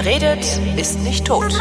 Wer 0.00 0.12
redet, 0.12 0.60
ist 0.76 1.00
nicht 1.00 1.24
tot. 1.24 1.52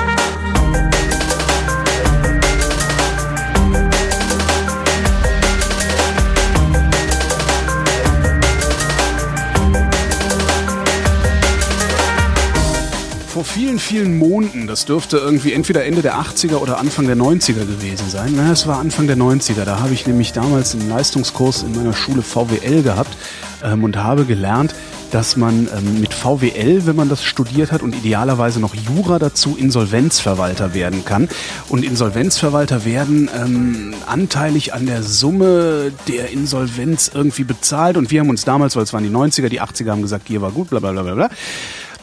vor 13.28 13.44
vielen, 13.44 13.78
vielen 13.78 14.18
Monaten, 14.18 14.66
das 14.66 14.86
dürfte 14.86 15.18
irgendwie 15.18 15.54
entweder 15.54 15.86
Ende 15.86 16.02
der 16.02 16.20
80er 16.20 16.56
oder 16.56 16.80
Anfang 16.80 17.06
der 17.06 17.16
90er 17.16 17.66
gewesen 17.66 18.10
sein. 18.10 18.34
Na, 18.36 18.52
es 18.52 18.66
war 18.66 18.80
Anfang 18.80 19.06
der 19.06 19.16
90er. 19.16 19.64
Da 19.64 19.80
habe 19.80 19.94
ich 19.94 20.08
nämlich 20.08 20.34
damals 20.34 20.74
einen 20.74 20.90
Leistungskurs 20.90 21.62
in 21.62 21.76
meiner 21.76 21.94
Schule 21.94 22.24
VWL 22.24 22.82
gehabt 22.82 23.16
ähm, 23.64 23.84
und 23.84 23.98
habe 23.98 24.26
gelernt, 24.26 24.74
dass 25.12 25.38
man 25.38 25.68
ähm, 25.76 26.02
mit 26.02 26.14
VWL, 26.14 26.86
wenn 26.86 26.96
man 26.96 27.10
das 27.10 27.24
studiert 27.24 27.72
hat 27.72 27.82
und 27.82 27.96
idealerweise 27.96 28.60
noch 28.60 28.76
Jura 28.76 29.20
dazu, 29.20 29.56
Insolvenzverwalter 29.58 30.74
werden 30.74 31.06
kann. 31.06 31.30
Und 31.70 31.84
Insolvenzverwalter 31.84 32.86
werden 32.86 33.30
ähm, 33.36 33.94
anteilig 34.06 34.74
an 34.74 34.86
der 34.86 35.04
Summe 35.04 35.92
der 36.08 36.32
Insolvenz 36.32 37.12
irgendwie 37.14 37.44
bezahlt. 37.44 37.98
Und 37.98 38.12
wir 38.12 38.20
haben 38.20 38.30
uns 38.30 38.46
damals, 38.46 38.76
weil 38.76 38.84
es 38.84 38.94
waren 38.94 39.04
die 39.04 39.10
90er, 39.10 39.50
die 39.50 39.62
80er 39.62 39.92
haben 39.92 40.02
gesagt, 40.02 40.28
hier 40.28 40.42
war 40.42 40.52
gut, 40.52 40.70
bla 40.70 40.80
bla 40.80 40.92
bla 40.92 41.14
bla. 41.14 41.30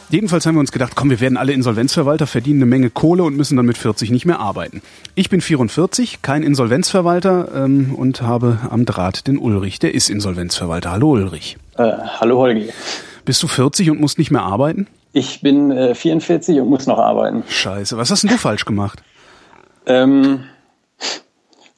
Jedenfalls 0.09 0.45
haben 0.45 0.55
wir 0.55 0.59
uns 0.59 0.71
gedacht, 0.71 0.93
komm, 0.95 1.09
wir 1.09 1.19
werden 1.19 1.35
alle 1.35 1.51
Insolvenzverwalter, 1.51 2.27
verdienen 2.27 2.59
eine 2.59 2.67
Menge 2.67 2.91
Kohle 2.91 3.23
und 3.23 3.35
müssen 3.35 3.57
dann 3.57 3.65
mit 3.65 3.77
40 3.77 4.11
nicht 4.11 4.25
mehr 4.25 4.39
arbeiten. 4.39 4.81
Ich 5.15 5.29
bin 5.29 5.41
44, 5.41 6.21
kein 6.21 6.43
Insolvenzverwalter 6.43 7.49
ähm, 7.55 7.95
und 7.95 8.21
habe 8.21 8.59
am 8.69 8.85
Draht 8.85 9.25
den 9.25 9.39
Ulrich, 9.39 9.79
der 9.79 9.95
ist 9.95 10.09
Insolvenzverwalter. 10.09 10.91
Hallo 10.91 11.13
Ulrich. 11.13 11.57
Äh, 11.77 11.91
hallo 12.19 12.37
Holgi. 12.37 12.69
Bist 13.25 13.43
du 13.43 13.47
40 13.47 13.89
und 13.91 13.99
musst 13.99 14.17
nicht 14.17 14.31
mehr 14.31 14.43
arbeiten? 14.43 14.87
Ich 15.11 15.41
bin 15.41 15.71
äh, 15.71 15.93
44 15.93 16.59
und 16.61 16.69
muss 16.69 16.87
noch 16.87 16.99
arbeiten. 16.99 17.43
Scheiße, 17.47 17.97
was 17.97 18.11
hast 18.11 18.23
denn 18.23 18.29
du 18.29 18.37
falsch 18.37 18.65
gemacht? 18.65 19.03
Ähm, 19.85 20.45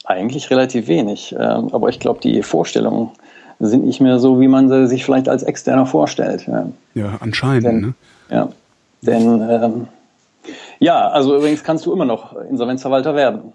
eigentlich 0.04 0.50
relativ 0.50 0.86
wenig, 0.88 1.34
ähm, 1.38 1.68
aber 1.72 1.88
ich 1.88 1.98
glaube, 1.98 2.20
die 2.20 2.42
Vorstellungen 2.42 3.10
sind 3.58 3.84
nicht 3.84 4.00
mehr 4.00 4.18
so, 4.20 4.40
wie 4.40 4.48
man 4.48 4.68
sie 4.68 4.86
sich 4.86 5.04
vielleicht 5.04 5.28
als 5.28 5.42
Externer 5.42 5.86
vorstellt. 5.86 6.46
Ja, 6.46 6.68
ja 6.94 7.18
anscheinend. 7.20 7.64
Denn, 7.64 7.80
ne? 7.80 7.94
Ja, 8.30 8.48
denn 9.02 9.48
ähm, 9.50 9.88
ja, 10.78 11.08
also 11.08 11.36
übrigens 11.36 11.64
kannst 11.64 11.86
du 11.86 11.92
immer 11.92 12.04
noch 12.04 12.36
Insolvenzverwalter 12.36 13.16
werden. 13.16 13.52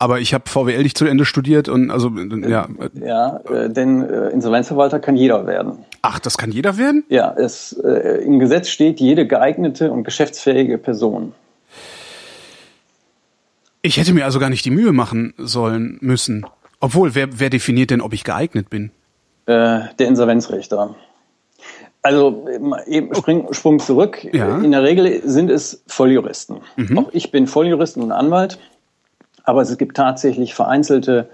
Aber 0.00 0.18
ich 0.18 0.32
habe 0.32 0.48
VWL 0.48 0.82
nicht 0.82 0.96
zu 0.96 1.04
Ende 1.04 1.26
studiert 1.26 1.68
und 1.68 1.90
also 1.90 2.10
ja. 2.48 2.68
Ja, 2.94 3.36
äh, 3.52 3.68
denn 3.68 4.02
äh, 4.02 4.30
Insolvenzverwalter 4.30 4.98
kann 4.98 5.14
jeder 5.14 5.46
werden. 5.46 5.84
Ach, 6.00 6.18
das 6.18 6.38
kann 6.38 6.50
jeder 6.50 6.78
werden? 6.78 7.04
Ja, 7.10 7.34
es 7.36 7.74
äh, 7.84 8.24
im 8.24 8.38
Gesetz 8.38 8.70
steht 8.70 8.98
jede 8.98 9.26
geeignete 9.26 9.92
und 9.92 10.04
geschäftsfähige 10.04 10.78
Person. 10.78 11.34
Ich 13.82 13.98
hätte 13.98 14.14
mir 14.14 14.24
also 14.24 14.38
gar 14.38 14.48
nicht 14.48 14.64
die 14.64 14.70
Mühe 14.70 14.92
machen 14.92 15.34
sollen 15.36 15.98
müssen. 16.00 16.46
Obwohl, 16.80 17.14
wer, 17.14 17.38
wer 17.38 17.50
definiert 17.50 17.90
denn, 17.90 18.00
ob 18.00 18.14
ich 18.14 18.24
geeignet 18.24 18.70
bin? 18.70 18.92
Äh, 19.44 19.80
der 19.98 20.08
Insolvenzrichter. 20.08 20.96
Also 22.00 22.46
eben 22.86 23.14
Spring, 23.14 23.52
Sprung 23.52 23.78
zurück. 23.78 24.26
Ja. 24.32 24.56
In 24.58 24.70
der 24.70 24.82
Regel 24.82 25.20
sind 25.24 25.50
es 25.50 25.82
Volljuristen. 25.86 26.60
Mhm. 26.76 26.98
Auch 26.98 27.10
ich 27.12 27.30
bin 27.30 27.46
Volljurist 27.46 27.98
und 27.98 28.12
Anwalt, 28.12 28.58
aber 29.44 29.62
es 29.62 29.76
gibt 29.78 29.96
tatsächlich 29.96 30.54
vereinzelte 30.54 31.28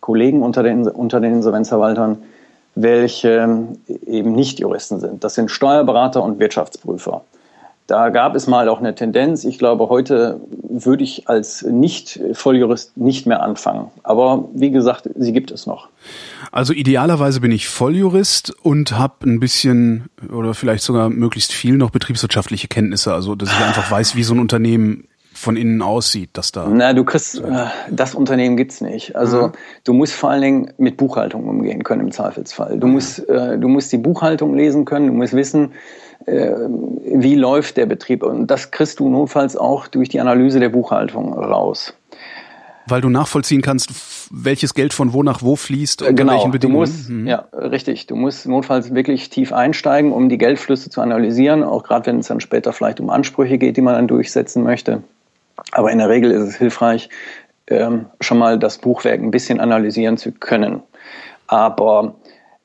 Kollegen 0.00 0.42
unter 0.42 0.62
den, 0.62 0.88
unter 0.88 1.20
den 1.20 1.34
Insolvenzverwaltern, 1.34 2.18
welche 2.74 3.68
eben 4.06 4.32
nicht 4.32 4.58
Juristen 4.58 5.00
sind. 5.00 5.24
Das 5.24 5.34
sind 5.34 5.50
Steuerberater 5.50 6.22
und 6.22 6.38
Wirtschaftsprüfer. 6.38 7.22
Da 7.86 8.10
gab 8.10 8.36
es 8.36 8.46
mal 8.46 8.68
auch 8.68 8.78
eine 8.78 8.94
Tendenz. 8.94 9.44
Ich 9.44 9.58
glaube, 9.58 9.88
heute 9.88 10.40
würde 10.68 11.02
ich 11.04 11.28
als 11.28 11.62
Nicht-Volljurist 11.62 12.96
nicht 12.96 13.26
mehr 13.26 13.42
anfangen. 13.42 13.90
Aber 14.02 14.48
wie 14.54 14.70
gesagt, 14.70 15.10
sie 15.14 15.32
gibt 15.32 15.50
es 15.50 15.66
noch. 15.66 15.88
Also 16.52 16.72
idealerweise 16.72 17.40
bin 17.40 17.50
ich 17.50 17.68
Volljurist 17.68 18.54
und 18.62 18.98
habe 18.98 19.26
ein 19.26 19.40
bisschen 19.40 20.08
oder 20.32 20.54
vielleicht 20.54 20.84
sogar 20.84 21.10
möglichst 21.10 21.52
viel 21.52 21.76
noch 21.76 21.90
betriebswirtschaftliche 21.90 22.68
Kenntnisse. 22.68 23.12
Also 23.12 23.34
dass 23.34 23.50
ich 23.50 23.64
einfach 23.64 23.90
weiß, 23.90 24.16
wie 24.16 24.22
so 24.22 24.34
ein 24.34 24.40
Unternehmen 24.40 25.08
von 25.42 25.56
innen 25.56 25.82
aussieht, 25.82 26.30
dass 26.34 26.52
da. 26.52 26.68
Na, 26.72 26.92
du 26.92 27.04
kriegst, 27.04 27.40
äh, 27.40 27.66
das 27.90 28.14
Unternehmen 28.14 28.56
gibt's 28.56 28.80
nicht. 28.80 29.16
Also 29.16 29.48
Mhm. 29.48 29.52
du 29.84 29.92
musst 29.92 30.12
vor 30.14 30.30
allen 30.30 30.42
Dingen 30.42 30.70
mit 30.78 30.96
Buchhaltung 30.96 31.48
umgehen 31.48 31.82
können 31.82 32.00
im 32.02 32.12
Zweifelsfall. 32.12 32.78
Du 32.78 32.86
musst, 32.86 33.28
äh, 33.28 33.58
du 33.58 33.68
musst 33.68 33.92
die 33.92 33.98
Buchhaltung 33.98 34.54
lesen 34.56 34.84
können, 34.84 35.08
du 35.08 35.12
musst 35.12 35.32
wissen, 35.34 35.72
äh, 36.26 36.52
wie 37.14 37.34
läuft 37.34 37.76
der 37.76 37.86
Betrieb. 37.86 38.22
Und 38.22 38.46
das 38.46 38.70
kriegst 38.70 39.00
du 39.00 39.08
notfalls 39.08 39.56
auch 39.56 39.88
durch 39.88 40.08
die 40.08 40.20
Analyse 40.20 40.60
der 40.60 40.68
Buchhaltung 40.68 41.32
raus. 41.34 41.92
Weil 42.86 43.00
du 43.00 43.10
nachvollziehen 43.10 43.62
kannst, 43.62 43.90
welches 44.32 44.74
Geld 44.74 44.92
von 44.92 45.12
wo 45.12 45.22
nach 45.22 45.42
wo 45.42 45.54
fließt, 45.56 46.02
unter 46.02 46.14
genau, 46.14 46.32
welchen 46.32 46.46
du 46.50 46.52
Bedingungen. 46.52 46.80
musst, 46.80 47.08
Mhm. 47.10 47.26
ja, 47.28 47.46
richtig. 47.52 48.06
Du 48.08 48.16
musst 48.16 48.46
notfalls 48.46 48.92
wirklich 48.94 49.30
tief 49.30 49.52
einsteigen, 49.52 50.12
um 50.12 50.28
die 50.28 50.38
Geldflüsse 50.38 50.90
zu 50.90 51.00
analysieren, 51.00 51.62
auch 51.62 51.82
gerade 51.84 52.06
wenn 52.06 52.18
es 52.20 52.26
dann 52.28 52.40
später 52.40 52.72
vielleicht 52.72 52.98
um 53.00 53.08
Ansprüche 53.10 53.58
geht, 53.58 53.76
die 53.76 53.82
man 53.82 53.94
dann 53.94 54.08
durchsetzen 54.08 54.62
möchte. 54.64 55.02
Aber 55.70 55.90
in 55.90 55.98
der 55.98 56.08
Regel 56.08 56.30
ist 56.30 56.42
es 56.42 56.56
hilfreich, 56.56 57.08
ähm, 57.68 58.06
schon 58.20 58.38
mal 58.38 58.58
das 58.58 58.78
Buchwerk 58.78 59.20
ein 59.20 59.30
bisschen 59.30 59.60
analysieren 59.60 60.16
zu 60.16 60.32
können. 60.32 60.82
Aber 61.46 62.14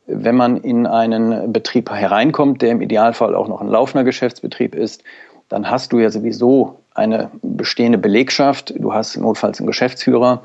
wenn 0.08 0.36
man 0.36 0.58
in 0.58 0.88
einen 0.88 1.52
Betrieb 1.54 1.92
hereinkommt, 1.92 2.62
der 2.62 2.72
im 2.72 2.82
Idealfall 2.82 3.36
auch 3.36 3.48
noch 3.48 3.62
ein 3.62 3.68
laufender 3.68 4.04
Geschäftsbetrieb 4.04 4.74
ist, 4.74 5.04
dann 5.50 5.70
hast 5.70 5.94
du 5.94 6.00
ja 6.00 6.10
sowieso 6.10 6.80
eine 6.94 7.30
bestehende 7.42 7.98
Belegschaft, 7.98 8.74
du 8.78 8.94
hast 8.94 9.16
notfalls 9.18 9.60
einen 9.60 9.68
Geschäftsführer 9.68 10.42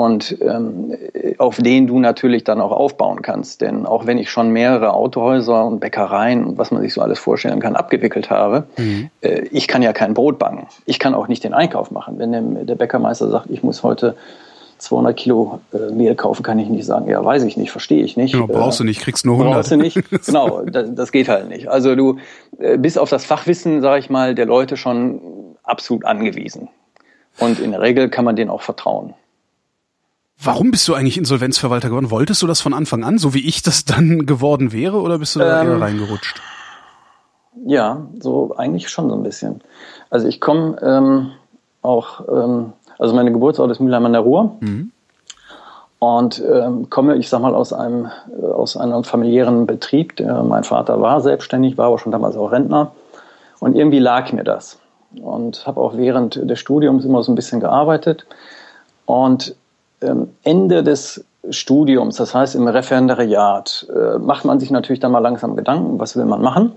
und 0.00 0.38
ähm, 0.40 0.96
auf 1.36 1.58
den 1.58 1.86
du 1.86 1.98
natürlich 1.98 2.42
dann 2.42 2.62
auch 2.62 2.72
aufbauen 2.72 3.20
kannst. 3.20 3.60
Denn 3.60 3.84
auch 3.84 4.06
wenn 4.06 4.16
ich 4.16 4.30
schon 4.30 4.48
mehrere 4.50 4.94
Autohäuser 4.94 5.66
und 5.66 5.78
Bäckereien 5.78 6.44
und 6.46 6.56
was 6.56 6.70
man 6.70 6.80
sich 6.80 6.94
so 6.94 7.02
alles 7.02 7.18
vorstellen 7.18 7.60
kann, 7.60 7.76
abgewickelt 7.76 8.30
habe, 8.30 8.64
äh, 9.20 9.42
ich 9.50 9.68
kann 9.68 9.82
ja 9.82 9.92
kein 9.92 10.14
Brot 10.14 10.38
backen. 10.38 10.68
Ich 10.86 10.98
kann 10.98 11.12
auch 11.12 11.28
nicht 11.28 11.44
den 11.44 11.52
Einkauf 11.52 11.90
machen. 11.90 12.18
Wenn 12.18 12.32
der, 12.32 12.40
der 12.64 12.76
Bäckermeister 12.76 13.28
sagt, 13.28 13.50
ich 13.50 13.62
muss 13.62 13.82
heute 13.82 14.16
200 14.78 15.14
Kilo 15.14 15.60
äh, 15.74 15.92
Mehl 15.92 16.14
kaufen, 16.14 16.42
kann 16.42 16.58
ich 16.58 16.70
nicht 16.70 16.86
sagen, 16.86 17.06
ja, 17.06 17.22
weiß 17.22 17.42
ich 17.42 17.58
nicht, 17.58 17.70
verstehe 17.70 18.02
ich 18.02 18.16
nicht. 18.16 18.34
Ja, 18.34 18.46
brauchst 18.46 18.80
du 18.80 18.84
Äh, 18.84 18.86
nicht, 18.86 19.02
kriegst 19.02 19.26
nur 19.26 19.34
100. 19.34 19.54
Brauchst 19.54 19.70
du 19.70 19.76
nicht. 19.76 20.00
Genau, 20.26 20.62
das, 20.62 20.94
das 20.94 21.12
geht 21.12 21.28
halt 21.28 21.50
nicht. 21.50 21.68
Also 21.68 21.94
du 21.94 22.16
äh, 22.58 22.78
bist 22.78 22.98
auf 22.98 23.10
das 23.10 23.26
Fachwissen, 23.26 23.82
sage 23.82 23.98
ich 23.98 24.08
mal, 24.08 24.34
der 24.34 24.46
Leute 24.46 24.78
schon 24.78 25.20
absolut 25.62 26.06
angewiesen. 26.06 26.68
Und 27.38 27.60
in 27.60 27.72
der 27.72 27.82
Regel 27.82 28.08
kann 28.08 28.24
man 28.24 28.34
denen 28.34 28.50
auch 28.50 28.62
vertrauen. 28.62 29.12
Warum 30.42 30.70
bist 30.70 30.88
du 30.88 30.94
eigentlich 30.94 31.18
Insolvenzverwalter 31.18 31.88
geworden? 31.88 32.10
Wolltest 32.10 32.40
du 32.40 32.46
das 32.46 32.60
von 32.60 32.72
Anfang 32.72 33.04
an, 33.04 33.18
so 33.18 33.34
wie 33.34 33.46
ich 33.46 33.62
das 33.62 33.84
dann 33.84 34.24
geworden 34.26 34.72
wäre, 34.72 35.00
oder 35.00 35.18
bist 35.18 35.36
du 35.36 35.40
da 35.40 35.62
Ähm, 35.62 35.68
eher 35.68 35.80
reingerutscht? 35.80 36.40
Ja, 37.66 38.06
so 38.18 38.54
eigentlich 38.56 38.88
schon 38.88 39.10
so 39.10 39.16
ein 39.16 39.22
bisschen. 39.22 39.60
Also 40.08 40.28
ich 40.28 40.40
komme 40.40 40.76
ähm, 40.82 41.32
auch, 41.82 42.26
ähm, 42.28 42.72
also 42.98 43.14
meine 43.14 43.32
Geburtsort 43.32 43.70
ist 43.70 43.80
Mülheim 43.80 44.06
an 44.06 44.12
der 44.12 44.22
Ruhr 44.22 44.56
und 45.98 46.42
ähm, 46.50 46.88
komme, 46.88 47.16
ich 47.16 47.28
sag 47.28 47.42
mal, 47.42 47.54
aus 47.54 47.72
einem, 47.74 48.06
äh, 48.40 48.46
aus 48.46 48.76
einem 48.78 49.04
familiären 49.04 49.66
Betrieb. 49.66 50.16
Der, 50.16 50.42
mein 50.42 50.64
Vater 50.64 51.02
war 51.02 51.20
selbstständig, 51.20 51.76
war 51.76 51.88
aber 51.88 51.98
schon 51.98 52.12
damals 52.12 52.36
auch 52.36 52.50
Rentner 52.50 52.92
und 53.58 53.76
irgendwie 53.76 53.98
lag 53.98 54.32
mir 54.32 54.44
das 54.44 54.78
und 55.20 55.66
habe 55.66 55.80
auch 55.80 55.96
während 55.96 56.36
des 56.36 56.58
Studiums 56.58 57.04
immer 57.04 57.22
so 57.22 57.30
ein 57.30 57.34
bisschen 57.34 57.60
gearbeitet 57.60 58.26
und 59.04 59.54
Ende 60.44 60.82
des 60.82 61.24
Studiums, 61.48 62.16
das 62.16 62.34
heißt 62.34 62.54
im 62.54 62.68
Referendariat, 62.68 63.86
äh, 63.94 64.18
macht 64.18 64.44
man 64.44 64.60
sich 64.60 64.70
natürlich 64.70 65.00
dann 65.00 65.12
mal 65.12 65.20
langsam 65.20 65.56
Gedanken, 65.56 65.98
was 65.98 66.16
will 66.16 66.26
man 66.26 66.42
machen. 66.42 66.72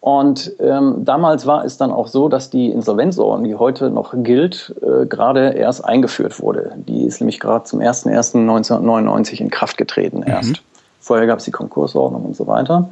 Und 0.00 0.52
ähm, 0.60 1.04
damals 1.04 1.46
war 1.46 1.64
es 1.64 1.78
dann 1.78 1.90
auch 1.90 2.06
so, 2.06 2.28
dass 2.28 2.48
die 2.48 2.70
Insolvenzordnung, 2.70 3.48
die 3.48 3.56
heute 3.56 3.90
noch 3.90 4.14
gilt, 4.14 4.74
äh, 4.80 5.06
gerade 5.06 5.50
erst 5.50 5.84
eingeführt 5.84 6.40
wurde. 6.40 6.74
Die 6.76 7.04
ist 7.04 7.20
nämlich 7.20 7.40
gerade 7.40 7.64
zum 7.64 7.80
01.01.1999 7.80 9.40
in 9.40 9.50
Kraft 9.50 9.76
getreten 9.76 10.22
erst. 10.22 10.62
Vorher 11.00 11.26
gab 11.26 11.40
es 11.40 11.44
die 11.44 11.50
Konkursordnung 11.50 12.24
und 12.24 12.36
so 12.36 12.46
weiter. 12.46 12.88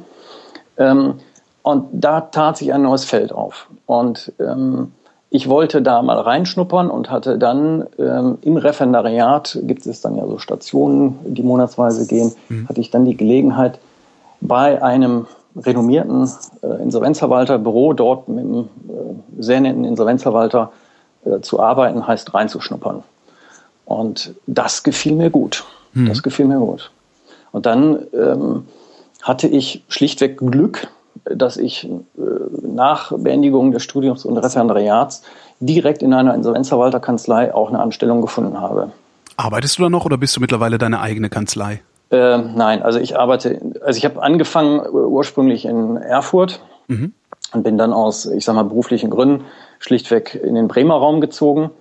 Ähm, 0.77 1.15
und 1.61 1.85
da 1.93 2.21
tat 2.21 2.57
sich 2.57 2.73
ein 2.73 2.81
neues 2.81 3.05
Feld 3.05 3.31
auf. 3.31 3.69
Und 3.85 4.33
ähm, 4.39 4.91
ich 5.35 5.49
wollte 5.49 5.81
da 5.81 6.01
mal 6.01 6.17
reinschnuppern 6.17 6.89
und 6.89 7.09
hatte 7.09 7.37
dann 7.37 7.85
ähm, 7.99 8.37
im 8.41 8.55
Referendariat, 8.55 9.59
gibt 9.63 9.85
es 9.85 9.99
dann 9.99 10.15
ja 10.15 10.25
so 10.25 10.37
Stationen, 10.37 11.19
die 11.25 11.43
monatsweise 11.43 12.07
gehen, 12.07 12.31
hatte 12.69 12.79
ich 12.79 12.89
dann 12.89 13.03
die 13.03 13.17
Gelegenheit, 13.17 13.79
bei 14.39 14.81
einem 14.81 15.27
renommierten 15.57 16.29
äh, 16.61 16.81
Insolvenzverwalterbüro 16.81 17.93
dort 17.93 18.29
mit 18.29 18.45
einem 18.45 18.59
äh, 18.59 19.41
sehr 19.41 19.59
netten 19.59 19.83
Insolvenzverwalter 19.83 20.71
äh, 21.25 21.41
zu 21.41 21.59
arbeiten, 21.59 22.07
heißt 22.07 22.33
reinzuschnuppern. 22.33 23.03
Und 23.83 24.33
das 24.47 24.83
gefiel 24.83 25.15
mir 25.15 25.29
gut. 25.29 25.65
Das 26.07 26.23
gefiel 26.23 26.45
mir 26.45 26.59
gut. 26.59 26.91
Und 27.51 27.65
dann 27.65 27.99
ähm, 28.13 28.65
hatte 29.21 29.47
ich 29.47 29.83
schlichtweg 29.89 30.37
Glück, 30.37 30.87
dass 31.23 31.57
ich 31.57 31.85
äh, 31.85 31.91
nach 32.61 33.11
Beendigung 33.17 33.71
des 33.71 33.83
Studiums 33.83 34.25
und 34.25 34.37
Referendariats 34.37 35.23
direkt 35.59 36.03
in 36.03 36.13
einer 36.13 36.35
Insolvenzverwalterkanzlei 36.35 37.53
auch 37.53 37.69
eine 37.69 37.79
Anstellung 37.79 38.21
gefunden 38.21 38.59
habe. 38.59 38.91
Arbeitest 39.37 39.77
du 39.77 39.83
da 39.83 39.89
noch 39.89 40.05
oder 40.05 40.17
bist 40.17 40.35
du 40.35 40.41
mittlerweile 40.41 40.77
deine 40.77 41.01
eigene 41.01 41.29
Kanzlei? 41.29 41.81
Äh, 42.11 42.37
nein, 42.37 42.83
also 42.83 42.99
ich 42.99 43.17
arbeite, 43.17 43.59
also 43.83 43.97
ich 43.97 44.05
habe 44.05 44.21
angefangen 44.21 44.79
äh, 44.79 44.89
ursprünglich 44.89 45.65
in 45.65 45.97
Erfurt 45.97 46.61
mhm. 46.87 47.13
und 47.53 47.63
bin 47.63 47.77
dann 47.77 47.93
aus, 47.93 48.25
ich 48.25 48.45
sag 48.45 48.55
mal, 48.55 48.63
beruflichen 48.63 49.09
Gründen 49.09 49.45
schlichtweg 49.79 50.35
in 50.35 50.55
den 50.55 50.67
Bremer 50.67 50.95
Raum 50.95 51.19
gezogen. 51.19 51.71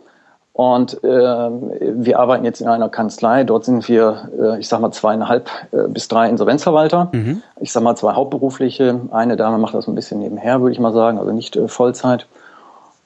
Und 0.54 1.02
äh, 1.02 1.08
wir 1.08 2.20
arbeiten 2.20 2.44
jetzt 2.44 2.60
in 2.60 2.68
einer 2.68 2.88
Kanzlei. 2.88 3.42
Dort 3.42 3.64
sind 3.64 3.88
wir, 3.88 4.28
äh, 4.40 4.60
ich 4.60 4.68
sag 4.68 4.80
mal, 4.80 4.92
zweieinhalb 4.92 5.50
äh, 5.72 5.88
bis 5.88 6.06
drei 6.06 6.28
Insolvenzverwalter. 6.30 7.10
Mhm. 7.12 7.42
Ich 7.58 7.72
sag 7.72 7.82
mal, 7.82 7.96
zwei 7.96 8.12
hauptberufliche. 8.12 9.00
Eine 9.10 9.36
Dame 9.36 9.58
macht 9.58 9.74
das 9.74 9.88
ein 9.88 9.96
bisschen 9.96 10.20
nebenher, 10.20 10.60
würde 10.60 10.72
ich 10.72 10.78
mal 10.78 10.92
sagen, 10.92 11.18
also 11.18 11.32
nicht 11.32 11.56
äh, 11.56 11.66
Vollzeit. 11.66 12.28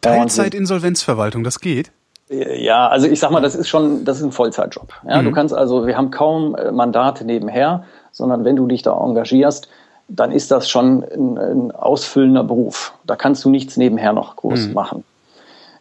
Teilzeit-Insolvenzverwaltung, 0.03 1.43
das 1.43 1.61
geht? 1.61 1.91
Ja, 2.29 2.89
also 2.89 3.07
ich 3.07 3.19
sag 3.19 3.31
mal, 3.31 3.41
das 3.41 3.55
ist 3.55 3.71
schon, 3.71 4.05
das 4.05 4.19
ist 4.19 4.25
ein 4.25 4.33
Vollzeitjob. 4.33 4.93
Ja, 5.09 5.23
mhm. 5.23 5.25
du 5.25 5.33
kannst 5.33 5.55
also, 5.55 5.87
wir 5.87 5.97
haben 5.97 6.11
kaum 6.11 6.55
äh, 6.55 6.71
Mandate 6.71 7.25
nebenher, 7.25 7.85
sondern 8.13 8.45
wenn 8.45 8.57
du 8.57 8.67
dich 8.67 8.83
da 8.83 8.95
engagierst, 8.95 9.71
dann 10.09 10.33
ist 10.33 10.51
das 10.51 10.69
schon 10.69 11.03
ein, 11.03 11.39
ein 11.39 11.71
ausfüllender 11.71 12.45
Beruf. 12.45 12.93
Da 13.07 13.17
kannst 13.17 13.43
du 13.47 13.49
nichts 13.49 13.79
nebenher 13.79 14.13
noch 14.13 14.37
groß 14.37 14.69
mhm. 14.69 14.75
machen. 14.75 15.05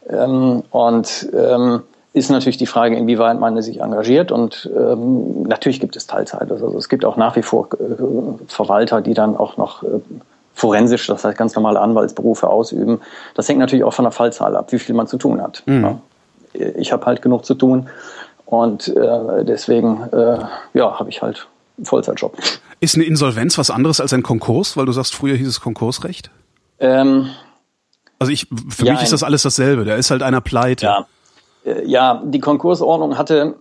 Ähm, 0.09 0.63
und 0.71 1.30
ähm, 1.33 1.81
ist 2.13 2.31
natürlich 2.31 2.57
die 2.57 2.65
Frage, 2.65 2.95
inwieweit 2.95 3.39
man 3.39 3.62
sich 3.62 3.81
engagiert. 3.81 4.31
Und 4.31 4.69
ähm, 4.75 5.44
natürlich 5.44 5.80
gibt 5.80 5.95
es 5.95 6.07
Teilzeit. 6.07 6.51
Also 6.51 6.75
es 6.77 6.89
gibt 6.89 7.06
auch 7.06 7.18
nach 7.18 7.36
wie 7.36 7.44
vor 7.44 7.69
äh, 7.74 8.48
Verwalter, 8.48 9.01
die 9.01 9.13
dann 9.13 9.38
auch 9.38 9.57
noch 9.57 9.83
äh, 9.83 9.88
forensisch, 10.54 11.06
das 11.06 11.24
heißt 11.24 11.38
ganz 11.38 11.56
normale 11.56 11.80
Anwaltsberufe 11.80 12.50
ausüben. 12.50 13.00
Das 13.36 13.48
hängt 13.48 13.59
natürlich 13.59 13.83
auch 13.83 13.94
von 13.94 14.06
der 14.06 14.12
Fallzahl 14.12 14.56
ab, 14.56 14.71
wie 14.71 14.80
viel 14.80 14.95
man 14.95 15.06
zu 15.06 15.18
tun 15.18 15.42
hat. 15.42 15.62
Mhm. 15.65 15.83
Ja 15.83 16.00
ich 16.57 16.92
habe 16.92 17.06
halt 17.06 17.21
genug 17.21 17.45
zu 17.45 17.56
tun 17.56 17.89
und 18.45 18.88
äh, 18.88 19.45
deswegen 19.45 20.04
äh, 20.12 20.39
ja, 20.74 21.00
habe 21.00 21.09
ich 21.09 21.21
halt 21.21 21.48
einen 21.77 21.86
Vollzeitjob. 21.86 22.38
Ist 22.80 22.95
eine 22.95 23.06
Insolvenz 23.06 23.57
was 23.57 23.69
anderes 23.69 24.00
als 24.00 24.13
ein 24.13 24.24
Konkurs, 24.24 24.77
weil 24.77 24.86
du 24.86 24.92
sagst, 24.92 25.15
früher 25.15 25.36
hieß 25.36 25.48
es 25.48 25.62
Konkursrecht? 25.62 26.30
Ähm, 26.80 27.30
also 28.19 28.31
ich, 28.31 28.48
für 28.69 28.86
ja, 28.86 28.94
mich 28.94 29.04
ist 29.04 29.14
das 29.14 29.24
alles 29.24 29.44
dasselbe. 29.44 29.86
Da 29.86 29.96
ist 29.96 30.12
halt 30.12 30.24
einer 30.24 30.42
pleite. 30.42 30.86
Ja, 30.86 31.06
äh, 31.66 31.86
ja 31.86 32.22
die 32.25 32.40
Konkursordnung 32.40 33.18
hatte 33.18 33.56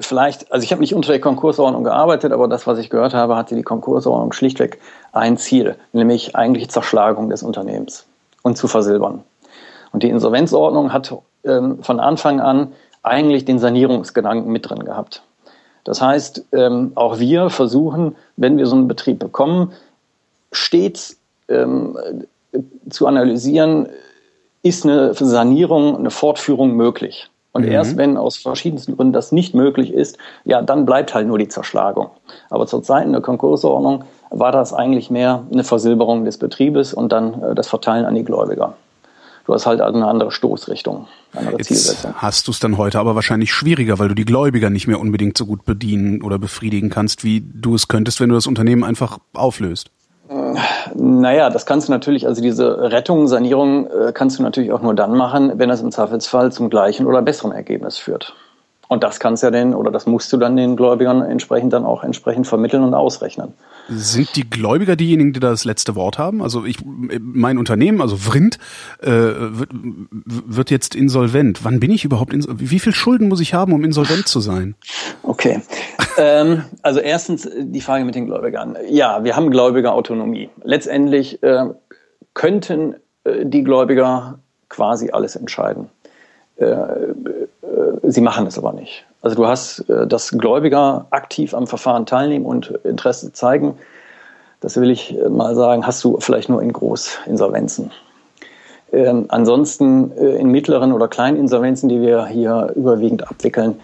vielleicht, 0.00 0.52
also 0.52 0.64
ich 0.64 0.72
habe 0.72 0.80
nicht 0.80 0.94
unter 0.94 1.12
der 1.12 1.20
Konkursordnung 1.20 1.84
gearbeitet, 1.84 2.32
aber 2.32 2.48
das, 2.48 2.66
was 2.66 2.78
ich 2.78 2.90
gehört 2.90 3.14
habe, 3.14 3.36
hatte 3.36 3.54
die 3.54 3.62
Konkursordnung 3.62 4.32
schlichtweg 4.32 4.80
ein 5.12 5.36
Ziel, 5.36 5.76
nämlich 5.92 6.34
eigentlich 6.34 6.70
Zerschlagung 6.70 7.30
des 7.30 7.42
Unternehmens 7.42 8.06
und 8.42 8.56
zu 8.56 8.68
versilbern. 8.68 9.22
Und 9.92 10.02
die 10.02 10.08
Insolvenzordnung 10.08 10.92
hat 10.92 11.14
ähm, 11.44 11.82
von 11.82 12.00
Anfang 12.00 12.40
an 12.40 12.72
eigentlich 13.02 13.44
den 13.44 13.58
Sanierungsgedanken 13.58 14.50
mit 14.50 14.68
drin 14.68 14.84
gehabt. 14.84 15.22
Das 15.84 16.00
heißt, 16.00 16.46
ähm, 16.52 16.92
auch 16.94 17.18
wir 17.18 17.50
versuchen, 17.50 18.16
wenn 18.36 18.56
wir 18.56 18.66
so 18.66 18.74
einen 18.74 18.88
Betrieb 18.88 19.18
bekommen, 19.18 19.72
stets 20.50 21.18
ähm, 21.48 21.96
zu 22.88 23.06
analysieren, 23.06 23.88
ist 24.62 24.84
eine 24.84 25.14
Sanierung, 25.14 25.96
eine 25.96 26.10
Fortführung 26.10 26.74
möglich. 26.74 27.30
Und 27.52 27.66
mhm. 27.66 27.72
erst 27.72 27.96
wenn 27.96 28.16
aus 28.16 28.36
verschiedensten 28.36 28.96
Gründen 28.96 29.12
das 29.12 29.30
nicht 29.30 29.54
möglich 29.54 29.92
ist, 29.92 30.18
ja, 30.44 30.62
dann 30.62 30.86
bleibt 30.86 31.14
halt 31.14 31.28
nur 31.28 31.38
die 31.38 31.48
Zerschlagung. 31.48 32.10
Aber 32.50 32.66
zur 32.66 32.82
Zeit 32.82 33.06
in 33.06 33.12
der 33.12 33.20
Konkursordnung 33.20 34.04
war 34.30 34.50
das 34.50 34.72
eigentlich 34.72 35.10
mehr 35.10 35.44
eine 35.52 35.62
Versilberung 35.62 36.24
des 36.24 36.38
Betriebes 36.38 36.92
und 36.92 37.12
dann 37.12 37.42
äh, 37.42 37.54
das 37.54 37.68
Verteilen 37.68 38.04
an 38.04 38.14
die 38.14 38.24
Gläubiger 38.24 38.74
du 39.46 39.54
hast 39.54 39.66
halt 39.66 39.80
eine 39.80 40.06
andere 40.06 40.30
Stoßrichtung, 40.30 41.06
eine 41.32 41.40
andere 41.40 41.58
Jetzt 41.58 41.68
Zielsetzung. 41.68 42.14
Hast 42.14 42.46
du 42.46 42.50
es 42.50 42.58
dann 42.58 42.76
heute 42.78 42.98
aber 42.98 43.14
wahrscheinlich 43.14 43.52
schwieriger, 43.52 43.98
weil 43.98 44.08
du 44.08 44.14
die 44.14 44.24
Gläubiger 44.24 44.70
nicht 44.70 44.86
mehr 44.86 45.00
unbedingt 45.00 45.36
so 45.36 45.46
gut 45.46 45.64
bedienen 45.64 46.22
oder 46.22 46.38
befriedigen 46.38 46.90
kannst, 46.90 47.24
wie 47.24 47.40
du 47.40 47.74
es 47.74 47.88
könntest, 47.88 48.20
wenn 48.20 48.28
du 48.28 48.34
das 48.34 48.46
Unternehmen 48.46 48.84
einfach 48.84 49.18
auflöst. 49.32 49.90
Naja, 50.94 51.50
das 51.50 51.66
kannst 51.66 51.88
du 51.88 51.92
natürlich, 51.92 52.26
also 52.26 52.40
diese 52.40 52.90
Rettung, 52.90 53.28
Sanierung 53.28 53.86
äh, 53.90 54.12
kannst 54.12 54.38
du 54.38 54.42
natürlich 54.42 54.72
auch 54.72 54.80
nur 54.80 54.94
dann 54.94 55.16
machen, 55.16 55.52
wenn 55.58 55.70
es 55.70 55.82
im 55.82 55.90
Zweifelsfall 55.90 56.50
zum 56.50 56.70
gleichen 56.70 57.06
oder 57.06 57.20
besseren 57.20 57.52
Ergebnis 57.52 57.98
führt. 57.98 58.34
Und 58.88 59.02
das 59.02 59.18
kannst 59.18 59.42
ja 59.42 59.50
den, 59.50 59.74
oder 59.74 59.90
das 59.90 60.06
musst 60.06 60.32
du 60.32 60.36
dann 60.36 60.56
den 60.56 60.76
Gläubigern 60.76 61.22
entsprechend 61.22 61.72
dann 61.72 61.84
auch 61.84 62.04
entsprechend 62.04 62.46
vermitteln 62.46 62.82
und 62.82 62.94
ausrechnen. 62.94 63.54
Sind 63.88 64.36
die 64.36 64.48
Gläubiger 64.48 64.96
diejenigen, 64.96 65.32
die 65.32 65.40
da 65.40 65.50
das 65.50 65.64
letzte 65.64 65.94
Wort 65.94 66.18
haben? 66.18 66.42
Also 66.42 66.64
ich, 66.64 66.78
mein 66.84 67.58
Unternehmen, 67.58 68.00
also 68.00 68.16
Vrind, 68.16 68.58
äh, 69.02 69.08
wird, 69.08 69.70
wird 69.72 70.70
jetzt 70.70 70.94
insolvent. 70.94 71.64
Wann 71.64 71.80
bin 71.80 71.90
ich 71.90 72.04
überhaupt 72.04 72.32
insolvent? 72.32 72.70
Wie 72.70 72.78
viel 72.78 72.94
Schulden 72.94 73.28
muss 73.28 73.40
ich 73.40 73.54
haben, 73.54 73.72
um 73.72 73.84
insolvent 73.84 74.26
zu 74.26 74.40
sein? 74.40 74.74
Okay. 75.22 75.60
ähm, 76.18 76.64
also 76.82 77.00
erstens 77.00 77.48
die 77.58 77.80
Frage 77.80 78.04
mit 78.04 78.14
den 78.14 78.26
Gläubigern. 78.26 78.76
Ja, 78.88 79.24
wir 79.24 79.36
haben 79.36 79.50
Gläubigerautonomie. 79.50 80.50
Letztendlich 80.62 81.42
äh, 81.42 81.66
könnten 82.32 82.96
äh, 83.24 83.44
die 83.44 83.64
Gläubiger 83.64 84.38
quasi 84.68 85.10
alles 85.10 85.36
entscheiden. 85.36 85.88
Sie 88.06 88.20
machen 88.20 88.46
es 88.46 88.58
aber 88.58 88.72
nicht. 88.72 89.04
Also 89.22 89.36
du 89.36 89.46
hast, 89.46 89.88
äh, 89.88 90.06
dass 90.06 90.30
Gläubiger 90.30 91.06
aktiv 91.10 91.54
am 91.54 91.66
Verfahren 91.66 92.06
teilnehmen 92.06 92.44
und 92.44 92.70
Interesse 92.84 93.32
zeigen. 93.32 93.78
Das 94.60 94.76
will 94.76 94.90
ich 94.90 95.18
äh, 95.18 95.28
mal 95.28 95.54
sagen, 95.54 95.86
hast 95.86 96.02
du 96.04 96.18
vielleicht 96.20 96.48
nur 96.48 96.62
in 96.62 96.72
Großinsolvenzen. 96.72 97.90
Ähm, 98.92 99.26
ansonsten 99.28 100.12
äh, 100.16 100.36
in 100.36 100.48
mittleren 100.48 100.92
oder 100.92 101.08
kleinen 101.08 101.36
Insolvenzen, 101.36 101.88
die 101.88 102.00
wir 102.00 102.26
hier 102.26 102.72
überwiegend 102.76 103.28
abwickeln, 103.28 103.80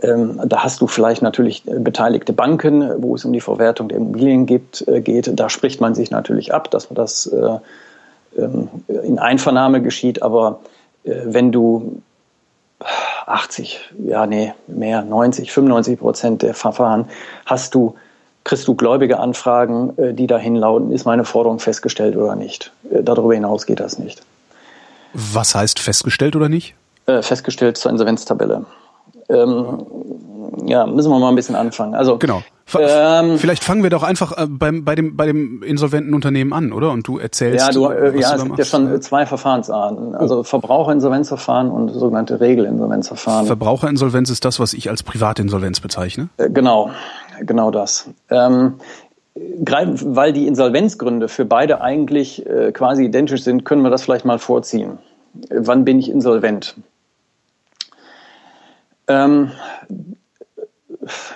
ähm, 0.00 0.40
da 0.46 0.62
hast 0.62 0.80
du 0.80 0.86
vielleicht 0.86 1.22
natürlich 1.22 1.66
äh, 1.66 1.80
beteiligte 1.80 2.32
Banken, 2.32 3.02
wo 3.02 3.16
es 3.16 3.24
um 3.24 3.32
die 3.32 3.40
Verwertung 3.40 3.88
der 3.88 3.98
Immobilien 3.98 4.46
gibt, 4.46 4.86
äh, 4.86 5.00
geht. 5.00 5.30
Da 5.38 5.48
spricht 5.48 5.80
man 5.80 5.94
sich 5.94 6.10
natürlich 6.10 6.54
ab, 6.54 6.70
dass 6.70 6.88
das 6.88 7.26
äh, 7.26 7.58
ähm, 8.38 8.68
in 8.86 9.18
Einvernahme 9.18 9.82
geschieht. 9.82 10.22
Aber 10.22 10.60
wenn 11.04 11.52
du 11.52 12.02
80, 13.28 13.80
ja, 14.04 14.26
nee, 14.26 14.52
mehr, 14.66 15.02
90, 15.02 15.52
95 15.52 15.98
Prozent 15.98 16.42
der 16.42 16.54
Verfahren 16.54 17.06
hast 17.46 17.74
du, 17.74 17.94
kriegst 18.44 18.66
du 18.66 18.74
gläubige 18.74 19.18
Anfragen, 19.18 19.96
äh, 19.98 20.14
die 20.14 20.26
dahin 20.26 20.56
lauten, 20.56 20.92
ist 20.92 21.04
meine 21.04 21.24
Forderung 21.24 21.58
festgestellt 21.58 22.16
oder 22.16 22.36
nicht. 22.36 22.72
Äh, 22.90 23.02
darüber 23.02 23.34
hinaus 23.34 23.66
geht 23.66 23.80
das 23.80 23.98
nicht. 23.98 24.22
Was 25.14 25.54
heißt 25.54 25.78
festgestellt 25.78 26.36
oder 26.36 26.48
nicht? 26.48 26.74
Äh, 27.06 27.22
festgestellt 27.22 27.76
zur 27.76 27.90
Insolvenztabelle. 27.90 28.64
Ähm, 29.28 29.86
ja, 30.66 30.86
müssen 30.86 31.10
wir 31.10 31.18
mal 31.18 31.28
ein 31.28 31.34
bisschen 31.34 31.56
anfangen. 31.56 31.94
Also 31.94 32.18
genau. 32.18 32.42
Ähm, 32.78 33.38
Vielleicht 33.38 33.64
fangen 33.64 33.82
wir 33.82 33.90
doch 33.90 34.02
einfach 34.02 34.36
äh, 34.36 34.46
beim, 34.46 34.84
bei, 34.84 34.94
dem, 34.94 35.16
bei 35.16 35.26
dem 35.26 35.62
insolventen 35.62 36.14
Unternehmen 36.14 36.52
an, 36.52 36.72
oder? 36.72 36.90
Und 36.90 37.06
du 37.06 37.18
erzählst. 37.18 37.66
Ja, 37.66 37.72
du, 37.72 37.86
äh, 37.86 38.18
ja, 38.18 38.34
es 38.34 38.44
gibt 38.44 38.58
ja 38.58 38.64
schon 38.64 39.00
zwei 39.00 39.24
Verfahrensarten. 39.24 40.14
Also 40.14 40.40
oh. 40.40 40.42
Verbraucherinsolvenzverfahren 40.42 41.70
und 41.70 41.90
sogenannte 41.90 42.40
Regelinsolvenzverfahren. 42.40 43.46
Verbraucherinsolvenz 43.46 44.30
ist 44.30 44.44
das, 44.44 44.60
was 44.60 44.74
ich 44.74 44.90
als 44.90 45.02
Privatinsolvenz 45.02 45.80
bezeichne? 45.80 46.28
Äh, 46.36 46.50
genau, 46.50 46.90
genau 47.40 47.70
das. 47.70 48.10
Ähm, 48.28 48.74
weil 49.34 50.32
die 50.32 50.46
Insolvenzgründe 50.46 51.28
für 51.28 51.44
beide 51.44 51.80
eigentlich 51.80 52.44
äh, 52.46 52.72
quasi 52.72 53.04
identisch 53.04 53.42
sind, 53.42 53.64
können 53.64 53.82
wir 53.82 53.90
das 53.90 54.02
vielleicht 54.02 54.24
mal 54.24 54.38
vorziehen. 54.38 54.98
Wann 55.50 55.84
bin 55.84 55.98
ich 55.98 56.10
insolvent? 56.10 56.74
Ähm, 59.06 59.52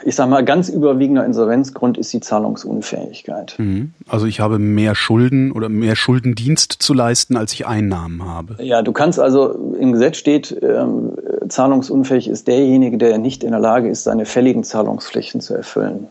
ich 0.04 0.14
sage 0.14 0.30
mal, 0.30 0.44
ganz 0.44 0.68
überwiegender 0.68 1.24
Insolvenzgrund 1.24 1.98
ist 1.98 2.12
die 2.12 2.20
Zahlungsunfähigkeit. 2.20 3.54
Mhm. 3.58 3.92
Also 4.08 4.26
ich 4.26 4.40
habe 4.40 4.58
mehr 4.58 4.94
Schulden 4.94 5.52
oder 5.52 5.68
mehr 5.68 5.96
Schuldendienst 5.96 6.72
zu 6.72 6.94
leisten, 6.94 7.36
als 7.36 7.52
ich 7.52 7.66
Einnahmen 7.66 8.24
habe. 8.24 8.56
Ja, 8.62 8.82
du 8.82 8.92
kannst 8.92 9.18
also, 9.18 9.74
im 9.78 9.92
Gesetz 9.92 10.16
steht, 10.16 10.56
ähm, 10.62 11.12
zahlungsunfähig 11.48 12.28
ist 12.28 12.48
derjenige, 12.48 12.98
der 12.98 13.18
nicht 13.18 13.44
in 13.44 13.50
der 13.50 13.60
Lage 13.60 13.88
ist, 13.88 14.04
seine 14.04 14.26
fälligen 14.26 14.64
Zahlungspflichten 14.64 15.40
zu 15.40 15.54
erfüllen. 15.54 16.08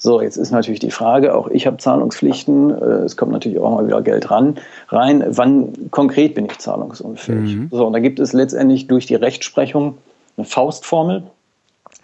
So, 0.00 0.22
jetzt 0.22 0.36
ist 0.36 0.52
natürlich 0.52 0.78
die 0.78 0.92
Frage, 0.92 1.34
auch 1.34 1.48
ich 1.48 1.66
habe 1.66 1.76
Zahlungspflichten, 1.78 2.70
äh, 2.70 2.84
es 3.04 3.16
kommt 3.16 3.32
natürlich 3.32 3.58
auch 3.58 3.74
mal 3.74 3.86
wieder 3.86 4.00
Geld 4.00 4.30
ran, 4.30 4.56
rein. 4.88 5.24
Wann 5.30 5.90
konkret 5.90 6.36
bin 6.36 6.46
ich 6.46 6.56
zahlungsunfähig? 6.58 7.56
Mhm. 7.56 7.68
So, 7.72 7.84
und 7.84 7.92
da 7.92 7.98
gibt 7.98 8.20
es 8.20 8.32
letztendlich 8.32 8.86
durch 8.86 9.06
die 9.06 9.16
Rechtsprechung 9.16 9.98
eine 10.36 10.46
Faustformel, 10.46 11.24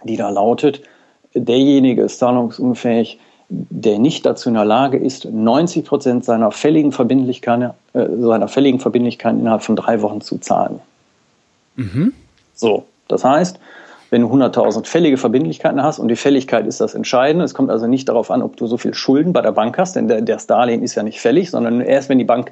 die 0.05 0.17
da 0.17 0.29
lautet, 0.29 0.81
derjenige 1.33 2.03
ist 2.03 2.19
zahlungsunfähig, 2.19 3.19
der 3.49 3.99
nicht 3.99 4.25
dazu 4.25 4.49
in 4.49 4.55
der 4.55 4.65
Lage 4.65 4.97
ist, 4.97 5.25
90 5.25 5.85
Prozent 5.85 6.25
seiner 6.25 6.51
fälligen 6.51 6.91
Verbindlichkeiten, 6.91 7.71
äh, 7.93 8.05
seiner 8.19 8.47
fälligen 8.47 8.79
Verbindlichkeiten 8.79 9.39
innerhalb 9.39 9.61
von 9.61 9.75
drei 9.75 10.01
Wochen 10.01 10.21
zu 10.21 10.37
zahlen. 10.39 10.79
Mhm. 11.75 12.13
So, 12.55 12.85
das 13.07 13.23
heißt, 13.23 13.59
wenn 14.09 14.21
du 14.21 14.27
100.000 14.27 14.85
fällige 14.85 15.17
Verbindlichkeiten 15.17 15.83
hast 15.83 15.99
und 15.99 16.07
die 16.07 16.15
Fälligkeit 16.15 16.67
ist 16.67 16.79
das 16.79 16.93
Entscheidende. 16.93 17.43
Es 17.43 17.53
kommt 17.53 17.69
also 17.69 17.87
nicht 17.87 18.07
darauf 18.07 18.31
an, 18.31 18.41
ob 18.41 18.55
du 18.55 18.67
so 18.67 18.77
viel 18.77 18.93
Schulden 18.93 19.33
bei 19.33 19.41
der 19.41 19.51
Bank 19.51 19.77
hast, 19.77 19.95
denn 19.95 20.07
der, 20.07 20.21
das 20.21 20.47
Darlehen 20.47 20.83
ist 20.83 20.95
ja 20.95 21.03
nicht 21.03 21.19
fällig, 21.19 21.51
sondern 21.51 21.81
erst 21.81 22.09
wenn 22.09 22.17
die 22.17 22.23
Bank 22.23 22.51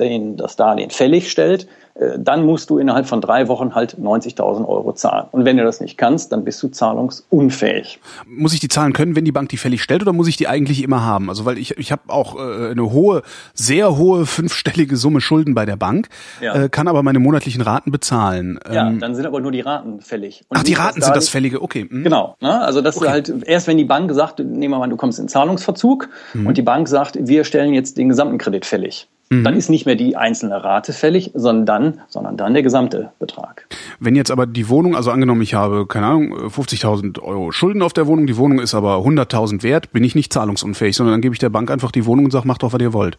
den, 0.00 0.36
das 0.36 0.56
Darlehen 0.56 0.90
fällig 0.90 1.30
stellt, 1.30 1.66
äh, 1.98 2.18
dann 2.18 2.44
musst 2.44 2.70
du 2.70 2.78
innerhalb 2.78 3.06
von 3.06 3.20
drei 3.20 3.48
Wochen 3.48 3.74
halt 3.74 3.96
90.000 3.98 4.66
Euro 4.66 4.92
zahlen. 4.92 5.26
Und 5.32 5.44
wenn 5.44 5.56
du 5.56 5.64
das 5.64 5.80
nicht 5.80 5.96
kannst, 5.96 6.32
dann 6.32 6.44
bist 6.44 6.62
du 6.62 6.68
zahlungsunfähig. 6.68 8.00
Muss 8.26 8.52
ich 8.52 8.60
die 8.60 8.68
zahlen 8.68 8.92
können, 8.92 9.16
wenn 9.16 9.24
die 9.24 9.32
Bank 9.32 9.48
die 9.48 9.56
fällig 9.56 9.82
stellt, 9.82 10.02
oder 10.02 10.12
muss 10.12 10.28
ich 10.28 10.36
die 10.36 10.48
eigentlich 10.48 10.82
immer 10.82 11.04
haben? 11.04 11.28
Also 11.30 11.44
weil 11.44 11.58
ich, 11.58 11.76
ich 11.78 11.92
habe 11.92 12.02
auch 12.08 12.36
äh, 12.36 12.70
eine 12.70 12.92
hohe, 12.92 13.22
sehr 13.54 13.96
hohe 13.96 14.26
fünfstellige 14.26 14.96
Summe 14.96 15.20
Schulden 15.20 15.54
bei 15.54 15.64
der 15.64 15.76
Bank, 15.76 16.08
ja. 16.40 16.54
äh, 16.54 16.68
kann 16.68 16.88
aber 16.88 17.02
meine 17.02 17.18
monatlichen 17.18 17.62
Raten 17.62 17.90
bezahlen. 17.90 18.58
Ja, 18.70 18.88
ähm, 18.88 19.00
dann 19.00 19.14
sind 19.14 19.26
aber 19.26 19.40
nur 19.40 19.52
die 19.52 19.60
Raten 19.60 20.00
fällig. 20.00 20.44
Und 20.48 20.58
ach, 20.58 20.62
die 20.64 20.74
Raten 20.74 21.00
sind 21.00 21.16
das 21.16 21.28
fällige, 21.28 21.62
okay. 21.62 21.86
Mhm. 21.88 22.04
Genau. 22.04 22.36
Ne? 22.40 22.60
Also 22.60 22.82
das 22.82 22.96
okay. 22.96 23.06
ist 23.06 23.10
halt 23.10 23.34
erst, 23.46 23.66
wenn 23.68 23.78
die 23.78 23.84
Bank 23.84 24.12
sagt, 24.12 24.38
nehmen 24.38 24.74
wir 24.74 24.78
mal, 24.78 24.88
du 24.88 24.96
kommst 24.96 25.18
in 25.18 25.28
Zahlungsverzug 25.28 26.08
mhm. 26.34 26.46
und 26.46 26.58
die 26.58 26.62
Bank 26.62 26.88
sagt, 26.88 27.16
wir 27.20 27.44
stellen 27.44 27.72
jetzt 27.72 27.96
den 27.96 28.08
gesamten 28.08 28.38
Kredit 28.38 28.66
fällig. 28.66 29.08
Mhm. 29.28 29.42
Dann 29.42 29.56
ist 29.56 29.68
nicht 29.68 29.86
mehr 29.86 29.96
die 29.96 30.16
einzelne 30.16 30.62
Rate 30.62 30.92
fällig, 30.92 31.32
sondern 31.34 31.66
dann, 31.66 32.00
sondern 32.08 32.36
dann 32.36 32.54
der 32.54 32.62
gesamte 32.62 33.10
Betrag. 33.18 33.66
Wenn 33.98 34.14
jetzt 34.14 34.30
aber 34.30 34.46
die 34.46 34.68
Wohnung, 34.68 34.94
also 34.94 35.10
angenommen, 35.10 35.42
ich 35.42 35.54
habe, 35.54 35.86
keine 35.86 36.06
Ahnung, 36.06 36.32
50.000 36.48 37.20
Euro 37.20 37.50
Schulden 37.50 37.82
auf 37.82 37.92
der 37.92 38.06
Wohnung, 38.06 38.26
die 38.26 38.36
Wohnung 38.36 38.60
ist 38.60 38.74
aber 38.74 38.98
100.000 38.98 39.62
wert, 39.64 39.92
bin 39.92 40.04
ich 40.04 40.14
nicht 40.14 40.32
zahlungsunfähig, 40.32 40.94
sondern 40.94 41.14
dann 41.14 41.20
gebe 41.22 41.34
ich 41.34 41.40
der 41.40 41.50
Bank 41.50 41.70
einfach 41.70 41.90
die 41.90 42.06
Wohnung 42.06 42.26
und 42.26 42.30
sage, 42.30 42.46
macht 42.46 42.62
doch, 42.62 42.72
was 42.72 42.80
ihr 42.80 42.92
wollt. 42.92 43.18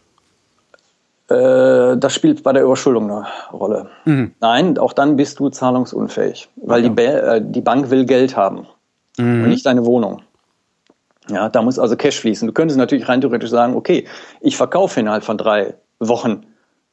Äh, 1.28 1.98
das 1.98 2.14
spielt 2.14 2.42
bei 2.42 2.54
der 2.54 2.62
Überschuldung 2.62 3.10
eine 3.10 3.26
Rolle. 3.52 3.90
Mhm. 4.06 4.32
Nein, 4.40 4.78
auch 4.78 4.94
dann 4.94 5.16
bist 5.16 5.38
du 5.40 5.50
zahlungsunfähig, 5.50 6.48
weil 6.56 6.84
ja. 6.84 6.88
die, 6.88 7.02
äh, 7.02 7.42
die 7.44 7.60
Bank 7.60 7.90
will 7.90 8.06
Geld 8.06 8.34
haben 8.34 8.66
mhm. 9.18 9.44
und 9.44 9.48
nicht 9.50 9.66
deine 9.66 9.84
Wohnung. 9.84 10.22
Ja, 11.30 11.50
da 11.50 11.60
muss 11.60 11.78
also 11.78 11.96
Cash 11.96 12.20
fließen. 12.20 12.46
Du 12.46 12.54
könntest 12.54 12.78
natürlich 12.78 13.10
rein 13.10 13.20
theoretisch 13.20 13.50
sagen, 13.50 13.76
okay, 13.76 14.06
ich 14.40 14.56
verkaufe 14.56 15.00
innerhalb 15.00 15.24
von 15.24 15.36
drei 15.36 15.74
Wochen 15.98 16.46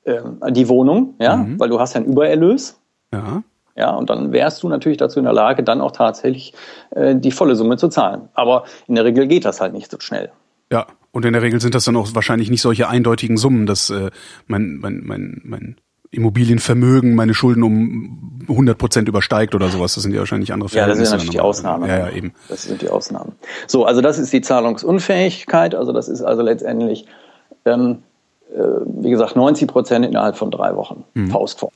äh, 0.03 0.21
die 0.51 0.69
Wohnung, 0.69 1.15
ja, 1.19 1.37
mhm. 1.37 1.59
weil 1.59 1.69
du 1.69 1.79
hast 1.79 1.93
ja 1.93 2.01
einen 2.01 2.11
Übererlös. 2.11 2.79
Ja. 3.13 3.43
Ja, 3.77 3.89
und 3.91 4.09
dann 4.09 4.31
wärst 4.31 4.63
du 4.63 4.69
natürlich 4.69 4.97
dazu 4.97 5.19
in 5.19 5.25
der 5.25 5.33
Lage, 5.33 5.61
dann 5.61 5.81
auch 5.81 5.91
tatsächlich 5.91 6.53
äh, 6.91 7.13
die 7.13 7.31
volle 7.31 7.57
Summe 7.57 7.75
zu 7.75 7.89
zahlen. 7.89 8.29
Aber 8.33 8.63
in 8.87 8.95
der 8.95 9.03
Regel 9.03 9.27
geht 9.27 9.43
das 9.43 9.59
halt 9.59 9.73
nicht 9.73 9.91
so 9.91 9.99
schnell. 9.99 10.31
Ja, 10.71 10.87
und 11.11 11.25
in 11.25 11.33
der 11.33 11.41
Regel 11.41 11.59
sind 11.59 11.75
das 11.75 11.83
dann 11.83 11.97
auch 11.97 12.07
wahrscheinlich 12.13 12.49
nicht 12.49 12.61
solche 12.61 12.87
eindeutigen 12.87 13.35
Summen, 13.35 13.65
dass 13.65 13.89
äh, 13.89 14.11
mein, 14.47 14.77
mein, 14.77 15.01
mein, 15.03 15.41
mein 15.43 15.75
Immobilienvermögen 16.11 17.15
meine 17.15 17.33
Schulden 17.33 17.63
um 17.63 18.39
100 18.47 18.77
Prozent 18.77 19.09
übersteigt 19.09 19.53
oder 19.53 19.67
sowas. 19.67 19.95
Das 19.95 20.03
sind 20.03 20.13
ja 20.13 20.19
wahrscheinlich 20.19 20.53
andere 20.53 20.69
Fälle. 20.69 20.83
Ja, 20.83 20.87
das 20.87 20.97
sind 20.97 21.09
natürlich 21.11 21.31
die 21.31 21.39
Ausnahmen. 21.41 21.89
Ja, 21.89 22.07
ja, 22.07 22.09
eben. 22.09 22.33
Das 22.47 22.63
sind 22.63 22.81
die 22.81 22.89
Ausnahmen. 22.89 23.33
So, 23.67 23.85
also 23.85 23.99
das 23.99 24.19
ist 24.19 24.31
die 24.31 24.41
Zahlungsunfähigkeit. 24.41 25.75
Also 25.75 25.91
das 25.91 26.07
ist 26.07 26.21
also 26.21 26.41
letztendlich 26.41 27.07
ähm, 27.65 28.03
äh, 28.53 28.61
wie 28.85 29.09
gesagt, 29.09 29.35
90 29.35 29.67
Prozent 29.67 30.05
innerhalb 30.05 30.35
von 30.35 30.51
drei 30.51 30.75
Wochen. 30.75 31.03
Mhm. 31.13 31.29
Faustform. 31.29 31.71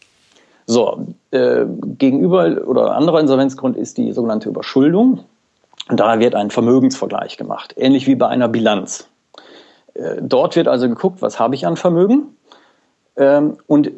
So, 0.66 1.08
äh, 1.32 1.66
gegenüber 1.98 2.68
oder 2.68 2.96
anderer 2.96 3.20
Insolvenzgrund 3.20 3.76
ist 3.76 3.98
die 3.98 4.12
sogenannte 4.12 4.50
Überschuldung. 4.50 5.22
Und 5.90 6.00
da 6.00 6.20
wird 6.20 6.36
ein 6.36 6.52
Vermögensvergleich 6.52 7.38
gemacht, 7.38 7.74
ähnlich 7.76 8.06
wie 8.06 8.16
bei 8.16 8.28
einer 8.28 8.48
Bilanz. 8.48 9.08
Äh, 9.96 10.18
dort 10.22 10.56
wird 10.56 10.68
also 10.68 10.88
geguckt, 10.88 11.22
was 11.22 11.40
habe 11.40 11.56
ich 11.56 11.66
an 11.66 11.76
Vermögen 11.76 12.36
ähm, 13.18 13.58
und 13.66 13.92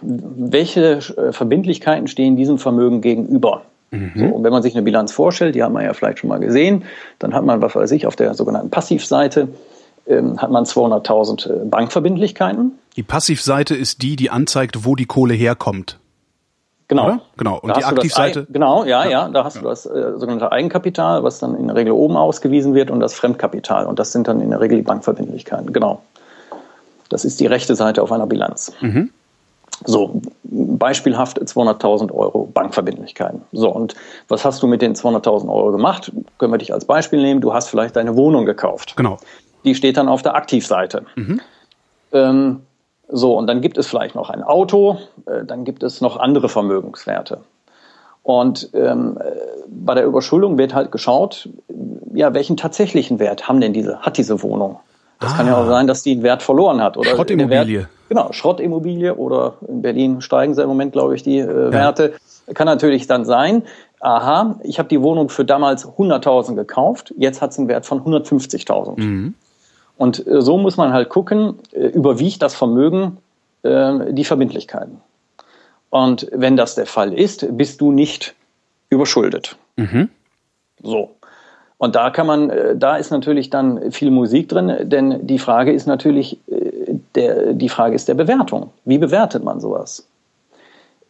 welche 0.00 0.98
äh, 0.98 1.32
Verbindlichkeiten 1.32 2.06
stehen 2.06 2.36
diesem 2.36 2.58
Vermögen 2.58 3.00
gegenüber. 3.00 3.62
Mhm. 3.90 4.12
So, 4.14 4.24
und 4.26 4.44
wenn 4.44 4.52
man 4.52 4.62
sich 4.62 4.74
eine 4.74 4.82
Bilanz 4.82 5.12
vorstellt, 5.12 5.54
die 5.54 5.62
hat 5.62 5.72
man 5.72 5.84
ja 5.84 5.92
vielleicht 5.94 6.20
schon 6.20 6.28
mal 6.28 6.38
gesehen, 6.38 6.84
dann 7.18 7.34
hat 7.34 7.44
man, 7.44 7.62
was 7.62 7.74
weiß 7.74 7.90
ich, 7.92 8.06
auf 8.06 8.16
der 8.16 8.34
sogenannten 8.34 8.70
Passivseite 8.70 9.48
ähm, 10.08 10.40
hat 10.40 10.50
man 10.50 10.64
200.000 10.64 11.50
äh, 11.50 11.64
Bankverbindlichkeiten. 11.64 12.78
Die 12.96 13.02
Passivseite 13.02 13.74
ist 13.74 14.02
die, 14.02 14.16
die 14.16 14.30
anzeigt, 14.30 14.84
wo 14.84 14.96
die 14.96 15.06
Kohle 15.06 15.34
herkommt. 15.34 15.98
Genau. 16.88 17.04
Oder? 17.04 17.20
Genau. 17.36 17.58
Und 17.60 17.68
da 17.68 17.74
die 17.74 17.84
Aktivseite? 17.84 18.46
Genau, 18.50 18.84
ja, 18.84 19.04
ja, 19.04 19.10
ja. 19.10 19.28
Da 19.28 19.44
hast 19.44 19.56
ja. 19.56 19.62
du 19.62 19.68
das 19.68 19.84
äh, 19.84 20.12
sogenannte 20.16 20.50
Eigenkapital, 20.50 21.22
was 21.22 21.38
dann 21.38 21.54
in 21.54 21.68
der 21.68 21.76
Regel 21.76 21.92
oben 21.92 22.16
ausgewiesen 22.16 22.74
wird, 22.74 22.90
und 22.90 23.00
das 23.00 23.14
Fremdkapital. 23.14 23.86
Und 23.86 23.98
das 23.98 24.12
sind 24.12 24.26
dann 24.26 24.40
in 24.40 24.50
der 24.50 24.60
Regel 24.60 24.78
die 24.78 24.82
Bankverbindlichkeiten. 24.82 25.72
Genau. 25.72 26.02
Das 27.10 27.24
ist 27.24 27.40
die 27.40 27.46
rechte 27.46 27.74
Seite 27.74 28.02
auf 28.02 28.10
einer 28.10 28.26
Bilanz. 28.26 28.72
Mhm. 28.80 29.10
So, 29.84 30.20
beispielhaft 30.42 31.38
200.000 31.38 32.10
Euro 32.12 32.48
Bankverbindlichkeiten. 32.52 33.42
So, 33.52 33.70
und 33.70 33.94
was 34.26 34.44
hast 34.44 34.62
du 34.62 34.66
mit 34.66 34.82
den 34.82 34.94
200.000 34.94 35.48
Euro 35.48 35.70
gemacht? 35.70 36.10
Können 36.38 36.52
wir 36.52 36.58
dich 36.58 36.72
als 36.72 36.86
Beispiel 36.86 37.22
nehmen. 37.22 37.40
Du 37.40 37.52
hast 37.54 37.68
vielleicht 37.68 37.94
deine 37.96 38.16
Wohnung 38.16 38.44
gekauft. 38.44 38.96
Genau 38.96 39.18
die 39.64 39.74
steht 39.74 39.96
dann 39.96 40.08
auf 40.08 40.22
der 40.22 40.34
Aktivseite. 40.34 41.04
Mhm. 41.16 41.40
Ähm, 42.12 42.60
so, 43.08 43.36
und 43.36 43.46
dann 43.46 43.60
gibt 43.60 43.78
es 43.78 43.86
vielleicht 43.86 44.14
noch 44.14 44.30
ein 44.30 44.42
Auto, 44.42 44.98
äh, 45.26 45.44
dann 45.44 45.64
gibt 45.64 45.82
es 45.82 46.00
noch 46.00 46.18
andere 46.18 46.48
Vermögenswerte. 46.48 47.40
Und 48.22 48.70
ähm, 48.74 49.18
äh, 49.18 49.30
bei 49.68 49.94
der 49.94 50.04
Überschuldung 50.04 50.58
wird 50.58 50.74
halt 50.74 50.92
geschaut, 50.92 51.48
ja, 52.12 52.34
welchen 52.34 52.58
tatsächlichen 52.58 53.18
Wert 53.18 53.48
haben 53.48 53.60
denn 53.60 53.72
diese, 53.72 54.00
hat 54.00 54.18
diese 54.18 54.42
Wohnung? 54.42 54.80
Das 55.20 55.32
ah. 55.32 55.36
kann 55.36 55.46
ja 55.46 55.56
auch 55.56 55.64
ah. 55.64 55.68
sein, 55.68 55.86
dass 55.86 56.02
die 56.02 56.12
einen 56.12 56.22
Wert 56.22 56.42
verloren 56.42 56.82
hat. 56.82 56.98
Oder 56.98 57.10
Schrottimmobilie. 57.10 57.80
Wert, 57.80 57.88
genau, 58.08 58.32
Schrottimmobilie 58.32 59.14
oder 59.14 59.54
in 59.66 59.82
Berlin 59.82 60.20
steigen 60.20 60.54
sie 60.54 60.62
im 60.62 60.68
Moment, 60.68 60.92
glaube 60.92 61.14
ich, 61.14 61.22
die 61.22 61.38
äh, 61.38 61.46
ja. 61.46 61.72
Werte. 61.72 62.14
Kann 62.52 62.66
natürlich 62.66 63.06
dann 63.06 63.24
sein, 63.24 63.62
aha, 64.00 64.58
ich 64.62 64.78
habe 64.78 64.88
die 64.88 65.02
Wohnung 65.02 65.28
für 65.28 65.44
damals 65.44 65.86
100.000 65.86 66.54
gekauft, 66.54 67.14
jetzt 67.16 67.42
hat 67.42 67.50
es 67.50 67.58
einen 67.58 67.68
Wert 67.68 67.86
von 67.86 68.00
150.000. 68.02 69.00
Mhm. 69.00 69.34
Und 69.98 70.26
äh, 70.26 70.40
so 70.40 70.56
muss 70.56 70.78
man 70.78 70.92
halt 70.92 71.10
gucken, 71.10 71.58
äh, 71.72 71.88
überwiegt 71.88 72.40
das 72.40 72.54
Vermögen 72.54 73.18
äh, 73.64 74.12
die 74.12 74.24
Verbindlichkeiten. 74.24 75.02
Und 75.90 76.28
wenn 76.32 76.56
das 76.56 76.74
der 76.76 76.86
Fall 76.86 77.12
ist, 77.12 77.46
bist 77.56 77.80
du 77.80 77.92
nicht 77.92 78.34
überschuldet. 78.88 79.56
Mhm. 79.76 80.08
So. 80.82 81.10
Und 81.78 81.94
da 81.94 82.10
kann 82.10 82.26
man, 82.26 82.50
da 82.76 82.96
ist 82.96 83.10
natürlich 83.10 83.50
dann 83.50 83.92
viel 83.92 84.10
Musik 84.10 84.48
drin, 84.48 84.88
denn 84.88 85.26
die 85.26 85.38
Frage 85.38 85.72
ist 85.72 85.86
natürlich, 85.86 86.38
der, 87.14 87.52
die 87.52 87.68
Frage 87.68 87.94
ist 87.94 88.08
der 88.08 88.14
Bewertung. 88.14 88.70
Wie 88.84 88.98
bewertet 88.98 89.44
man 89.44 89.60
sowas? 89.60 90.08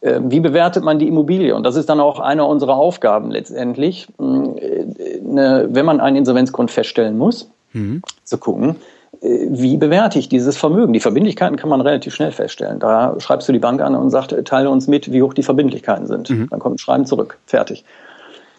Wie 0.01 0.39
bewertet 0.39 0.83
man 0.83 0.99
die 0.99 1.07
Immobilie? 1.07 1.55
Und 1.55 1.63
das 1.63 1.75
ist 1.75 1.89
dann 1.89 1.99
auch 1.99 2.19
eine 2.19 2.45
unserer 2.45 2.75
Aufgaben 2.75 3.31
letztendlich, 3.31 4.07
wenn 4.19 5.85
man 5.85 5.99
einen 5.99 6.17
Insolvenzgrund 6.17 6.69
feststellen 6.69 7.17
muss, 7.17 7.49
mhm. 7.73 8.01
zu 8.23 8.37
gucken, 8.37 8.75
äh, 9.21 9.47
wie 9.49 9.77
bewerte 9.77 10.19
ich 10.19 10.29
dieses 10.29 10.57
Vermögen? 10.57 10.93
Die 10.93 10.99
Verbindlichkeiten 10.99 11.57
kann 11.57 11.69
man 11.69 11.81
relativ 11.81 12.13
schnell 12.13 12.31
feststellen. 12.31 12.79
Da 12.79 13.15
schreibst 13.19 13.47
du 13.47 13.53
die 13.53 13.59
Bank 13.59 13.81
an 13.81 13.95
und 13.95 14.09
sagst, 14.09 14.35
teile 14.45 14.69
uns 14.69 14.87
mit, 14.87 15.11
wie 15.11 15.21
hoch 15.21 15.33
die 15.33 15.43
Verbindlichkeiten 15.43 16.07
sind. 16.07 16.29
Mhm. 16.29 16.47
Dann 16.49 16.59
kommt 16.59 16.75
ein 16.75 16.79
Schreiben 16.79 17.05
zurück. 17.05 17.37
Fertig. 17.45 17.83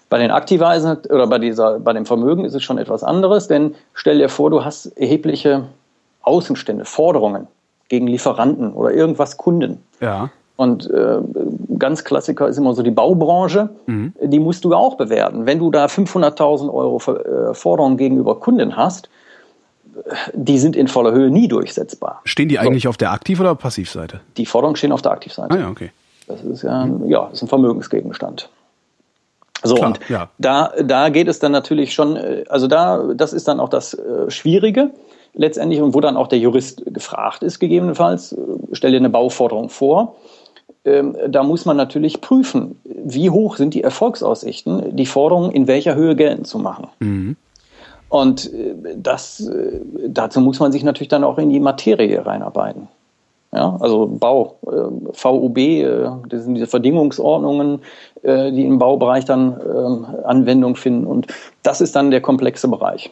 Bei 0.08 0.18
den 0.18 0.32
Aktivweisen 0.32 0.98
oder 1.08 1.28
bei, 1.28 1.38
dieser, 1.38 1.78
bei 1.78 1.92
dem 1.92 2.04
Vermögen 2.04 2.44
ist 2.44 2.54
es 2.54 2.64
schon 2.64 2.78
etwas 2.78 3.04
anderes, 3.04 3.46
denn 3.46 3.76
stell 3.94 4.18
dir 4.18 4.28
vor, 4.28 4.50
du 4.50 4.64
hast 4.64 4.86
erhebliche 4.98 5.66
Außenstände, 6.22 6.84
Forderungen 6.84 7.46
gegen 7.88 8.08
Lieferanten 8.08 8.72
oder 8.72 8.92
irgendwas 8.92 9.36
Kunden. 9.36 9.82
Ja. 10.00 10.30
Und 10.60 10.90
äh, 10.90 11.20
ganz 11.78 12.04
Klassiker 12.04 12.46
ist 12.46 12.58
immer 12.58 12.74
so 12.74 12.82
die 12.82 12.90
Baubranche. 12.90 13.70
Mhm. 13.86 14.12
Die 14.22 14.38
musst 14.38 14.62
du 14.66 14.74
auch 14.74 14.98
bewerten. 14.98 15.46
Wenn 15.46 15.58
du 15.58 15.70
da 15.70 15.86
500.000 15.86 16.70
Euro 16.70 16.98
äh, 16.98 17.54
Forderungen 17.54 17.96
gegenüber 17.96 18.38
Kunden 18.38 18.76
hast, 18.76 19.08
die 20.34 20.58
sind 20.58 20.76
in 20.76 20.86
voller 20.86 21.12
Höhe 21.12 21.30
nie 21.30 21.48
durchsetzbar. 21.48 22.20
Stehen 22.24 22.50
die 22.50 22.58
eigentlich 22.58 22.82
so. 22.82 22.90
auf 22.90 22.98
der 22.98 23.10
Aktiv- 23.10 23.40
oder 23.40 23.54
Passivseite? 23.54 24.20
Die 24.36 24.44
Forderungen 24.44 24.76
stehen 24.76 24.92
auf 24.92 25.00
der 25.00 25.12
Aktivseite. 25.12 25.54
Ah 25.54 25.60
ja, 25.60 25.68
okay. 25.70 25.92
Das 26.28 26.42
ist 26.42 26.62
ja, 26.62 26.84
mhm. 26.84 27.08
ja 27.08 27.30
ist 27.32 27.40
ein 27.40 27.48
Vermögensgegenstand. 27.48 28.50
So, 29.62 29.76
Klar, 29.76 29.88
und 29.88 30.00
ja. 30.10 30.28
da, 30.36 30.74
da 30.82 31.08
geht 31.08 31.28
es 31.28 31.38
dann 31.38 31.52
natürlich 31.52 31.94
schon, 31.94 32.16
äh, 32.16 32.44
also 32.50 32.66
da, 32.66 33.14
das 33.14 33.32
ist 33.32 33.48
dann 33.48 33.60
auch 33.60 33.70
das 33.70 33.94
äh, 33.94 34.30
Schwierige 34.30 34.90
letztendlich 35.32 35.80
und 35.80 35.94
wo 35.94 36.00
dann 36.00 36.18
auch 36.18 36.28
der 36.28 36.38
Jurist 36.38 36.82
gefragt 36.84 37.42
ist, 37.42 37.60
gegebenenfalls, 37.60 38.32
äh, 38.32 38.36
stell 38.72 38.90
dir 38.90 38.98
eine 38.98 39.08
Bauforderung 39.08 39.70
vor. 39.70 40.16
Ähm, 40.84 41.16
da 41.28 41.42
muss 41.42 41.66
man 41.66 41.76
natürlich 41.76 42.20
prüfen, 42.20 42.80
wie 42.84 43.30
hoch 43.30 43.56
sind 43.56 43.74
die 43.74 43.82
Erfolgsaussichten, 43.82 44.96
die 44.96 45.06
Forderung 45.06 45.50
in 45.50 45.66
welcher 45.66 45.94
Höhe 45.94 46.16
geltend 46.16 46.46
zu 46.46 46.58
machen. 46.58 46.88
Mhm. 47.00 47.36
Und 48.08 48.52
äh, 48.52 48.74
das, 48.96 49.40
äh, 49.40 49.80
dazu 50.08 50.40
muss 50.40 50.60
man 50.60 50.72
sich 50.72 50.82
natürlich 50.82 51.08
dann 51.08 51.24
auch 51.24 51.38
in 51.38 51.48
die 51.48 51.60
Materie 51.60 52.26
reinarbeiten. 52.26 52.88
Ja, 53.52 53.76
also 53.80 54.06
Bau, 54.06 54.56
äh, 54.66 54.68
VUB, 55.12 56.28
das 56.28 56.44
sind 56.44 56.54
diese 56.54 56.68
Verdingungsordnungen, 56.68 57.80
die 58.22 58.64
im 58.66 58.78
Baubereich 58.78 59.24
dann 59.24 59.58
ähm, 59.64 60.06
Anwendung 60.24 60.76
finden. 60.76 61.06
Und 61.06 61.26
das 61.62 61.80
ist 61.80 61.96
dann 61.96 62.10
der 62.10 62.20
komplexe 62.20 62.68
Bereich. 62.68 63.10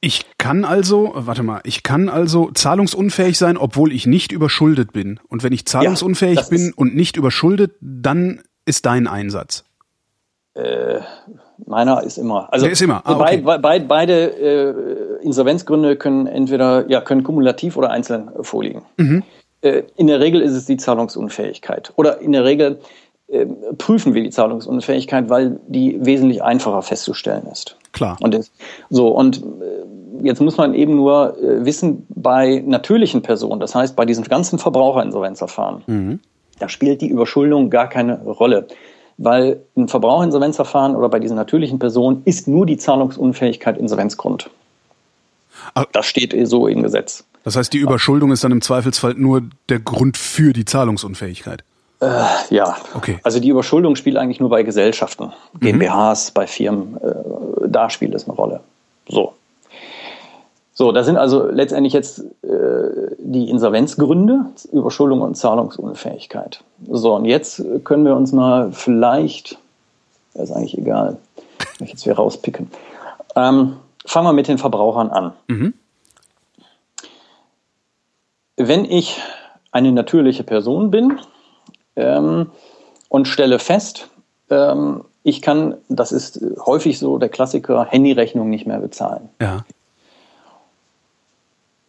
Ich 0.00 0.24
kann 0.38 0.64
also, 0.64 1.12
warte 1.14 1.42
mal, 1.42 1.60
ich 1.64 1.82
kann 1.82 2.08
also 2.08 2.50
zahlungsunfähig 2.52 3.36
sein, 3.36 3.58
obwohl 3.58 3.92
ich 3.92 4.06
nicht 4.06 4.32
überschuldet 4.32 4.92
bin. 4.92 5.20
Und 5.28 5.42
wenn 5.42 5.52
ich 5.52 5.66
zahlungsunfähig 5.66 6.38
das 6.38 6.48
bin 6.48 6.72
und 6.74 6.94
nicht 6.94 7.16
überschuldet, 7.16 7.72
dann 7.80 8.40
ist 8.64 8.86
dein 8.86 9.06
Einsatz. 9.06 9.64
Meiner 11.66 12.02
ist 12.02 12.18
immer. 12.18 12.52
Also 12.52 12.64
Der 12.64 12.72
ist 12.72 12.82
immer. 12.82 13.02
Ah, 13.04 13.14
okay. 13.14 13.36
bei, 13.38 13.58
bei, 13.58 13.78
beide 13.78 15.20
äh, 15.20 15.24
Insolvenzgründe 15.24 15.96
können 15.96 16.26
entweder 16.26 16.88
ja 16.88 17.00
können 17.00 17.22
kumulativ 17.22 17.76
oder 17.76 17.90
einzeln 17.90 18.28
äh, 18.28 18.42
vorliegen. 18.42 18.82
Mhm. 18.96 19.22
Äh, 19.62 19.82
in 19.96 20.06
der 20.06 20.20
Regel 20.20 20.40
ist 20.40 20.52
es 20.52 20.64
die 20.64 20.76
Zahlungsunfähigkeit. 20.76 21.92
Oder 21.96 22.20
in 22.20 22.32
der 22.32 22.44
Regel 22.44 22.72
äh, 22.72 22.78
prüfen 23.78 24.14
wir 24.14 24.22
die 24.22 24.30
Zahlungsunfähigkeit, 24.30 25.28
weil 25.28 25.60
die 25.68 26.04
wesentlich 26.04 26.42
einfacher 26.42 26.82
festzustellen 26.82 27.46
ist. 27.50 27.76
Klar. 27.92 28.16
Und 28.20 28.34
das, 28.34 28.50
so 28.88 29.08
und 29.08 29.38
äh, 29.38 30.26
jetzt 30.26 30.40
muss 30.40 30.56
man 30.56 30.74
eben 30.74 30.96
nur 30.96 31.36
äh, 31.38 31.64
wissen 31.64 32.06
bei 32.08 32.62
natürlichen 32.66 33.22
Personen, 33.22 33.60
das 33.60 33.74
heißt 33.74 33.96
bei 33.96 34.04
diesen 34.04 34.24
ganzen 34.24 34.58
Verbraucherinsolvenzverfahren, 34.58 36.20
da 36.58 36.68
spielt 36.68 37.00
die 37.00 37.08
Überschuldung 37.08 37.70
gar 37.70 37.88
keine 37.88 38.20
Rolle, 38.22 38.66
weil 39.16 39.60
ein 39.76 39.88
Verbraucherinsolvenzverfahren 39.88 40.96
oder 40.96 41.08
bei 41.08 41.18
diesen 41.18 41.36
natürlichen 41.36 41.78
Personen 41.78 42.22
ist 42.24 42.48
nur 42.48 42.66
die 42.66 42.76
Zahlungsunfähigkeit 42.76 43.78
Insolvenzgrund. 43.78 44.50
Ah. 45.74 45.84
Das 45.92 46.06
steht 46.06 46.34
eh 46.34 46.44
so 46.44 46.66
im 46.66 46.82
Gesetz. 46.82 47.24
Das 47.44 47.56
heißt, 47.56 47.72
die 47.72 47.78
Überschuldung 47.78 48.32
ist 48.32 48.44
dann 48.44 48.52
im 48.52 48.60
Zweifelsfall 48.60 49.14
nur 49.14 49.42
der 49.68 49.80
Grund 49.80 50.16
für 50.16 50.52
die 50.52 50.64
Zahlungsunfähigkeit. 50.64 51.64
Ja, 52.48 52.76
Okay. 52.94 53.18
also 53.22 53.40
die 53.40 53.48
Überschuldung 53.50 53.94
spielt 53.94 54.16
eigentlich 54.16 54.40
nur 54.40 54.48
bei 54.48 54.62
Gesellschaften, 54.62 55.32
GmbHs, 55.60 56.30
bei 56.30 56.46
Firmen, 56.46 56.96
äh, 56.96 57.68
da 57.68 57.90
spielt 57.90 58.14
es 58.14 58.26
eine 58.26 58.34
Rolle. 58.36 58.60
So. 59.08 59.34
So, 60.72 60.92
das 60.92 61.04
sind 61.04 61.18
also 61.18 61.44
letztendlich 61.44 61.92
jetzt 61.92 62.20
äh, 62.42 63.14
die 63.18 63.50
Insolvenzgründe, 63.50 64.46
Überschuldung 64.72 65.20
und 65.20 65.34
Zahlungsunfähigkeit. 65.36 66.62
So, 66.88 67.14
und 67.16 67.26
jetzt 67.26 67.62
können 67.84 68.06
wir 68.06 68.16
uns 68.16 68.32
mal 68.32 68.72
vielleicht, 68.72 69.58
das 70.32 70.48
ist 70.48 70.56
eigentlich 70.56 70.78
egal, 70.78 71.18
wenn 71.78 71.84
ich 71.86 71.92
jetzt 71.92 72.06
wieder 72.06 72.16
rauspicken. 72.16 72.70
Ähm, 73.36 73.76
fangen 74.06 74.26
wir 74.26 74.32
mit 74.32 74.48
den 74.48 74.56
Verbrauchern 74.56 75.10
an. 75.10 75.32
Wenn 78.56 78.84
ich 78.86 79.20
eine 79.72 79.92
natürliche 79.92 80.44
Person 80.44 80.90
bin, 80.90 81.18
ähm, 81.96 82.50
und 83.08 83.28
stelle 83.28 83.58
fest, 83.58 84.08
ähm, 84.50 85.04
ich 85.22 85.42
kann, 85.42 85.74
das 85.88 86.12
ist 86.12 86.40
häufig 86.64 86.98
so 86.98 87.18
der 87.18 87.28
Klassiker, 87.28 87.84
Handyrechnung 87.84 88.48
nicht 88.48 88.66
mehr 88.66 88.78
bezahlen. 88.78 89.28
Ja. 89.40 89.64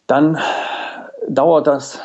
Dann 0.06 0.38
dauert 1.28 1.66
das 1.66 1.98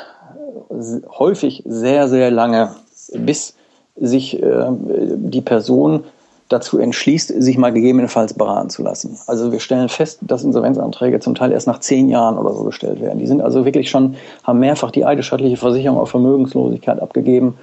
häufig 0.70 1.64
sehr, 1.66 2.08
sehr 2.08 2.32
lange, 2.32 2.76
bis 3.14 3.56
sich 3.96 4.42
äh, 4.42 4.68
die 4.70 5.42
Person 5.42 6.04
dazu 6.50 6.80
entschließt, 6.80 7.42
sich 7.42 7.58
mal 7.58 7.74
gegebenenfalls 7.74 8.34
beraten 8.34 8.70
zu 8.70 8.82
lassen. 8.82 9.20
Also 9.28 9.52
wir 9.52 9.60
stellen 9.60 9.90
fest, 9.90 10.20
dass 10.22 10.44
Insolvenzanträge 10.44 11.20
zum 11.20 11.36
Teil 11.36 11.52
erst 11.52 11.68
nach 11.68 11.80
zehn 11.80 12.08
Jahren 12.08 12.38
oder 12.38 12.54
so 12.54 12.64
gestellt 12.64 13.02
werden. 13.02 13.20
Die 13.20 13.28
sind 13.28 13.42
also 13.42 13.66
wirklich 13.66 13.90
schon, 13.90 14.16
haben 14.44 14.60
mehrfach 14.60 14.92
die 14.92 15.04
eidesstattliche 15.04 15.58
Versicherung 15.58 16.00
auf 16.00 16.10
Vermögenslosigkeit 16.10 17.02
abgegeben 17.02 17.58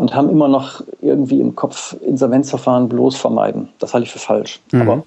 und 0.00 0.14
haben 0.14 0.30
immer 0.30 0.48
noch 0.48 0.80
irgendwie 1.02 1.40
im 1.40 1.54
Kopf 1.54 1.94
Insolvenzverfahren 2.00 2.88
bloß 2.88 3.16
vermeiden. 3.18 3.68
Das 3.80 3.92
halte 3.92 4.06
ich 4.06 4.12
für 4.12 4.18
falsch. 4.18 4.58
Aber 4.80 5.02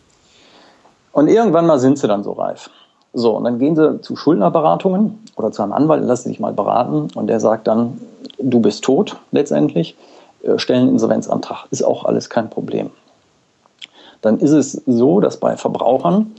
und 1.14 1.28
irgendwann 1.30 1.66
mal 1.66 1.80
sind 1.80 1.98
sie 1.98 2.08
dann 2.08 2.24
so 2.24 2.34
reif. 2.34 2.70
So, 3.12 3.32
und 3.36 3.44
dann 3.46 3.58
gehen 3.58 3.76
sie 3.76 4.02
zu 4.02 4.16
Schuldnerberatungen 4.16 5.18
oder 5.36 5.52
zu 5.52 5.64
einem 5.64 5.74
Anwalt, 5.74 6.04
lassen 6.04 6.30
sich 6.30 6.40
mal 6.40 6.54
beraten 6.54 7.08
und 7.16 7.26
der 7.26 7.40
sagt 7.40 7.66
dann, 7.66 8.00
du 8.38 8.60
bist 8.60 8.84
tot 8.84 9.18
letztendlich, 9.32 9.96
äh, 10.44 10.60
stellen 10.60 10.82
einen 10.82 10.92
Insolvenzantrag. 10.92 11.66
Ist 11.72 11.84
auch 11.84 12.06
alles 12.06 12.30
kein 12.30 12.52
Problem. 12.52 12.92
Dann 14.22 14.38
ist 14.38 14.52
es 14.52 14.74
so, 14.86 15.20
dass 15.22 15.38
bei 15.38 15.58
Verbrauchern 15.58 16.36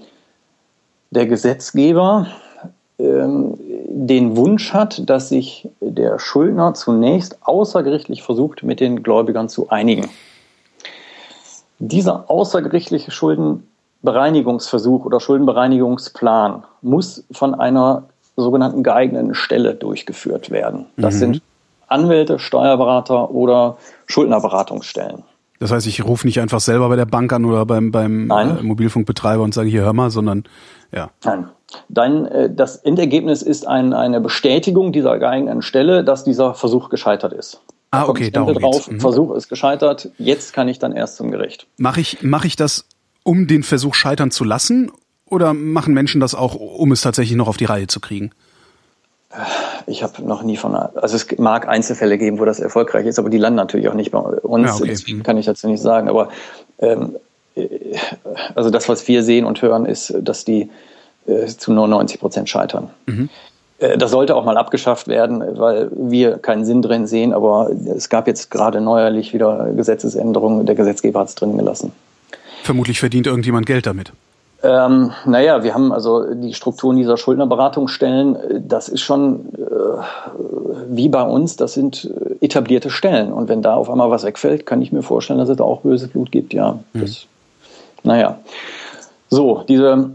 der 1.11 1.27
Gesetzgeber 1.27 2.29
ähm, 3.01 3.59
den 3.97 4.37
Wunsch 4.37 4.73
hat, 4.73 5.09
dass 5.09 5.29
sich 5.29 5.69
der 5.81 6.19
Schuldner 6.19 6.75
zunächst 6.75 7.39
außergerichtlich 7.43 8.25
versucht, 8.25 8.65
mit 8.65 8.81
den 8.81 9.05
Gläubigern 9.05 9.49
zu 9.49 9.71
einigen. 9.71 10.09
Dieser 11.79 12.29
außergerichtliche 12.29 13.13
Schuldenbereinigungsversuch 13.13 15.05
oder 15.05 15.21
Schuldenbereinigungsplan 15.21 16.65
muss 16.83 17.25
von 17.31 17.55
einer 17.55 18.03
sogenannten 18.37 18.83
geeigneten 18.83 19.35
Stelle 19.35 19.75
durchgeführt 19.75 20.51
werden. 20.51 20.87
Das 20.97 21.21
sind 21.21 21.41
Anwälte, 21.87 22.41
Steuerberater 22.41 23.31
oder 23.31 23.77
Schuldnerberatungsstellen. 24.07 25.23
Das 25.61 25.71
heißt, 25.71 25.87
ich 25.87 26.05
rufe 26.05 26.27
nicht 26.27 26.41
einfach 26.41 26.59
selber 26.59 26.89
bei 26.89 26.97
der 26.97 27.07
Bank 27.07 27.33
an 27.33 27.45
oder 27.45 27.65
beim, 27.65 27.93
beim 27.93 28.27
Nein. 28.27 28.59
äh, 28.59 28.63
Mobilfunkbetreiber 28.63 29.45
und 29.45 29.55
sage, 29.55 29.69
hier 29.69 29.83
hör 29.83 29.93
mal, 29.93 30.11
sondern 30.11 30.45
ja. 30.91 31.11
Nein. 31.23 31.49
Dann, 31.89 32.27
äh, 32.27 32.51
das 32.55 32.77
Endergebnis 32.77 33.43
ist 33.43 33.67
ein, 33.67 33.93
eine 33.93 34.21
Bestätigung 34.21 34.93
dieser 34.93 35.19
geeigneten 35.19 35.63
Stelle, 35.63 36.05
dass 36.05 36.25
dieser 36.25 36.55
Versuch 36.55 36.89
gescheitert 36.89 37.33
ist. 37.33 37.61
Ah, 37.91 38.03
Da 38.03 38.09
okay, 38.09 38.27
Stempel 38.27 38.55
darum 38.55 38.73
drauf, 38.73 38.91
Mhm. 38.91 39.01
Versuch 39.01 39.35
ist 39.35 39.49
gescheitert, 39.49 40.11
jetzt 40.19 40.53
kann 40.53 40.69
ich 40.69 40.79
dann 40.79 40.93
erst 40.93 41.17
zum 41.17 41.31
Gericht. 41.31 41.67
Mache 41.77 42.01
ich, 42.01 42.19
mach 42.23 42.45
ich 42.45 42.57
das, 42.57 42.87
um 43.23 43.47
den 43.47 43.63
Versuch 43.63 43.95
scheitern 43.95 44.31
zu 44.31 44.45
lassen? 44.45 44.91
Oder 45.27 45.55
machen 45.55 45.95
Menschen 45.95 46.21
das 46.21 46.35
auch, 46.35 46.55
um 46.55 46.93
es 46.93 47.01
tatsächlich 47.01 47.37
noch 47.37 47.49
auf 47.49 47.57
die 47.57 47.65
Reihe 47.65 47.87
zu 47.87 47.99
kriegen? 48.01 48.31
Ich 49.87 50.03
habe 50.05 50.23
noch 50.23 50.43
nie 50.45 50.57
von, 50.57 50.77
also 50.77 51.17
es 51.17 51.27
mag 51.39 51.67
Einzelfälle 51.67 52.19
geben, 52.19 52.39
wo 52.39 52.45
das 52.45 52.61
erfolgreich 52.61 53.07
ist, 53.07 53.19
aber 53.19 53.31
die 53.31 53.39
landen 53.39 53.57
natürlich 53.57 53.89
auch 53.89 53.95
nicht 53.95 54.13
bei 54.13 54.19
uns. 54.19 54.69
Ja, 54.69 54.75
okay. 54.77 54.87
Deswegen 54.87 55.23
kann 55.25 55.37
ich 55.39 55.47
dazu 55.47 55.67
nicht 55.67 55.81
sagen. 55.81 56.09
Aber 56.09 56.29
ähm, 56.79 57.17
äh, 57.57 57.69
also 58.55 58.71
das, 58.71 58.89
was 58.89 59.09
wir 59.09 59.25
sehen 59.25 59.45
und 59.45 59.61
hören, 59.61 59.87
ist, 59.87 60.15
dass 60.21 60.45
die 60.45 60.71
äh, 61.27 61.47
zu 61.47 61.73
99 61.73 62.21
Prozent 62.21 62.49
scheitern. 62.49 62.91
Mhm. 63.07 63.29
Äh, 63.79 63.99
Das 63.99 64.11
sollte 64.11 64.37
auch 64.37 64.45
mal 64.45 64.57
abgeschafft 64.57 65.09
werden, 65.09 65.43
weil 65.59 65.91
wir 65.93 66.39
keinen 66.39 66.65
Sinn 66.65 66.83
drin 66.83 67.07
sehen. 67.07 67.33
Aber 67.33 67.71
es 67.97 68.09
gab 68.09 68.27
jetzt 68.27 68.51
gerade 68.51 68.81
neuerlich 68.81 69.33
wieder 69.35 69.71
Gesetzesänderungen. 69.77 70.67
Der 70.67 70.75
Gesetzgeber 70.75 71.21
hat 71.21 71.29
es 71.29 71.35
drin 71.35 71.57
gelassen. 71.57 71.93
Vermutlich 72.63 73.01
verdient 73.01 73.27
irgendjemand 73.27 73.67
Geld 73.67 73.87
damit. 73.87 74.13
Ähm, 74.63 75.13
naja, 75.27 75.63
wir 75.63 75.75
haben 75.75 75.93
also 75.93 76.33
die 76.33 76.55
Strukturen 76.55 76.97
dieser 76.97 77.19
Schuldnerberatungsstellen, 77.19 78.37
äh, 78.37 78.61
das 78.67 78.89
ist 78.89 79.03
schon 79.03 79.53
äh, 79.59 79.65
wie 80.89 81.11
bei 81.11 81.23
uns, 81.23 81.57
das 81.57 81.75
sind 81.75 82.11
etablierte 82.41 82.89
Stellen. 82.89 83.33
Und 83.33 83.49
wenn 83.49 83.61
da 83.61 83.75
auf 83.75 83.91
einmal 83.91 84.11
was 84.11 84.25
wegfällt, 84.25 84.65
kann 84.65 84.81
ich 84.81 84.93
mir 84.93 85.03
vorstellen, 85.03 85.39
dass 85.39 85.51
es 85.51 85.57
da 85.57 85.65
auch 85.65 85.83
böses 85.83 86.09
Blut 86.09 86.33
gibt, 86.33 86.55
ja. 86.55 86.79
Das, 86.95 87.27
naja. 88.03 88.39
So, 89.29 89.65
diese 89.69 90.11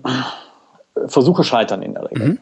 Versuche 1.08 1.44
scheitern 1.44 1.82
in 1.82 1.94
der 1.94 2.10
Regel. 2.10 2.38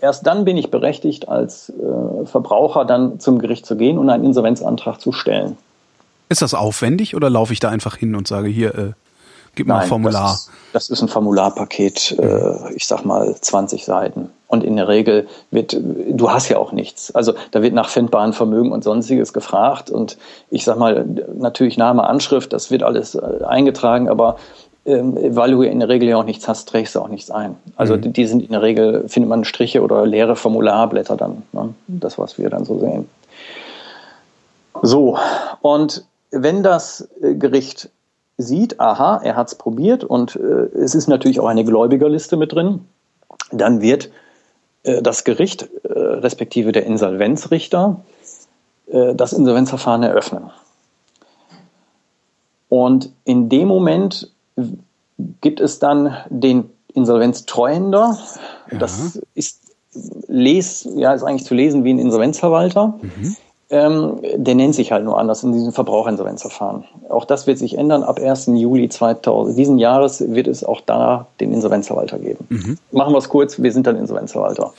Erst 0.00 0.26
dann 0.26 0.44
bin 0.44 0.56
ich 0.56 0.70
berechtigt, 0.70 1.28
als 1.28 1.70
äh, 1.70 2.26
Verbraucher 2.26 2.84
dann 2.84 3.20
zum 3.20 3.38
Gericht 3.38 3.64
zu 3.64 3.76
gehen 3.76 3.96
und 3.96 4.10
einen 4.10 4.24
Insolvenzantrag 4.24 5.00
zu 5.00 5.12
stellen. 5.12 5.56
Ist 6.28 6.42
das 6.42 6.52
aufwendig 6.52 7.14
oder 7.16 7.30
laufe 7.30 7.52
ich 7.52 7.60
da 7.60 7.70
einfach 7.70 7.96
hin 7.96 8.14
und 8.14 8.26
sage, 8.28 8.48
hier, 8.48 8.74
äh, 8.74 8.92
gib 9.54 9.66
mal 9.66 9.80
ein 9.80 9.88
Formular? 9.88 10.32
Das 10.32 10.40
ist, 10.40 10.50
das 10.72 10.90
ist 10.90 11.02
ein 11.02 11.08
Formularpaket, 11.08 12.18
äh, 12.18 12.74
ich 12.74 12.86
sag 12.86 13.04
mal 13.04 13.34
20 13.34 13.84
Seiten. 13.84 14.30
Und 14.46 14.62
in 14.62 14.76
der 14.76 14.88
Regel 14.88 15.26
wird, 15.50 15.74
du 15.74 16.30
hast 16.30 16.48
ja 16.48 16.58
auch 16.58 16.72
nichts. 16.72 17.14
Also 17.14 17.34
da 17.50 17.62
wird 17.62 17.74
nach 17.74 17.88
findbaren 17.88 18.32
Vermögen 18.32 18.72
und 18.72 18.84
sonstiges 18.84 19.32
gefragt. 19.32 19.90
Und 19.90 20.16
ich 20.50 20.64
sag 20.64 20.78
mal, 20.78 21.04
natürlich 21.36 21.76
Name, 21.76 22.04
Anschrift, 22.04 22.52
das 22.52 22.70
wird 22.70 22.82
alles 22.82 23.14
äh, 23.14 23.44
eingetragen, 23.44 24.08
aber 24.08 24.36
ähm, 24.86 25.16
weil 25.36 25.52
du 25.52 25.62
in 25.62 25.80
der 25.80 25.88
Regel 25.88 26.08
ja 26.08 26.16
auch 26.18 26.24
nichts 26.24 26.46
hast, 26.46 26.68
trägst 26.68 26.94
du 26.94 27.00
auch 27.00 27.08
nichts 27.08 27.30
ein. 27.30 27.56
Also 27.76 27.96
die, 27.96 28.12
die 28.12 28.26
sind 28.26 28.42
in 28.42 28.50
der 28.50 28.62
Regel, 28.62 29.08
findet 29.08 29.30
man 29.30 29.44
Striche 29.44 29.82
oder 29.82 30.06
leere 30.06 30.36
Formularblätter 30.36 31.16
dann. 31.16 31.42
Ne? 31.52 31.74
Das, 31.86 32.18
was 32.18 32.38
wir 32.38 32.50
dann 32.50 32.64
so 32.64 32.78
sehen. 32.78 33.08
So, 34.82 35.18
und 35.62 36.04
wenn 36.30 36.62
das 36.62 37.08
äh, 37.22 37.34
Gericht 37.34 37.90
sieht, 38.36 38.80
aha, 38.80 39.20
er 39.22 39.36
hat 39.36 39.48
es 39.48 39.54
probiert 39.54 40.04
und 40.04 40.36
äh, 40.36 40.76
es 40.76 40.94
ist 40.94 41.06
natürlich 41.06 41.40
auch 41.40 41.46
eine 41.46 41.64
Gläubigerliste 41.64 42.36
mit 42.36 42.52
drin, 42.52 42.80
dann 43.52 43.80
wird 43.80 44.10
äh, 44.82 45.00
das 45.00 45.24
Gericht, 45.24 45.68
äh, 45.84 45.92
respektive 45.92 46.72
der 46.72 46.84
Insolvenzrichter, 46.84 48.00
äh, 48.88 49.14
das 49.14 49.32
Insolvenzverfahren 49.32 50.02
eröffnen. 50.02 50.50
Und 52.68 53.10
in 53.24 53.48
dem 53.48 53.68
Moment 53.68 54.33
gibt 55.40 55.60
es 55.60 55.78
dann 55.78 56.16
den 56.28 56.70
Insolvenztreuhänder. 56.92 58.18
Das 58.70 59.18
ist, 59.34 59.60
les, 60.28 60.88
ja, 60.96 61.12
ist 61.12 61.22
eigentlich 61.22 61.44
zu 61.44 61.54
lesen 61.54 61.84
wie 61.84 61.92
ein 61.92 61.98
Insolvenzverwalter. 61.98 62.98
Ähm, 63.70 64.20
der 64.36 64.54
nennt 64.54 64.74
sich 64.74 64.92
halt 64.92 65.04
nur 65.04 65.18
anders 65.18 65.42
in 65.42 65.52
diesem 65.52 65.72
Verbraucherinsolvenzverfahren. 65.72 66.84
Auch 67.08 67.24
das 67.24 67.46
wird 67.46 67.58
sich 67.58 67.78
ändern. 67.78 68.02
Ab 68.02 68.20
1. 68.20 68.46
Juli 68.54 68.88
2000, 68.88 69.58
diesen 69.58 69.78
Jahres 69.78 70.22
wird 70.28 70.46
es 70.46 70.64
auch 70.64 70.82
da 70.82 71.26
den 71.40 71.52
Insolvenzverwalter 71.52 72.18
geben. 72.18 72.46
Mhm. 72.50 72.78
Machen 72.92 73.14
wir 73.14 73.18
es 73.18 73.28
kurz, 73.28 73.60
wir 73.60 73.72
sind 73.72 73.86
dann 73.86 73.96
Insolvenzverwalter. 73.96 74.74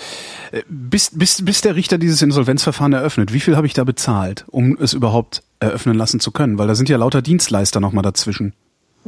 Äh, 0.52 0.62
bis, 0.70 1.12
bis, 1.14 1.44
bis 1.44 1.62
der 1.62 1.76
Richter 1.76 1.98
dieses 1.98 2.22
Insolvenzverfahren 2.22 2.94
eröffnet, 2.94 3.34
wie 3.34 3.40
viel 3.40 3.58
habe 3.58 3.68
ich 3.68 3.74
da 3.74 3.84
bezahlt, 3.84 4.46
um 4.52 4.78
es 4.80 4.94
überhaupt 4.94 5.42
eröffnen 5.60 5.98
lassen 5.98 6.20
zu 6.20 6.32
können? 6.32 6.58
Weil 6.60 6.68
da 6.68 6.76
sind 6.76 6.88
ja 6.88 6.98
lauter 6.98 7.22
Dienstleister 7.24 7.80
nochmal 7.80 8.04
dazwischen. 8.04 8.54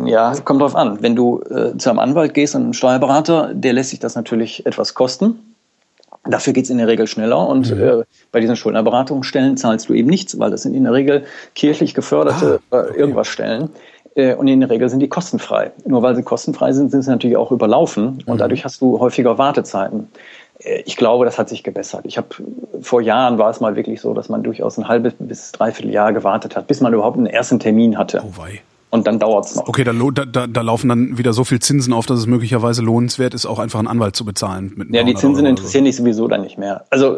Ja, 0.05 0.33
kommt 0.45 0.61
drauf 0.61 0.75
an. 0.75 1.01
Wenn 1.01 1.15
du 1.15 1.41
äh, 1.49 1.77
zu 1.77 1.89
einem 1.89 1.99
Anwalt 1.99 2.33
gehst 2.33 2.55
und 2.55 2.63
einem 2.63 2.73
Steuerberater, 2.73 3.53
der 3.53 3.73
lässt 3.73 3.89
sich 3.89 3.99
das 3.99 4.15
natürlich 4.15 4.65
etwas 4.65 4.93
kosten. 4.93 5.39
Dafür 6.23 6.53
geht's 6.53 6.69
in 6.69 6.77
der 6.77 6.87
Regel 6.87 7.07
schneller 7.07 7.47
und 7.47 7.73
mhm. 7.73 7.81
äh, 7.81 8.03
bei 8.31 8.39
diesen 8.39 8.55
Schuldnerberatungsstellen 8.55 9.57
zahlst 9.57 9.89
du 9.89 9.93
eben 9.93 10.09
nichts, 10.09 10.37
weil 10.39 10.51
das 10.51 10.63
sind 10.63 10.73
in 10.73 10.83
der 10.83 10.93
Regel 10.93 11.23
kirchlich 11.55 11.93
geförderte 11.93 12.59
ah, 12.69 12.79
okay. 12.79 12.91
äh, 12.91 12.99
irgendwas 12.99 13.27
Stellen 13.27 13.69
äh, 14.15 14.35
und 14.35 14.47
in 14.47 14.59
der 14.59 14.69
Regel 14.69 14.89
sind 14.89 14.99
die 14.99 15.07
kostenfrei. 15.07 15.71
Nur 15.85 16.01
weil 16.01 16.15
sie 16.15 16.23
kostenfrei 16.23 16.73
sind, 16.73 16.91
sind 16.91 17.03
sie 17.03 17.09
natürlich 17.09 17.37
auch 17.37 17.51
überlaufen 17.51 18.23
und 18.25 18.35
mhm. 18.35 18.37
dadurch 18.37 18.65
hast 18.65 18.81
du 18.81 18.99
häufiger 18.99 19.37
Wartezeiten. 19.37 20.09
Äh, 20.59 20.81
ich 20.85 20.97
glaube, 20.97 21.23
das 21.25 21.39
hat 21.39 21.49
sich 21.49 21.63
gebessert. 21.63 22.01
Ich 22.03 22.17
habe 22.17 22.27
vor 22.81 23.01
Jahren 23.01 23.37
war 23.37 23.49
es 23.49 23.61
mal 23.61 23.75
wirklich 23.75 24.01
so, 24.01 24.13
dass 24.13 24.27
man 24.27 24.43
durchaus 24.43 24.77
ein 24.77 24.87
halbes 24.87 25.13
bis 25.17 25.53
dreiviertel 25.53 25.91
Jahr 25.91 26.11
gewartet 26.11 26.57
hat, 26.57 26.67
bis 26.67 26.81
man 26.81 26.93
überhaupt 26.93 27.17
einen 27.17 27.27
ersten 27.27 27.59
Termin 27.59 27.97
hatte. 27.97 28.21
Oh 28.23 28.37
wei 28.37 28.61
und 28.89 29.05
dann 29.05 29.19
dauert's 29.19 29.55
noch. 29.55 29.67
Okay, 29.67 29.83
da, 29.83 29.91
da, 29.91 30.47
da 30.47 30.61
laufen 30.61 30.87
dann 30.89 31.17
wieder 31.17 31.33
so 31.33 31.43
viel 31.43 31.59
Zinsen 31.59 31.93
auf, 31.93 32.05
dass 32.05 32.19
es 32.19 32.25
möglicherweise 32.25 32.81
lohnenswert 32.81 33.33
ist, 33.33 33.45
auch 33.45 33.59
einfach 33.59 33.79
einen 33.79 33.87
Anwalt 33.87 34.15
zu 34.15 34.23
bezahlen. 34.23 34.73
Mit 34.75 34.93
ja, 34.93 35.03
die 35.03 35.15
Zinsen 35.15 35.45
interessieren 35.45 35.85
dich 35.85 35.97
sowieso 35.97 36.27
dann 36.27 36.41
nicht 36.41 36.57
mehr. 36.57 36.85
Also 36.89 37.17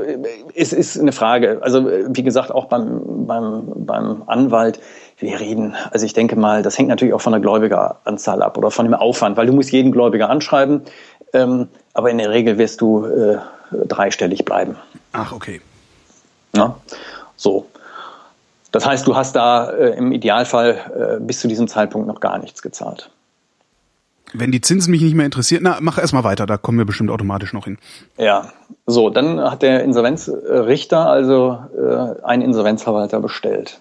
es 0.56 0.74
ist 0.74 1.00
eine 1.00 1.12
Frage. 1.12 1.60
Also 1.62 1.86
wie 1.86 2.24
gesagt, 2.24 2.52
auch 2.52 2.66
beim, 2.66 3.28
beim, 3.28 3.64
beim 3.86 4.24
Anwalt, 4.26 4.80
wir 5.20 5.40
reden, 5.40 5.76
also 5.92 6.06
ich 6.06 6.14
denke 6.14 6.36
mal, 6.36 6.64
das 6.64 6.78
hängt 6.78 6.90
natürlich 6.90 7.14
auch 7.14 7.22
von 7.22 7.34
der 7.34 7.42
Gläubigeranzahl 7.42 8.42
ab 8.42 8.58
oder 8.58 8.72
von 8.72 8.86
dem 8.86 8.96
Aufwand, 8.96 9.38
weil 9.38 9.46
du 9.46 9.54
musst 9.54 9.72
jeden 9.72 9.92
Gläubiger 9.92 10.30
anschreiben, 10.30 10.82
ähm, 11.34 11.68
aber 11.94 12.10
in 12.10 12.18
der 12.18 12.32
Regel 12.32 12.58
wirst 12.58 12.82
du 12.82 13.06
äh, 13.06 13.38
dreistellig 13.72 14.46
bleiben. 14.46 14.76
Ach, 15.12 15.34
okay. 15.34 15.62
Ja, 16.56 16.78
so. 17.36 17.68
Das 18.72 18.86
heißt, 18.86 19.08
du 19.08 19.16
hast 19.16 19.36
da 19.36 19.70
äh, 19.70 19.98
im 19.98 20.12
Idealfall 20.12 21.18
äh, 21.20 21.24
bis 21.24 21.40
zu 21.40 21.48
diesem 21.48 21.68
Zeitpunkt 21.68 22.08
noch 22.08 22.20
gar 22.20 22.38
nichts 22.38 22.62
gezahlt. 22.62 23.10
Wenn 24.32 24.52
die 24.52 24.62
Zinsen 24.62 24.92
mich 24.92 25.02
nicht 25.02 25.16
mehr 25.16 25.26
interessieren, 25.26 25.64
na, 25.64 25.78
mach 25.82 25.98
erstmal 25.98 26.24
weiter, 26.24 26.46
da 26.46 26.58
kommen 26.58 26.78
wir 26.78 26.86
bestimmt 26.86 27.10
automatisch 27.10 27.52
noch 27.54 27.66
hin. 27.66 27.80
Ja, 28.18 28.54
so, 28.86 29.10
dann 29.10 29.42
hat 29.42 29.64
der 29.64 29.84
Insolvenzrichter 29.84 31.08
also 31.08 31.58
äh, 31.76 32.24
einen 32.24 32.44
Insolvenzverwalter 32.44 33.20
bestellt. 33.20 33.80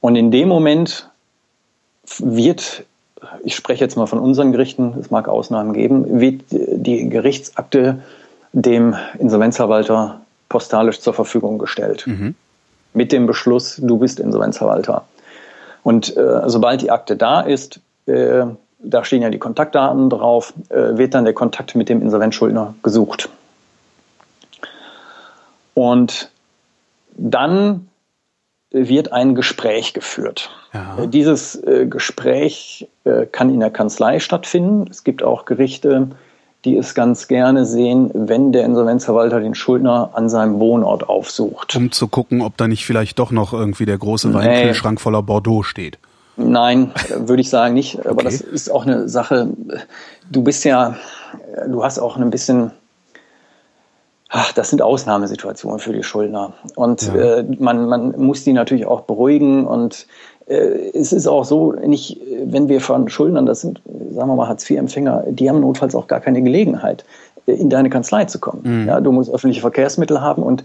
Und 0.00 0.16
in 0.16 0.30
dem 0.30 0.48
Moment 0.48 1.10
wird, 2.18 2.84
ich 3.44 3.54
spreche 3.54 3.84
jetzt 3.84 3.96
mal 3.96 4.06
von 4.06 4.18
unseren 4.18 4.52
Gerichten, 4.52 4.94
es 4.98 5.10
mag 5.10 5.28
Ausnahmen 5.28 5.74
geben, 5.74 6.20
wird 6.20 6.42
die 6.50 7.10
Gerichtsakte 7.10 8.02
dem 8.54 8.96
Insolvenzverwalter 9.18 10.22
postalisch 10.48 11.00
zur 11.00 11.12
Verfügung 11.12 11.58
gestellt. 11.58 12.06
Mhm 12.06 12.34
mit 12.92 13.12
dem 13.12 13.26
Beschluss, 13.26 13.76
du 13.76 13.98
bist 13.98 14.20
Insolvenzverwalter. 14.20 15.04
Und 15.82 16.16
äh, 16.16 16.42
sobald 16.46 16.82
die 16.82 16.90
Akte 16.90 17.16
da 17.16 17.40
ist, 17.40 17.80
äh, 18.06 18.44
da 18.78 19.04
stehen 19.04 19.22
ja 19.22 19.30
die 19.30 19.38
Kontaktdaten 19.38 20.10
drauf, 20.10 20.52
äh, 20.68 20.96
wird 20.96 21.14
dann 21.14 21.24
der 21.24 21.34
Kontakt 21.34 21.74
mit 21.74 21.88
dem 21.88 22.02
Insolvenzschuldner 22.02 22.74
gesucht. 22.82 23.28
Und 25.74 26.30
dann 27.16 27.88
wird 28.70 29.12
ein 29.12 29.34
Gespräch 29.34 29.94
geführt. 29.94 30.50
Ja. 30.72 30.98
Äh, 30.98 31.08
dieses 31.08 31.56
äh, 31.64 31.86
Gespräch 31.86 32.88
äh, 33.04 33.26
kann 33.26 33.52
in 33.52 33.60
der 33.60 33.70
Kanzlei 33.70 34.20
stattfinden. 34.20 34.86
Es 34.90 35.04
gibt 35.04 35.22
auch 35.22 35.44
Gerichte, 35.44 36.10
die 36.64 36.76
es 36.76 36.94
ganz 36.94 37.26
gerne 37.26 37.64
sehen, 37.64 38.10
wenn 38.12 38.52
der 38.52 38.64
Insolvenzverwalter 38.64 39.40
den 39.40 39.54
Schuldner 39.54 40.10
an 40.12 40.28
seinem 40.28 40.60
Wohnort 40.60 41.08
aufsucht. 41.08 41.74
Um 41.74 41.90
zu 41.90 42.08
gucken, 42.08 42.42
ob 42.42 42.56
da 42.56 42.68
nicht 42.68 42.84
vielleicht 42.84 43.18
doch 43.18 43.30
noch 43.30 43.52
irgendwie 43.52 43.86
der 43.86 43.96
große 43.96 44.28
nee. 44.28 44.34
Weinkühlschrank 44.34 45.00
voller 45.00 45.22
Bordeaux 45.22 45.62
steht. 45.62 45.98
Nein, 46.36 46.92
würde 47.16 47.40
ich 47.40 47.50
sagen 47.50 47.74
nicht. 47.74 48.00
Aber 48.00 48.12
okay. 48.12 48.24
das 48.24 48.40
ist 48.40 48.70
auch 48.70 48.86
eine 48.86 49.08
Sache. 49.08 49.48
Du 50.30 50.42
bist 50.42 50.64
ja, 50.64 50.96
du 51.66 51.82
hast 51.82 51.98
auch 51.98 52.16
ein 52.16 52.30
bisschen, 52.30 52.72
ach, 54.28 54.52
das 54.52 54.70
sind 54.70 54.80
Ausnahmesituationen 54.82 55.80
für 55.80 55.92
die 55.92 56.02
Schuldner. 56.02 56.54
Und 56.76 57.02
ja. 57.02 57.14
äh, 57.14 57.44
man, 57.58 57.86
man 57.88 58.18
muss 58.18 58.44
die 58.44 58.52
natürlich 58.52 58.86
auch 58.86 59.02
beruhigen 59.02 59.66
und 59.66 60.06
es 60.50 61.12
ist 61.12 61.28
auch 61.28 61.44
so, 61.44 61.72
nicht, 61.72 62.20
wenn 62.44 62.68
wir 62.68 62.80
von 62.80 63.08
Schuldnern, 63.08 63.46
das 63.46 63.60
sind, 63.60 63.80
sagen 64.10 64.28
wir 64.28 64.34
mal, 64.34 64.48
Hartz-IV-Empfänger, 64.48 65.24
die 65.30 65.48
haben 65.48 65.60
notfalls 65.60 65.94
auch 65.94 66.08
gar 66.08 66.20
keine 66.20 66.42
Gelegenheit, 66.42 67.04
äh, 67.46 67.52
in 67.52 67.70
deine 67.70 67.90
Kanzlei 67.90 68.24
zu 68.24 68.38
kommen. 68.40 68.62
Mhm. 68.64 68.88
Ja, 68.88 69.00
du 69.00 69.12
musst 69.12 69.32
öffentliche 69.32 69.60
Verkehrsmittel 69.60 70.20
haben 70.20 70.42
und 70.42 70.64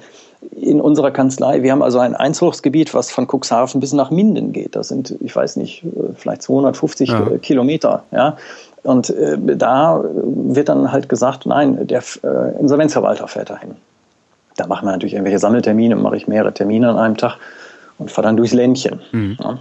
in 0.56 0.82
unserer 0.82 1.12
Kanzlei, 1.12 1.64
wir 1.64 1.72
haben 1.72 1.82
also 1.82 2.00
ein 2.00 2.16
Einzugsgebiet, 2.16 2.94
was 2.94 3.12
von 3.12 3.28
Cuxhaven 3.28 3.80
bis 3.80 3.94
nach 3.94 4.12
Minden 4.12 4.52
geht. 4.52 4.76
Das 4.76 4.88
sind, 4.88 5.16
ich 5.22 5.36
weiß 5.36 5.56
nicht, 5.58 5.84
äh, 5.84 6.14
vielleicht 6.16 6.42
250 6.42 7.10
ja. 7.10 7.30
Kilometer. 7.42 8.04
Ja? 8.12 8.38
Und 8.84 9.12
äh, 9.12 9.38
da 9.38 10.04
wird 10.04 10.70
dann 10.70 10.92
halt 10.92 11.10
gesagt, 11.10 11.46
nein, 11.46 11.86
der 11.88 12.04
äh, 12.24 12.60
Insolvenzverwalter 12.60 13.28
fährt 13.28 13.52
dahin. 13.52 13.72
Da 14.58 14.68
machen 14.68 14.86
wir 14.86 14.92
natürlich 14.92 15.14
irgendwelche 15.14 15.40
Sammeltermine, 15.40 15.96
mache 15.96 16.18
ich 16.18 16.28
mehrere 16.28 16.54
Termine 16.54 16.90
an 16.90 16.98
einem 16.98 17.18
Tag 17.18 17.38
und 17.98 18.12
fahre 18.12 18.28
dann 18.28 18.38
durchs 18.38 18.54
Ländchen. 18.54 19.02
Mhm. 19.12 19.38
Ja? 19.40 19.60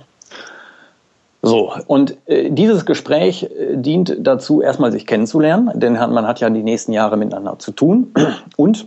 So, 1.46 1.74
und 1.88 2.16
äh, 2.24 2.50
dieses 2.50 2.86
Gespräch 2.86 3.42
äh, 3.42 3.76
dient 3.76 4.16
dazu, 4.18 4.62
erstmal 4.62 4.92
sich 4.92 5.06
kennenzulernen, 5.06 5.70
denn 5.74 5.92
man 5.92 6.26
hat 6.26 6.40
ja 6.40 6.48
die 6.48 6.62
nächsten 6.62 6.92
Jahre 6.92 7.18
miteinander 7.18 7.58
zu 7.58 7.72
tun. 7.72 8.14
Und 8.56 8.86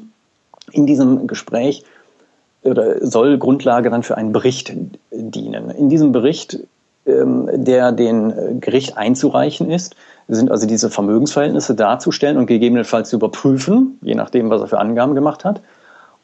in 0.71 0.87
diesem 0.87 1.27
Gespräch 1.27 1.83
oder 2.63 3.05
soll 3.05 3.37
Grundlage 3.37 3.91
dann 3.91 4.01
für 4.01 4.17
einen 4.17 4.31
Bericht 4.31 4.73
dienen. 5.11 5.69
In 5.69 5.89
diesem 5.89 6.11
Bericht, 6.11 6.59
ähm, 7.05 7.47
der 7.53 7.91
den 7.91 8.31
äh, 8.31 8.55
Gericht 8.59 8.97
einzureichen 8.97 9.69
ist, 9.69 9.95
sind 10.27 10.49
also 10.49 10.65
diese 10.65 10.89
Vermögensverhältnisse 10.89 11.75
darzustellen 11.75 12.37
und 12.37 12.47
gegebenenfalls 12.47 13.09
zu 13.09 13.17
überprüfen, 13.17 13.99
je 14.01 14.15
nachdem, 14.15 14.49
was 14.49 14.61
er 14.61 14.67
für 14.67 14.79
Angaben 14.79 15.13
gemacht 15.13 15.45
hat. 15.45 15.61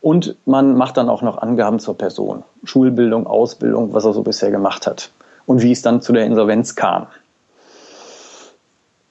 Und 0.02 0.36
man 0.48 0.76
macht 0.76 0.98
dann 0.98 1.10
auch 1.10 1.22
noch 1.22 1.38
Angaben 1.38 1.78
zur 1.78 1.96
Person, 1.96 2.42
Schulbildung, 2.64 3.28
Ausbildung, 3.28 3.94
was 3.94 4.04
er 4.04 4.14
so 4.14 4.24
bisher 4.24 4.50
gemacht 4.50 4.88
hat 4.88 5.12
und 5.46 5.62
wie 5.62 5.72
es 5.72 5.82
dann 5.82 6.02
zu 6.02 6.14
der 6.14 6.26
Insolvenz 6.26 6.76
kam. 6.76 7.08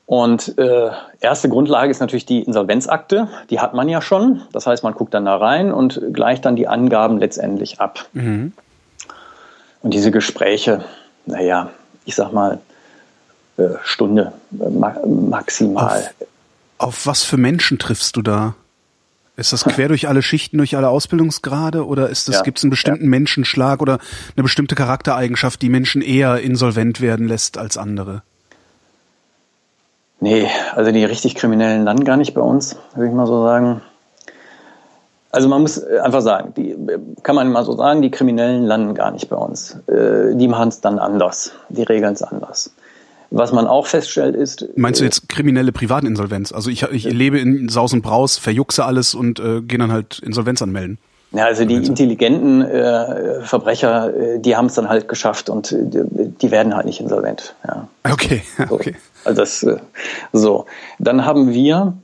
Und 0.07 0.59
äh, 0.59 0.91
erste 1.21 1.49
Grundlage 1.49 1.91
ist 1.91 2.01
natürlich 2.01 2.27
die 2.27 2.43
Insolvenzakte. 2.43 3.29
Die 3.49 3.61
hat 3.61 3.73
man 3.73 3.89
ja 3.89 4.03
schon. 4.03 4.43
Das 4.53 4.67
heißt, 4.67 4.83
man 4.83 4.93
guckt 4.93 5.15
dann 5.15 5.25
da 5.25 5.37
rein 5.37 5.73
und 5.73 6.03
gleicht 6.13 6.45
dann 6.45 6.55
die 6.55 6.69
Angaben 6.69 7.19
letztendlich 7.19 7.81
ab. 7.81 8.05
Mhm. 8.13 8.53
Und 9.81 9.95
diese 9.95 10.11
Gespräche, 10.11 10.85
naja, 11.25 11.71
ich 12.05 12.15
sag 12.15 12.33
mal, 12.33 12.61
äh, 13.57 13.69
Stunde 13.85 14.33
äh, 14.53 14.69
maximal. 15.09 16.11
Auf, 16.79 16.89
auf 16.89 17.07
was 17.07 17.23
für 17.23 17.37
Menschen 17.37 17.79
triffst 17.79 18.17
du 18.17 18.23
da? 18.23 18.55
Ist 19.35 19.53
das 19.53 19.65
quer 19.65 19.89
durch 19.89 20.09
alle 20.09 20.21
Schichten, 20.21 20.59
durch 20.59 20.77
alle 20.77 20.91
Ausbildungsgrade 20.91 21.87
oder 21.87 22.11
ist 22.11 22.29
es, 22.29 22.37
ja, 22.37 22.43
gibt 22.43 22.59
es 22.59 22.65
einen 22.65 22.71
bestimmten 22.71 23.05
ja. 23.05 23.11
Menschenschlag 23.11 23.81
oder 23.81 23.99
eine 24.37 24.43
bestimmte 24.43 24.75
Charaktereigenschaft, 24.75 25.63
die 25.63 25.71
Menschen 25.71 26.03
eher 26.03 26.41
insolvent 26.41 27.01
werden 27.01 27.29
lässt 27.29 27.57
als 27.57 27.79
andere? 27.79 28.23
Nee, 30.21 30.47
also 30.77 30.93
die 30.93 31.05
richtig 31.05 31.35
Kriminellen 31.35 31.83
landen 31.83 32.05
gar 32.05 32.17
nicht 32.17 32.35
bei 32.35 32.43
uns, 32.43 32.77
würde 32.95 33.09
ich 33.09 33.15
mal 33.15 33.27
so 33.27 33.43
sagen. 33.43 33.81
Also 35.33 35.49
man 35.49 35.63
muss 35.63 35.83
einfach 35.83 36.21
sagen, 36.21 36.53
die 36.55 36.77
kann 37.23 37.35
man 37.35 37.51
mal 37.51 37.65
so 37.65 37.73
sagen, 37.73 38.03
die 38.03 38.11
Kriminellen 38.11 38.65
landen 38.65 38.95
gar 38.95 39.11
nicht 39.11 39.31
bei 39.31 39.37
uns. 39.37 39.79
Äh, 39.89 40.37
die 40.37 40.47
machen 40.47 40.69
es 40.69 40.83
dann 40.83 40.99
anders. 40.99 41.53
Die 41.71 41.83
regeln 41.83 42.13
es 42.13 42.23
anders. 42.23 42.71
Was 43.35 43.51
man 43.51 43.67
auch 43.67 43.87
feststellt 43.87 44.37
ist. 44.37 44.69
Meinst 44.77 45.01
du 45.01 45.05
äh, 45.05 45.07
jetzt 45.07 45.29
kriminelle 45.29 45.73
Privatinsolvenz? 45.73 46.53
Also 46.53 46.69
ich, 46.69 46.83
ich 46.83 47.05
lebe 47.05 47.39
in 47.39 47.71
Saus 47.71 47.95
und 47.95 48.03
Braus, 48.03 48.37
verjuxe 48.37 48.85
alles 48.85 49.15
und 49.15 49.41
äh, 49.41 49.63
gehe 49.63 49.79
dann 49.79 49.91
halt 49.91 50.19
Insolvenz 50.19 50.61
anmelden. 50.61 50.99
Ja, 51.33 51.47
also 51.47 51.65
die 51.65 51.77
intelligenten 51.77 52.61
äh, 52.61 53.41
Verbrecher, 53.41 54.15
äh, 54.15 54.39
die 54.39 54.55
haben 54.55 54.67
es 54.67 54.75
dann 54.75 54.91
halt 54.91 55.09
geschafft 55.09 55.49
und 55.49 55.73
äh, 55.73 55.79
die 55.83 56.51
werden 56.51 56.77
halt 56.77 56.85
nicht 56.85 57.01
insolvent. 57.01 57.55
Ja. 57.67 57.89
Okay, 58.05 58.43
okay. 58.69 58.97
So. 59.25 59.29
Also 59.31 59.41
das 59.41 59.63
äh, 59.63 59.79
so. 60.35 60.67
Dann 60.99 61.25
haben 61.25 61.55
wir, 61.55 61.95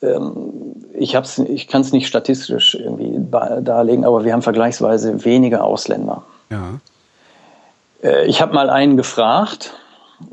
ähm, 0.00 0.76
ich 0.92 1.16
hab's, 1.16 1.38
ich 1.38 1.66
kann 1.66 1.80
es 1.80 1.90
nicht 1.90 2.06
statistisch 2.06 2.76
irgendwie 2.76 3.16
darlegen, 3.28 4.04
aber 4.04 4.24
wir 4.24 4.32
haben 4.32 4.42
vergleichsweise 4.42 5.24
weniger 5.24 5.64
Ausländer. 5.64 6.22
Ja. 6.50 6.78
Äh, 8.04 8.26
ich 8.26 8.40
habe 8.40 8.54
mal 8.54 8.70
einen 8.70 8.96
gefragt, 8.96 9.74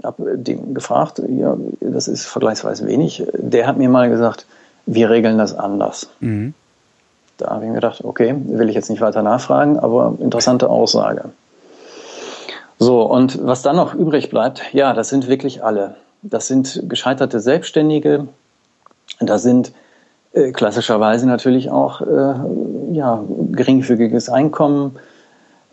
habe 0.04 0.38
den 0.38 0.74
gefragt, 0.74 1.22
ja, 1.28 1.56
das 1.80 2.08
ist 2.08 2.26
vergleichsweise 2.26 2.88
wenig. 2.88 3.24
Der 3.34 3.68
hat 3.68 3.78
mir 3.78 3.90
mal 3.90 4.10
gesagt, 4.10 4.46
wir 4.86 5.10
regeln 5.10 5.38
das 5.38 5.58
anders. 5.58 6.10
Mhm. 6.20 6.54
Da 7.38 7.50
habe 7.52 7.64
ich 7.64 7.70
mir 7.70 7.76
gedacht, 7.76 8.04
okay, 8.04 8.36
will 8.46 8.70
ich 8.70 8.76
jetzt 8.76 8.90
nicht 8.90 9.02
weiter 9.02 9.24
nachfragen, 9.24 9.80
aber 9.80 10.16
interessante 10.20 10.70
Aussage. 10.70 11.26
So, 12.78 13.04
und 13.04 13.46
was 13.46 13.62
dann 13.62 13.76
noch 13.76 13.94
übrig 13.94 14.30
bleibt, 14.30 14.74
ja, 14.74 14.94
das 14.94 15.10
sind 15.10 15.28
wirklich 15.28 15.64
alle. 15.64 15.96
Das 16.24 16.48
sind 16.48 16.84
gescheiterte 16.88 17.40
Selbstständige, 17.40 18.28
da 19.20 19.38
sind 19.38 19.72
äh, 20.34 20.52
klassischerweise 20.52 21.28
natürlich 21.28 21.70
auch 21.70 22.02
äh, 22.02 22.34
ja, 22.94 23.24
geringfügiges 23.52 24.30
Einkommen, 24.30 24.98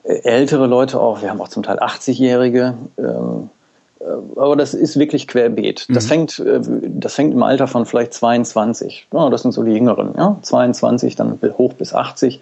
äh, 0.04 0.20
ältere 0.22 0.66
Leute 0.66 1.00
auch, 1.00 1.22
wir 1.22 1.30
haben 1.30 1.40
auch 1.40 1.48
zum 1.48 1.62
Teil 1.62 1.78
80-Jährige, 1.78 2.74
ähm, 2.98 3.04
äh, 3.04 3.57
aber 4.00 4.56
das 4.56 4.74
ist 4.74 4.98
wirklich 4.98 5.26
querbeet. 5.26 5.86
Das, 5.88 6.04
mhm. 6.04 6.08
fängt, 6.08 6.38
äh, 6.38 6.60
das 6.62 7.14
fängt 7.14 7.34
im 7.34 7.42
Alter 7.42 7.66
von 7.66 7.86
vielleicht 7.86 8.14
22. 8.14 9.08
Ja, 9.12 9.28
das 9.30 9.42
sind 9.42 9.52
so 9.52 9.62
die 9.62 9.72
Jüngeren. 9.72 10.14
Ja? 10.16 10.38
22, 10.42 11.16
dann 11.16 11.38
hoch 11.58 11.74
bis 11.74 11.94
80. 11.94 12.40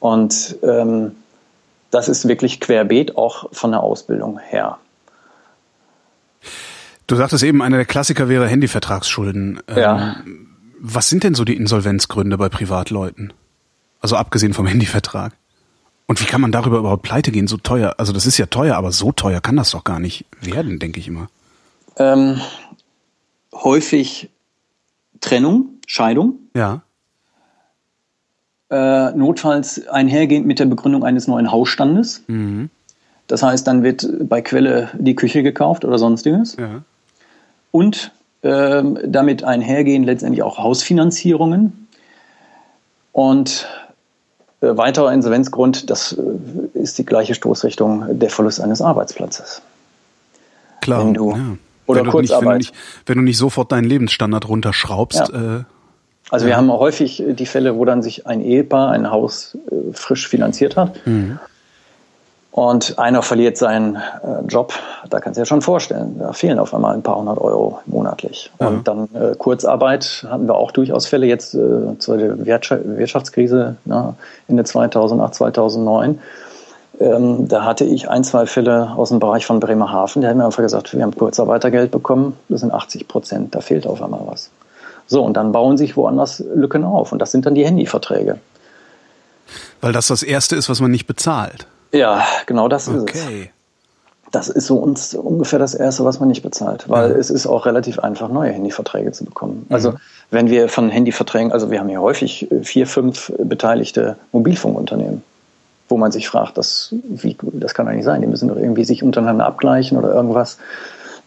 Und 0.00 0.56
ähm, 0.62 1.12
das 1.90 2.08
ist 2.08 2.26
wirklich 2.26 2.60
querbeet, 2.60 3.16
auch 3.16 3.52
von 3.52 3.70
der 3.70 3.82
Ausbildung 3.82 4.38
her. 4.38 4.78
Du 7.06 7.16
sagtest 7.16 7.44
eben, 7.44 7.62
einer 7.62 7.76
der 7.76 7.86
Klassiker 7.86 8.28
wäre 8.28 8.48
Handyvertragsschulden. 8.48 9.60
Ja. 9.76 10.16
Ähm, 10.24 10.48
was 10.80 11.08
sind 11.08 11.22
denn 11.22 11.34
so 11.34 11.44
die 11.44 11.56
Insolvenzgründe 11.56 12.38
bei 12.38 12.48
Privatleuten? 12.48 13.32
Also 14.00 14.16
abgesehen 14.16 14.54
vom 14.54 14.66
Handyvertrag. 14.66 15.34
Und 16.12 16.20
wie 16.20 16.26
kann 16.26 16.42
man 16.42 16.52
darüber 16.52 16.76
überhaupt 16.76 17.04
pleite 17.04 17.32
gehen? 17.32 17.46
So 17.46 17.56
teuer. 17.56 17.94
Also 17.96 18.12
das 18.12 18.26
ist 18.26 18.36
ja 18.36 18.44
teuer, 18.44 18.76
aber 18.76 18.92
so 18.92 19.12
teuer 19.12 19.40
kann 19.40 19.56
das 19.56 19.70
doch 19.70 19.82
gar 19.82 19.98
nicht 19.98 20.26
werden, 20.42 20.78
denke 20.78 21.00
ich 21.00 21.08
immer. 21.08 21.28
Ähm, 21.96 22.38
häufig 23.54 24.28
Trennung, 25.22 25.70
Scheidung. 25.86 26.34
Ja. 26.54 26.82
Äh, 28.68 29.12
notfalls 29.12 29.88
einhergehend 29.88 30.46
mit 30.46 30.58
der 30.58 30.66
Begründung 30.66 31.02
eines 31.02 31.28
neuen 31.28 31.50
Hausstandes. 31.50 32.22
Mhm. 32.26 32.68
Das 33.26 33.42
heißt, 33.42 33.66
dann 33.66 33.82
wird 33.82 34.06
bei 34.28 34.42
Quelle 34.42 34.90
die 34.92 35.14
Küche 35.14 35.42
gekauft 35.42 35.82
oder 35.82 35.96
sonstiges. 35.96 36.56
Ja. 36.56 36.82
Und 37.70 38.12
ähm, 38.42 38.98
damit 39.06 39.44
einhergehen 39.44 40.04
letztendlich 40.04 40.42
auch 40.42 40.58
Hausfinanzierungen. 40.58 41.88
Und 43.12 43.66
weiterer 44.62 45.12
Insolvenzgrund, 45.12 45.90
das 45.90 46.12
äh, 46.12 46.78
ist 46.78 46.98
die 46.98 47.04
gleiche 47.04 47.34
Stoßrichtung, 47.34 48.18
der 48.18 48.30
Verlust 48.30 48.60
eines 48.60 48.80
Arbeitsplatzes. 48.80 49.62
Klar. 50.80 51.04
Wenn 51.04 51.14
du, 51.14 51.30
ja. 51.32 51.38
Oder 51.86 52.00
wenn 52.00 52.04
du 52.06 52.10
Kurzarbeit. 52.12 52.58
Nicht, 52.58 52.72
wenn, 52.72 52.78
du 52.78 52.82
nicht, 52.92 53.06
wenn 53.06 53.16
du 53.18 53.22
nicht 53.22 53.38
sofort 53.38 53.72
deinen 53.72 53.84
Lebensstandard 53.84 54.48
runterschraubst. 54.48 55.30
Ja. 55.32 55.58
Äh, 55.58 55.64
also 56.30 56.46
ja. 56.46 56.52
wir 56.52 56.56
haben 56.56 56.72
häufig 56.72 57.22
die 57.26 57.46
Fälle, 57.46 57.76
wo 57.76 57.84
dann 57.84 58.02
sich 58.02 58.26
ein 58.26 58.40
Ehepaar 58.40 58.90
ein 58.90 59.10
Haus 59.10 59.58
äh, 59.70 59.92
frisch 59.92 60.28
finanziert 60.28 60.76
hat. 60.76 61.06
Mhm. 61.06 61.38
Und 62.52 62.98
einer 62.98 63.22
verliert 63.22 63.56
seinen 63.56 63.96
äh, 63.96 64.44
Job, 64.46 64.74
da 65.08 65.20
kannst 65.20 65.38
du 65.38 65.42
dir 65.42 65.46
schon 65.46 65.62
vorstellen, 65.62 66.16
da 66.18 66.34
fehlen 66.34 66.58
auf 66.58 66.74
einmal 66.74 66.94
ein 66.94 67.02
paar 67.02 67.16
hundert 67.16 67.38
Euro 67.38 67.80
monatlich. 67.86 68.52
Ja. 68.60 68.68
Und 68.68 68.86
dann 68.86 69.08
äh, 69.14 69.34
Kurzarbeit 69.36 70.26
hatten 70.28 70.46
wir 70.46 70.54
auch 70.54 70.70
durchaus 70.70 71.06
Fälle 71.06 71.26
jetzt 71.26 71.54
äh, 71.54 71.98
zur 71.98 72.18
Wirtschaftskrise 72.18 73.76
ne, 73.86 74.14
Ende 74.48 74.64
2008, 74.64 75.34
2009. 75.34 76.18
Ähm, 77.00 77.48
da 77.48 77.64
hatte 77.64 77.86
ich 77.86 78.10
ein, 78.10 78.22
zwei 78.22 78.44
Fälle 78.44 78.92
aus 78.96 79.08
dem 79.08 79.18
Bereich 79.18 79.46
von 79.46 79.58
Bremerhaven, 79.58 80.20
die 80.20 80.28
haben 80.28 80.36
mir 80.36 80.44
einfach 80.44 80.62
gesagt, 80.62 80.94
wir 80.94 81.02
haben 81.02 81.16
Kurzarbeitergeld 81.16 81.90
bekommen, 81.90 82.36
das 82.50 82.60
sind 82.60 82.70
80 82.70 83.08
Prozent, 83.08 83.54
da 83.54 83.62
fehlt 83.62 83.86
auf 83.86 84.02
einmal 84.02 84.20
was. 84.26 84.50
So, 85.06 85.24
und 85.24 85.38
dann 85.38 85.52
bauen 85.52 85.78
sich 85.78 85.96
woanders 85.96 86.44
Lücken 86.54 86.84
auf 86.84 87.12
und 87.12 87.18
das 87.18 87.32
sind 87.32 87.46
dann 87.46 87.54
die 87.54 87.64
Handyverträge. 87.64 88.38
Weil 89.80 89.92
das 89.94 90.08
das 90.08 90.22
Erste 90.22 90.54
ist, 90.54 90.68
was 90.68 90.82
man 90.82 90.90
nicht 90.90 91.06
bezahlt. 91.06 91.66
Ja, 91.92 92.24
genau 92.46 92.68
das 92.68 92.88
ist 92.88 93.02
Okay. 93.02 93.50
es. 94.24 94.30
Das 94.32 94.48
ist 94.48 94.66
so 94.66 94.76
uns 94.78 95.14
ungefähr 95.14 95.58
das 95.58 95.74
Erste, 95.74 96.06
was 96.06 96.18
man 96.18 96.28
nicht 96.30 96.42
bezahlt, 96.42 96.88
weil 96.88 97.10
Ja. 97.10 97.16
es 97.18 97.28
ist 97.28 97.46
auch 97.46 97.66
relativ 97.66 97.98
einfach, 97.98 98.30
neue 98.30 98.50
Handyverträge 98.52 99.12
zu 99.12 99.24
bekommen. 99.26 99.66
Also 99.68 99.90
Mhm. 99.92 99.96
wenn 100.30 100.48
wir 100.48 100.68
von 100.70 100.88
Handyverträgen, 100.88 101.52
also 101.52 101.70
wir 101.70 101.78
haben 101.80 101.90
hier 101.90 102.00
häufig 102.00 102.50
äh, 102.50 102.64
vier, 102.64 102.86
fünf 102.86 103.30
beteiligte 103.38 104.16
Mobilfunkunternehmen, 104.32 105.22
wo 105.90 105.98
man 105.98 106.12
sich 106.12 106.28
fragt, 106.30 106.56
das, 106.56 106.94
wie, 107.04 107.36
das 107.52 107.74
kann 107.74 107.84
doch 107.84 107.92
nicht 107.92 108.04
sein, 108.04 108.22
die 108.22 108.26
müssen 108.26 108.48
doch 108.48 108.56
irgendwie 108.56 108.84
sich 108.84 109.02
untereinander 109.02 109.44
abgleichen 109.44 109.98
oder 109.98 110.14
irgendwas. 110.14 110.56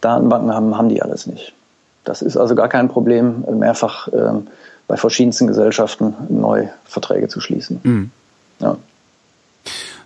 Datenbanken 0.00 0.52
haben, 0.52 0.76
haben 0.76 0.88
die 0.88 1.00
alles 1.00 1.26
nicht. 1.28 1.52
Das 2.02 2.22
ist 2.22 2.36
also 2.36 2.56
gar 2.56 2.68
kein 2.68 2.88
Problem, 2.88 3.44
mehrfach 3.56 4.08
ähm, 4.12 4.48
bei 4.88 4.96
verschiedensten 4.96 5.46
Gesellschaften 5.46 6.14
neue 6.28 6.70
Verträge 6.84 7.28
zu 7.28 7.40
schließen. 7.40 7.80
Mhm. 7.84 8.10
Ja. 8.58 8.76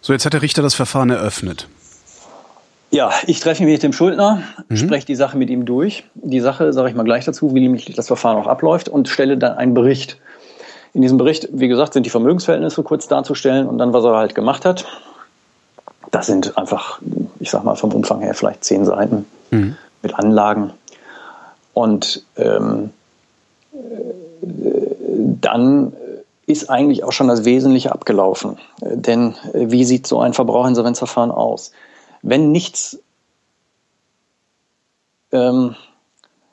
So, 0.03 0.13
jetzt 0.13 0.25
hat 0.25 0.33
der 0.33 0.43
Richter 0.43 0.63
das 0.63 0.75
Verfahren 0.75 1.11
eröffnet. 1.11 1.69
Ja, 2.91 3.11
ich 3.27 3.39
treffe 3.41 3.63
mich 3.63 3.73
mit 3.75 3.83
dem 3.83 3.93
Schuldner, 3.93 4.43
Mhm. 4.69 4.77
spreche 4.77 5.07
die 5.07 5.15
Sache 5.15 5.37
mit 5.37 5.49
ihm 5.51 5.65
durch. 5.65 6.05
Die 6.15 6.41
Sache 6.41 6.73
sage 6.73 6.89
ich 6.89 6.95
mal 6.97 7.05
gleich 7.05 7.25
dazu, 7.25 7.55
wie 7.55 7.61
nämlich 7.61 7.85
das 7.95 8.09
Verfahren 8.09 8.37
auch 8.37 8.47
abläuft 8.49 8.89
und 8.89 9.09
stelle 9.09 9.37
dann 9.39 9.57
einen 9.57 9.75
Bericht. 9.75 10.17
In 10.93 11.03
diesem 11.03 11.19
Bericht, 11.19 11.49
wie 11.53 11.69
gesagt, 11.69 11.93
sind 11.93 12.05
die 12.05 12.11
Vermögensverhältnisse 12.11 12.83
kurz 12.83 13.07
darzustellen 13.07 13.69
und 13.69 13.79
dann, 13.79 13.93
was 13.93 14.03
er 14.05 14.17
halt 14.17 14.35
gemacht 14.35 14.65
hat. 14.65 14.87
Das 16.11 16.27
sind 16.27 16.57
einfach, 16.59 17.01
ich 17.39 17.51
sag 17.51 17.63
mal, 17.63 17.77
vom 17.77 17.93
Umfang 17.93 18.21
her 18.23 18.35
vielleicht 18.35 18.65
zehn 18.65 18.85
Seiten 18.85 19.25
Mhm. 19.53 19.77
mit 20.03 20.15
Anlagen. 20.15 20.73
Und 21.75 22.25
ähm, 22.37 22.91
äh, 23.73 23.77
dann 25.41 25.93
ist 26.51 26.71
eigentlich 26.71 27.05
auch 27.05 27.13
schon 27.13 27.29
das 27.29 27.45
Wesentliche 27.45 27.93
abgelaufen. 27.93 28.59
Äh, 28.81 28.97
Denn 28.97 29.35
äh, 29.53 29.71
wie 29.71 29.85
sieht 29.85 30.07
so 30.07 30.21
ein 30.21 30.33
Verbraucherinsolvenzverfahren 30.33 31.31
aus? 31.31 31.73
Wenn 32.23 32.53
nichts, 32.53 32.99
ähm, 35.33 35.75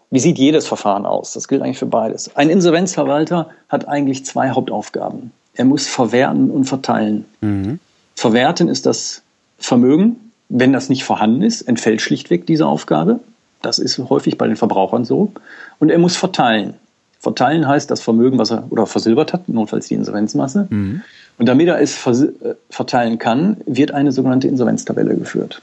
wie 0.10 0.20
sieht 0.20 0.38
jedes 0.38 0.68
Verfahren 0.68 1.06
aus? 1.06 1.34
Das 1.34 1.48
gilt 1.48 1.62
eigentlich 1.62 1.80
für 1.80 1.86
beides. 1.86 2.36
Ein 2.36 2.50
Insolvenzverwalter 2.50 3.50
hat 3.68 3.88
eigentlich 3.88 4.26
zwei 4.26 4.52
Hauptaufgaben. 4.52 5.32
Er 5.54 5.66
muss 5.66 5.88
verwerten 5.88 6.50
und 6.52 6.66
verteilen. 6.66 7.26
Mhm. 7.42 7.80
Verwerten 8.16 8.70
ist 8.70 8.86
das 8.86 9.24
Vermögen. 9.58 10.32
Wenn 10.50 10.72
das 10.72 10.88
nicht 10.88 11.04
vorhanden 11.04 11.42
ist, 11.42 11.64
entfällt 11.64 12.02
schlichtweg 12.02 12.48
diese 12.48 12.66
Aufgabe. 12.66 13.20
Das 13.62 13.80
ist 13.80 13.98
häufig 13.98 14.38
bei 14.38 14.48
den 14.48 14.56
Verbrauchern 14.56 15.04
so. 15.04 15.34
Und 15.80 15.90
er 15.90 15.98
muss 15.98 16.16
verteilen. 16.16 16.76
Verteilen 17.20 17.68
heißt 17.68 17.90
das 17.90 18.02
Vermögen, 18.02 18.38
was 18.38 18.52
er 18.52 18.66
oder 18.70 18.86
versilbert 18.86 19.34
hat, 19.34 19.50
notfalls 19.50 19.88
die 19.88 19.96
Insolvenzmasse. 19.96 20.68
Mhm. 20.70 21.02
Und 21.40 21.46
damit 21.46 21.68
er 21.68 21.80
es 21.80 22.06
äh, 22.06 22.56
verteilen 22.70 23.20
kann, 23.20 23.58
wird 23.66 23.92
eine 23.92 24.12
sogenannte 24.12 24.48
Insolvenztabelle 24.48 25.16
geführt. 25.16 25.62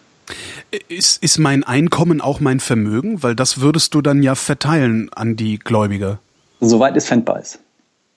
Ist, 0.89 1.23
ist 1.23 1.39
mein 1.39 1.63
Einkommen 1.65 2.21
auch 2.21 2.41
mein 2.41 2.59
Vermögen? 2.61 3.23
Weil 3.23 3.37
das 3.37 3.61
würdest 3.61 3.95
du 3.95 4.01
dann 4.01 4.23
ja 4.23 4.35
verteilen 4.35 5.11
an 5.15 5.37
die 5.37 5.59
Gläubiger, 5.59 6.19
Soweit 6.61 6.97
es 6.97 7.07
fändbar 7.07 7.41
ist. 7.41 7.59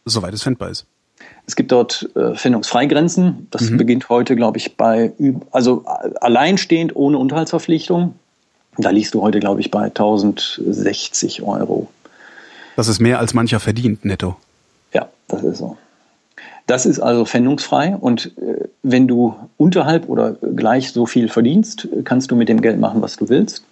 soweit 0.05 0.33
es 0.33 0.43
fändbar 0.43 0.69
ist. 0.69 0.85
Es 1.45 1.55
gibt 1.55 1.71
dort 1.71 2.09
äh, 2.15 2.35
Findungsfreigrenzen. 2.35 3.47
Das 3.51 3.75
beginnt 3.75 4.09
heute, 4.09 4.35
glaube 4.35 4.57
ich, 4.57 4.75
bei, 4.75 5.13
also 5.51 5.83
äh, 5.85 6.09
alleinstehend 6.21 6.95
ohne 6.95 7.17
Unterhaltsverpflichtung. 7.17 8.15
Da 8.77 8.91
liegst 8.91 9.13
du 9.13 9.21
heute, 9.21 9.39
glaube 9.39 9.59
ich, 9.61 9.71
bei 9.71 9.85
1060 9.85 11.41
Euro. 11.43 11.89
Das 12.77 12.87
ist 12.87 12.99
mehr 12.99 13.17
als 13.17 13.33
mancher 13.33 13.59
verdient, 13.59 14.05
netto. 14.05 14.37
Ja, 14.93 15.09
das 15.27 15.43
ist 15.43 15.57
so. 15.57 15.77
Das 16.67 16.85
ist 16.85 16.99
also 16.99 17.25
pfändungsfrei 17.25 17.95
und 17.95 18.37
äh, 18.37 18.67
wenn 18.83 19.07
du 19.07 19.35
unterhalb 19.57 20.07
oder 20.09 20.33
gleich 20.33 20.91
so 20.91 21.07
viel 21.07 21.27
verdienst, 21.27 21.87
kannst 22.03 22.29
du 22.29 22.35
mit 22.35 22.49
dem 22.49 22.61
Geld 22.61 22.79
machen, 22.79 23.01
was 23.01 23.15
du 23.15 23.29
willst. 23.29 23.63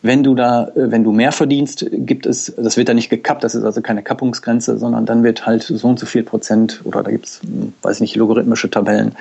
Wenn 0.00 0.22
du 0.22 0.34
da, 0.34 0.68
äh, 0.68 0.90
wenn 0.90 1.04
du 1.04 1.12
mehr 1.12 1.32
verdienst, 1.32 1.84
gibt 1.90 2.24
es, 2.24 2.54
das 2.56 2.78
wird 2.78 2.88
da 2.88 2.94
nicht 2.94 3.10
gekappt, 3.10 3.44
das 3.44 3.54
ist 3.54 3.64
also 3.64 3.82
keine 3.82 4.02
Kappungsgrenze, 4.02 4.78
sondern 4.78 5.04
dann 5.04 5.24
wird 5.24 5.44
halt 5.44 5.64
so 5.64 5.86
und 5.86 5.98
so 5.98 6.06
viel 6.06 6.22
Prozent 6.22 6.80
oder 6.84 7.02
da 7.02 7.10
gibt 7.10 7.26
es, 7.26 7.40
weiß 7.82 8.00
nicht, 8.00 8.16
logarithmische 8.16 8.70
Tabellen, 8.70 9.14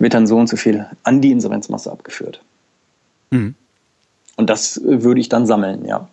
wird 0.00 0.14
dann 0.14 0.26
so 0.26 0.38
und 0.38 0.48
so 0.48 0.56
viel 0.56 0.86
an 1.04 1.20
die 1.20 1.30
Insolvenzmasse 1.30 1.92
abgeführt. 1.92 2.40
Mhm. 3.30 3.54
Und 4.36 4.50
das 4.50 4.76
äh, 4.76 5.04
würde 5.04 5.20
ich 5.20 5.28
dann 5.28 5.46
sammeln, 5.46 5.84
ja. 5.84 6.08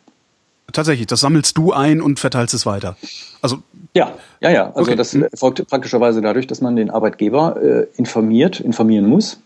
Tatsächlich, 0.73 1.07
das 1.07 1.19
sammelst 1.21 1.57
du 1.57 1.71
ein 1.73 2.01
und 2.01 2.19
verteilst 2.19 2.53
es 2.53 2.65
weiter. 2.65 2.97
Also, 3.41 3.59
Ja, 3.93 4.11
ja, 4.41 4.49
ja. 4.49 4.63
Also 4.73 4.81
Okay. 4.81 4.95
das 4.95 5.13
erfolgt 5.13 5.65
praktischerweise 5.69 6.21
dadurch, 6.21 6.47
dass 6.47 6.59
man 6.59 6.75
den 6.75 6.89
Arbeitgeber 6.89 7.61
äh, 7.61 7.87
informiert, 7.95 8.59
informieren 8.59 9.07
muss. 9.07 9.39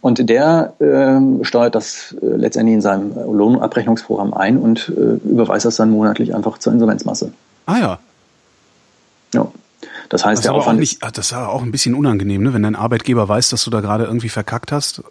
Und 0.00 0.28
der 0.28 0.74
ähm, 0.78 1.42
steuert 1.42 1.74
das 1.74 2.14
äh, 2.22 2.26
letztendlich 2.36 2.74
in 2.74 2.80
seinem 2.82 3.14
Lohnabrechnungsprogramm 3.14 4.32
ein 4.32 4.58
und 4.58 4.92
äh, 4.96 5.28
überweist 5.28 5.64
das 5.64 5.74
dann 5.76 5.90
monatlich 5.90 6.34
einfach 6.36 6.58
zur 6.58 6.72
Insolvenzmasse. 6.72 7.32
ah 7.66 7.78
ja, 7.78 7.98
Ja. 9.34 9.50
Das 10.08 10.24
heißt, 10.24 10.34
das 10.34 10.38
ist, 10.38 10.44
der 10.44 10.50
aber 10.52 10.58
auch 10.58 10.62
Aufwand 10.62 10.78
nicht, 10.78 11.02
ah, 11.02 11.10
das 11.10 11.26
ist 11.26 11.32
auch 11.32 11.62
ein 11.62 11.72
bisschen 11.72 11.96
unangenehm, 11.96 12.42
ne? 12.44 12.54
wenn 12.54 12.62
dein 12.62 12.76
Arbeitgeber 12.76 13.28
weiß, 13.28 13.48
dass 13.48 13.64
du 13.64 13.70
da 13.70 13.80
gerade 13.80 14.04
irgendwie 14.04 14.28
verkackt 14.28 14.70
hast. 14.70 15.02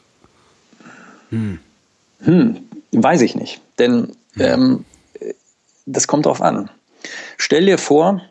ist, 1.31 2.61
weiß 2.93 3.21
ich 3.21 3.35
nicht. 3.35 3.59
Denn 3.77 4.13
ähm, 4.39 4.85
das 5.85 6.07
kommt 6.07 6.25
drauf 6.25 6.41
an. 6.41 6.69
Stell 7.37 7.65
dir 7.65 7.77
vor, 7.77 8.21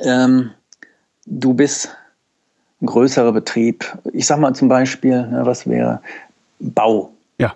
ähm, 0.00 0.50
du 1.26 1.54
bist 1.54 1.96
größerer 2.84 3.32
Betrieb, 3.32 3.96
ich 4.12 4.26
sag 4.26 4.38
mal 4.38 4.54
zum 4.54 4.68
Beispiel, 4.68 5.26
ne, 5.26 5.42
was 5.44 5.66
wäre 5.66 6.00
Bau. 6.58 7.10
Ja. 7.38 7.54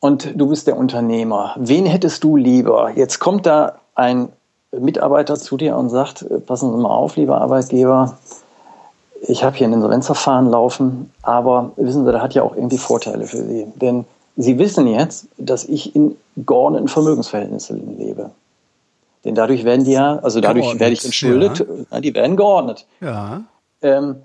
Und 0.00 0.32
du 0.34 0.48
bist 0.48 0.66
der 0.66 0.76
Unternehmer. 0.76 1.54
Wen 1.58 1.86
hättest 1.86 2.24
du 2.24 2.36
lieber? 2.36 2.90
Jetzt 2.94 3.18
kommt 3.18 3.46
da 3.46 3.80
ein 3.94 4.28
Mitarbeiter 4.72 5.36
zu 5.36 5.56
dir 5.56 5.76
und 5.76 5.88
sagt, 5.90 6.24
passen 6.46 6.70
Sie 6.70 6.78
mal 6.78 6.90
auf, 6.90 7.16
lieber 7.16 7.40
Arbeitgeber, 7.40 8.18
ich 9.22 9.44
habe 9.44 9.56
hier 9.56 9.66
ein 9.66 9.72
Insolvenzverfahren 9.72 10.48
laufen, 10.48 11.12
aber 11.22 11.72
wissen 11.76 12.06
Sie, 12.06 12.12
da 12.12 12.22
hat 12.22 12.34
ja 12.34 12.42
auch 12.42 12.56
irgendwie 12.56 12.78
Vorteile 12.78 13.26
für 13.26 13.42
Sie. 13.42 13.66
Denn 13.76 14.06
Sie 14.36 14.58
wissen 14.58 14.86
jetzt, 14.86 15.26
dass 15.38 15.64
ich 15.64 15.94
in 15.94 16.16
geordneten 16.36 16.88
Vermögensverhältnissen 16.88 17.98
lebe. 17.98 18.30
Denn 19.24 19.34
dadurch 19.34 19.64
werden 19.64 19.84
die 19.84 19.92
ja, 19.92 20.18
also 20.18 20.40
dadurch 20.40 20.64
geordnet, 20.64 20.80
werde 20.80 20.92
ich 20.94 21.04
entschuldet, 21.04 21.66
ja. 21.90 22.00
die 22.00 22.14
werden 22.14 22.36
geordnet. 22.36 22.86
Ja. 23.00 23.42
Ähm, 23.82 24.16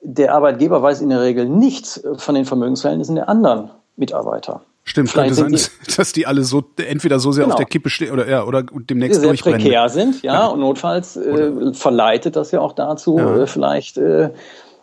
der 0.00 0.34
Arbeitgeber 0.34 0.82
weiß 0.82 1.00
in 1.00 1.08
der 1.08 1.20
Regel 1.20 1.48
nichts 1.48 2.00
von 2.16 2.34
den 2.34 2.44
Vermögensverhältnissen 2.44 3.16
der 3.16 3.28
anderen 3.28 3.70
Mitarbeiter. 3.96 4.62
Stimmt, 4.84 5.10
Vielleicht 5.10 5.36
könnte 5.36 5.58
sein, 5.58 5.70
die, 5.86 5.96
dass 5.96 6.12
die 6.12 6.26
alle 6.26 6.44
so 6.44 6.64
entweder 6.76 7.18
so 7.18 7.32
sehr 7.32 7.44
genau. 7.44 7.54
auf 7.54 7.58
der 7.58 7.66
Kippe 7.66 7.90
stehen 7.90 8.12
oder 8.12 8.28
ja, 8.28 8.44
oder 8.44 8.62
demnächst 8.62 9.20
sehr 9.20 9.28
durchbrennen. 9.28 9.60
prekär 9.60 9.88
sind, 9.88 10.22
ja, 10.22 10.34
ja. 10.34 10.46
und 10.46 10.60
notfalls 10.60 11.16
äh, 11.16 11.74
verleitet 11.74 12.36
das 12.36 12.52
ja 12.52 12.60
auch 12.60 12.72
dazu, 12.72 13.18
ja. 13.18 13.42
Äh, 13.42 13.46
vielleicht 13.46 13.98
äh, 13.98 14.30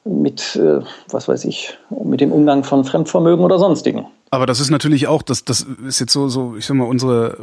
mit, 0.03 0.57
äh, 0.57 0.81
was 1.09 1.27
weiß 1.27 1.45
ich, 1.45 1.77
mit 2.03 2.21
dem 2.21 2.31
Umgang 2.31 2.63
von 2.63 2.83
Fremdvermögen 2.83 3.43
oder 3.43 3.57
sonstigen. 3.57 4.05
Aber 4.31 4.45
das 4.45 4.59
ist 4.59 4.69
natürlich 4.69 5.07
auch, 5.07 5.21
das, 5.21 5.45
das 5.45 5.65
ist 5.87 5.99
jetzt 5.99 6.11
so, 6.11 6.27
so, 6.27 6.55
ich 6.57 6.65
sag 6.65 6.75
mal, 6.75 6.85
unsere 6.85 7.37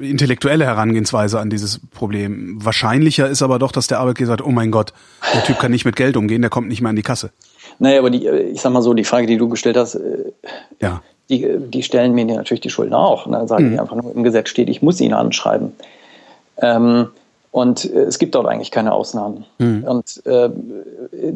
intellektuelle 0.00 0.64
Herangehensweise 0.64 1.38
an 1.38 1.48
dieses 1.48 1.80
Problem. 1.92 2.58
Wahrscheinlicher 2.62 3.28
ist 3.28 3.40
aber 3.42 3.58
doch, 3.58 3.72
dass 3.72 3.86
der 3.86 4.00
Arbeitgeber 4.00 4.28
sagt, 4.28 4.44
oh 4.44 4.50
mein 4.50 4.70
Gott, 4.70 4.92
der 5.32 5.44
Typ 5.44 5.58
kann 5.58 5.70
nicht 5.70 5.84
mit 5.84 5.96
Geld 5.96 6.16
umgehen, 6.16 6.42
der 6.42 6.50
kommt 6.50 6.68
nicht 6.68 6.80
mehr 6.80 6.90
an 6.90 6.96
die 6.96 7.02
Kasse. 7.02 7.30
Naja, 7.78 8.00
aber 8.00 8.10
die, 8.10 8.28
ich 8.28 8.60
sag 8.60 8.72
mal 8.72 8.82
so, 8.82 8.94
die 8.94 9.04
Frage, 9.04 9.26
die 9.26 9.36
du 9.36 9.48
gestellt 9.48 9.76
hast, 9.76 9.94
äh, 9.94 10.32
ja. 10.80 11.02
die, 11.30 11.46
die 11.58 11.82
stellen 11.82 12.14
mir 12.14 12.24
natürlich 12.24 12.60
die 12.60 12.70
Schulden 12.70 12.94
auch. 12.94 13.26
Und 13.26 13.32
dann 13.32 13.48
sagen 13.48 13.68
mhm. 13.68 13.72
die 13.72 13.80
einfach 13.80 13.96
nur, 13.96 14.14
im 14.14 14.24
Gesetz 14.24 14.48
steht, 14.48 14.68
ich 14.68 14.82
muss 14.82 15.00
ihn 15.00 15.14
anschreiben. 15.14 15.72
Ähm, 16.58 17.08
und 17.54 17.84
äh, 17.84 18.02
es 18.02 18.18
gibt 18.18 18.34
dort 18.34 18.48
eigentlich 18.48 18.72
keine 18.72 18.92
Ausnahmen. 18.92 19.44
Mhm. 19.58 19.84
Und 19.84 20.26
äh, 20.26 20.50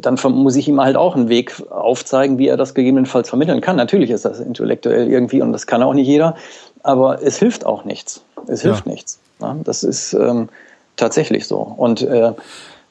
dann 0.01 0.19
muss 0.33 0.57
ich 0.57 0.67
ihm 0.67 0.81
halt 0.81 0.97
auch 0.97 1.15
einen 1.15 1.29
Weg 1.29 1.63
aufzeigen, 1.71 2.39
wie 2.39 2.49
er 2.49 2.57
das 2.57 2.75
gegebenenfalls 2.75 3.29
vermitteln 3.29 3.61
kann. 3.61 3.77
Natürlich 3.77 4.11
ist 4.11 4.25
das 4.25 4.41
intellektuell 4.41 5.09
irgendwie 5.09 5.41
und 5.41 5.53
das 5.53 5.69
kann 5.69 5.81
auch 5.81 5.95
nicht 5.95 6.09
jeder, 6.09 6.35
aber 6.83 7.23
es 7.23 7.39
hilft 7.39 7.65
auch 7.65 7.85
nichts. 7.85 8.21
Es 8.49 8.63
hilft 8.63 8.85
ja. 8.87 8.91
nichts. 8.91 9.21
Ja, 9.41 9.55
das 9.63 9.85
ist 9.85 10.13
ähm, 10.13 10.49
tatsächlich 10.97 11.47
so. 11.47 11.59
Und 11.59 12.03
äh, 12.03 12.33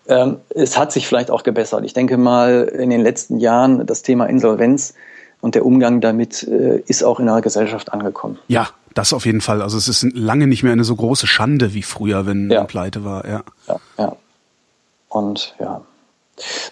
äh, 0.06 0.28
es 0.52 0.78
hat 0.78 0.94
sich 0.94 1.06
vielleicht 1.06 1.30
auch 1.30 1.44
gebessert. 1.44 1.84
Ich 1.84 1.94
denke 1.94 2.16
mal, 2.16 2.64
in 2.64 2.90
den 2.90 3.02
letzten 3.02 3.40
Jahren 3.40 3.86
das 3.86 4.04
Thema 4.04 4.28
Insolvenz 4.28 4.94
und 5.42 5.54
der 5.54 5.66
Umgang 5.66 6.00
damit 6.00 6.44
äh, 6.44 6.82
ist 6.88 7.04
auch 7.04 7.20
in 7.20 7.26
der 7.26 7.42
Gesellschaft 7.42 7.92
angekommen. 7.92 8.40
Ja, 8.48 8.70
das 8.98 9.14
auf 9.14 9.26
jeden 9.26 9.42
Fall. 9.42 9.62
Also 9.62 9.78
es 9.78 9.88
ist 9.88 10.04
lange 10.14 10.48
nicht 10.48 10.64
mehr 10.64 10.72
eine 10.72 10.84
so 10.84 10.96
große 10.96 11.28
Schande 11.28 11.74
wie 11.74 11.84
früher, 11.84 12.26
wenn 12.26 12.50
ja. 12.50 12.64
Pleite 12.64 13.04
war. 13.04 13.28
Ja. 13.28 13.44
ja, 13.68 13.80
ja. 13.98 14.16
Und 15.10 15.56
ja. 15.60 15.82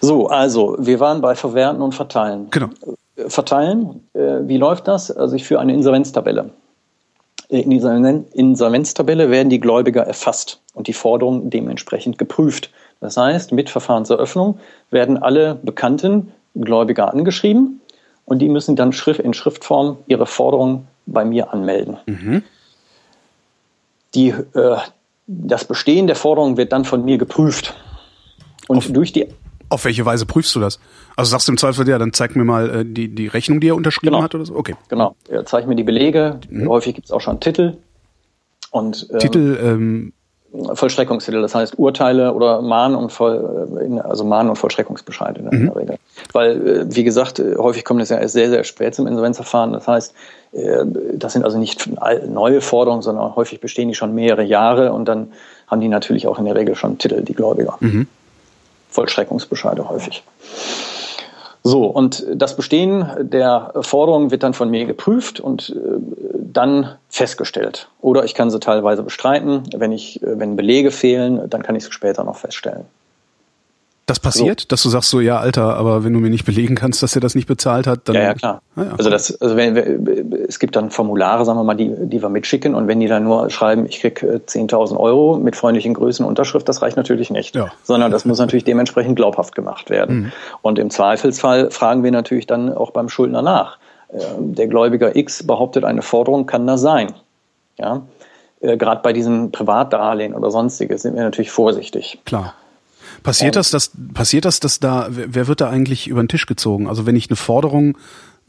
So, 0.00 0.28
also 0.28 0.76
wir 0.78 1.00
waren 1.00 1.20
bei 1.20 1.34
Verwerten 1.34 1.82
und 1.82 1.94
Verteilen. 1.94 2.48
Genau. 2.50 2.68
Äh, 3.16 3.28
verteilen, 3.30 4.06
äh, 4.14 4.40
wie 4.42 4.56
läuft 4.56 4.88
das? 4.88 5.10
Also 5.10 5.36
ich 5.36 5.44
führe 5.44 5.60
eine 5.60 5.72
Insolvenztabelle. 5.72 6.50
In 7.48 7.70
dieser 7.70 7.96
Insolvenztabelle 8.32 9.30
werden 9.30 9.50
die 9.50 9.60
Gläubiger 9.60 10.02
erfasst 10.02 10.60
und 10.74 10.88
die 10.88 10.92
Forderungen 10.92 11.48
dementsprechend 11.48 12.18
geprüft. 12.18 12.70
Das 13.00 13.16
heißt, 13.16 13.52
mit 13.52 13.70
Verfahrenseröffnung 13.70 14.58
werden 14.90 15.16
alle 15.22 15.54
bekannten 15.54 16.32
Gläubiger 16.56 17.12
angeschrieben 17.12 17.80
und 18.26 18.40
die 18.40 18.48
müssen 18.48 18.76
dann 18.76 18.90
in 18.90 19.32
Schriftform 19.32 19.96
ihre 20.06 20.26
Forderungen 20.26 20.86
bei 21.06 21.24
mir 21.24 21.52
anmelden. 21.52 21.96
Mhm. 22.06 22.42
Die, 24.14 24.28
äh, 24.28 24.76
das 25.26 25.64
Bestehen 25.64 26.06
der 26.06 26.16
Forderung 26.16 26.56
wird 26.56 26.72
dann 26.72 26.84
von 26.84 27.04
mir 27.04 27.16
geprüft. 27.18 27.74
Und 28.68 28.78
auf, 28.78 28.88
durch 28.88 29.12
die. 29.12 29.28
Auf 29.68 29.84
welche 29.84 30.04
Weise 30.04 30.26
prüfst 30.26 30.54
du 30.54 30.60
das? 30.60 30.80
Also 31.16 31.30
sagst 31.30 31.48
du 31.48 31.52
im 31.52 31.58
Zweifel, 31.58 31.88
ja, 31.88 31.98
dann 31.98 32.12
zeig 32.12 32.36
mir 32.36 32.44
mal 32.44 32.80
äh, 32.80 32.84
die, 32.84 33.08
die 33.14 33.28
Rechnung, 33.28 33.60
die 33.60 33.68
er 33.68 33.76
unterschrieben 33.76 34.12
genau. 34.12 34.24
hat 34.24 34.34
oder 34.34 34.44
so? 34.44 34.56
Okay. 34.56 34.74
Genau. 34.88 35.14
Er 35.28 35.46
zeigt 35.46 35.68
mir 35.68 35.76
die 35.76 35.84
Belege. 35.84 36.40
Mhm. 36.50 36.68
Häufig 36.68 36.94
gibt 36.94 37.06
es 37.06 37.12
auch 37.12 37.20
schon 37.20 37.40
Titel. 37.40 37.76
Und, 38.70 39.06
ähm, 39.12 39.18
Titel, 39.20 39.58
ähm, 39.62 40.12
Vollstreckungstitel, 40.74 41.42
das 41.42 41.54
heißt 41.54 41.78
Urteile 41.78 42.32
oder 42.32 42.62
Mahn- 42.62 42.94
und 42.94 43.12
Voll, 43.12 43.68
äh, 43.80 44.00
also 44.00 44.24
Mahn- 44.24 44.48
und 44.48 44.56
Vollstreckungsbescheide 44.56 45.40
in 45.40 45.50
der 45.50 45.58
mhm. 45.58 45.68
Regel. 45.70 45.96
Weil, 46.32 46.68
äh, 46.68 46.86
wie 46.94 47.04
gesagt, 47.04 47.38
äh, 47.38 47.56
häufig 47.56 47.84
kommt 47.84 48.02
es 48.02 48.08
ja 48.08 48.18
erst 48.18 48.34
sehr, 48.34 48.48
sehr 48.48 48.64
spät 48.64 48.94
zum 48.94 49.06
Insolvenzverfahren. 49.06 49.72
Das 49.72 49.86
heißt, 49.88 50.14
das 51.12 51.34
sind 51.34 51.44
also 51.44 51.58
nicht 51.58 51.90
neue 52.28 52.62
Forderungen, 52.62 53.02
sondern 53.02 53.36
häufig 53.36 53.60
bestehen 53.60 53.88
die 53.88 53.94
schon 53.94 54.14
mehrere 54.14 54.42
Jahre 54.42 54.92
und 54.94 55.04
dann 55.04 55.32
haben 55.66 55.82
die 55.82 55.88
natürlich 55.88 56.26
auch 56.26 56.38
in 56.38 56.46
der 56.46 56.54
Regel 56.54 56.74
schon 56.76 56.96
Titel, 56.96 57.20
die 57.20 57.34
Gläubiger. 57.34 57.76
Mhm. 57.80 58.06
Vollstreckungsbescheide 58.88 59.86
häufig. 59.86 60.22
So, 61.66 61.86
und 61.86 62.24
das 62.32 62.54
Bestehen 62.54 63.08
der 63.18 63.72
Forderung 63.80 64.30
wird 64.30 64.44
dann 64.44 64.54
von 64.54 64.70
mir 64.70 64.86
geprüft 64.86 65.40
und 65.40 65.70
äh, 65.70 65.98
dann 66.38 66.94
festgestellt. 67.08 67.88
Oder 68.00 68.24
ich 68.24 68.34
kann 68.34 68.50
sie 68.50 68.60
teilweise 68.60 69.02
bestreiten. 69.02 69.64
Wenn, 69.74 69.90
ich, 69.90 70.22
äh, 70.22 70.38
wenn 70.38 70.54
Belege 70.54 70.92
fehlen, 70.92 71.50
dann 71.50 71.64
kann 71.64 71.74
ich 71.74 71.84
sie 71.84 71.90
später 71.90 72.22
noch 72.22 72.36
feststellen. 72.36 72.84
Das 74.06 74.20
passiert, 74.20 74.60
so. 74.60 74.66
dass 74.68 74.84
du 74.84 74.88
sagst 74.88 75.10
so, 75.10 75.20
ja, 75.20 75.40
Alter, 75.40 75.74
aber 75.74 76.04
wenn 76.04 76.12
du 76.12 76.20
mir 76.20 76.30
nicht 76.30 76.44
belegen 76.44 76.76
kannst, 76.76 77.02
dass 77.02 77.16
er 77.16 77.20
das 77.20 77.34
nicht 77.34 77.48
bezahlt 77.48 77.88
hat, 77.88 78.02
dann. 78.04 78.14
Ja, 78.14 78.22
ja, 78.22 78.34
klar. 78.34 78.62
Ah, 78.76 78.82
ja. 78.84 78.90
Also 78.96 79.10
das, 79.10 79.40
also 79.40 79.56
wenn, 79.56 79.76
es 80.46 80.60
gibt 80.60 80.76
dann 80.76 80.90
Formulare, 80.92 81.44
sagen 81.44 81.58
wir 81.58 81.64
mal, 81.64 81.74
die, 81.74 81.92
die 81.92 82.22
wir 82.22 82.28
mitschicken 82.28 82.76
und 82.76 82.86
wenn 82.86 83.00
die 83.00 83.08
dann 83.08 83.24
nur 83.24 83.50
schreiben, 83.50 83.84
ich 83.84 84.00
krieg 84.00 84.22
10.000 84.22 84.94
äh, 84.94 84.96
Euro 84.96 85.38
mit 85.38 85.56
freundlichen 85.56 85.92
Größen 85.92 86.24
Unterschrift, 86.24 86.68
das 86.68 86.82
reicht 86.82 86.96
natürlich 86.96 87.30
nicht. 87.30 87.56
Ja. 87.56 87.72
Sondern 87.82 88.12
das 88.12 88.24
muss 88.24 88.38
natürlich 88.38 88.62
dementsprechend 88.62 89.16
glaubhaft 89.16 89.56
gemacht 89.56 89.90
werden. 89.90 90.16
Mhm. 90.16 90.32
Und 90.62 90.78
im 90.78 90.90
Zweifelsfall 90.90 91.72
fragen 91.72 92.04
wir 92.04 92.12
natürlich 92.12 92.46
dann 92.46 92.72
auch 92.72 92.92
beim 92.92 93.08
Schuldner 93.08 93.42
nach. 93.42 93.78
Äh, 94.10 94.18
der 94.38 94.68
Gläubiger 94.68 95.16
X 95.16 95.44
behauptet, 95.44 95.84
eine 95.84 96.02
Forderung 96.02 96.46
kann 96.46 96.64
da 96.68 96.78
sein. 96.78 97.12
Ja. 97.76 98.02
Äh, 98.60 98.76
gerade 98.76 99.00
bei 99.02 99.12
diesen 99.12 99.50
Privatdarlehen 99.50 100.32
oder 100.32 100.52
sonstiges 100.52 101.02
sind 101.02 101.16
wir 101.16 101.24
natürlich 101.24 101.50
vorsichtig. 101.50 102.20
Klar. 102.24 102.54
Passiert 103.26 103.56
das, 103.56 103.70
dass, 103.72 103.90
passiert 104.14 104.44
das, 104.44 104.60
dass 104.60 104.78
da, 104.78 105.08
wer 105.10 105.48
wird 105.48 105.60
da 105.60 105.68
eigentlich 105.68 106.06
über 106.06 106.22
den 106.22 106.28
Tisch 106.28 106.46
gezogen? 106.46 106.86
Also 106.86 107.06
wenn 107.06 107.16
ich 107.16 107.28
eine 107.28 107.34
Forderung 107.34 107.98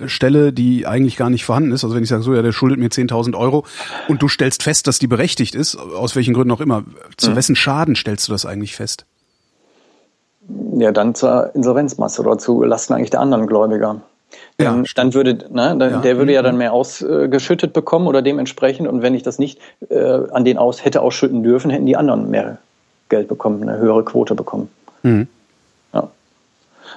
stelle, 0.05 0.53
die 0.53 0.85
eigentlich 0.85 1.17
gar 1.17 1.31
nicht 1.31 1.45
vorhanden 1.45 1.71
ist, 1.71 1.83
also 1.83 1.95
wenn 1.95 2.03
ich 2.03 2.09
sage, 2.09 2.21
so, 2.21 2.35
ja, 2.35 2.43
der 2.43 2.51
schuldet 2.51 2.77
mir 2.77 2.89
10.000 2.89 3.35
Euro 3.35 3.65
und 4.07 4.21
du 4.21 4.27
stellst 4.27 4.61
fest, 4.61 4.85
dass 4.85 4.99
die 4.99 5.07
berechtigt 5.07 5.55
ist, 5.55 5.75
aus 5.75 6.15
welchen 6.15 6.35
Gründen 6.35 6.51
auch 6.51 6.61
immer, 6.61 6.83
zu 7.17 7.31
mhm. 7.31 7.35
wessen 7.35 7.55
Schaden 7.55 7.95
stellst 7.95 8.27
du 8.27 8.31
das 8.31 8.45
eigentlich 8.45 8.75
fest? 8.75 9.07
Ja, 10.77 10.91
dann 10.91 11.15
zur 11.15 11.55
Insolvenzmasse 11.55 12.21
oder 12.21 12.37
zu 12.37 12.61
Lasten 12.61 12.93
eigentlich 12.93 13.09
der 13.09 13.21
anderen 13.21 13.47
Gläubiger. 13.47 14.01
Ja, 14.59 14.71
dann, 14.71 14.85
dann 14.93 15.13
würde, 15.15 15.33
ne, 15.51 15.75
dann, 15.75 15.79
ja. 15.79 16.01
der 16.01 16.17
würde 16.17 16.33
ja 16.33 16.43
dann 16.43 16.53
mhm. 16.53 16.59
mehr 16.59 16.73
ausgeschüttet 16.73 17.73
bekommen 17.73 18.05
oder 18.05 18.21
dementsprechend. 18.21 18.87
Und 18.87 19.01
wenn 19.01 19.15
ich 19.15 19.23
das 19.23 19.39
nicht 19.39 19.59
äh, 19.89 20.19
an 20.31 20.45
den 20.45 20.59
aus 20.59 20.85
hätte 20.85 21.01
ausschütten 21.01 21.41
dürfen, 21.41 21.71
hätten 21.71 21.87
die 21.87 21.97
anderen 21.97 22.29
mehr 22.29 22.59
Geld 23.09 23.27
bekommen, 23.27 23.61
eine 23.61 23.77
höhere 23.77 24.03
Quote 24.03 24.35
bekommen. 24.35 24.69
Mhm. 25.03 25.27
Ja. 25.93 26.09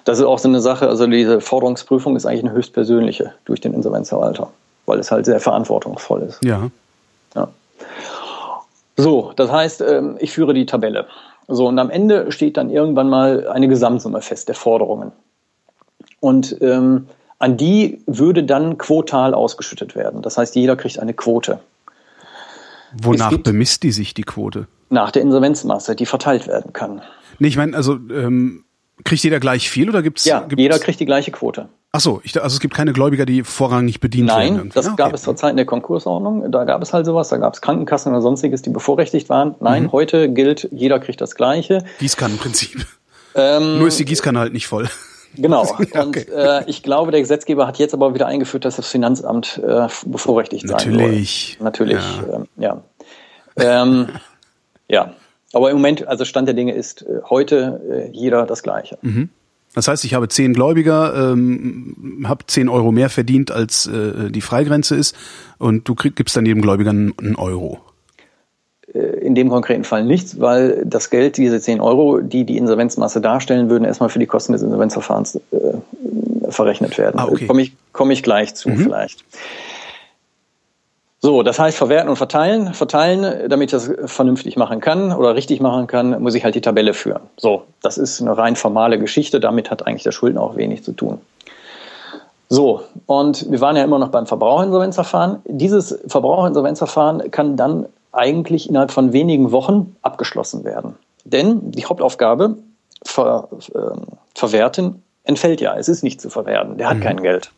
Das 0.04 0.18
ist 0.18 0.24
auch 0.24 0.38
so 0.38 0.48
eine 0.48 0.60
Sache, 0.60 0.88
also 0.88 1.06
diese 1.06 1.40
Forderungsprüfung 1.40 2.16
ist 2.16 2.26
eigentlich 2.26 2.44
eine 2.44 2.52
höchstpersönliche 2.52 3.32
durch 3.44 3.60
den 3.60 3.74
Insolvenzverwalter, 3.74 4.50
weil 4.86 4.98
es 4.98 5.10
halt 5.10 5.26
sehr 5.26 5.40
verantwortungsvoll 5.40 6.22
ist. 6.22 6.44
Ja. 6.44 6.70
ja. 7.34 7.48
So, 8.96 9.32
das 9.36 9.50
heißt, 9.50 9.80
ähm, 9.82 10.16
ich 10.20 10.32
führe 10.32 10.54
die 10.54 10.66
Tabelle. 10.66 11.06
So, 11.48 11.66
und 11.66 11.78
am 11.78 11.90
Ende 11.90 12.30
steht 12.30 12.56
dann 12.56 12.70
irgendwann 12.70 13.08
mal 13.08 13.48
eine 13.48 13.66
Gesamtsumme 13.66 14.22
fest 14.22 14.48
der 14.48 14.54
Forderungen. 14.54 15.12
Und 16.20 16.56
ähm, 16.60 17.08
an 17.38 17.56
die 17.56 18.02
würde 18.06 18.44
dann 18.44 18.76
quotal 18.78 19.34
ausgeschüttet 19.34 19.96
werden. 19.96 20.22
Das 20.22 20.36
heißt, 20.36 20.54
jeder 20.54 20.76
kriegt 20.76 20.98
eine 20.98 21.14
Quote. 21.14 21.58
Wonach 23.02 23.36
bemisst 23.38 23.82
die 23.82 23.92
sich, 23.92 24.14
die 24.14 24.22
Quote? 24.22 24.66
Nach 24.88 25.10
der 25.10 25.22
Insolvenzmasse, 25.22 25.94
die 25.94 26.06
verteilt 26.06 26.46
werden 26.48 26.72
kann. 26.72 27.02
Nee, 27.38 27.48
ich 27.48 27.56
meine, 27.56 27.76
also 27.76 27.94
ähm, 27.94 28.64
kriegt 29.04 29.22
jeder 29.22 29.40
gleich 29.40 29.70
viel 29.70 29.88
oder 29.88 30.02
gibt's? 30.02 30.24
Ja, 30.24 30.40
gibt's, 30.40 30.60
jeder 30.60 30.78
kriegt 30.78 31.00
die 31.00 31.06
gleiche 31.06 31.30
Quote. 31.30 31.68
Ach 31.92 32.00
so, 32.00 32.20
ich, 32.22 32.40
also 32.40 32.54
es 32.54 32.60
gibt 32.60 32.74
keine 32.74 32.92
Gläubiger, 32.92 33.26
die 33.26 33.42
vorrangig 33.42 33.98
bedient 33.98 34.28
Nein, 34.28 34.38
werden. 34.38 34.56
Nein, 34.56 34.72
das 34.74 34.86
ah, 34.86 34.92
okay. 34.92 35.02
gab 35.02 35.14
es 35.14 35.22
zur 35.22 35.34
Zeit 35.36 35.50
in 35.52 35.56
der 35.56 35.66
Konkursordnung. 35.66 36.50
Da 36.52 36.64
gab 36.64 36.82
es 36.82 36.92
halt 36.92 37.04
sowas, 37.04 37.28
da 37.28 37.36
gab 37.38 37.54
es 37.54 37.60
Krankenkassen 37.60 38.12
oder 38.12 38.22
sonstiges, 38.22 38.62
die 38.62 38.70
bevorrechtigt 38.70 39.28
waren. 39.28 39.56
Nein, 39.60 39.84
mhm. 39.84 39.92
heute 39.92 40.28
gilt, 40.32 40.68
jeder 40.70 41.00
kriegt 41.00 41.20
das 41.20 41.34
Gleiche. 41.34 41.84
Gießkannenprinzip. 41.98 42.86
Ähm, 43.34 43.78
Nur 43.78 43.88
ist 43.88 43.98
die 43.98 44.04
Gießkanne 44.04 44.38
halt 44.38 44.52
nicht 44.52 44.66
voll. 44.66 44.88
Genau. 45.36 45.62
Und 45.94 46.28
äh, 46.28 46.64
ich 46.66 46.82
glaube, 46.82 47.10
der 47.10 47.20
Gesetzgeber 47.20 47.66
hat 47.66 47.78
jetzt 47.78 47.94
aber 47.94 48.14
wieder 48.14 48.26
eingeführt, 48.26 48.64
dass 48.64 48.76
das 48.76 48.86
Finanzamt 48.88 49.60
äh, 49.64 49.86
bevorrechtigt 50.04 50.66
sein 50.68 50.76
Natürlich. 50.76 51.56
soll. 51.58 51.64
Natürlich. 51.64 52.04
Ja. 52.28 52.36
Ähm, 52.36 52.46
ja. 52.56 52.82
Ähm, 53.56 54.08
ja. 54.88 55.14
Aber 55.52 55.70
im 55.70 55.76
Moment, 55.76 56.06
also 56.06 56.24
Stand 56.24 56.46
der 56.46 56.54
Dinge 56.54 56.74
ist 56.74 57.02
äh, 57.02 57.20
heute 57.28 57.80
äh, 57.90 58.16
jeder 58.16 58.46
das 58.46 58.62
Gleiche. 58.62 58.98
Mhm. 59.02 59.30
Das 59.74 59.86
heißt, 59.86 60.04
ich 60.04 60.14
habe 60.14 60.28
zehn 60.28 60.52
Gläubiger, 60.52 61.32
ähm, 61.32 62.24
habe 62.26 62.44
zehn 62.46 62.68
Euro 62.68 62.90
mehr 62.90 63.08
verdient, 63.08 63.52
als 63.52 63.86
äh, 63.86 64.30
die 64.30 64.40
Freigrenze 64.40 64.96
ist, 64.96 65.14
und 65.58 65.88
du 65.88 65.94
krieg, 65.94 66.16
gibst 66.16 66.36
dann 66.36 66.44
jedem 66.44 66.62
Gläubiger 66.62 66.90
einen 66.90 67.36
Euro. 67.36 67.78
Äh, 68.92 68.98
in 68.98 69.34
dem 69.34 69.48
konkreten 69.48 69.84
Fall 69.84 70.04
nichts, 70.04 70.40
weil 70.40 70.82
das 70.84 71.10
Geld, 71.10 71.36
diese 71.36 71.60
10 71.60 71.80
Euro, 71.80 72.20
die 72.20 72.44
die 72.44 72.56
Insolvenzmasse 72.56 73.20
darstellen, 73.20 73.70
würden 73.70 73.84
erstmal 73.84 74.08
für 74.08 74.18
die 74.18 74.26
Kosten 74.26 74.52
des 74.52 74.62
Insolvenzverfahrens 74.62 75.36
äh, 75.36 75.40
verrechnet 76.50 76.98
werden. 76.98 77.20
Ah, 77.20 77.28
okay. 77.28 77.46
Komme 77.46 77.62
ich, 77.62 77.72
komm 77.92 78.10
ich 78.10 78.22
gleich 78.22 78.54
zu 78.54 78.70
Mhm. 78.70 78.78
vielleicht. 78.78 79.24
So, 81.22 81.42
das 81.42 81.58
heißt 81.58 81.76
verwerten 81.76 82.08
und 82.08 82.16
verteilen. 82.16 82.72
Verteilen, 82.72 83.48
damit 83.50 83.68
ich 83.68 83.72
das 83.72 83.92
vernünftig 84.10 84.56
machen 84.56 84.80
kann 84.80 85.12
oder 85.12 85.34
richtig 85.34 85.60
machen 85.60 85.86
kann, 85.86 86.22
muss 86.22 86.34
ich 86.34 86.44
halt 86.44 86.54
die 86.54 86.62
Tabelle 86.62 86.94
führen. 86.94 87.20
So, 87.36 87.64
das 87.82 87.98
ist 87.98 88.22
eine 88.22 88.36
rein 88.36 88.56
formale 88.56 88.98
Geschichte. 88.98 89.38
Damit 89.38 89.70
hat 89.70 89.86
eigentlich 89.86 90.02
der 90.02 90.12
Schuldner 90.12 90.40
auch 90.40 90.56
wenig 90.56 90.82
zu 90.82 90.92
tun. 90.92 91.20
So, 92.48 92.82
und 93.04 93.50
wir 93.50 93.60
waren 93.60 93.76
ja 93.76 93.84
immer 93.84 93.98
noch 93.98 94.08
beim 94.08 94.26
Verbraucherinsolvenzverfahren. 94.26 95.40
Dieses 95.44 96.00
Verbraucherinsolvenzverfahren 96.06 97.30
kann 97.30 97.56
dann 97.56 97.86
eigentlich 98.12 98.68
innerhalb 98.68 98.90
von 98.90 99.12
wenigen 99.12 99.52
Wochen 99.52 99.94
abgeschlossen 100.00 100.64
werden. 100.64 100.96
Denn 101.24 101.70
die 101.70 101.84
Hauptaufgabe, 101.84 102.56
ver, 103.04 103.48
ähm, 103.74 104.06
verwerten, 104.34 105.02
entfällt 105.24 105.60
ja. 105.60 105.76
Es 105.76 105.88
ist 105.88 106.02
nicht 106.02 106.20
zu 106.20 106.30
verwerten. 106.30 106.78
Der 106.78 106.88
hat 106.88 107.02
kein 107.02 107.22
Geld. 107.22 107.52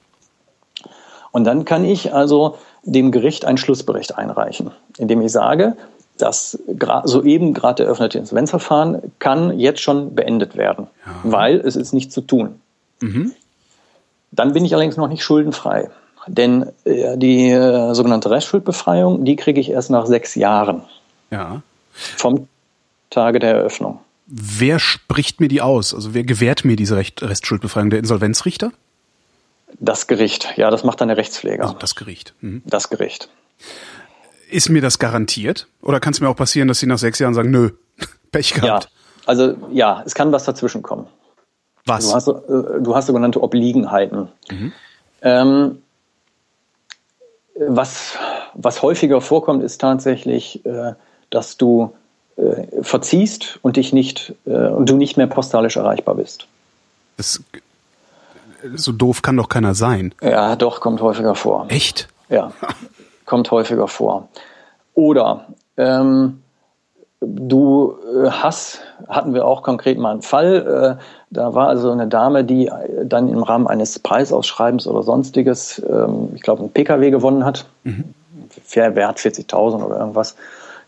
Und 1.31 1.45
dann 1.45 1.65
kann 1.65 1.85
ich 1.85 2.13
also 2.13 2.57
dem 2.85 3.11
Gericht 3.13 3.45
einen 3.45 3.59
Schlussbericht 3.59 4.17
einreichen, 4.19 4.71
indem 4.99 5.21
ich 5.23 5.33
sage, 5.33 5.77
das 6.19 6.59
soeben 7.05 7.55
gerade 7.55 7.85
eröffnete 7.85 8.19
Insolvenzverfahren 8.19 9.13
kann 9.19 9.59
jetzt 9.59 9.81
schon 9.81 10.15
beendet 10.15 10.57
werden, 10.57 10.87
weil 11.25 11.57
es 11.61 11.75
ist 11.77 11.93
nicht 11.93 12.13
zu 12.13 12.21
tun. 12.21 12.61
Dann 14.31 14.53
bin 14.53 14.65
ich 14.65 14.73
allerdings 14.75 14.97
noch 14.97 15.09
nicht 15.09 15.23
schuldenfrei. 15.25 15.91
Denn 16.29 16.67
äh, 16.85 17.19
die 17.19 17.51
äh, 17.51 17.95
sogenannte 17.95 18.31
Restschuldbefreiung, 18.31 19.25
die 19.25 19.35
kriege 19.35 19.61
ich 19.61 19.71
erst 19.71 19.91
nach 19.91 20.07
sechs 20.07 20.37
Jahren 20.37 20.83
Ja. 21.33 21.63
vom 22.17 22.47
Tage 23.11 23.41
der 23.41 23.55
Eröffnung. 23.57 23.99
Wer 24.27 24.79
spricht 24.79 25.41
mir 25.41 25.49
die 25.49 25.61
aus? 25.61 25.93
Also 25.95 26.15
wer 26.15 26.23
gewährt 26.23 26.65
mir 26.65 26.77
diese 26.77 26.97
Recht, 26.97 27.23
Restschuldbefreiung? 27.23 27.91
Der 27.91 27.99
Insolvenzrichter? 27.99 28.71
Das 29.81 30.07
Gericht, 30.07 30.55
ja, 30.57 30.71
das 30.71 30.85
macht 30.85 31.01
dann 31.01 31.09
der 31.09 31.17
Rechtspfleger. 31.17 31.63
Also 31.65 31.75
das 31.79 31.95
Gericht. 31.95 32.35
Mhm. 32.41 32.63
das 32.67 32.89
Gericht. 32.91 33.29
Ist 34.51 34.69
mir 34.69 34.83
das 34.83 34.99
garantiert? 34.99 35.67
Oder 35.81 35.99
kann 36.01 36.13
es 36.13 36.21
mir 36.21 36.29
auch 36.29 36.37
passieren, 36.37 36.69
dass 36.69 36.79
sie 36.79 36.87
nach 36.87 36.99
sechs 36.99 37.19
Jahren 37.19 37.35
sagen, 37.35 37.51
nö, 37.51 37.71
Pech 38.33 38.51
Ja, 38.57 38.61
gehabt? 38.61 38.91
also 39.27 39.55
ja, 39.73 40.03
es 40.05 40.15
kann 40.15 40.31
was 40.33 40.45
dazwischen 40.45 40.83
kommen. 40.83 41.07
Was? 41.87 42.07
Du 42.09 42.15
hast, 42.15 42.29
äh, 42.29 42.81
du 42.81 42.95
hast 42.95 43.07
sogenannte 43.07 43.43
Obliegenheiten. 43.43 44.29
Ähm, 45.23 45.83
was, 47.55 48.15
was 48.55 48.83
häufiger 48.83 49.21
vorkommt, 49.21 49.63
ist 49.63 49.81
tatsächlich, 49.81 50.65
äh, 50.65 50.95
dass 51.31 51.57
du 51.57 51.95
äh, 52.37 52.83
verziehst 52.83 53.59
und 53.63 53.77
dich 53.77 53.93
nicht 53.93 54.35
äh, 54.47 54.69
und 54.69 54.89
du 54.89 54.97
nicht 54.97 55.17
mehr 55.17 55.27
postalisch 55.27 55.77
erreichbar 55.77 56.15
bist. 56.15 56.47
Das, 57.17 57.43
so 58.75 58.93
doof 58.93 59.23
kann 59.23 59.37
doch 59.37 59.49
keiner 59.49 59.75
sein. 59.75 60.15
Ja, 60.23 60.57
doch, 60.57 60.81
kommt 60.81 61.01
häufiger 61.01 61.35
vor. 61.35 61.67
Echt? 61.69 62.09
Ja, 62.29 62.53
kommt 63.27 63.51
häufiger 63.51 63.89
vor. 63.89 64.29
Oder 64.95 65.47
ähm, 65.77 66.43
du 67.21 67.95
äh, 68.25 68.31
hast, 68.31 68.81
hatten 69.09 69.35
wir 69.35 69.47
auch 69.47 69.63
konkret 69.63 69.99
mal 69.99 70.13
einen 70.13 70.23
Fall, 70.23 70.99
äh, 70.99 71.03
da 71.31 71.55
war 71.55 71.69
also 71.69 71.91
eine 71.91 72.09
Dame, 72.09 72.45
die 72.45 72.67
äh, 72.67 73.07
dann 73.07 73.29
im 73.29 73.43
Rahmen 73.43 73.67
eines 73.67 73.99
Preisausschreibens 73.99 74.87
oder 74.87 75.03
sonstiges, 75.03 75.83
ähm, 75.89 76.31
ich 76.35 76.43
glaube, 76.43 76.61
einen 76.61 76.73
Pkw 76.73 77.11
gewonnen 77.11 77.45
hat, 77.45 77.67
Fair 78.65 78.95
Wert 78.97 79.19
40.000 79.19 79.83
oder 79.83 79.99
irgendwas. 79.99 80.37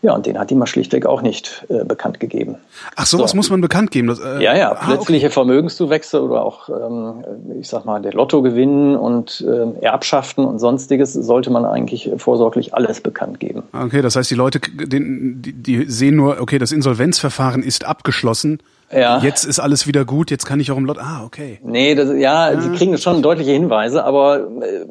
Ja, 0.05 0.13
und 0.13 0.27
den 0.27 0.37
hat 0.37 0.51
die 0.51 0.55
mal 0.55 0.67
schlichtweg 0.67 1.07
auch 1.07 1.23
nicht 1.23 1.65
äh, 1.67 1.83
bekannt 1.83 2.19
gegeben. 2.19 2.57
Ach, 2.95 3.07
sowas 3.07 3.31
So. 3.31 3.37
muss 3.37 3.49
man 3.49 3.59
bekannt 3.59 3.89
geben. 3.89 4.07
Das, 4.07 4.19
äh, 4.19 4.39
Ja, 4.43 4.55
ja, 4.55 4.69
ah, 4.69 4.73
okay. 4.73 4.85
plötzliche 4.85 5.31
Vermögenszuwächse 5.31 6.21
oder 6.21 6.45
auch, 6.45 6.69
ähm, 6.69 7.23
ich 7.59 7.67
sag 7.67 7.85
mal, 7.85 7.99
der 8.03 8.13
Lottogewinn 8.13 8.95
und 8.95 9.43
ähm, 9.47 9.73
Erbschaften 9.81 10.45
und 10.45 10.59
sonstiges 10.59 11.13
sollte 11.13 11.49
man 11.49 11.65
eigentlich 11.65 12.11
vorsorglich 12.17 12.75
alles 12.75 13.01
bekannt 13.01 13.39
geben. 13.39 13.63
Okay, 13.73 14.03
das 14.03 14.15
heißt, 14.15 14.29
die 14.29 14.35
Leute, 14.35 14.59
den, 14.59 15.41
die, 15.41 15.53
die 15.53 15.85
sehen 15.89 16.17
nur, 16.17 16.39
okay, 16.39 16.59
das 16.59 16.71
Insolvenzverfahren 16.71 17.63
ist 17.63 17.83
abgeschlossen. 17.85 18.59
Ja. 18.91 19.17
Jetzt 19.17 19.45
ist 19.45 19.59
alles 19.59 19.87
wieder 19.87 20.05
gut, 20.05 20.29
jetzt 20.29 20.45
kann 20.45 20.59
ich 20.59 20.69
auch 20.71 20.77
im 20.77 20.85
Lot. 20.85 20.99
Ah, 20.99 21.23
okay. 21.25 21.59
Nee, 21.63 21.95
das, 21.95 22.11
ja, 22.15 22.61
sie 22.61 22.69
kriegen 22.69 22.95
schon 22.99 23.23
deutliche 23.23 23.49
Hinweise, 23.49 24.03
aber 24.05 24.41
äh, 24.61 24.85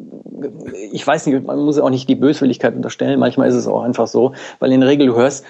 ich 0.92 1.06
weiß 1.06 1.26
nicht, 1.26 1.46
man 1.46 1.58
muss 1.58 1.78
auch 1.78 1.90
nicht 1.90 2.08
die 2.08 2.14
Böswilligkeit 2.14 2.74
unterstellen. 2.74 3.18
Manchmal 3.18 3.48
ist 3.48 3.54
es 3.54 3.66
auch 3.66 3.82
einfach 3.82 4.06
so, 4.06 4.32
weil 4.58 4.72
in 4.72 4.80
der 4.80 4.88
Regel 4.88 5.06
du 5.08 5.16
hörst, 5.16 5.44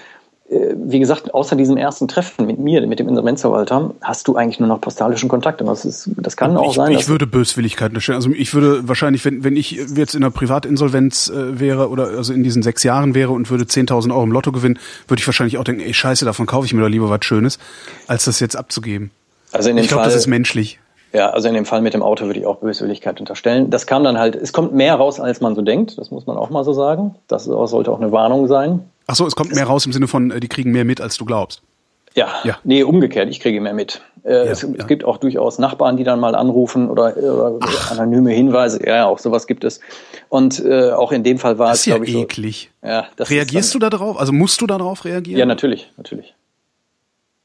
äh, 0.47 0.75
wie 0.75 0.99
gesagt, 0.99 1.33
außer 1.33 1.55
diesem 1.55 1.75
ersten 1.75 2.07
Treffen 2.07 2.45
mit 2.45 2.59
mir, 2.59 2.85
mit 2.85 2.99
dem 2.99 3.09
Insolvenzverwalter, 3.09 3.95
hast 4.01 4.27
du 4.27 4.35
eigentlich 4.35 4.59
nur 4.59 4.69
noch 4.69 4.79
postalischen 4.79 5.27
Kontakt. 5.27 5.59
Und 5.61 5.67
das, 5.67 5.85
ist, 5.85 6.09
das 6.17 6.37
kann 6.37 6.55
auch 6.55 6.69
Ich, 6.69 6.75
sein, 6.75 6.91
ich 6.91 7.07
würde 7.07 7.25
Böswilligkeit 7.25 7.89
unterstellen. 7.89 8.17
Also 8.17 8.29
ich 8.29 8.53
würde 8.53 8.87
wahrscheinlich, 8.87 9.25
wenn, 9.25 9.43
wenn 9.43 9.57
ich 9.57 9.71
jetzt 9.71 10.13
in 10.13 10.23
einer 10.23 10.31
Privatinsolvenz 10.31 11.29
äh, 11.29 11.59
wäre 11.59 11.89
oder 11.89 12.09
also 12.09 12.31
in 12.31 12.43
diesen 12.43 12.61
sechs 12.61 12.83
Jahren 12.83 13.15
wäre 13.15 13.31
und 13.31 13.49
würde 13.49 13.63
10.000 13.63 14.11
Euro 14.11 14.23
im 14.23 14.31
Lotto 14.31 14.51
gewinnen, 14.51 14.77
würde 15.07 15.19
ich 15.19 15.27
wahrscheinlich 15.27 15.57
auch 15.57 15.63
denken, 15.63 15.81
ey 15.81 15.93
scheiße, 15.95 16.25
davon 16.25 16.45
kaufe 16.45 16.67
ich 16.67 16.73
mir 16.73 16.81
doch 16.81 16.89
lieber 16.89 17.09
was 17.09 17.25
Schönes, 17.25 17.57
als 18.05 18.25
das 18.25 18.39
jetzt 18.39 18.55
abzugeben. 18.55 19.09
also 19.51 19.69
in 19.69 19.77
dem 19.77 19.83
Ich 19.83 19.89
glaube, 19.89 20.03
das 20.03 20.15
ist 20.15 20.27
menschlich. 20.27 20.79
Ja, 21.13 21.29
also 21.29 21.47
in 21.47 21.53
dem 21.53 21.65
Fall 21.65 21.81
mit 21.81 21.93
dem 21.93 22.03
Auto 22.03 22.25
würde 22.25 22.39
ich 22.39 22.45
auch 22.45 22.57
Böswilligkeit 22.57 23.19
unterstellen. 23.19 23.69
Das 23.69 23.87
kam 23.87 24.03
dann 24.03 24.17
halt, 24.17 24.35
es 24.35 24.51
kommt 24.51 24.73
mehr 24.73 24.95
raus, 24.95 25.19
als 25.19 25.39
man 25.39 25.55
so 25.55 25.61
denkt. 25.61 25.97
Das 25.97 26.11
muss 26.11 26.25
man 26.27 26.35
auch 26.37 26.49
mal 26.49 26.63
so 26.65 26.73
sagen. 26.73 27.15
Das 27.27 27.45
sollte 27.45 27.91
auch 27.91 28.01
eine 28.01 28.11
Warnung 28.11 28.47
sein. 28.47 28.81
Ach 29.07 29.15
so, 29.15 29.25
es 29.25 29.35
kommt 29.35 29.53
mehr 29.55 29.65
raus 29.65 29.85
im 29.85 29.93
Sinne 29.93 30.07
von, 30.07 30.31
äh, 30.31 30.39
die 30.39 30.47
kriegen 30.49 30.71
mehr 30.71 30.83
mit, 30.83 30.99
als 30.99 31.15
du 31.17 31.25
glaubst. 31.25 31.61
Ja, 32.15 32.29
Ja. 32.43 32.57
nee, 32.63 32.81
umgekehrt, 32.83 33.29
ich 33.29 33.39
kriege 33.41 33.59
mehr 33.61 33.73
mit. 33.73 34.01
Äh, 34.23 34.47
es, 34.47 34.61
ja. 34.61 34.69
es 34.77 34.87
gibt 34.87 35.03
auch 35.03 35.17
durchaus 35.17 35.59
Nachbarn, 35.59 35.97
die 35.97 36.03
dann 36.05 36.19
mal 36.19 36.33
anrufen 36.33 36.89
oder, 36.89 37.15
oder 37.17 37.59
anonyme 37.91 38.31
Hinweise. 38.31 38.85
Ja, 38.85 39.05
auch 39.05 39.19
sowas 39.19 39.47
gibt 39.47 39.63
es. 39.65 39.81
Und 40.29 40.63
äh, 40.65 40.91
auch 40.91 41.11
in 41.11 41.23
dem 41.23 41.37
Fall 41.37 41.59
war 41.59 41.67
Das 41.69 41.75
es, 41.79 41.81
ist 41.81 41.85
ja 41.87 41.95
glaube 41.95 42.05
ich, 42.07 42.13
so. 42.13 42.21
eklig. 42.23 42.71
Ja, 42.83 43.05
das 43.17 43.29
Reagierst 43.29 43.67
ist 43.67 43.75
du 43.75 43.79
da 43.79 43.89
drauf? 43.89 44.17
Also 44.19 44.31
musst 44.33 44.59
du 44.61 44.65
da 44.67 44.77
drauf 44.77 45.05
reagieren? 45.05 45.37
Ja, 45.39 45.45
natürlich, 45.45 45.91
natürlich. 45.97 46.33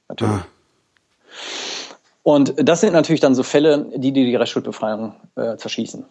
Natürlich. 0.08 0.34
Ah. 0.34 0.46
Und 2.30 2.54
das 2.56 2.80
sind 2.80 2.92
natürlich 2.92 3.20
dann 3.20 3.34
so 3.34 3.42
Fälle, 3.42 3.90
die 3.96 4.12
die, 4.12 4.24
die 4.24 4.36
Restschuldbefreiung 4.36 5.16
äh, 5.34 5.56
zerschießen. 5.56 6.04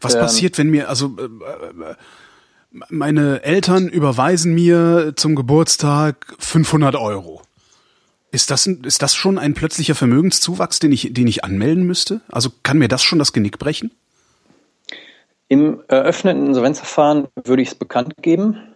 Was 0.00 0.14
Ähm, 0.14 0.20
passiert, 0.20 0.56
wenn 0.56 0.70
mir, 0.70 0.88
also 0.88 1.14
äh, 1.18 1.24
äh, 1.24 1.94
meine 2.88 3.42
Eltern 3.42 3.88
überweisen 3.88 4.54
mir 4.54 5.12
zum 5.16 5.34
Geburtstag 5.34 6.34
500 6.38 6.96
Euro. 6.96 7.42
Ist 8.30 8.50
das, 8.50 8.66
ist 8.66 9.02
das 9.02 9.14
schon 9.14 9.38
ein 9.38 9.52
plötzlicher 9.52 9.94
Vermögenszuwachs, 9.94 10.78
den 10.78 10.90
ich, 10.90 11.12
den 11.12 11.26
ich 11.26 11.44
anmelden 11.44 11.84
müsste? 11.84 12.22
Also 12.28 12.50
kann 12.62 12.78
mir 12.78 12.88
das 12.88 13.02
schon 13.02 13.18
das 13.18 13.34
Genick 13.34 13.58
brechen? 13.58 13.90
Im 15.48 15.82
eröffneten 15.88 16.46
Insolvenzverfahren 16.46 17.28
würde 17.44 17.60
ich 17.60 17.68
es 17.68 17.74
bekannt 17.74 18.14
geben. 18.22 18.73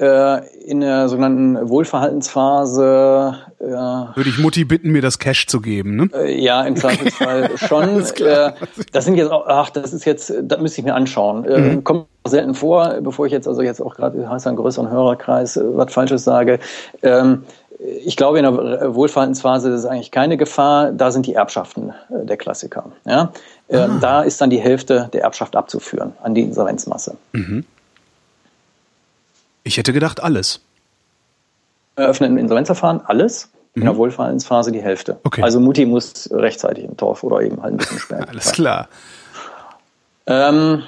Äh, 0.00 0.46
in 0.64 0.80
der 0.80 1.08
sogenannten 1.08 1.68
Wohlverhaltensphase 1.68 3.34
äh, 3.58 3.64
Würde 3.64 4.28
ich 4.28 4.38
Mutti 4.38 4.64
bitten, 4.64 4.90
mir 4.90 5.02
das 5.02 5.18
Cash 5.18 5.48
zu 5.48 5.60
geben, 5.60 5.96
ne? 5.96 6.08
Äh, 6.14 6.40
Ja, 6.40 6.62
im 6.62 6.76
Zweifelsfall 6.76 7.50
schon. 7.56 8.04
Äh, 8.20 8.52
das 8.92 9.04
sind 9.04 9.16
jetzt 9.16 9.32
auch, 9.32 9.46
ach, 9.48 9.70
das 9.70 9.92
ist 9.92 10.04
jetzt, 10.04 10.32
das 10.42 10.60
müsste 10.60 10.80
ich 10.80 10.84
mir 10.84 10.94
anschauen. 10.94 11.44
Äh, 11.44 11.58
Mhm. 11.58 11.84
Kommt 11.84 12.06
selten 12.26 12.54
vor, 12.54 13.00
bevor 13.00 13.26
ich 13.26 13.32
jetzt, 13.32 13.48
also 13.48 13.60
jetzt 13.62 13.80
auch 13.80 13.96
gerade 13.96 14.28
heißt 14.30 14.46
einen 14.46 14.56
größeren 14.56 14.88
Hörerkreis, 14.88 15.56
äh, 15.56 15.62
was 15.64 15.92
Falsches 15.92 16.22
sage. 16.22 16.60
Ähm, 17.02 17.42
ich 18.04 18.16
glaube, 18.16 18.38
in 18.38 18.44
der 18.44 18.94
Wohlverhaltensphase 18.94 19.70
ist 19.70 19.84
eigentlich 19.84 20.10
keine 20.10 20.36
Gefahr. 20.36 20.92
Da 20.92 21.10
sind 21.10 21.26
die 21.26 21.34
Erbschaften 21.34 21.92
der 22.10 22.36
Klassiker. 22.36 22.86
Ja? 23.04 23.32
Ah. 23.72 23.88
Da 24.00 24.22
ist 24.22 24.40
dann 24.40 24.50
die 24.50 24.58
Hälfte 24.58 25.08
der 25.12 25.22
Erbschaft 25.22 25.54
abzuführen 25.54 26.12
an 26.22 26.34
die 26.34 26.42
Insolvenzmasse. 26.42 27.16
Ich 29.68 29.76
hätte 29.76 29.92
gedacht, 29.92 30.22
alles. 30.22 30.60
Eröffnen 31.96 32.32
im 32.32 32.38
Insolvenzverfahren 32.38 33.02
alles. 33.04 33.50
In 33.74 33.84
der 33.84 33.96
Wohlverhaltensphase 33.96 34.72
die 34.72 34.80
Hälfte. 34.82 35.12
Mhm. 35.12 35.18
Okay. 35.24 35.42
Also 35.42 35.60
Mutti 35.60 35.84
muss 35.84 36.28
rechtzeitig 36.32 36.84
im 36.84 36.96
Torf 36.96 37.22
oder 37.22 37.42
eben 37.42 37.62
halt 37.62 37.74
ein 37.74 37.76
bisschen 37.76 37.98
später. 37.98 38.28
Alles 38.28 38.50
klar. 38.50 38.88
Ähm, 40.26 40.82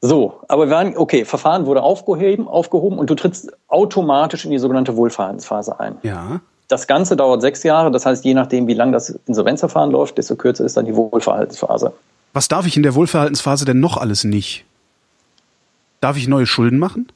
so, 0.00 0.40
aber 0.46 0.66
wir 0.66 0.70
waren, 0.76 0.96
okay, 0.96 1.24
Verfahren 1.24 1.66
wurde 1.66 1.82
aufgehoben, 1.82 2.46
aufgehoben 2.46 2.98
und 2.98 3.10
du 3.10 3.16
trittst 3.16 3.52
automatisch 3.66 4.44
in 4.44 4.52
die 4.52 4.58
sogenannte 4.58 4.94
Wohlverhaltensphase 4.96 5.80
ein. 5.80 5.96
Ja. 6.02 6.40
Das 6.68 6.86
Ganze 6.86 7.16
dauert 7.16 7.40
sechs 7.40 7.62
Jahre, 7.64 7.90
das 7.90 8.06
heißt, 8.06 8.24
je 8.24 8.34
nachdem, 8.34 8.68
wie 8.68 8.74
lang 8.74 8.92
das 8.92 9.18
Insolvenzverfahren 9.26 9.90
läuft, 9.90 10.18
desto 10.18 10.36
kürzer 10.36 10.64
ist 10.64 10.76
dann 10.76 10.84
die 10.84 10.94
Wohlverhaltensphase. 10.94 11.92
Was 12.32 12.46
darf 12.46 12.66
ich 12.66 12.76
in 12.76 12.84
der 12.84 12.94
Wohlverhaltensphase 12.94 13.64
denn 13.64 13.80
noch 13.80 13.96
alles 13.96 14.22
nicht? 14.22 14.66
Darf 16.00 16.16
ich 16.16 16.28
neue 16.28 16.46
Schulden 16.46 16.78
machen? 16.78 17.08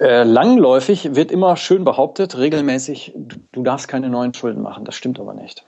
Äh, 0.00 0.22
langläufig 0.22 1.16
wird 1.16 1.32
immer 1.32 1.56
schön 1.56 1.84
behauptet, 1.84 2.36
regelmäßig, 2.36 3.12
du, 3.16 3.36
du 3.50 3.62
darfst 3.62 3.88
keine 3.88 4.08
neuen 4.08 4.32
Schulden 4.32 4.62
machen. 4.62 4.84
Das 4.84 4.94
stimmt 4.94 5.18
aber 5.18 5.34
nicht. 5.34 5.64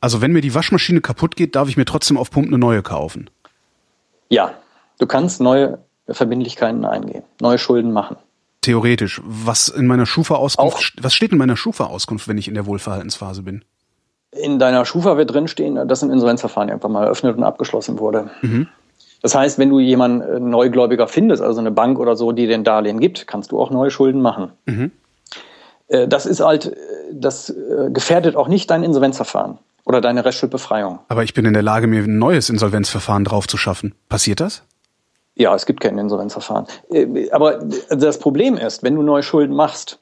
Also 0.00 0.20
wenn 0.20 0.32
mir 0.32 0.42
die 0.42 0.54
Waschmaschine 0.54 1.00
kaputt 1.00 1.36
geht, 1.36 1.56
darf 1.56 1.68
ich 1.68 1.76
mir 1.76 1.84
trotzdem 1.84 2.16
auf 2.16 2.30
Pump 2.30 2.48
eine 2.48 2.58
neue 2.58 2.82
kaufen. 2.82 3.30
Ja, 4.28 4.52
du 4.98 5.06
kannst 5.06 5.40
neue 5.40 5.78
Verbindlichkeiten 6.08 6.84
eingehen, 6.84 7.22
neue 7.40 7.58
Schulden 7.58 7.92
machen. 7.92 8.16
Theoretisch. 8.62 9.22
Was 9.24 9.68
in 9.68 9.86
meiner 9.86 10.06
Schufa-Auskunft, 10.06 10.94
was 11.00 11.14
steht 11.14 11.32
in 11.32 11.38
meiner 11.38 11.56
Schufa-Auskunft, 11.56 12.28
wenn 12.28 12.36
ich 12.36 12.48
in 12.48 12.54
der 12.54 12.66
Wohlverhaltensphase 12.66 13.42
bin? 13.42 13.64
In 14.32 14.58
deiner 14.58 14.84
Schufa 14.84 15.16
wird 15.16 15.32
drinstehen, 15.32 15.88
dass 15.88 16.02
ein 16.02 16.10
Insolvenzverfahren 16.10 16.68
irgendwann 16.68 16.92
mal 16.92 17.04
eröffnet 17.04 17.36
und 17.36 17.42
abgeschlossen 17.42 17.98
wurde. 17.98 18.30
Mhm. 18.42 18.68
Das 19.22 19.34
heißt, 19.34 19.58
wenn 19.58 19.70
du 19.70 19.80
jemanden 19.80 20.22
äh, 20.22 20.40
Neugläubiger 20.40 21.06
findest, 21.06 21.42
also 21.42 21.60
eine 21.60 21.70
Bank 21.70 21.98
oder 21.98 22.16
so, 22.16 22.32
die 22.32 22.46
den 22.46 22.64
Darlehen 22.64 23.00
gibt, 23.00 23.26
kannst 23.26 23.52
du 23.52 23.60
auch 23.60 23.70
neue 23.70 23.90
Schulden 23.90 24.20
machen. 24.22 24.52
Mhm. 24.66 24.90
Äh, 25.88 26.08
das 26.08 26.26
ist 26.26 26.40
halt, 26.40 26.66
äh, 26.66 26.76
das 27.12 27.54
gefährdet 27.88 28.36
auch 28.36 28.48
nicht 28.48 28.70
dein 28.70 28.82
Insolvenzverfahren 28.82 29.58
oder 29.84 30.00
deine 30.00 30.24
Restschuldbefreiung. 30.24 31.00
Aber 31.08 31.24
ich 31.24 31.34
bin 31.34 31.44
in 31.44 31.52
der 31.52 31.62
Lage, 31.62 31.86
mir 31.86 32.04
ein 32.04 32.18
neues 32.18 32.48
Insolvenzverfahren 32.48 33.24
drauf 33.24 33.48
zu 33.48 33.56
schaffen. 33.56 33.94
Passiert 34.08 34.40
das? 34.40 34.62
Ja, 35.34 35.54
es 35.54 35.66
gibt 35.66 35.80
kein 35.80 35.98
Insolvenzverfahren. 35.98 36.66
Aber 37.32 37.60
das 37.88 38.18
Problem 38.18 38.56
ist, 38.56 38.82
wenn 38.82 38.94
du 38.94 39.02
neue 39.02 39.22
Schulden 39.22 39.54
machst, 39.54 39.98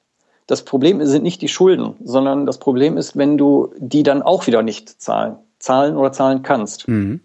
das 0.46 0.64
Problem 0.64 1.04
sind 1.06 1.22
nicht 1.22 1.40
die 1.42 1.48
Schulden, 1.48 1.94
sondern 2.02 2.44
das 2.44 2.58
Problem 2.58 2.96
ist, 2.96 3.16
wenn 3.16 3.38
du 3.38 3.72
die 3.78 4.02
dann 4.02 4.22
auch 4.22 4.46
wieder 4.46 4.62
nicht 4.62 5.00
zahlen, 5.00 5.36
zahlen 5.58 5.96
oder 5.96 6.10
zahlen 6.12 6.42
kannst. 6.42 6.88
Mhm. 6.88 7.20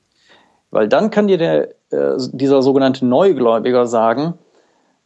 Weil 0.74 0.88
dann 0.88 1.12
kann 1.12 1.28
dir 1.28 1.38
der, 1.38 1.70
äh, 1.92 2.18
dieser 2.32 2.64
sogenannte 2.64 3.06
Neugläubiger 3.06 3.86
sagen, 3.86 4.34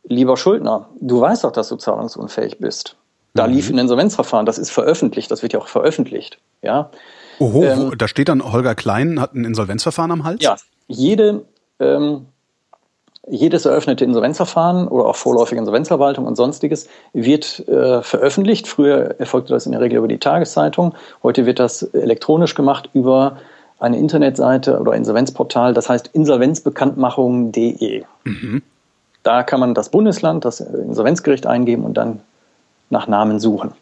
lieber 0.05 0.37
Schuldner, 0.37 0.87
du 1.01 1.19
weißt 1.19 1.43
doch, 1.43 1.51
dass 1.51 1.67
du 1.67 1.75
zahlungsunfähig 1.75 2.59
bist. 2.59 2.95
Da 3.33 3.47
mhm. 3.47 3.53
lief 3.53 3.69
ein 3.69 3.77
Insolvenzverfahren, 3.77 4.45
das 4.45 4.57
ist 4.57 4.69
veröffentlicht, 4.69 5.29
das 5.29 5.43
wird 5.43 5.51
ja 5.51 5.59
auch 5.59 5.67
veröffentlicht. 5.67 6.39
Ja. 6.61 6.89
Oho, 7.39 7.65
ähm, 7.65 7.91
da 7.97 8.07
steht 8.07 8.29
dann, 8.29 8.49
Holger 8.49 8.75
Klein 8.75 9.19
hat 9.19 9.33
ein 9.33 9.43
Insolvenzverfahren 9.43 10.11
am 10.11 10.23
Hals? 10.23 10.41
Ja, 10.41 10.55
jede 10.87 11.43
ähm, 11.79 12.27
jedes 13.29 13.65
eröffnete 13.65 14.05
Insolvenzverfahren 14.05 14.87
oder 14.87 15.05
auch 15.05 15.17
vorläufige 15.17 15.59
Insolvenzverwaltung 15.59 16.25
und 16.25 16.37
sonstiges 16.37 16.87
wird 17.11 17.67
äh, 17.67 18.01
veröffentlicht. 18.01 18.69
Früher 18.69 19.19
erfolgte 19.19 19.51
das 19.51 19.65
in 19.65 19.73
der 19.73 19.81
Regel 19.81 19.97
über 19.97 20.07
die 20.07 20.17
Tageszeitung. 20.17 20.95
Heute 21.23 21.45
wird 21.45 21.59
das 21.59 21.83
elektronisch 21.83 22.55
gemacht 22.55 22.89
über 22.93 23.37
eine 23.79 23.97
Internetseite 23.97 24.79
oder 24.79 24.93
Insolvenzportal, 24.93 25.73
das 25.73 25.89
heißt 25.89 26.09
insolvenzbekanntmachung.de. 26.13 28.03
Mhm. 28.23 28.61
Da 29.23 29.43
kann 29.43 29.59
man 29.59 29.73
das 29.73 29.89
Bundesland, 29.89 30.45
das 30.45 30.59
Insolvenzgericht 30.61 31.45
eingeben 31.45 31.83
und 31.83 31.95
dann 31.95 32.21
nach 32.89 33.07
Namen 33.07 33.39
suchen. 33.39 33.73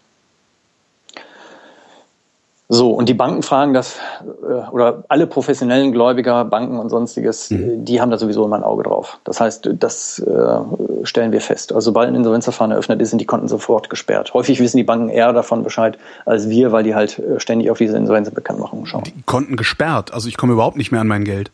So, 2.67 2.91
und 2.91 3.07
die 3.07 3.13
Banken 3.13 3.43
fragen 3.43 3.75
das, 3.75 3.97
äh, 4.23 4.69
oder 4.71 5.03
alle 5.07 5.27
professionellen 5.27 5.91
Gläubiger, 5.91 6.43
Banken 6.45 6.79
und 6.79 6.89
sonstiges, 6.89 7.51
mhm. 7.51 7.57
Äh, 7.57 7.77
die 7.77 8.01
haben 8.01 8.09
da 8.09 8.17
sowieso 8.17 8.43
immer 8.43 8.55
ein 8.55 8.63
Auge 8.63 8.83
drauf. 8.83 9.19
Das 9.23 9.39
heißt, 9.39 9.69
das 9.79 10.19
äh, 10.19 11.05
stellen 11.05 11.31
wir 11.31 11.41
fest. 11.41 11.73
Also 11.73 11.91
sobald 11.91 12.09
ein 12.09 12.15
Insolvenzverfahren 12.15 12.71
eröffnet 12.71 13.01
ist, 13.01 13.11
sind 13.11 13.19
die 13.19 13.25
Konten 13.25 13.47
sofort 13.47 13.91
gesperrt. 13.91 14.33
Häufig 14.33 14.59
wissen 14.59 14.77
die 14.77 14.83
Banken 14.83 15.09
eher 15.09 15.31
davon 15.31 15.63
Bescheid 15.63 15.99
als 16.25 16.49
wir, 16.49 16.71
weil 16.71 16.83
die 16.83 16.95
halt 16.95 17.21
ständig 17.37 17.69
auf 17.69 17.77
diese 17.77 17.97
Insolvenzbekanntmachungen 17.97 18.87
schauen. 18.87 19.03
Die 19.03 19.13
Konten 19.25 19.57
gesperrt? 19.57 20.11
Also 20.11 20.27
ich 20.27 20.37
komme 20.37 20.53
überhaupt 20.53 20.77
nicht 20.77 20.91
mehr 20.91 21.01
an 21.01 21.07
mein 21.07 21.23
Geld? 21.23 21.51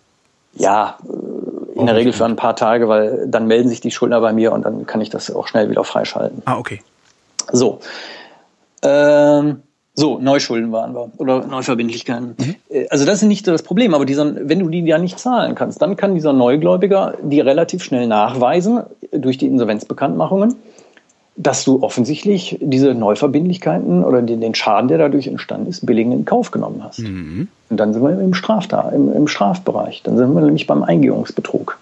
Ja, 0.54 0.98
in 1.76 1.86
der 1.86 1.96
Regel 1.96 2.14
für 2.14 2.26
ein 2.26 2.36
paar 2.36 2.56
Tage, 2.56 2.88
weil 2.88 3.26
dann 3.28 3.48
melden 3.48 3.70
sich 3.70 3.82
die 3.82 3.92
Schuldner 3.92 4.22
bei 4.22 4.34
mir 4.34 4.52
und 4.52 4.64
dann 4.64 4.86
kann 4.86 5.02
ich 5.02 5.10
das 5.10 5.34
auch 5.34 5.48
schnell 5.48 5.70
wieder 5.70 5.84
freischalten. 5.84 6.42
Ah, 6.46 6.58
okay. 6.58 6.82
So. 7.52 7.80
Ähm, 8.82 9.64
so, 9.94 10.20
Neuschulden 10.20 10.72
waren 10.72 10.94
wir 10.94 11.12
oder 11.18 11.46
Neuverbindlichkeiten. 11.46 12.36
Mhm. 12.40 12.56
Äh, 12.70 12.88
also 12.90 13.06
das 13.06 13.22
ist 13.22 13.28
nicht 13.28 13.46
so 13.46 13.52
das 13.52 13.64
Problem, 13.64 13.94
aber 13.94 14.06
dieser, 14.06 14.48
wenn 14.48 14.60
du 14.60 14.70
die 14.70 14.82
ja 14.82 14.98
nicht 14.98 15.20
zahlen 15.20 15.56
kannst, 15.56 15.82
dann 15.82 15.98
kann 15.98 16.16
dieser 16.16 16.34
Neugläubiger 16.34 17.16
die 17.22 17.42
relativ 17.42 17.84
schnell 17.84 18.08
nachweisen 18.08 18.84
durch 19.12 19.38
die 19.38 19.48
Insolvenzbekanntmachungen, 19.48 20.56
dass 21.36 21.64
du 21.66 21.84
offensichtlich 21.84 22.58
diese 22.62 22.94
Neuverbindlichkeiten 22.94 24.04
oder 24.04 24.22
den, 24.22 24.40
den 24.42 24.56
Schaden, 24.56 24.88
der 24.88 24.98
dadurch 24.98 25.28
entstanden 25.28 25.68
ist, 25.68 25.86
billigend 25.86 26.14
in 26.14 26.26
Kauf 26.26 26.52
genommen 26.52 26.84
hast. 26.84 27.00
Mhm. 27.00 27.50
Und 27.70 27.78
dann 27.78 27.94
sind 27.94 28.02
wir 28.02 28.18
im, 28.20 28.34
Strafta 28.34 28.90
im, 28.90 29.14
im 29.14 29.28
Strafbereich. 29.28 30.04
Dann 30.04 30.18
sind 30.18 30.34
wir 30.34 30.42
nämlich 30.42 30.68
beim 30.68 30.84
Eingehungsbetrug. 30.84 31.80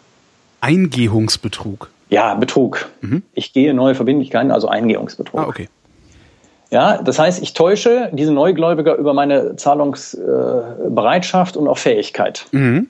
Eingehungsbetrug? 0.62 1.90
Ja, 2.10 2.34
Betrug. 2.34 2.90
Mhm. 3.02 3.24
Ich 3.34 3.54
gehe 3.54 3.74
neue 3.74 3.96
Verbindlichkeiten, 3.96 4.52
also 4.52 4.68
Eingehungsbetrug. 4.68 5.40
Ah, 5.40 5.48
okay. 5.48 5.70
Ja, 6.72 7.02
das 7.02 7.18
heißt, 7.18 7.42
ich 7.42 7.54
täusche 7.54 8.10
diese 8.12 8.32
Neugläubiger 8.32 8.96
über 8.96 9.14
meine 9.14 9.56
Zahlungsbereitschaft 9.56 11.58
und 11.58 11.68
auch 11.68 11.78
Fähigkeit. 11.78 12.46
Mhm. 12.52 12.88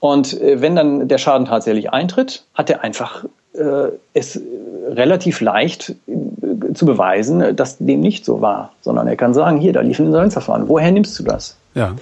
Und 0.00 0.40
äh, 0.40 0.60
wenn 0.60 0.76
dann 0.76 1.08
der 1.08 1.18
Schaden 1.18 1.46
tatsächlich 1.46 1.90
eintritt, 1.90 2.44
hat 2.54 2.70
er 2.70 2.82
einfach 2.82 3.24
äh, 3.54 3.88
es 4.14 4.40
relativ 4.86 5.40
leicht 5.40 5.94
äh, 6.06 6.72
zu 6.74 6.86
beweisen, 6.86 7.56
dass 7.56 7.78
dem 7.78 8.00
nicht 8.00 8.24
so 8.24 8.40
war, 8.40 8.72
sondern 8.80 9.08
er 9.08 9.16
kann 9.16 9.34
sagen, 9.34 9.58
hier, 9.58 9.72
da 9.72 9.80
lief 9.80 9.98
ein 9.98 10.06
Insolvenzverfahren. 10.06 10.68
Woher 10.68 10.90
nimmst 10.90 11.18
du 11.18 11.22
das? 11.22 11.56
Ja. 11.74 11.94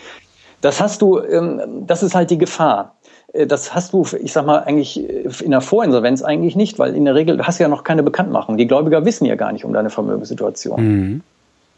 Das 0.63 0.81
hast 0.81 1.03
du, 1.03 1.21
ähm, 1.21 1.61
das 1.87 2.03
ist 2.03 2.15
halt 2.15 2.31
die 2.31 2.39
Gefahr. 2.39 2.95
Äh, 3.33 3.47
das 3.47 3.75
hast 3.75 3.93
du, 3.93 4.07
ich 4.21 4.33
sag 4.33 4.47
mal, 4.47 4.59
eigentlich 4.61 4.99
äh, 4.99 5.29
in 5.43 5.51
der 5.51 5.61
Vorinsolvenz 5.61 6.23
eigentlich 6.23 6.57
nicht, 6.57 6.79
weil 6.79 6.95
in 6.95 7.05
der 7.05 7.15
Regel 7.15 7.45
hast 7.47 7.59
du 7.59 7.65
ja 7.65 7.69
noch 7.69 7.85
keine 7.85 8.03
Bekanntmachung. 8.03 8.57
Die 8.57 8.67
Gläubiger 8.67 9.05
wissen 9.05 9.25
ja 9.25 9.35
gar 9.35 9.53
nicht 9.53 9.65
um 9.65 9.73
deine 9.73 9.91
Vermögenssituation. 9.91 10.83
Mhm. 10.83 11.21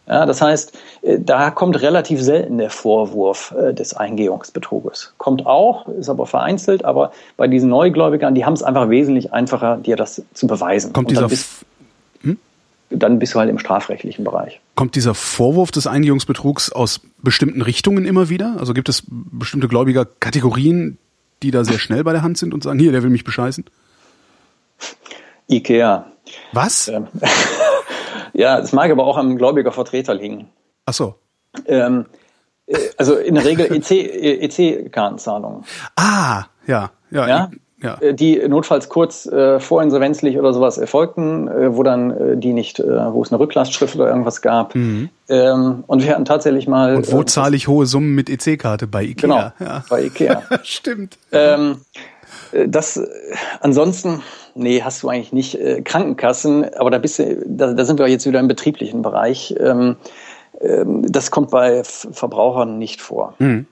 Ja, 0.07 0.27
das 0.27 0.43
heißt, 0.43 0.77
äh, 1.03 1.19
da 1.19 1.51
kommt 1.51 1.81
relativ 1.81 2.21
selten 2.21 2.59
der 2.59 2.71
Vorwurf 2.71 3.55
des 3.73 3.95
Eingehungsbetruges. 3.95 5.15
Kommt 5.17 5.47
auch, 5.47 5.89
ist 5.89 6.11
aber 6.11 6.27
vereinzelt, 6.27 6.85
aber 6.85 7.13
bei 7.37 7.49
diesen 7.49 7.71
Neugläubigern, 7.71 8.35
die 8.35 8.45
haben 8.45 8.53
es 8.53 8.63
einfach 8.63 8.91
wesentlich 8.91 9.33
einfacher, 9.33 9.79
dir 9.79 9.97
das 9.97 10.23
zu 10.35 10.47
beweisen. 10.47 10.93
Kommt 10.93 11.11
dieser 11.11 11.29
bist, 11.29 11.65
hm? 12.21 12.37
dann 12.91 13.19
bist 13.19 13.35
du 13.35 13.39
halt 13.39 13.49
im 13.49 13.59
strafrechtlichen 13.59 14.25
Bereich. 14.25 14.61
Kommt 14.75 14.95
dieser 14.95 15.15
Vorwurf 15.15 15.71
des 15.71 15.87
Eingehungsbetrugs 15.87 16.71
aus 16.71 17.01
bestimmten 17.23 17.63
Richtungen 17.63 18.05
immer 18.05 18.29
wieder? 18.29 18.57
Also 18.59 18.75
gibt 18.75 18.91
es 18.91 19.05
bestimmte 19.09 19.69
Gläubigerkategorien, 19.69 20.99
die 21.45 21.51
da 21.51 21.63
sehr 21.65 21.79
schnell 21.79 22.03
bei 22.05 22.13
der 22.13 22.23
Hand 22.23 22.39
sind 22.39 22.55
und 22.55 22.63
sagen, 22.63 22.79
hier, 22.79 22.91
der 22.91 23.03
will 23.03 23.11
mich 23.11 23.25
bescheißen? 23.25 23.65
Ikea. 25.49 26.07
Was? 26.53 26.89
Ähm, 26.89 27.09
ja, 28.33 28.59
es 28.59 28.73
mag 28.73 28.91
aber 28.91 29.05
auch 29.05 29.19
am 29.19 29.37
gläubiger 29.37 29.73
Vertreter 29.73 30.15
liegen. 30.15 30.49
Ach 30.87 30.95
so. 30.95 31.17
Ähm, 31.67 32.07
äh, 32.67 32.79
also 32.97 33.17
in 33.17 33.35
der 33.35 33.45
Regel 33.45 33.67
EC-Kartenzahlungen. 33.71 35.61
EC 35.61 35.67
ah, 35.97 36.45
ja, 36.67 36.91
ja. 37.11 37.29
ja? 37.29 37.51
Ja. 37.85 37.99
Äh, 38.01 38.15
die 38.15 38.37
notfalls 38.49 38.89
kurz 38.89 39.27
äh, 39.27 39.61
vorinsolvenzlich 39.61 40.39
oder 40.39 40.53
sowas 40.53 40.79
erfolgten, 40.79 41.47
äh, 41.49 41.77
wo 41.77 41.83
dann 41.83 42.11
äh, 42.11 42.37
die 42.37 42.53
nicht, 42.53 42.81
äh, 42.81 43.13
wo 43.13 43.23
es 43.23 43.31
eine 43.31 43.39
Rücklastschrift 43.39 43.95
oder 43.95 44.09
irgendwas 44.09 44.43
gab. 44.43 44.75
Mhm. 44.75 45.11
Ähm, 45.29 45.85
und 45.87 46.03
wir 46.03 46.11
hatten 46.11 46.25
tatsächlich 46.25 46.67
mal. 46.67 46.97
Und 46.97 47.13
wo 47.13 47.21
äh, 47.21 47.27
zahle 47.27 47.57
ich 47.57 47.69
hohe 47.69 47.87
Summen 47.87 48.15
mit 48.15 48.29
EC-Karte? 48.29 48.87
Bei 48.87 49.03
Ikea. 49.03 49.21
Genau, 49.21 49.53
ja. 49.61 49.85
bei 49.89 50.05
Ikea. 50.05 50.43
Stimmt. 50.65 51.19
Ähm, 51.31 51.83
äh, 52.53 52.69
das 52.69 53.01
ansonsten, 53.61 54.23
nee, 54.55 54.83
hast 54.83 55.03
du 55.03 55.09
eigentlich 55.09 55.33
nicht. 55.33 55.85
Krankenkassen, 55.85 56.75
aber 56.75 56.91
da 56.91 56.99
bist 56.99 57.19
du, 57.19 57.45
da, 57.47 57.73
da 57.73 57.85
sind 57.85 57.99
wir 57.99 58.09
jetzt 58.09 58.27
wieder 58.27 58.41
im 58.41 58.49
betrieblichen 58.49 59.03
Bereich. 59.03 59.55
Ähm, 59.61 59.97
ähm, 60.61 61.11
das 61.11 61.31
kommt 61.31 61.51
bei 61.51 61.85
Verbrauchern 61.85 62.79
nicht 62.79 63.01
vor. 63.01 63.35
Mhm. 63.39 63.67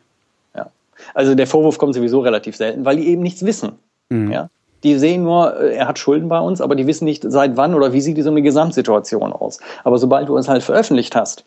Ja. 0.54 0.70
Also 1.14 1.34
der 1.34 1.46
Vorwurf 1.46 1.78
kommt 1.78 1.94
sowieso 1.94 2.20
relativ 2.20 2.56
selten, 2.56 2.84
weil 2.84 2.96
die 2.96 3.08
eben 3.08 3.22
nichts 3.22 3.44
wissen. 3.44 3.72
Mhm. 4.12 4.30
Ja? 4.30 4.50
Die 4.82 4.98
sehen 4.98 5.22
nur, 5.22 5.56
äh, 5.58 5.76
er 5.76 5.88
hat 5.88 5.98
Schulden 5.98 6.28
bei 6.28 6.40
uns, 6.40 6.60
aber 6.60 6.74
die 6.74 6.86
wissen 6.86 7.04
nicht, 7.04 7.24
seit 7.26 7.56
wann 7.56 7.74
oder 7.74 7.92
wie 7.92 8.00
sieht 8.00 8.16
diese 8.16 8.32
Gesamtsituation 8.32 9.32
aus. 9.32 9.60
Aber 9.84 9.98
sobald 9.98 10.28
du 10.28 10.36
es 10.36 10.48
halt 10.48 10.62
veröffentlicht 10.62 11.14
hast, 11.14 11.44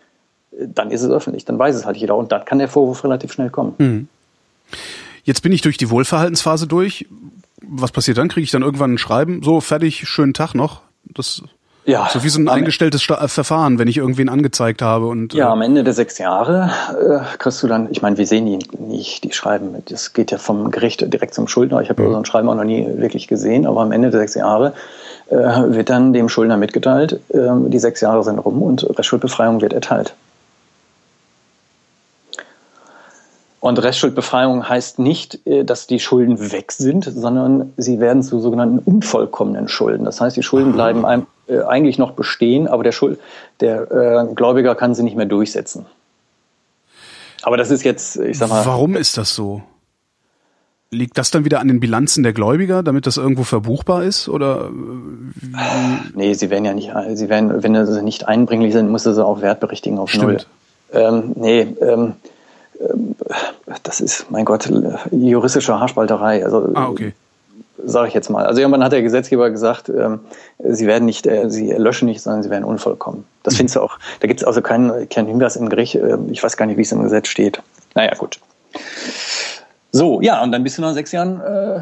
äh, 0.51 0.67
dann 0.67 0.91
ist 0.91 1.01
es 1.01 1.09
öffentlich, 1.09 1.45
dann 1.45 1.59
weiß 1.59 1.75
es 1.75 1.85
halt 1.85 1.97
jeder 1.97 2.15
und 2.15 2.31
dann 2.31 2.45
kann 2.45 2.59
der 2.59 2.69
Vorwurf 2.69 3.03
relativ 3.03 3.31
schnell 3.33 3.49
kommen. 3.49 3.75
Mhm. 3.77 4.07
Jetzt 5.23 5.41
bin 5.41 5.51
ich 5.51 5.61
durch 5.61 5.77
die 5.77 5.89
Wohlverhaltensphase 5.89 6.67
durch. 6.67 7.07
Was 7.61 7.91
passiert 7.91 8.17
dann? 8.17 8.27
Kriege 8.27 8.43
ich 8.43 8.51
dann 8.51 8.61
irgendwann 8.61 8.93
ein 8.93 8.97
Schreiben? 8.97 9.41
So, 9.41 9.59
fertig, 9.59 10.07
schönen 10.07 10.33
Tag 10.33 10.53
noch. 10.53 10.81
Das 11.03 11.41
ja, 11.85 12.09
so 12.11 12.23
wie 12.23 12.29
so 12.29 12.39
ein 12.39 12.49
eingestelltes 12.49 13.03
Sta 13.03 13.23
äh, 13.23 13.27
Verfahren, 13.27 13.77
wenn 13.77 13.87
ich 13.87 13.97
irgendwen 13.97 14.27
angezeigt 14.27 14.81
habe 14.81 15.07
und 15.07 15.33
ja, 15.33 15.47
äh, 15.47 15.51
am 15.51 15.61
Ende 15.61 15.83
der 15.83 15.93
sechs 15.93 16.17
Jahre 16.17 16.71
äh, 16.91 17.37
kriegst 17.37 17.61
du 17.61 17.67
dann, 17.67 17.87
ich 17.91 18.01
meine, 18.01 18.17
wir 18.17 18.25
sehen 18.25 18.45
die 18.45 18.59
nicht, 18.79 19.23
die 19.23 19.31
Schreiben, 19.31 19.83
das 19.87 20.13
geht 20.13 20.31
ja 20.31 20.37
vom 20.37 20.71
Gericht 20.71 21.01
direkt 21.13 21.35
zum 21.35 21.47
Schuldner. 21.47 21.81
Ich 21.81 21.89
habe 21.89 22.03
ja. 22.03 22.09
so 22.09 22.17
ein 22.17 22.25
Schreiben 22.25 22.49
auch 22.49 22.55
noch 22.55 22.63
nie 22.63 22.87
wirklich 22.97 23.27
gesehen, 23.27 23.65
aber 23.65 23.81
am 23.81 23.91
Ende 23.91 24.09
der 24.09 24.21
sechs 24.21 24.33
Jahre 24.33 24.73
äh, 25.29 25.35
wird 25.35 25.89
dann 25.89 26.11
dem 26.13 26.27
Schuldner 26.27 26.57
mitgeteilt, 26.57 27.19
äh, 27.29 27.49
die 27.67 27.79
sechs 27.79 28.01
Jahre 28.01 28.23
sind 28.23 28.39
rum 28.39 28.63
und 28.63 28.87
Restschuldbefreiung 28.97 29.61
wird 29.61 29.73
erteilt. 29.73 30.15
Und 33.59 33.81
Restschuldbefreiung 33.81 34.69
heißt 34.69 34.99
nicht, 34.99 35.39
äh, 35.47 35.63
dass 35.63 35.87
die 35.87 35.99
Schulden 35.99 36.51
weg 36.51 36.71
sind, 36.71 37.03
sondern 37.03 37.73
sie 37.77 37.99
werden 37.99 38.21
zu 38.21 38.39
sogenannten 38.39 38.77
unvollkommenen 38.77 39.67
Schulden. 39.67 40.05
Das 40.05 40.21
heißt, 40.21 40.37
die 40.37 40.43
Schulden 40.43 40.73
bleiben 40.73 41.03
einem, 41.03 41.25
äh, 41.47 41.61
eigentlich 41.61 41.97
noch 41.97 42.11
bestehen, 42.11 42.67
aber 42.67 42.83
der, 42.83 42.91
Schuld, 42.91 43.19
der 43.59 43.91
äh, 43.91 44.33
Gläubiger 44.33 44.75
kann 44.75 44.95
sie 44.95 45.03
nicht 45.03 45.15
mehr 45.15 45.25
durchsetzen. 45.25 45.85
Aber 47.43 47.57
das 47.57 47.69
ist 47.69 47.83
jetzt, 47.83 48.17
ich 48.17 48.37
sag 48.37 48.49
mal. 48.49 48.65
Warum 48.65 48.95
ist 48.95 49.17
das 49.17 49.35
so? 49.35 49.61
Liegt 50.91 51.17
das 51.17 51.29
dann 51.29 51.45
wieder 51.45 51.59
an 51.59 51.67
den 51.67 51.79
Bilanzen 51.79 52.23
der 52.23 52.33
Gläubiger, 52.33 52.81
damit 52.81 53.05
das 53.05 53.17
irgendwo 53.17 53.43
verbuchbar 53.43 54.03
ist? 54.03 54.29
Oder 54.29 54.69
wie? 54.71 55.55
Nee, 56.15 56.33
sie 56.33 56.49
werden 56.49 56.65
ja 56.65 56.73
nicht, 56.73 56.91
sie 57.13 57.29
werden, 57.29 57.61
wenn 57.63 57.85
sie 57.85 58.01
nicht 58.01 58.27
einbringlich 58.27 58.73
sind, 58.73 58.89
muss 58.89 59.03
sie 59.03 59.23
auch 59.23 59.41
wertberichtigen 59.41 59.99
auf 59.99 60.09
Stimmt. 60.09 60.23
Null. 60.23 60.39
Ähm, 60.93 61.33
nee, 61.35 61.67
ähm, 61.81 62.13
ähm, 62.79 63.15
das 63.83 63.99
ist, 63.99 64.31
mein 64.31 64.45
Gott, 64.45 64.69
juristische 65.11 65.79
Haarspalterei. 65.79 66.43
Also, 66.43 66.69
ah, 66.73 66.87
okay. 66.87 67.13
Sage 67.83 68.07
ich 68.07 68.13
jetzt 68.13 68.29
mal. 68.29 68.45
Also 68.45 68.61
irgendwann 68.61 68.83
hat 68.83 68.91
der 68.91 69.01
Gesetzgeber 69.01 69.49
gesagt, 69.49 69.89
ähm, 69.89 70.21
sie 70.59 70.87
werden 70.87 71.05
nicht, 71.05 71.27
äh, 71.27 71.49
sie 71.49 71.71
löschen 71.73 72.07
nicht, 72.07 72.21
sondern 72.21 72.41
sie 72.41 72.49
werden 72.49 72.63
unvollkommen. 72.63 73.25
Das 73.43 73.53
mhm. 73.53 73.57
findest 73.57 73.75
du 73.75 73.81
auch. 73.81 73.99
Da 74.21 74.27
gibt 74.27 74.41
es 74.41 74.47
also 74.47 74.61
keinen, 74.61 75.09
keinen 75.09 75.27
Hinweis 75.27 75.55
im 75.55 75.69
Gericht. 75.69 75.95
Äh, 75.95 76.17
ich 76.31 76.41
weiß 76.41 76.57
gar 76.57 76.65
nicht, 76.65 76.77
wie 76.77 76.81
es 76.83 76.91
im 76.91 77.03
Gesetz 77.03 77.27
steht. 77.27 77.61
Naja, 77.93 78.13
gut. 78.15 78.39
So, 79.91 80.21
ja, 80.21 80.41
und 80.41 80.51
dann 80.51 80.63
bist 80.63 80.77
du 80.77 80.81
nach 80.81 80.93
sechs 80.93 81.11
Jahren 81.11 81.41
äh, 81.41 81.81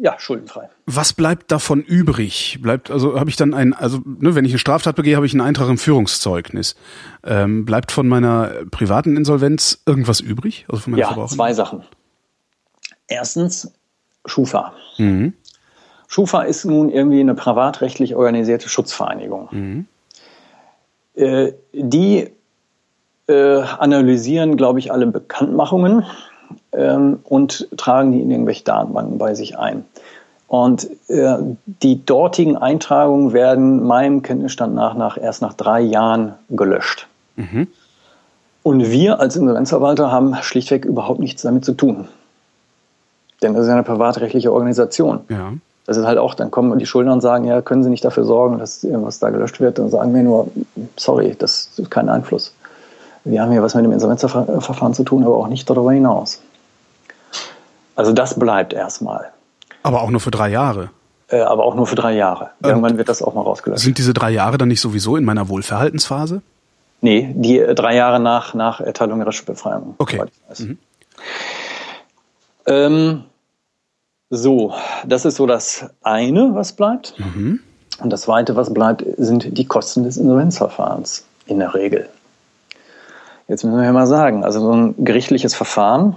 ja, 0.00 0.16
schuldenfrei. 0.18 0.68
Was 0.86 1.12
bleibt 1.12 1.50
davon 1.52 1.82
übrig? 1.82 2.58
Bleibt, 2.62 2.90
also 2.90 3.18
habe 3.18 3.30
ich 3.30 3.36
dann 3.36 3.54
ein, 3.54 3.74
also 3.74 3.98
ne, 4.04 4.34
wenn 4.34 4.44
ich 4.44 4.52
eine 4.52 4.58
Straftat 4.58 4.96
begehe, 4.96 5.16
habe 5.16 5.26
ich 5.26 5.32
einen 5.32 5.40
Eintrag 5.40 5.68
im 5.68 5.78
Führungszeugnis. 5.78 6.76
Ähm, 7.24 7.64
bleibt 7.64 7.92
von 7.92 8.08
meiner 8.08 8.50
privaten 8.70 9.16
Insolvenz 9.16 9.82
irgendwas 9.86 10.20
übrig? 10.20 10.66
Also 10.68 10.82
von 10.82 10.96
ja, 10.96 11.26
zwei 11.26 11.52
Sachen. 11.54 11.84
Erstens 13.06 13.72
Schufa. 14.24 14.72
Mhm. 14.98 15.34
Schufa 16.06 16.42
ist 16.42 16.64
nun 16.64 16.88
irgendwie 16.88 17.20
eine 17.20 17.34
privatrechtlich 17.34 18.14
organisierte 18.14 18.68
Schutzvereinigung. 18.68 19.48
Mhm. 19.50 19.86
Äh, 21.14 21.52
die 21.72 22.30
äh, 23.28 23.60
analysieren, 23.60 24.56
glaube 24.56 24.78
ich, 24.78 24.90
alle 24.90 25.06
Bekanntmachungen 25.06 26.04
ähm, 26.72 27.20
und 27.24 27.68
tragen 27.76 28.12
die 28.12 28.22
in 28.22 28.30
irgendwelche 28.30 28.64
Datenbanken 28.64 29.18
bei 29.18 29.34
sich 29.34 29.58
ein. 29.58 29.84
Und 30.48 30.88
äh, 31.08 31.36
die 31.66 32.04
dortigen 32.06 32.56
Eintragungen 32.56 33.34
werden 33.34 33.82
meinem 33.86 34.22
Kenntnisstand 34.22 34.74
nach, 34.74 34.94
nach 34.94 35.18
erst 35.18 35.42
nach 35.42 35.52
drei 35.52 35.80
Jahren 35.80 36.34
gelöscht. 36.48 37.06
Mhm. 37.36 37.68
Und 38.62 38.90
wir 38.90 39.20
als 39.20 39.36
Insolvenzverwalter 39.36 40.10
haben 40.10 40.34
schlichtweg 40.36 40.86
überhaupt 40.86 41.20
nichts 41.20 41.42
damit 41.42 41.66
zu 41.66 41.74
tun. 41.74 42.08
Denn 43.42 43.54
das 43.54 43.62
ist 43.62 43.68
ja 43.68 43.74
eine 43.74 43.84
privatrechtliche 43.84 44.52
Organisation. 44.52 45.20
Ja. 45.28 45.52
Das 45.86 45.96
ist 45.96 46.04
halt 46.04 46.18
auch, 46.18 46.34
dann 46.34 46.50
kommen 46.50 46.78
die 46.78 46.86
Schuldner 46.86 47.14
und 47.14 47.22
sagen, 47.22 47.44
ja, 47.44 47.62
können 47.62 47.82
Sie 47.82 47.88
nicht 47.88 48.04
dafür 48.04 48.24
sorgen, 48.24 48.58
dass 48.58 48.84
irgendwas 48.84 49.20
da 49.20 49.30
gelöscht 49.30 49.58
wird? 49.60 49.78
Dann 49.78 49.88
sagen 49.88 50.14
wir 50.14 50.22
nur, 50.22 50.48
sorry, 50.96 51.34
das 51.38 51.70
ist 51.76 51.90
kein 51.90 52.08
Einfluss. 52.08 52.52
Wir 53.24 53.42
haben 53.42 53.52
hier 53.52 53.62
was 53.62 53.74
mit 53.74 53.84
dem 53.84 53.92
Insolvenzverfahren 53.92 54.94
zu 54.94 55.04
tun, 55.04 55.24
aber 55.24 55.36
auch 55.36 55.48
nicht 55.48 55.68
darüber 55.68 55.92
hinaus. 55.92 56.42
Also 57.96 58.12
das 58.12 58.38
bleibt 58.38 58.72
erstmal. 58.72 59.28
Aber 59.82 60.02
auch 60.02 60.10
nur 60.10 60.20
für 60.20 60.30
drei 60.30 60.50
Jahre. 60.50 60.90
Äh, 61.28 61.40
aber 61.40 61.64
auch 61.64 61.74
nur 61.74 61.86
für 61.86 61.96
drei 61.96 62.14
Jahre. 62.14 62.50
Irgendwann 62.62 62.96
wird 62.96 63.08
das 63.08 63.22
auch 63.22 63.34
mal 63.34 63.42
rausgelöscht. 63.42 63.82
Sind 63.82 63.98
diese 63.98 64.14
drei 64.14 64.30
Jahre 64.30 64.58
dann 64.58 64.68
nicht 64.68 64.80
sowieso 64.80 65.16
in 65.16 65.24
meiner 65.24 65.48
Wohlverhaltensphase? 65.48 66.42
Nee, 67.00 67.32
die 67.34 67.58
äh, 67.58 67.74
drei 67.74 67.94
Jahre 67.94 68.20
nach, 68.20 68.54
nach 68.54 68.80
Erteilung 68.80 69.18
der 69.18 69.26
Befreiung. 69.26 69.94
Okay. 69.98 70.22
Mhm. 70.58 70.78
Ähm, 72.66 73.24
so, 74.30 74.74
das 75.06 75.24
ist 75.24 75.36
so 75.36 75.46
das 75.46 75.86
eine, 76.02 76.54
was 76.54 76.72
bleibt. 76.72 77.14
Mhm. 77.18 77.60
Und 78.00 78.12
das 78.12 78.22
zweite, 78.22 78.54
was 78.56 78.72
bleibt, 78.72 79.04
sind 79.16 79.58
die 79.58 79.64
Kosten 79.64 80.04
des 80.04 80.16
Insolvenzverfahrens 80.16 81.24
in 81.46 81.58
der 81.58 81.74
Regel. 81.74 82.08
Jetzt 83.48 83.64
müssen 83.64 83.78
wir 83.78 83.84
ja 83.84 83.92
mal 83.92 84.06
sagen, 84.06 84.44
also 84.44 84.60
so 84.60 84.72
ein 84.72 84.94
gerichtliches 85.04 85.54
Verfahren, 85.54 86.16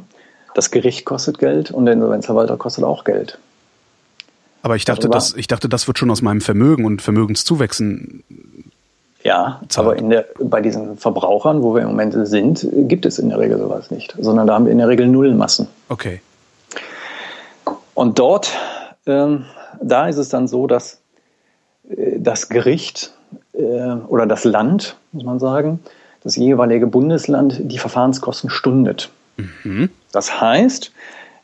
das 0.53 0.69
Gericht 0.69 1.05
kostet 1.05 1.39
Geld 1.39 1.71
und 1.71 1.85
der 1.85 1.93
Insolvenzverwalter 1.93 2.57
kostet 2.57 2.83
auch 2.83 3.05
Geld. 3.05 3.39
Aber 4.63 4.75
ich 4.75 4.85
dachte, 4.85 5.09
das, 5.09 5.33
ich 5.33 5.47
dachte, 5.47 5.69
das 5.69 5.87
wird 5.87 5.97
schon 5.97 6.11
aus 6.11 6.21
meinem 6.21 6.41
Vermögen 6.41 6.85
und 6.85 7.01
Vermögenszuwächsen. 7.01 8.23
Ja, 9.23 9.61
zahlt. 9.69 9.87
aber 9.87 9.97
in 9.97 10.09
der, 10.09 10.25
bei 10.39 10.61
diesen 10.61 10.97
Verbrauchern, 10.97 11.63
wo 11.63 11.73
wir 11.73 11.83
im 11.83 11.87
Moment 11.89 12.15
sind, 12.27 12.67
gibt 12.71 13.05
es 13.05 13.17
in 13.17 13.29
der 13.29 13.39
Regel 13.39 13.57
sowas 13.57 13.89
nicht, 13.91 14.15
sondern 14.19 14.45
da 14.45 14.55
haben 14.55 14.65
wir 14.65 14.71
in 14.71 14.79
der 14.79 14.87
Regel 14.87 15.07
Nullmassen. 15.07 15.67
Okay. 15.89 16.21
Und 18.01 18.17
dort, 18.17 18.57
ähm, 19.05 19.45
da 19.79 20.07
ist 20.07 20.17
es 20.17 20.29
dann 20.29 20.47
so, 20.47 20.65
dass 20.65 21.03
äh, 21.87 22.17
das 22.17 22.49
Gericht 22.49 23.13
äh, 23.53 23.59
oder 23.59 24.25
das 24.25 24.43
Land, 24.43 24.95
muss 25.11 25.23
man 25.23 25.37
sagen, 25.37 25.81
das 26.23 26.35
jeweilige 26.35 26.87
Bundesland 26.87 27.59
die 27.61 27.77
Verfahrenskosten 27.77 28.49
stundet. 28.49 29.11
Mhm. 29.37 29.91
Das 30.11 30.41
heißt, 30.41 30.91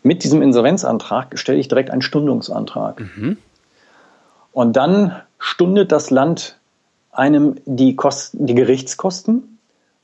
mit 0.01 0.23
diesem 0.23 0.41
Insolvenzantrag 0.41 1.37
stelle 1.37 1.59
ich 1.59 1.67
direkt 1.67 1.91
einen 1.91 2.01
Stundungsantrag. 2.01 3.01
Mhm. 3.01 3.37
Und 4.51 4.75
dann 4.75 5.15
stundet 5.37 5.91
das 5.91 6.09
Land 6.09 6.57
einem 7.11 7.57
die, 7.67 7.95
Kosten, 7.95 8.47
die 8.47 8.55
Gerichtskosten 8.55 9.59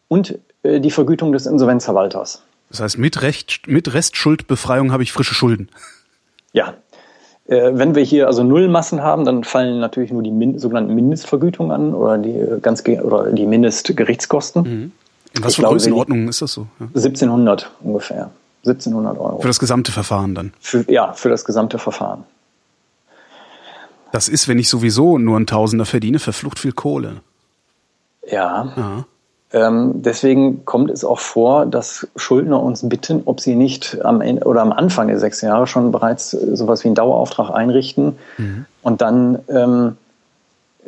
und 0.07 0.37
äh, 0.61 0.79
die 0.79 0.91
Vergütung 0.91 1.31
des 1.31 1.47
Insolvenzverwalters. 1.47 2.43
Das 2.69 2.79
heißt, 2.79 2.99
mit, 2.99 3.23
Recht, 3.23 3.67
mit 3.67 3.91
Restschuldbefreiung 3.91 4.91
habe 4.91 5.01
ich 5.01 5.11
frische 5.11 5.33
Schulden. 5.33 5.69
Ja, 6.53 6.75
äh, 7.45 7.71
wenn 7.73 7.95
wir 7.95 8.03
hier 8.03 8.27
also 8.27 8.43
Nullmassen 8.43 9.01
haben, 9.01 9.25
dann 9.25 9.43
fallen 9.43 9.79
natürlich 9.79 10.11
nur 10.11 10.23
die 10.23 10.31
min 10.31 10.59
sogenannten 10.59 10.95
Mindestvergütungen 10.95 11.71
an 11.71 11.93
oder 11.93 12.17
die 12.17 12.31
äh, 12.31 12.59
ganz 12.61 12.83
oder 12.87 13.31
die 13.31 13.45
Mindestgerichtskosten. 13.45 14.63
Mhm. 14.63 14.91
In 15.35 15.43
was 15.43 15.55
für 15.55 15.63
Größenordnung 15.63 16.27
ist 16.29 16.41
das 16.41 16.53
so? 16.53 16.67
Ja. 16.79 16.85
1700 16.87 17.71
ungefähr. 17.81 18.29
1700 18.65 19.17
Euro. 19.17 19.41
Für 19.41 19.47
das 19.47 19.59
gesamte 19.59 19.91
Verfahren 19.91 20.35
dann? 20.35 20.53
Für, 20.61 20.89
ja, 20.89 21.11
für 21.13 21.29
das 21.29 21.43
gesamte 21.43 21.79
Verfahren. 21.79 22.23
Das 24.13 24.29
ist, 24.29 24.47
wenn 24.47 24.59
ich 24.59 24.69
sowieso 24.69 25.17
nur 25.17 25.37
ein 25.37 25.47
Tausender 25.47 25.85
verdiene, 25.85 26.19
verflucht 26.19 26.59
viel 26.59 26.71
Kohle. 26.71 27.21
Ja. 28.31 28.73
ja. 28.77 29.05
Ähm, 29.53 30.01
deswegen 30.01 30.65
kommt 30.65 30.89
es 30.89 31.05
auch 31.05 31.19
vor, 31.19 31.67
dass 31.67 32.07
Schuldner 32.15 32.61
uns 32.61 32.89
bitten, 32.89 33.21
ob 33.25 33.39
sie 33.39 33.55
nicht 33.55 34.03
am 34.03 34.19
Ende 34.19 34.45
oder 34.45 34.61
am 34.61 34.71
Anfang 34.71 35.07
der 35.07 35.19
sechs 35.19 35.41
Jahre 35.41 35.67
schon 35.67 35.91
bereits 35.91 36.33
äh, 36.33 36.55
sowas 36.55 36.83
wie 36.83 36.87
einen 36.87 36.95
Dauerauftrag 36.95 37.51
einrichten 37.51 38.17
mhm. 38.39 38.65
und 38.81 39.01
dann 39.01 39.39
ähm, 39.49 39.97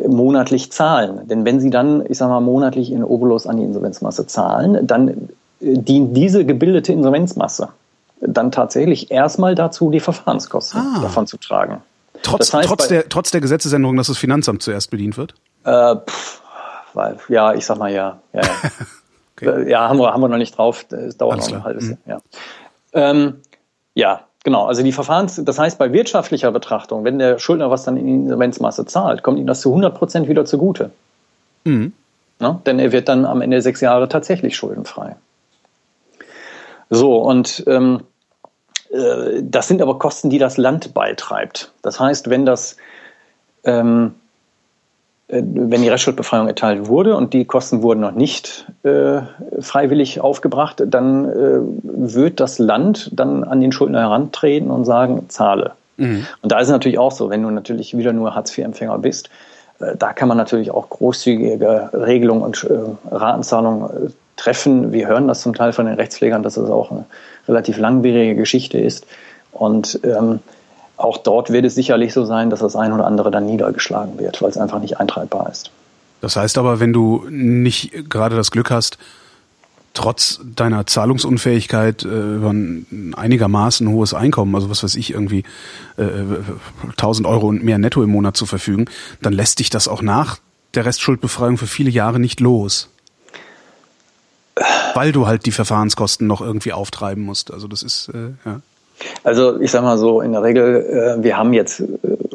monatlich 0.07 0.72
zahlen. 0.72 1.28
Denn 1.28 1.45
wenn 1.45 1.59
sie 1.59 1.70
dann, 1.70 2.03
ich 2.09 2.18
sage 2.18 2.32
mal, 2.32 2.41
monatlich 2.41 2.91
in 2.91 3.03
Obolus 3.03 3.45
an 3.45 3.57
die 3.57 3.63
Insolvenzmasse 3.63 4.26
zahlen, 4.26 4.86
dann 4.88 5.09
äh, 5.09 5.13
dient 5.59 6.18
diese 6.18 6.43
gebildete 6.43 6.91
Insolvenzmasse 6.91 7.70
dann 8.22 8.51
tatsächlich 8.51 9.11
erstmal 9.11 9.53
dazu, 9.53 9.91
die 9.91 9.99
Verfahrenskosten 9.99 10.80
ah. 10.80 11.01
davon 11.01 11.28
zu 11.28 11.38
tragen. 11.38 11.82
Trotz, 12.24 12.39
das 12.39 12.53
heißt, 12.53 12.70
trotz, 12.70 12.88
der, 12.88 13.09
trotz 13.09 13.30
der 13.30 13.41
Gesetzesänderung, 13.41 13.97
dass 13.97 14.07
das 14.07 14.18
Finanzamt 14.18 14.63
zuerst 14.63 14.89
bedient 14.89 15.18
wird? 15.18 15.36
Äh, 15.66 15.95
pff, 15.97 16.41
weil, 16.96 17.18
ja, 17.30 17.54
ich 17.54 17.66
sag 17.66 17.78
mal 17.78 17.91
ja. 17.91 18.20
Ja, 18.34 18.41
ja. 18.41 18.50
okay. 19.36 19.70
ja 19.70 19.89
haben, 19.89 20.00
wir, 20.00 20.12
haben 20.12 20.22
wir 20.22 20.28
noch 20.28 20.38
nicht 20.38 20.58
drauf. 20.58 20.86
Es 20.91 21.18
dauert 21.18 21.36
Alles 21.36 21.50
noch 21.50 21.58
ein 21.58 21.64
halbes 21.64 21.86
mhm. 21.86 21.98
Jahr. 22.06 22.22
Ja. 22.93 23.10
Ähm, 23.10 23.41
ja, 23.93 24.22
genau. 24.43 24.66
Also 24.66 24.84
die 24.84 24.91
Verfahrens, 24.91 25.41
das 25.43 25.60
heißt 25.60 25.78
bei 25.78 25.91
wirtschaftlicher 25.91 26.52
Betrachtung, 26.52 27.04
wenn 27.04 27.20
der 27.20 27.39
Schuldner 27.39 27.70
was 27.70 27.84
dann 27.84 27.98
in 27.98 28.06
die 28.06 28.14
Insolvenzmasse 28.14 28.86
zahlt, 28.86 29.24
kommt 29.24 29.39
ihm 29.39 29.48
das 29.48 29.62
zu 29.62 29.70
100 29.70 29.96
Prozent 29.96 30.28
wieder 30.28 30.46
zugute. 30.46 30.91
Mhm. 31.64 31.93
Ja, 32.39 32.60
denn 32.66 32.80
er 32.80 32.91
wird 32.91 33.08
dann 33.08 33.26
am 33.26 33.41
Ende 33.41 33.62
sechs 33.62 33.82
Jahre 33.82 34.10
tatsächlich 34.10 34.58
schuldenfrei. 34.58 35.16
So, 36.89 37.18
und 37.18 37.64
ähm, 37.68 38.02
äh, 38.91 39.41
das 39.41 39.68
sind 39.68 39.82
aber 39.82 39.98
Kosten, 40.00 40.30
die 40.30 40.38
das 40.38 40.58
Land 40.58 40.93
beitreibt. 40.93 41.72
Das 41.82 42.00
heißt, 42.00 42.30
wenn 42.30 42.46
das 42.46 42.78
ähm, 43.64 44.16
äh, 44.16 44.25
wenn 45.28 45.82
die 45.82 45.90
Restschuldbefreiung 45.90 46.48
erteilt 46.48 46.88
wurde 46.88 47.16
und 47.16 47.34
die 47.34 47.46
Kosten 47.46 47.82
wurden 47.82 48.02
noch 48.02 48.12
nicht 48.12 48.66
äh, 48.84 49.22
freiwillig 49.60 50.22
aufgebracht, 50.22 50.84
dann 50.86 51.26
äh, 51.26 51.60
wird 51.84 52.40
das 52.40 52.60
Land 52.60 53.10
dann 53.14 53.44
an 53.44 53.60
den 53.60 53.72
Schuldner 53.72 54.02
herantreten 54.02 54.70
und 54.70 54.86
sagen, 54.86 55.26
zahle. 55.30 55.72
Mhm. 55.98 56.28
Und 56.42 56.52
da 56.52 56.60
ist 56.60 56.68
es 56.68 56.72
natürlich 56.72 57.00
auch 57.00 57.12
so, 57.12 57.30
wenn 57.32 57.42
du 57.42 57.50
natürlich 57.50 57.98
wieder 57.98 58.14
nur 58.14 58.36
Hartz-IV-Empfänger 58.36 59.00
bist, 59.00 59.30
äh, 59.80 59.96
da 59.98 60.14
kann 60.14 60.28
man 60.28 60.38
natürlich 60.38 60.70
auch 60.70 60.90
großzügige 60.90 61.90
Regelungen 61.94 62.44
und 62.44 62.64
äh, 62.64 62.78
Ratenzahlungen 63.14 64.08
äh, 64.08 64.10
treffen. 64.36 64.94
Wir 64.94 65.08
hören 65.08 65.28
das 65.28 65.42
zum 65.42 65.56
Teil 65.56 65.74
von 65.74 65.88
den 65.88 65.96
Rechtspflegern, 65.96 66.44
dass 66.44 66.54
das 66.54 66.70
auch 66.70 66.92
eine 66.92 67.06
relativ 67.48 67.80
langwierige 67.80 68.36
Geschichte 68.36 68.78
ist. 68.78 69.08
Und 69.52 70.00
ähm, 70.04 70.40
auch 70.98 71.18
dort 71.18 71.52
wird 71.52 71.66
es 71.66 71.76
sicherlich 71.76 72.14
so 72.14 72.26
sein, 72.26 72.50
dass 72.50 72.60
das 72.60 72.76
ein 72.76 72.93
oder 72.93 73.06
andere 73.06 73.32
dann 73.32 73.46
niedergeschlagen 73.46 74.18
wird, 74.18 74.41
weil 74.41 74.50
es 74.50 74.58
einfach 74.58 74.80
nicht 74.80 75.00
eintreibbar 75.00 75.50
ist. 75.50 75.72
Das 76.22 76.36
heißt 76.36 76.58
aber, 76.58 76.80
wenn 76.80 76.93
du 76.93 77.26
nicht 77.30 78.10
gerade 78.10 78.36
das 78.36 78.52
Glück 78.52 78.72
hast, 78.72 78.98
trotz 79.93 80.41
deiner 80.43 80.86
Zahlungsunfähigkeit 80.86 82.04
äh, 82.04 82.36
über 82.36 82.52
ein 82.52 83.14
einigermaßen 83.16 83.88
hohes 83.89 84.14
Einkommen, 84.14 84.54
also 84.54 84.70
was 84.70 84.84
weiß 84.84 84.96
ich, 84.96 85.12
irgendwie 85.12 85.43
äh, 85.98 86.04
1000 86.91 87.28
Euro 87.28 87.48
und 87.48 87.64
mehr 87.64 87.78
netto 87.78 88.04
im 88.04 88.12
Monat 88.12 88.38
zur 88.38 88.48
Verfügung, 88.48 88.89
dann 89.22 89.34
lässt 89.34 89.60
dich 89.60 89.70
das 89.70 89.88
auch 89.88 90.02
nach 90.02 90.38
der 90.76 90.86
Restschuldbefreiung 90.86 91.58
für 91.58 91.68
viele 91.68 91.89
Jahre 91.89 92.20
nicht 92.20 92.39
los. 92.39 92.89
Weil 94.93 95.12
du 95.12 95.28
halt 95.28 95.46
die 95.46 95.52
Verfahrenskosten 95.52 96.28
noch 96.28 96.41
irgendwie 96.41 96.74
auftreiben 96.74 97.24
musst. 97.24 97.52
Also 97.52 97.68
das 97.68 97.84
ist, 97.84 98.10
äh, 98.10 98.32
ja. 98.46 98.62
Also 99.24 99.60
ich 99.60 99.72
sag 99.72 99.84
mal 99.84 99.98
so, 99.98 100.22
in 100.22 100.32
der 100.32 100.43
Regel, 100.43 101.18
äh, 101.20 101.24
wir 101.24 101.38
haben 101.38 101.54
jetzt 101.54 101.80
äh, 101.80 101.86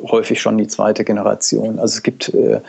häufig 0.03 0.41
schon 0.41 0.59
die 0.59 0.67
zweite 0.67 1.05
Generation. 1.05 1.79
Also 1.79 1.97
es 1.97 2.03
gibt 2.03 2.33
äh, 2.35 2.61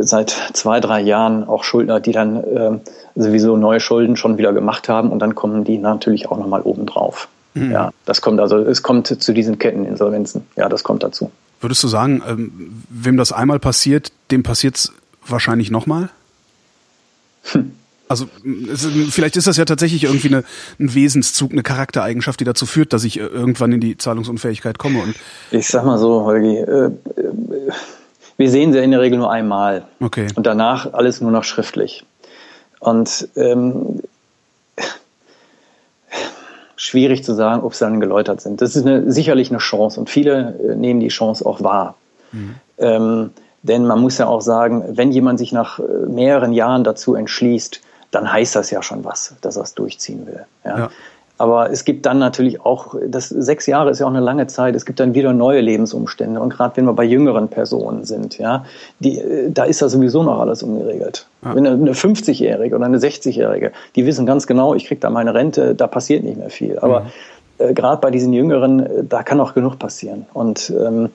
seit 0.00 0.30
zwei, 0.52 0.80
drei 0.80 1.00
Jahren 1.00 1.44
auch 1.44 1.64
Schuldner, 1.64 2.00
die 2.00 2.12
dann 2.12 2.36
äh, 2.36 2.78
sowieso 3.14 3.56
neue 3.56 3.80
Schulden 3.80 4.16
schon 4.16 4.38
wieder 4.38 4.52
gemacht 4.52 4.88
haben 4.88 5.10
und 5.10 5.20
dann 5.20 5.34
kommen 5.34 5.64
die 5.64 5.78
natürlich 5.78 6.28
auch 6.30 6.38
nochmal 6.38 6.62
obendrauf. 6.62 7.28
Mhm. 7.54 7.72
Ja, 7.72 7.90
das 8.04 8.20
kommt 8.20 8.40
also, 8.40 8.58
es 8.58 8.82
kommt 8.82 9.06
zu 9.06 9.32
diesen 9.32 9.58
Ketteninsolvenzen. 9.58 10.46
Ja, 10.56 10.68
das 10.68 10.84
kommt 10.84 11.02
dazu. 11.02 11.30
Würdest 11.60 11.82
du 11.82 11.88
sagen, 11.88 12.22
ähm, 12.28 12.84
wem 12.90 13.16
das 13.16 13.32
einmal 13.32 13.58
passiert, 13.58 14.12
dem 14.30 14.42
passiert 14.42 14.76
es 14.76 14.92
wahrscheinlich 15.26 15.70
nochmal? 15.70 16.10
Hm. 17.44 17.72
Also 18.08 18.26
es, 18.72 18.86
vielleicht 19.10 19.36
ist 19.36 19.46
das 19.46 19.56
ja 19.56 19.64
tatsächlich 19.64 20.04
irgendwie 20.04 20.28
eine, 20.28 20.44
ein 20.78 20.94
Wesenszug, 20.94 21.52
eine 21.52 21.62
Charaktereigenschaft, 21.62 22.38
die 22.40 22.44
dazu 22.44 22.66
führt, 22.66 22.92
dass 22.92 23.04
ich 23.04 23.18
äh, 23.18 23.24
irgendwann 23.24 23.72
in 23.72 23.80
die 23.80 23.98
Zahlungsunfähigkeit 23.98 24.78
komme. 24.78 25.02
Und 25.02 25.14
ich 25.50 25.66
sag 25.66 25.84
mal 25.84 25.98
so, 25.98 26.24
Holgi, 26.24 26.56
äh, 26.56 26.86
äh, 26.86 26.90
wir 28.36 28.50
sehen 28.50 28.72
sie 28.72 28.78
in 28.78 28.90
der 28.90 29.00
Regel 29.00 29.18
nur 29.18 29.30
einmal. 29.30 29.86
Okay. 30.00 30.28
Und 30.34 30.46
danach 30.46 30.92
alles 30.92 31.20
nur 31.20 31.32
noch 31.32 31.44
schriftlich. 31.44 32.04
Und 32.78 33.28
ähm, 33.34 34.00
schwierig 36.76 37.24
zu 37.24 37.34
sagen, 37.34 37.62
ob 37.62 37.74
sie 37.74 37.84
dann 37.84 38.00
geläutert 38.00 38.40
sind. 38.40 38.60
Das 38.60 38.76
ist 38.76 38.86
eine, 38.86 39.10
sicherlich 39.10 39.50
eine 39.50 39.58
Chance 39.58 39.98
und 39.98 40.10
viele 40.10 40.54
äh, 40.62 40.76
nehmen 40.76 41.00
die 41.00 41.08
Chance 41.08 41.44
auch 41.44 41.62
wahr. 41.62 41.96
Mhm. 42.30 42.54
Ähm, 42.78 43.30
denn 43.62 43.84
man 43.84 44.00
muss 44.00 44.18
ja 44.18 44.28
auch 44.28 44.42
sagen, 44.42 44.84
wenn 44.90 45.10
jemand 45.10 45.40
sich 45.40 45.50
nach 45.50 45.80
mehreren 46.06 46.52
Jahren 46.52 46.84
dazu 46.84 47.16
entschließt, 47.16 47.80
dann 48.16 48.32
heißt 48.32 48.56
das 48.56 48.70
ja 48.70 48.82
schon 48.82 49.04
was, 49.04 49.34
dass 49.42 49.56
er 49.56 49.62
es 49.62 49.74
durchziehen 49.74 50.26
will. 50.26 50.44
Ja. 50.64 50.78
ja. 50.78 50.90
Aber 51.38 51.70
es 51.70 51.84
gibt 51.84 52.06
dann 52.06 52.18
natürlich 52.18 52.62
auch, 52.62 52.94
das 53.06 53.28
sechs 53.28 53.66
Jahre 53.66 53.90
ist 53.90 53.98
ja 53.98 54.06
auch 54.06 54.10
eine 54.10 54.20
lange 54.20 54.46
Zeit, 54.46 54.74
es 54.74 54.86
gibt 54.86 55.00
dann 55.00 55.12
wieder 55.12 55.34
neue 55.34 55.60
Lebensumstände. 55.60 56.40
Und 56.40 56.48
gerade 56.48 56.78
wenn 56.78 56.86
wir 56.86 56.94
bei 56.94 57.04
jüngeren 57.04 57.48
Personen 57.48 58.04
sind, 58.04 58.38
ja, 58.38 58.64
die, 59.00 59.22
da 59.50 59.64
ist 59.64 59.82
ja 59.82 59.90
sowieso 59.90 60.22
noch 60.22 60.40
alles 60.40 60.62
ungeregelt. 60.62 61.26
Ja. 61.44 61.54
Wenn 61.54 61.66
eine 61.66 61.92
50-Jährige 61.92 62.74
oder 62.74 62.86
eine 62.86 62.96
60-Jährige, 62.96 63.72
die 63.96 64.06
wissen 64.06 64.24
ganz 64.24 64.46
genau, 64.46 64.74
ich 64.74 64.86
kriege 64.86 65.00
da 65.00 65.10
meine 65.10 65.34
Rente, 65.34 65.74
da 65.74 65.86
passiert 65.86 66.24
nicht 66.24 66.38
mehr 66.38 66.50
viel. 66.50 66.78
Aber 66.78 67.00
mhm 67.00 67.06
äh, 67.58 67.72
gerade 67.72 68.00
bei 68.00 68.10
diesen 68.10 68.32
Jüngeren, 68.32 68.80
äh, 68.80 69.04
da 69.04 69.22
kann 69.22 69.40
auch 69.40 69.54
genug 69.54 69.78
passieren. 69.78 70.26
Und 70.34 70.70
ähm, 70.70 71.10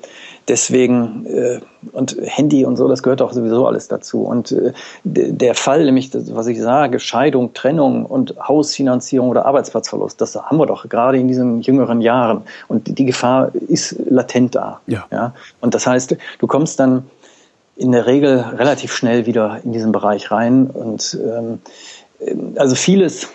deswegen, 0.51 1.25
äh, 1.25 1.61
und 1.93 2.17
Handy 2.21 2.65
und 2.65 2.75
so, 2.75 2.87
das 2.87 3.01
gehört 3.01 3.21
auch 3.21 3.31
sowieso 3.31 3.65
alles 3.65 3.87
dazu. 3.87 4.23
Und 4.23 4.51
äh, 4.51 4.73
der 5.03 5.55
Fall, 5.55 5.85
nämlich, 5.85 6.11
das, 6.11 6.35
was 6.35 6.45
ich 6.47 6.61
sage, 6.61 6.99
Scheidung, 6.99 7.53
Trennung 7.53 8.05
und 8.05 8.35
Hausfinanzierung 8.37 9.29
oder 9.29 9.45
Arbeitsplatzverlust, 9.45 10.19
das 10.19 10.35
haben 10.35 10.57
wir 10.57 10.65
doch 10.65 10.87
gerade 10.89 11.17
in 11.17 11.27
diesen 11.27 11.61
jüngeren 11.61 12.01
Jahren. 12.01 12.43
Und 12.67 12.99
die 12.99 13.05
Gefahr 13.05 13.51
ist 13.55 13.95
latent 14.05 14.53
da. 14.53 14.81
Ja. 14.87 15.05
ja? 15.09 15.33
Und 15.61 15.73
das 15.73 15.87
heißt, 15.87 16.17
du 16.37 16.47
kommst 16.47 16.79
dann 16.79 17.09
in 17.77 17.93
der 17.93 18.05
Regel 18.05 18.39
relativ 18.39 18.93
schnell 18.93 19.25
wieder 19.25 19.61
in 19.63 19.71
diesen 19.71 19.93
Bereich 19.93 20.31
rein. 20.31 20.67
Und 20.67 21.17
ähm, 21.23 21.59
also 22.57 22.75
vieles 22.75 23.29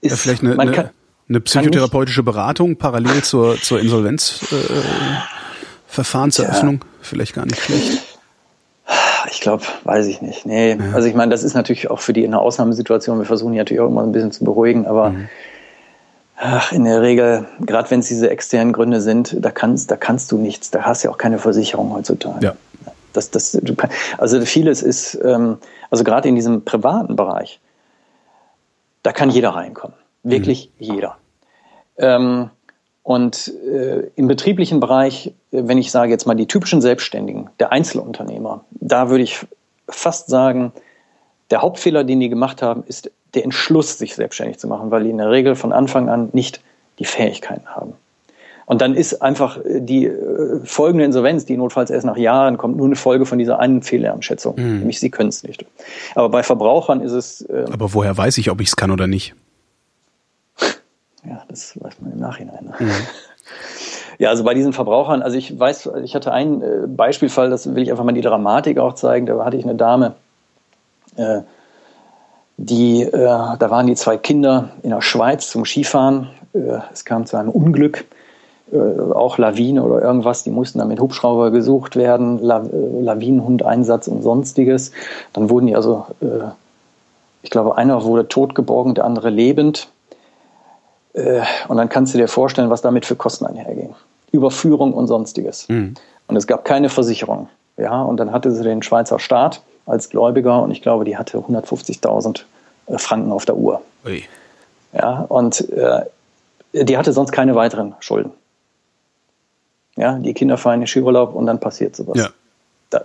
ist, 0.00 0.10
ja, 0.10 0.16
vielleicht 0.16 0.42
eine, 0.42 0.58
eine, 0.58 0.90
eine 1.28 1.40
psychotherapeutische 1.40 2.22
Beratung 2.22 2.76
parallel 2.76 3.22
zur, 3.22 3.60
zur 3.60 3.80
Insolvenzverfahrenseröffnung. 3.80 6.74
Äh, 6.74 6.78
ja. 6.78 6.84
Vielleicht 7.00 7.34
gar 7.34 7.46
nicht 7.46 7.60
schlecht. 7.60 8.02
Ich 9.30 9.40
glaube, 9.40 9.64
weiß 9.84 10.04
ich 10.06 10.20
nicht. 10.20 10.44
Nee, 10.44 10.74
ja. 10.74 10.92
also 10.92 11.08
ich 11.08 11.14
meine, 11.14 11.30
das 11.30 11.42
ist 11.42 11.54
natürlich 11.54 11.90
auch 11.90 12.00
für 12.00 12.12
die 12.12 12.24
in 12.24 12.34
einer 12.34 12.42
Ausnahmesituation. 12.42 13.18
Wir 13.18 13.24
versuchen 13.24 13.52
die 13.52 13.58
natürlich 13.58 13.80
auch 13.80 13.88
immer 13.88 14.02
ein 14.02 14.12
bisschen 14.12 14.32
zu 14.32 14.44
beruhigen, 14.44 14.86
aber 14.86 15.08
mhm. 15.10 15.28
ach, 16.36 16.72
in 16.72 16.84
der 16.84 17.00
Regel, 17.00 17.46
gerade 17.60 17.90
wenn 17.90 18.00
es 18.00 18.08
diese 18.08 18.28
externen 18.28 18.74
Gründe 18.74 19.00
sind, 19.00 19.36
da 19.40 19.50
kannst, 19.50 19.90
da 19.90 19.96
kannst 19.96 20.30
du 20.30 20.36
nichts. 20.38 20.70
Da 20.70 20.82
hast 20.82 21.02
du 21.02 21.08
ja 21.08 21.14
auch 21.14 21.18
keine 21.18 21.38
Versicherung 21.38 21.94
heutzutage. 21.94 22.44
Ja. 22.44 22.54
Das, 23.14 23.30
das, 23.30 23.58
also 24.18 24.44
vieles 24.44 24.82
ist, 24.82 25.18
ähm, 25.24 25.56
also 25.90 26.04
gerade 26.04 26.28
in 26.28 26.34
diesem 26.34 26.64
privaten 26.64 27.16
Bereich, 27.16 27.60
da 29.02 29.12
kann 29.12 29.30
jeder 29.30 29.50
reinkommen. 29.50 29.96
Wirklich 30.24 30.70
mhm. 30.78 30.84
jeder. 30.84 31.16
Ähm, 31.96 32.50
und 33.02 33.52
äh, 33.70 34.10
im 34.16 34.26
betrieblichen 34.26 34.80
Bereich, 34.80 35.32
wenn 35.50 35.78
ich 35.78 35.90
sage 35.90 36.10
jetzt 36.10 36.26
mal 36.26 36.34
die 36.34 36.46
typischen 36.46 36.80
Selbstständigen, 36.80 37.50
der 37.60 37.70
Einzelunternehmer, 37.70 38.64
da 38.70 39.10
würde 39.10 39.22
ich 39.22 39.46
fast 39.88 40.28
sagen, 40.28 40.72
der 41.50 41.60
Hauptfehler, 41.60 42.02
den 42.02 42.20
die 42.20 42.30
gemacht 42.30 42.62
haben, 42.62 42.82
ist 42.86 43.10
der 43.34 43.44
Entschluss, 43.44 43.98
sich 43.98 44.14
selbstständig 44.14 44.58
zu 44.58 44.66
machen, 44.66 44.90
weil 44.90 45.04
die 45.04 45.10
in 45.10 45.18
der 45.18 45.30
Regel 45.30 45.54
von 45.54 45.72
Anfang 45.72 46.08
an 46.08 46.30
nicht 46.32 46.62
die 46.98 47.04
Fähigkeiten 47.04 47.66
haben. 47.66 47.92
Und 48.66 48.80
dann 48.80 48.94
ist 48.94 49.20
einfach 49.20 49.58
äh, 49.62 49.80
die 49.80 50.06
äh, 50.06 50.60
folgende 50.64 51.04
Insolvenz, 51.04 51.44
die 51.44 51.56
notfalls 51.56 51.90
erst 51.90 52.06
nach 52.06 52.16
Jahren 52.16 52.56
kommt, 52.56 52.76
nur 52.76 52.86
eine 52.86 52.96
Folge 52.96 53.26
von 53.26 53.38
dieser 53.38 53.58
einen 53.58 53.82
Fehlereinschätzung. 53.82 54.56
Mhm. 54.56 54.78
Nämlich, 54.78 55.00
sie 55.00 55.10
können 55.10 55.28
es 55.28 55.42
nicht. 55.42 55.64
Aber 56.14 56.30
bei 56.30 56.42
Verbrauchern 56.42 57.00
ist 57.00 57.12
es. 57.12 57.42
Äh, 57.42 57.66
Aber 57.70 57.92
woher 57.92 58.16
weiß 58.16 58.38
ich, 58.38 58.50
ob 58.50 58.60
ich 58.60 58.68
es 58.68 58.76
kann 58.76 58.90
oder 58.90 59.06
nicht? 59.06 59.34
Ja, 61.26 61.42
das 61.48 61.80
weiß 61.80 62.00
man 62.00 62.12
im 62.12 62.20
Nachhinein. 62.20 62.64
Ne? 62.64 62.74
Mhm. 62.78 62.90
Ja, 64.18 64.30
also 64.30 64.44
bei 64.44 64.54
diesen 64.54 64.72
Verbrauchern, 64.72 65.22
also 65.22 65.36
ich 65.36 65.58
weiß, 65.58 65.90
ich 66.04 66.14
hatte 66.14 66.32
einen 66.32 66.62
äh, 66.62 66.86
Beispielfall, 66.86 67.50
das 67.50 67.74
will 67.74 67.82
ich 67.82 67.90
einfach 67.90 68.04
mal 68.04 68.12
die 68.12 68.20
Dramatik 68.20 68.78
auch 68.78 68.94
zeigen. 68.94 69.26
Da 69.26 69.44
hatte 69.44 69.56
ich 69.56 69.64
eine 69.64 69.74
Dame, 69.74 70.14
äh, 71.16 71.40
die, 72.56 73.02
äh, 73.02 73.10
da 73.12 73.70
waren 73.70 73.86
die 73.86 73.96
zwei 73.96 74.16
Kinder 74.16 74.70
in 74.82 74.90
der 74.90 75.00
Schweiz 75.00 75.50
zum 75.50 75.64
Skifahren. 75.64 76.30
Äh, 76.52 76.78
es 76.92 77.04
kam 77.04 77.26
zu 77.26 77.36
einem 77.36 77.50
Unglück 77.50 78.04
äh, 78.72 78.76
auch 79.12 79.38
Lawine 79.38 79.82
oder 79.82 80.00
irgendwas, 80.00 80.44
die 80.44 80.50
mussten 80.50 80.78
dann 80.78 80.88
mit 80.88 81.00
Hubschrauber 81.00 81.50
gesucht 81.50 81.96
werden, 81.96 82.38
La 82.38 82.60
äh, 82.60 83.02
Lawinenhundeinsatz 83.02 84.06
und 84.06 84.22
sonstiges. 84.22 84.92
Dann 85.32 85.50
wurden 85.50 85.66
die 85.66 85.74
also, 85.74 86.06
ich 87.42 87.50
glaube, 87.50 87.76
einer 87.76 88.04
wurde 88.04 88.28
tot 88.28 88.54
geborgen, 88.54 88.94
der 88.94 89.04
andere 89.04 89.30
lebend. 89.30 89.88
Äh, 91.14 91.42
und 91.68 91.76
dann 91.76 91.88
kannst 91.88 92.12
du 92.14 92.18
dir 92.18 92.28
vorstellen, 92.28 92.70
was 92.70 92.82
damit 92.82 93.06
für 93.06 93.16
Kosten 93.16 93.46
einhergehen. 93.46 93.94
Überführung 94.32 94.92
und 94.92 95.06
sonstiges. 95.06 95.68
Mhm. 95.68 95.94
Und 96.26 96.36
es 96.36 96.46
gab 96.46 96.64
keine 96.64 96.88
Versicherung. 96.88 97.48
Ja, 97.76 98.02
und 98.02 98.18
dann 98.18 98.32
hatte 98.32 98.52
sie 98.52 98.62
den 98.62 98.82
Schweizer 98.82 99.18
Staat 99.18 99.62
als 99.86 100.10
Gläubiger 100.10 100.62
und 100.62 100.70
ich 100.70 100.82
glaube, 100.82 101.04
die 101.04 101.16
hatte 101.16 101.38
150.000 101.38 102.42
äh, 102.86 102.98
Franken 102.98 103.32
auf 103.32 103.44
der 103.44 103.56
Uhr. 103.56 103.80
Ui. 104.04 104.24
Ja, 104.92 105.24
und 105.28 105.68
äh, 105.70 106.02
die 106.72 106.96
hatte 106.96 107.12
sonst 107.12 107.32
keine 107.32 107.54
weiteren 107.54 107.94
Schulden. 108.00 108.32
Ja, 109.96 110.18
die 110.18 110.34
Kinder 110.34 110.56
fahren 110.56 110.80
in 110.80 110.86
Skiurlaub 110.86 111.34
und 111.34 111.46
dann 111.46 111.60
passiert 111.60 111.94
sowas. 111.94 112.18
Ja. 112.18 112.28
Da, 112.90 113.04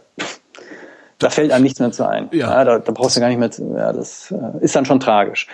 da 1.19 1.29
fällt 1.29 1.51
einem 1.51 1.63
nichts 1.63 1.79
mehr 1.79 1.91
zu 1.91 2.07
ein. 2.07 2.29
Ja. 2.31 2.51
ja 2.51 2.63
da, 2.63 2.79
da, 2.79 2.91
brauchst 2.91 3.15
du 3.15 3.19
gar 3.19 3.29
nicht 3.29 3.37
mehr 3.37 3.51
zu, 3.51 3.75
ja, 3.75 3.93
das 3.93 4.31
äh, 4.31 4.63
ist 4.63 4.75
dann 4.75 4.85
schon 4.85 4.99
tragisch. 4.99 5.47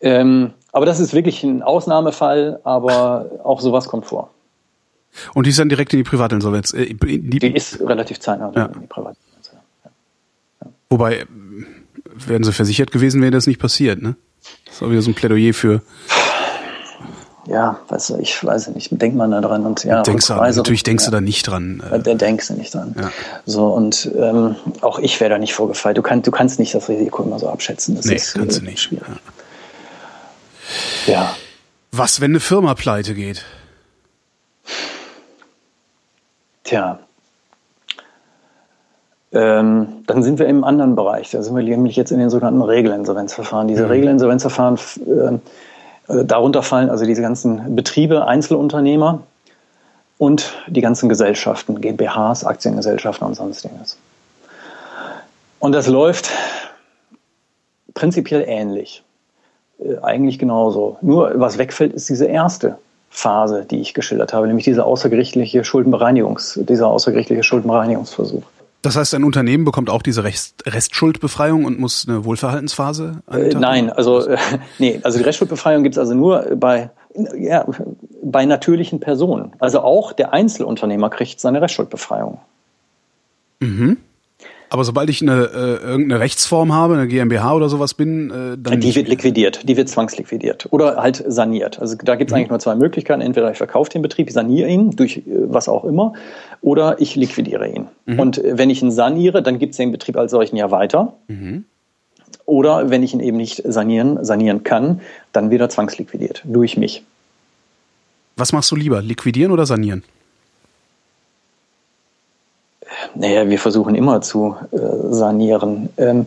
Ähm, 0.00 0.54
aber 0.74 0.86
das 0.86 1.00
ist 1.00 1.14
wirklich 1.14 1.42
ein 1.42 1.62
Ausnahmefall, 1.62 2.60
aber 2.64 3.30
auch 3.44 3.60
sowas 3.60 3.88
kommt 3.88 4.06
vor. 4.06 4.30
Und 5.32 5.46
die 5.46 5.50
ist 5.50 5.58
dann 5.58 5.68
direkt 5.68 5.92
in 5.92 5.98
die 5.98 6.04
Privatinsolvenz? 6.04 6.74
Äh, 6.74 6.94
die, 6.94 7.38
die, 7.38 7.54
ist 7.54 7.80
relativ 7.80 8.20
zeitnah 8.20 8.52
ja. 8.54 8.66
in 8.66 8.80
die 8.80 8.86
Privatinsolvenz. 8.86 9.52
Ja. 9.84 10.70
Wobei, 10.90 11.26
wären 12.14 12.44
sie 12.44 12.52
versichert 12.52 12.90
gewesen, 12.90 13.22
wäre 13.22 13.30
das 13.30 13.46
nicht 13.46 13.60
passiert, 13.60 14.02
ne? 14.02 14.16
Das 14.66 14.74
ist 14.74 14.82
auch 14.82 14.90
wieder 14.90 15.00
so 15.00 15.10
ein 15.10 15.14
Plädoyer 15.14 15.54
für 15.54 15.80
ja, 17.46 17.78
weißt 17.88 18.10
du, 18.10 18.16
ich 18.16 18.42
weiß 18.42 18.68
nicht, 18.68 18.90
denkt 19.00 19.16
man 19.16 19.30
da 19.30 19.40
dran 19.40 19.66
und 19.66 19.84
ja. 19.84 20.02
Denkst 20.02 20.28
du, 20.28 20.34
natürlich 20.34 20.82
denkst 20.82 21.04
ja, 21.04 21.10
du 21.10 21.16
da 21.16 21.20
nicht 21.20 21.46
dran. 21.46 21.82
Äh. 21.90 22.00
Da 22.00 22.14
denkst 22.14 22.48
du 22.48 22.54
nicht 22.54 22.74
dran. 22.74 22.94
Ja. 22.98 23.10
So, 23.44 23.66
und 23.66 24.10
ähm, 24.18 24.56
auch 24.80 24.98
ich 24.98 25.20
wäre 25.20 25.30
da 25.30 25.38
nicht 25.38 25.54
vorgefeilt. 25.54 25.98
Du, 25.98 26.02
kann, 26.02 26.22
du 26.22 26.30
kannst 26.30 26.58
nicht 26.58 26.74
das 26.74 26.88
Risiko 26.88 27.22
immer 27.22 27.38
so 27.38 27.48
abschätzen. 27.48 27.96
Das 27.96 28.06
nee, 28.06 28.14
ist, 28.14 28.34
kannst 28.34 28.60
du 28.60 28.64
nicht. 28.64 28.90
Ja. 28.92 28.98
Ja. 31.06 31.34
Was, 31.92 32.20
wenn 32.20 32.32
eine 32.32 32.40
Firma 32.40 32.74
pleite 32.74 33.14
geht? 33.14 33.44
Tja. 36.64 36.98
Ähm, 39.32 40.04
dann 40.06 40.22
sind 40.22 40.38
wir 40.38 40.46
im 40.46 40.64
anderen 40.64 40.94
Bereich. 40.94 41.30
Da 41.30 41.42
sind 41.42 41.56
wir 41.56 41.62
nämlich 41.62 41.96
jetzt 41.96 42.12
in 42.12 42.18
den 42.18 42.30
sogenannten 42.30 42.62
Regelinsolvenzverfahren. 42.62 43.68
Diese 43.68 43.84
mhm. 43.84 43.90
Regelinsolvenzverfahren 43.90 44.78
äh, 45.06 45.38
äh, 46.12 46.24
darunter 46.24 46.62
fallen 46.62 46.90
also 46.90 47.04
diese 47.04 47.22
ganzen 47.22 47.74
Betriebe, 47.74 48.26
Einzelunternehmer 48.26 49.22
und 50.18 50.54
die 50.68 50.80
ganzen 50.80 51.08
Gesellschaften, 51.08 51.80
GmbHs, 51.80 52.44
Aktiengesellschaften 52.44 53.26
und 53.26 53.34
sonstiges. 53.34 53.98
Und 55.58 55.72
das 55.72 55.86
läuft 55.86 56.30
prinzipiell 57.94 58.44
ähnlich. 58.46 59.02
Äh, 59.78 59.98
eigentlich 60.02 60.38
genauso. 60.38 60.98
Nur 61.02 61.32
was 61.36 61.58
wegfällt, 61.58 61.92
ist 61.92 62.08
diese 62.08 62.26
erste 62.26 62.78
Phase, 63.10 63.64
die 63.68 63.80
ich 63.80 63.94
geschildert 63.94 64.32
habe, 64.32 64.46
nämlich 64.46 64.64
diese 64.64 64.84
außergerichtliche 64.84 65.64
Schuldenbereinigungs, 65.64 66.60
dieser 66.68 66.88
außergerichtliche 66.88 67.42
Schuldenbereinigungsversuch. 67.42 68.42
Das 68.82 68.96
heißt, 68.96 69.14
ein 69.14 69.24
Unternehmen 69.24 69.64
bekommt 69.64 69.88
auch 69.88 70.02
diese 70.02 70.24
Rest 70.24 70.64
Restschuldbefreiung 70.66 71.64
und 71.64 71.78
muss 71.78 72.06
eine 72.06 72.24
Wohlverhaltensphase? 72.24 73.22
Äh, 73.32 73.54
nein, 73.54 73.90
also 73.90 74.26
äh, 74.26 74.36
nee, 74.78 75.00
also 75.02 75.18
die 75.18 75.24
Restschuldbefreiung 75.24 75.82
gibt 75.84 75.94
es 75.94 75.98
also 75.98 76.14
nur 76.14 76.54
bei 76.56 76.90
ja, 77.38 77.64
bei 78.22 78.44
natürlichen 78.44 79.00
Personen. 79.00 79.52
Also 79.58 79.80
auch 79.80 80.12
der 80.12 80.32
Einzelunternehmer 80.32 81.10
kriegt 81.10 81.40
seine 81.40 81.62
Restschuldbefreiung. 81.62 82.40
Mhm. 83.60 83.98
Aber 84.74 84.82
sobald 84.82 85.08
ich 85.08 85.22
eine 85.22 85.50
äh, 85.54 85.86
irgendeine 85.86 86.18
Rechtsform 86.18 86.72
habe, 86.72 86.94
eine 86.94 87.06
GmbH 87.06 87.54
oder 87.54 87.68
sowas 87.68 87.94
bin, 87.94 88.30
äh, 88.30 88.58
dann. 88.58 88.80
Die 88.80 88.92
wird 88.96 89.06
liquidiert, 89.06 89.68
die 89.68 89.76
wird 89.76 89.88
zwangsliquidiert 89.88 90.66
oder 90.72 90.96
halt 90.96 91.22
saniert. 91.28 91.78
Also 91.78 91.94
da 92.02 92.16
gibt 92.16 92.30
es 92.30 92.32
mhm. 92.32 92.38
eigentlich 92.38 92.50
nur 92.50 92.58
zwei 92.58 92.74
Möglichkeiten. 92.74 93.20
Entweder 93.20 93.52
ich 93.52 93.56
verkaufe 93.56 93.88
den 93.90 94.02
Betrieb, 94.02 94.26
ich 94.26 94.34
saniere 94.34 94.68
ihn 94.68 94.90
durch 94.90 95.18
äh, 95.18 95.22
was 95.26 95.68
auch 95.68 95.84
immer, 95.84 96.14
oder 96.60 97.00
ich 97.00 97.14
liquidiere 97.14 97.68
ihn. 97.68 97.86
Mhm. 98.06 98.18
Und 98.18 98.38
äh, 98.38 98.58
wenn 98.58 98.68
ich 98.68 98.82
ihn 98.82 98.90
saniere, 98.90 99.44
dann 99.44 99.60
gibt 99.60 99.74
es 99.74 99.76
den 99.76 99.92
Betrieb 99.92 100.16
als 100.16 100.32
solchen 100.32 100.56
ja 100.56 100.72
weiter. 100.72 101.12
Mhm. 101.28 101.66
Oder 102.44 102.90
wenn 102.90 103.04
ich 103.04 103.14
ihn 103.14 103.20
eben 103.20 103.36
nicht 103.36 103.62
sanieren, 103.64 104.24
sanieren 104.24 104.64
kann, 104.64 105.02
dann 105.30 105.52
wird 105.52 105.60
er 105.60 105.68
zwangsliquidiert 105.68 106.42
durch 106.46 106.76
mich. 106.76 107.04
Was 108.34 108.52
machst 108.52 108.72
du 108.72 108.74
lieber, 108.74 109.02
liquidieren 109.02 109.52
oder 109.52 109.66
sanieren? 109.66 110.02
Naja, 113.14 113.48
wir 113.48 113.58
versuchen 113.58 113.94
immer 113.94 114.20
zu 114.20 114.56
äh, 114.72 114.78
sanieren. 115.10 115.88
Ähm, 115.96 116.26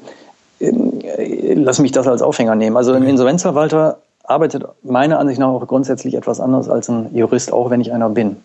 äh, 0.59 1.53
lass 1.53 1.79
mich 1.79 1.91
das 1.91 2.07
als 2.07 2.21
Aufhänger 2.21 2.55
nehmen. 2.55 2.77
Also 2.77 2.93
ein 2.93 3.03
Insolvenzverwalter 3.03 3.99
arbeitet 4.23 4.65
meiner 4.83 5.19
Ansicht 5.19 5.39
nach 5.39 5.47
auch 5.47 5.65
grundsätzlich 5.67 6.15
etwas 6.15 6.39
anders 6.39 6.69
als 6.69 6.89
ein 6.89 7.15
Jurist, 7.15 7.53
auch 7.53 7.69
wenn 7.69 7.81
ich 7.81 7.93
einer 7.93 8.09
bin. 8.09 8.37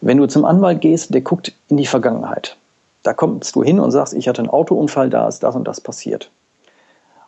Wenn 0.00 0.18
du 0.18 0.26
zum 0.26 0.44
Anwalt 0.44 0.80
gehst, 0.80 1.12
der 1.12 1.22
guckt 1.22 1.52
in 1.68 1.76
die 1.76 1.86
Vergangenheit. 1.86 2.56
Da 3.02 3.14
kommst 3.14 3.56
du 3.56 3.64
hin 3.64 3.80
und 3.80 3.90
sagst, 3.90 4.14
ich 4.14 4.28
hatte 4.28 4.42
einen 4.42 4.50
Autounfall, 4.50 5.10
da 5.10 5.26
ist 5.28 5.42
das 5.42 5.56
und 5.56 5.66
das 5.66 5.80
passiert. 5.80 6.30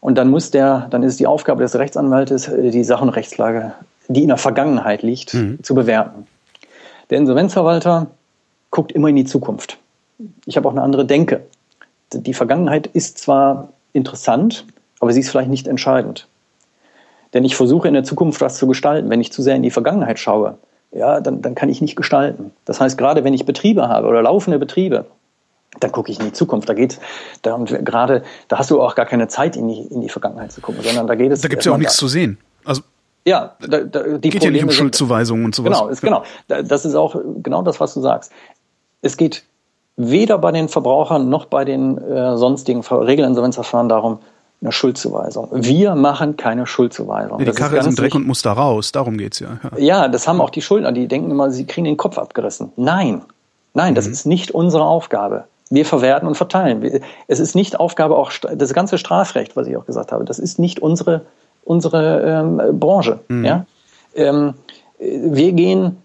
Und 0.01 0.17
dann 0.17 0.31
muss 0.31 0.51
der, 0.51 0.87
dann 0.91 1.03
ist 1.03 1.21
die 1.21 1.27
Aufgabe 1.27 1.63
des 1.63 1.77
Rechtsanwaltes, 1.77 2.49
äh, 2.49 2.71
die 2.71 2.85
Sachen 2.85 3.09
Rechtslage, 3.09 3.73
die 4.09 4.23
in 4.23 4.29
der 4.29 4.39
Vergangenheit 4.39 5.03
liegt, 5.03 5.35
mhm. 5.35 5.63
zu 5.63 5.75
bewerten. 5.75 6.27
Der 7.11 7.19
Insolvenzverwalter 7.19 8.07
guckt 8.71 8.93
immer 8.93 9.09
in 9.09 9.17
die 9.17 9.25
Zukunft. 9.25 9.79
Ich 10.47 10.57
habe 10.57 10.69
auch 10.69 10.73
eine 10.73 10.83
andere 10.83 11.07
Denke. 11.07 11.47
Die 12.13 12.35
Vergangenheit 12.35 12.87
ist 12.89 13.19
zwar 13.19 13.69
interessant, 13.93 14.67
aber 14.99 15.13
sie 15.13 15.21
ist 15.21 15.31
vielleicht 15.31 15.51
nicht 15.51 15.69
entscheidend. 15.69 16.27
Denn 17.33 17.45
ich 17.45 17.57
versuche 17.57 17.89
in 17.89 17.95
der 17.95 18.05
Zukunft 18.05 18.41
was 18.41 18.59
zu 18.59 18.67
gestalten. 18.67 19.09
Wenn 19.09 19.21
ich 19.21 19.33
zu 19.33 19.43
sehr 19.43 19.55
in 19.55 19.63
die 19.63 19.71
Vergangenheit 19.71 20.19
schaue, 20.19 20.59
ja, 20.93 21.21
dann, 21.21 21.41
dann 21.43 21.55
kann 21.55 21.69
ich 21.69 21.81
nicht 21.81 21.97
gestalten. 21.97 22.51
Das 22.65 22.81
heißt, 22.81 22.99
gerade 22.99 23.23
wenn 23.23 23.35
ich 23.35 23.47
Betriebe 23.47 23.89
habe 23.89 24.09
oder 24.09 24.23
laufende 24.23 24.59
Betriebe, 24.59 25.07
dann 25.79 25.93
gucke 25.93 26.11
ich 26.11 26.19
in 26.19 26.27
die 26.27 26.33
Zukunft. 26.33 26.69
Da 26.69 26.75
geht 26.75 26.99
da 27.43 27.55
und 27.55 27.69
gerade, 27.85 28.25
da 28.49 28.59
hast 28.59 28.73
du 28.73 28.83
auch 28.83 28.97
gar 28.97 29.07
keine 29.07 29.29
Zeit, 29.29 29.57
in 29.57 29.69
die, 29.69 29.83
in 29.83 30.01
die 30.01 30.09
Vergangenheit 30.09 30.51
zu 30.51 30.61
gucken, 30.61 30.83
sondern 30.83 31.07
da 31.07 31.15
geht 31.15 31.31
es. 31.31 31.43
Da 31.43 31.49
gibt 31.49 31.61
es 31.61 31.67
ja 31.67 31.73
auch 31.73 31.79
nichts 31.79 31.97
zu 31.97 32.09
sehen. 32.09 32.39
Also 32.65 32.83
ja, 33.25 33.55
da, 33.61 33.81
da, 33.81 34.03
die 34.19 34.31
geht 34.31 34.41
Probleme 34.41 34.47
ja 34.47 34.51
nicht 34.51 34.65
um 34.65 34.71
Schuldzuweisungen 34.71 35.45
und 35.45 35.55
sowas. 35.55 35.79
Genau, 35.79 35.89
ist, 35.89 36.01
genau. 36.01 36.25
Das 36.49 36.85
ist 36.85 36.95
auch 36.95 37.21
genau 37.43 37.63
das, 37.63 37.79
was 37.79 37.95
du 37.95 38.01
sagst. 38.01 38.33
Es 39.03 39.17
geht 39.17 39.45
weder 40.09 40.39
bei 40.39 40.53
den 40.53 40.69
Verbrauchern 40.69 41.29
noch 41.29 41.47
bei 41.47 41.65
den 41.65 41.99
äh, 41.99 42.37
sonstigen 42.37 42.81
Regelinsolvenzverfahren 42.81 43.89
darum, 43.89 44.19
eine 44.63 44.73
Schuldzuweisung. 44.73 45.49
Wir 45.53 45.95
machen 45.95 46.37
keine 46.37 46.67
Schuldzuweisung. 46.67 47.39
Ja, 47.39 47.45
die 47.47 47.53
Karre 47.53 47.79
ist, 47.79 47.87
ist 47.87 47.91
im 47.91 47.97
Dreck 47.97 48.15
und 48.15 48.27
muss 48.27 48.43
da 48.43 48.53
raus, 48.53 48.93
darum 48.93 49.17
geht's 49.17 49.39
ja. 49.39 49.59
ja. 49.63 49.79
Ja, 49.79 50.09
das 50.09 50.29
haben 50.29 50.41
auch 50.41 50.51
die 50.51 50.61
Schuldner, 50.61 50.93
die 50.93 51.09
denken 51.09 51.31
immer, 51.31 51.51
sie 51.51 51.65
kriegen 51.65 51.87
den 51.87 51.97
Kopf 51.97 52.19
abgerissen. 52.19 52.73
Nein, 52.77 53.23
nein, 53.73 53.95
das 53.95 54.07
mhm. 54.07 54.13
ist 54.13 54.27
nicht 54.27 54.51
unsere 54.51 54.85
Aufgabe. 54.85 55.45
Wir 55.71 55.87
verwerten 55.87 56.27
und 56.27 56.35
verteilen. 56.35 57.01
Es 57.29 57.39
ist 57.39 57.55
nicht 57.55 57.79
Aufgabe 57.79 58.17
auch 58.17 58.33
das 58.55 58.75
ganze 58.75 58.99
Strafrecht, 58.99 59.57
was 59.57 59.69
ich 59.69 59.77
auch 59.77 59.87
gesagt 59.87 60.11
habe. 60.11 60.25
Das 60.25 60.39
ist 60.39 60.59
nicht 60.59 60.81
unsere 60.81 61.23
unsere 61.65 62.21
ähm, 62.23 62.81
Branche. 62.81 63.21
Mhm. 63.29 63.45
Ja? 63.45 63.67
Ähm, 64.15 64.55
wir 64.99 65.53
gehen 65.53 66.03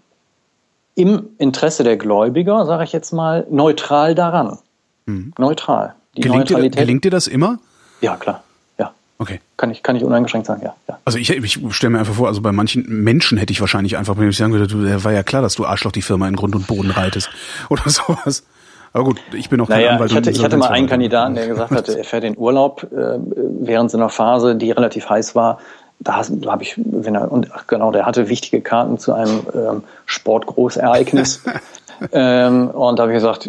im 0.96 1.28
Interesse 1.38 1.84
der 1.84 1.96
Gläubiger, 1.96 2.66
sage 2.66 2.82
ich 2.82 2.92
jetzt 2.92 3.12
mal, 3.12 3.46
neutral 3.50 4.14
daran. 4.16 4.58
Mhm. 5.04 5.32
Neutral. 5.38 5.94
Die 6.16 6.22
gelingt, 6.22 6.48
dir, 6.48 6.70
gelingt 6.70 7.04
dir 7.04 7.10
das 7.10 7.26
immer? 7.28 7.58
Ja, 8.00 8.16
klar. 8.16 8.42
Ja. 8.78 8.92
Okay. 9.18 9.40
Kann 9.58 9.70
ich, 9.70 9.82
kann 9.82 9.94
ich 9.94 10.04
uneingeschränkt 10.04 10.46
sagen, 10.46 10.62
ja. 10.64 10.74
ja. 10.88 10.98
Also 11.04 11.18
ich, 11.18 11.30
ich 11.30 11.58
stelle 11.70 11.90
mir 11.90 11.98
einfach 11.98 12.14
vor, 12.14 12.28
also 12.28 12.40
bei 12.40 12.50
manchen 12.50 12.86
Menschen 13.04 13.36
hätte 13.36 13.52
ich 13.52 13.60
wahrscheinlich 13.60 13.98
einfach, 13.98 14.16
wenn 14.16 14.28
ich 14.28 14.36
sagen 14.38 14.54
würde, 14.54 14.66
du, 14.66 15.04
war 15.04 15.12
ja 15.12 15.22
klar, 15.22 15.42
dass 15.42 15.54
du 15.54 15.66
Arschloch 15.66 15.92
die 15.92 16.02
Firma 16.02 16.26
in 16.28 16.34
Grund 16.34 16.54
und 16.54 16.66
Boden 16.66 16.90
reitest. 16.90 17.28
Oder 17.68 17.88
sowas. 17.88 18.44
Aber 18.94 19.04
gut, 19.04 19.20
ich 19.34 19.50
bin 19.50 19.60
auch 19.60 19.68
kein 19.68 19.80
naja, 19.80 19.90
Anwalt. 19.92 20.10
Ich 20.10 20.16
hatte, 20.16 20.30
ich 20.30 20.42
hatte 20.42 20.56
mal 20.56 20.68
einen 20.68 20.88
Kandidaten, 20.88 21.34
der 21.34 21.46
gesagt 21.46 21.70
hatte, 21.72 21.98
er 21.98 22.04
fährt 22.04 22.24
in 22.24 22.38
Urlaub 22.38 22.84
äh, 22.84 23.18
während 23.60 23.90
so 23.90 23.98
einer 23.98 24.08
Phase, 24.08 24.56
die 24.56 24.70
relativ 24.70 25.10
heiß 25.10 25.34
war. 25.34 25.58
Da, 26.00 26.22
habe 26.46 26.62
ich, 26.62 26.74
wenn 26.76 27.14
er, 27.14 27.32
und 27.32 27.50
ach, 27.52 27.66
genau, 27.66 27.90
der 27.90 28.06
hatte 28.06 28.28
wichtige 28.28 28.60
Karten 28.60 28.98
zu 28.98 29.12
einem 29.12 29.46
ähm, 29.54 29.84
Sportgroßereignis. 30.04 31.42
ähm, 32.12 32.70
und 32.70 32.98
da 32.98 33.04
habe 33.04 33.12
ich 33.12 33.16
gesagt, 33.16 33.48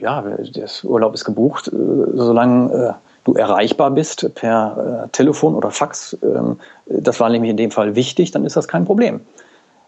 ja, 0.00 0.22
der 0.22 0.68
Urlaub 0.84 1.14
ist 1.14 1.24
gebucht, 1.24 1.68
äh, 1.68 1.70
solange 2.14 2.72
äh, 2.72 2.92
du 3.24 3.34
erreichbar 3.34 3.90
bist 3.90 4.34
per 4.34 5.04
äh, 5.04 5.08
Telefon 5.10 5.54
oder 5.54 5.70
Fax. 5.70 6.16
Ähm, 6.22 6.58
das 6.86 7.20
war 7.20 7.28
nämlich 7.28 7.50
in 7.50 7.56
dem 7.56 7.70
Fall 7.70 7.94
wichtig, 7.94 8.30
dann 8.30 8.44
ist 8.44 8.56
das 8.56 8.68
kein 8.68 8.84
Problem. 8.84 9.20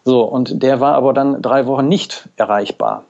So, 0.03 0.23
und 0.23 0.61
der 0.61 0.79
war 0.79 0.95
aber 0.95 1.13
dann 1.13 1.41
drei 1.41 1.65
Wochen 1.65 1.87
nicht 1.87 2.27
erreichbar. 2.35 3.05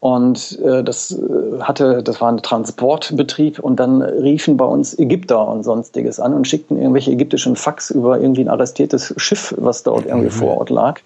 Und 0.00 0.60
äh, 0.60 0.84
das 0.84 1.10
äh, 1.10 1.60
hatte, 1.60 2.02
das 2.04 2.20
war 2.20 2.30
ein 2.30 2.38
Transportbetrieb 2.38 3.58
und 3.58 3.80
dann 3.80 4.00
riefen 4.00 4.56
bei 4.56 4.64
uns 4.64 4.96
Ägypter 4.96 5.48
und 5.48 5.64
sonstiges 5.64 6.20
an 6.20 6.34
und 6.34 6.46
schickten 6.46 6.76
irgendwelche 6.76 7.10
ägyptischen 7.10 7.56
Fax 7.56 7.90
über 7.90 8.20
irgendwie 8.20 8.42
ein 8.42 8.48
arrestiertes 8.48 9.14
Schiff, 9.16 9.54
was 9.58 9.82
dort 9.82 10.06
irgendwie 10.06 10.26
mhm. 10.26 10.30
vor 10.30 10.58
Ort 10.58 10.70
lag. 10.70 11.00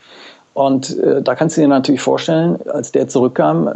Und 0.53 0.99
äh, 0.99 1.23
da 1.23 1.35
kannst 1.35 1.57
du 1.57 1.63
dir 1.63 1.69
natürlich 1.69 2.03
vorstellen, 2.03 2.59
als 2.69 2.93
der 2.93 3.09
zurückkam, 3.09 3.69
äh, 3.69 3.73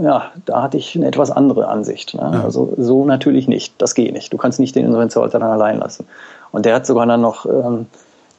ja, 0.00 0.30
da 0.44 0.62
hatte 0.62 0.76
ich 0.76 0.94
eine 0.94 1.08
etwas 1.08 1.32
andere 1.32 1.66
Ansicht. 1.66 2.14
Ne? 2.14 2.30
Ja. 2.32 2.44
Also 2.44 2.72
so 2.78 3.04
natürlich 3.04 3.48
nicht. 3.48 3.74
Das 3.78 3.94
geht 3.94 4.12
nicht. 4.12 4.32
Du 4.32 4.36
kannst 4.36 4.60
nicht 4.60 4.76
den 4.76 4.86
Insolvenzverwalter 4.86 5.40
dann 5.40 5.50
allein 5.50 5.80
lassen. 5.80 6.06
Und 6.52 6.66
der 6.66 6.76
hat 6.76 6.86
sogar 6.86 7.06
dann 7.06 7.20
noch 7.20 7.46
ähm, 7.46 7.86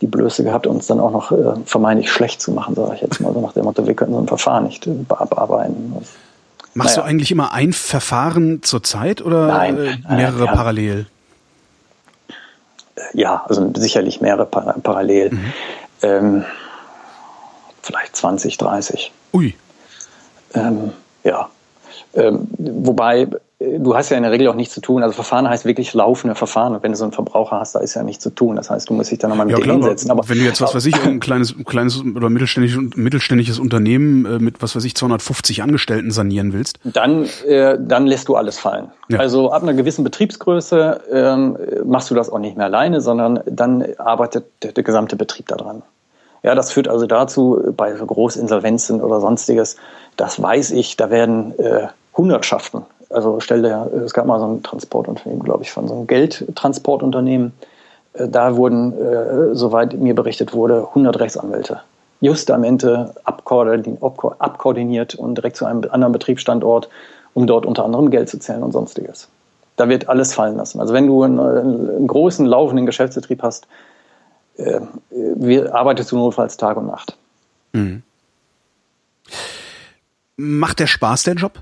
die 0.04 0.08
Blöße 0.08 0.44
gehabt, 0.44 0.68
uns 0.68 0.88
dann 0.88 1.00
auch 1.00 1.12
noch 1.12 1.32
äh, 1.32 1.54
vermeintlich 1.66 2.12
schlecht 2.12 2.42
zu 2.42 2.52
machen, 2.52 2.76
sage 2.76 2.96
ich 2.96 3.02
jetzt 3.02 3.22
mal 3.22 3.34
so 3.34 3.40
nach 3.40 3.54
dem 3.54 3.64
Motto, 3.64 3.88
wir 3.88 3.94
können 3.94 4.12
so 4.14 4.20
ein 4.20 4.28
Verfahren 4.28 4.66
nicht 4.66 4.86
äh, 4.86 4.92
abarbeiten. 5.08 5.94
Machst 6.74 6.98
naja. 6.98 7.08
du 7.08 7.10
eigentlich 7.10 7.32
immer 7.32 7.54
ein 7.54 7.72
Verfahren 7.72 8.62
zur 8.64 8.84
Zeit 8.84 9.22
oder 9.22 9.48
nein, 9.48 9.78
äh, 9.78 10.16
mehrere 10.16 10.46
ja. 10.46 10.56
parallel? 10.56 11.08
Ja, 13.14 13.46
also 13.48 13.72
sicherlich 13.76 14.20
mehrere 14.20 14.46
par 14.46 14.76
parallel. 14.84 15.32
Mhm. 15.32 15.54
Ähm, 16.02 16.46
vielleicht 17.82 18.16
20, 18.16 18.58
30. 18.58 19.12
Ui. 19.34 19.56
Ähm, 20.54 20.92
ja. 21.24 21.50
Ähm, 22.16 22.48
wobei 22.58 23.28
du 23.80 23.96
hast 23.96 24.10
ja 24.10 24.18
in 24.18 24.24
der 24.24 24.32
Regel 24.32 24.48
auch 24.48 24.56
nichts 24.56 24.74
zu 24.74 24.82
tun. 24.82 25.04
Also 25.04 25.14
Verfahren 25.14 25.48
heißt 25.48 25.66
wirklich 25.66 25.94
laufende 25.94 26.36
Verfahren. 26.36 26.76
Und 26.76 26.84
wenn 26.84 26.92
du 26.92 26.98
so 26.98 27.06
einen 27.06 27.14
Verbraucher 27.14 27.60
hast, 27.60 27.76
da 27.76 27.80
ist 27.80 27.94
ja 27.94 28.04
nichts 28.04 28.24
zu 28.24 28.30
tun. 28.30 28.56
Das 28.56 28.70
heißt, 28.70 28.90
du 28.90 28.94
musst 28.94 29.12
dich 29.12 29.20
dann 29.20 29.30
nochmal 29.30 29.46
mit 29.46 29.58
ja, 29.58 29.64
dem 29.64 29.72
hinsetzen. 29.72 30.12
Aber 30.12 30.28
wenn 30.28 30.38
du 30.38 30.44
jetzt, 30.44 30.62
was 30.62 30.76
weiß 30.76 30.86
ich, 30.86 31.02
ein 31.04 31.20
kleines, 31.20 31.56
kleines 31.66 32.04
oder 32.04 32.30
mittelständisches, 32.30 32.96
mittelständisches 32.96 33.60
Unternehmen 33.60 34.26
äh, 34.26 34.40
mit, 34.40 34.62
was 34.62 34.76
weiß 34.76 34.84
ich, 34.84 34.96
250 34.96 35.64
Angestellten 35.64 36.12
sanieren 36.12 36.54
willst? 36.54 36.80
Dann, 36.84 37.26
äh, 37.48 37.78
dann 37.80 38.08
lässt 38.08 38.28
du 38.28 38.36
alles 38.36 38.60
fallen. 38.60 38.92
Ja. 39.10 39.20
Also 39.20 39.52
ab 39.52 39.64
einer 39.64 39.74
gewissen 39.74 40.04
Betriebsgröße 40.04 41.02
ähm, 41.12 41.58
machst 41.86 42.10
du 42.10 42.16
das 42.16 42.30
auch 42.30 42.40
nicht 42.40 42.58
mehr 42.58 42.66
alleine, 42.66 43.02
sondern 43.02 43.40
dann 43.46 43.86
arbeitet 43.98 44.46
der, 44.62 44.72
der 44.74 44.84
gesamte 44.84 45.16
Betrieb 45.16 45.48
daran. 45.48 45.84
Ja, 46.44 46.56
das 46.56 46.74
führt 46.74 46.90
also 46.90 47.06
dazu, 47.06 47.72
bei 47.78 47.96
so 47.96 48.06
Großinsolvenzen 48.06 49.00
oder 49.00 49.22
sonstiges, 49.22 49.78
das 50.18 50.42
weiß 50.42 50.72
ich, 50.72 50.98
da 50.98 51.10
werden 51.10 51.58
äh, 51.58 51.88
Hundertschaften 52.16 52.86
also 53.14 53.40
stell 53.40 53.62
dir, 53.62 53.90
es 54.06 54.14
gab 54.14 54.26
mal 54.26 54.40
so 54.40 54.48
ein 54.48 54.64
Transportunternehmen, 54.64 55.44
glaube 55.44 55.64
ich, 55.64 55.72
von 55.72 55.88
so 55.88 55.96
einem 55.96 56.08
Geldtransportunternehmen. 56.08 57.54
Äh, 58.14 58.28
da 58.28 58.56
wurden, 58.56 58.94
äh, 58.94 59.56
soweit 59.56 59.94
mir 59.94 60.16
berichtet 60.16 60.54
wurde, 60.54 60.88
100 60.90 61.20
Rechtsanwälte 61.20 61.82
just 62.22 62.50
am 62.52 62.64
Ende 62.64 63.14
abkoordiniert 63.26 65.16
und 65.16 65.36
direkt 65.36 65.58
zu 65.58 65.66
einem 65.66 65.84
anderen 65.92 66.14
Betriebsstandort, 66.14 66.88
um 67.34 67.48
dort 67.48 67.66
unter 67.66 67.84
anderem 67.84 68.12
Geld 68.12 68.30
zu 68.30 68.40
zählen 68.40 68.64
und 68.64 68.72
sonstiges. 68.72 69.28
Da 69.76 69.90
wird 69.90 70.08
alles 70.08 70.34
fallen 70.34 70.56
lassen. 70.56 70.80
Also 70.80 70.94
wenn 70.94 71.08
du 71.08 71.24
einen, 71.24 71.38
einen 71.38 72.08
großen 72.08 72.46
laufenden 72.46 72.86
Geschäftsbetrieb 72.86 73.44
hast, 73.44 73.68
äh, 74.56 74.80
arbeitest 75.68 76.14
du 76.14 76.16
notfalls 76.16 76.56
Tag 76.56 76.78
und 76.78 76.88
Nacht. 76.88 77.18
Mhm. 77.74 78.04
Macht 80.38 80.80
der 80.80 80.88
Spaß 80.88 81.24
der 81.24 81.34
Job? 81.34 81.62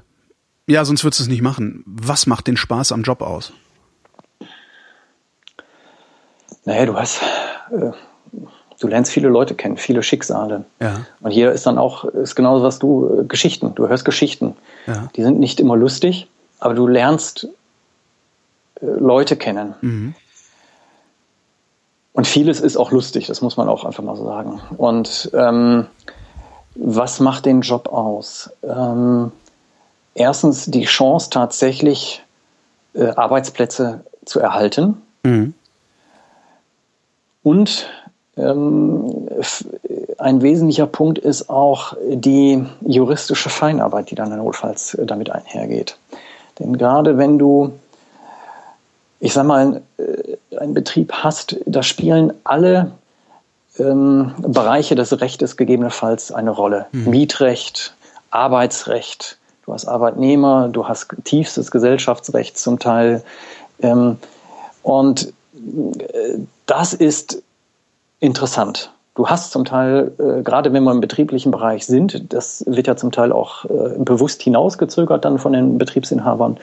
Ja, 0.71 0.85
sonst 0.85 1.03
würdest 1.03 1.19
du 1.19 1.23
es 1.23 1.29
nicht 1.29 1.41
machen. 1.41 1.83
Was 1.85 2.27
macht 2.27 2.47
den 2.47 2.55
Spaß 2.55 2.93
am 2.93 3.01
Job 3.01 3.21
aus? 3.21 3.51
Naja, 6.63 6.85
du 6.85 6.95
hast, 6.95 7.21
äh, 7.71 7.91
du 8.79 8.87
lernst 8.87 9.11
viele 9.11 9.27
Leute 9.27 9.53
kennen, 9.53 9.75
viele 9.75 10.01
Schicksale. 10.01 10.63
Ja. 10.79 11.05
Und 11.19 11.31
hier 11.31 11.51
ist 11.51 11.65
dann 11.65 11.77
auch, 11.77 12.05
ist 12.05 12.35
genauso 12.35 12.63
was 12.63 12.79
du, 12.79 13.19
äh, 13.19 13.23
Geschichten. 13.25 13.75
Du 13.75 13.89
hörst 13.89 14.05
Geschichten. 14.05 14.55
Ja. 14.87 15.09
Die 15.13 15.23
sind 15.23 15.41
nicht 15.41 15.59
immer 15.59 15.75
lustig, 15.75 16.29
aber 16.61 16.73
du 16.73 16.87
lernst 16.87 17.49
äh, 18.79 18.85
Leute 18.85 19.35
kennen. 19.35 19.75
Mhm. 19.81 20.15
Und 22.13 22.27
vieles 22.27 22.61
ist 22.61 22.77
auch 22.77 22.91
lustig, 22.91 23.27
das 23.27 23.41
muss 23.41 23.57
man 23.57 23.67
auch 23.67 23.83
einfach 23.83 24.03
mal 24.03 24.15
so 24.15 24.23
sagen. 24.23 24.61
Und 24.77 25.31
ähm, 25.33 25.87
was 26.75 27.19
macht 27.19 27.45
den 27.45 27.59
Job 27.59 27.89
aus? 27.91 28.51
Ähm, 28.63 29.33
erstens 30.15 30.65
die 30.65 30.83
Chance 30.85 31.29
tatsächlich 31.29 32.21
äh, 32.93 33.07
Arbeitsplätze 33.15 34.01
zu 34.25 34.39
erhalten 34.39 35.01
Mhm. 35.23 35.53
und 37.43 37.87
ähm, 38.37 39.27
f- 39.39 39.65
ein 40.17 40.41
wesentlicher 40.41 40.87
Punkt 40.87 41.19
ist 41.19 41.49
auch 41.49 41.93
die 42.07 42.63
juristische 42.81 43.49
Feinarbeit, 43.49 44.09
die 44.09 44.15
dann 44.15 44.35
notfalls 44.35 44.93
äh, 44.95 45.05
damit 45.05 45.29
einhergeht. 45.29 45.97
Denn 46.59 46.77
gerade 46.77 47.17
wenn 47.17 47.37
du, 47.37 47.73
ich 49.19 49.33
sag 49.33 49.45
mal, 49.45 49.81
äh, 49.97 50.57
einen 50.57 50.73
Betrieb 50.73 51.11
hast, 51.13 51.57
da 51.65 51.83
spielen 51.83 52.33
alle 52.43 52.91
ähm, 53.79 54.33
Bereiche 54.39 54.95
des 54.95 55.19
Rechtes 55.21 55.57
gegebenenfalls 55.57 56.31
eine 56.31 56.51
Rolle. 56.51 56.87
Mietrecht, 56.91 57.93
Arbeitsrecht, 58.31 59.37
du 59.65 59.73
hast 59.73 59.85
Arbeitnehmer, 59.85 60.69
du 60.69 60.87
hast 60.87 61.07
tiefstes 61.23 61.71
Gesellschaftsrecht 61.71 62.57
zum 62.57 62.79
Teil. 62.79 63.23
Ähm, 63.81 64.17
und 64.83 65.33
äh, 65.53 66.37
das 66.65 66.93
ist 66.93 67.41
interessant. 68.19 68.91
Du 69.15 69.27
hast 69.27 69.51
zum 69.51 69.65
Teil, 69.65 70.11
äh, 70.19 70.41
gerade 70.41 70.71
wenn 70.71 70.83
wir 70.83 70.91
im 70.91 71.01
betrieblichen 71.01 71.51
Bereich 71.51 71.85
sind, 71.85 72.33
das 72.33 72.63
wird 72.65 72.87
ja 72.87 72.95
zum 72.95 73.11
Teil 73.11 73.31
auch 73.31 73.65
äh, 73.65 73.97
bewusst 73.97 74.41
hinausgezögert 74.41 75.25
dann 75.25 75.37
von 75.37 75.53
den 75.53 75.77
Betriebsinhabern, 75.77 76.57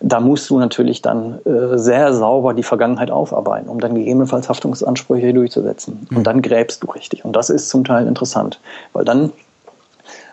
da 0.00 0.20
musst 0.20 0.50
du 0.50 0.58
natürlich 0.58 1.00
dann 1.00 1.38
äh, 1.44 1.78
sehr 1.78 2.12
sauber 2.12 2.54
die 2.54 2.62
Vergangenheit 2.62 3.10
aufarbeiten, 3.10 3.68
um 3.68 3.80
dann 3.80 3.94
gegebenenfalls 3.94 4.48
Haftungsansprüche 4.48 5.32
durchzusetzen. 5.32 6.06
Und 6.14 6.24
dann 6.24 6.42
gräbst 6.42 6.82
du 6.82 6.90
richtig. 6.90 7.24
Und 7.24 7.34
das 7.34 7.50
ist 7.50 7.68
zum 7.68 7.84
Teil 7.84 8.06
interessant, 8.06 8.60
weil 8.92 9.04
dann 9.04 9.32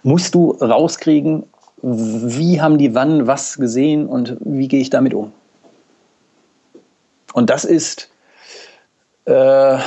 musst 0.01 0.35
du 0.35 0.51
rauskriegen, 0.51 1.43
wie 1.83 2.61
haben 2.61 2.77
die 2.77 2.95
wann 2.95 3.27
was 3.27 3.57
gesehen 3.57 4.07
und 4.07 4.37
wie 4.39 4.69
gehe 4.69 4.79
ich 4.79 4.89
damit 4.89 5.13
um. 5.13 5.33
Und 7.33 7.49
das 7.49 7.65
ist, 7.65 8.09
äh, 9.25 9.77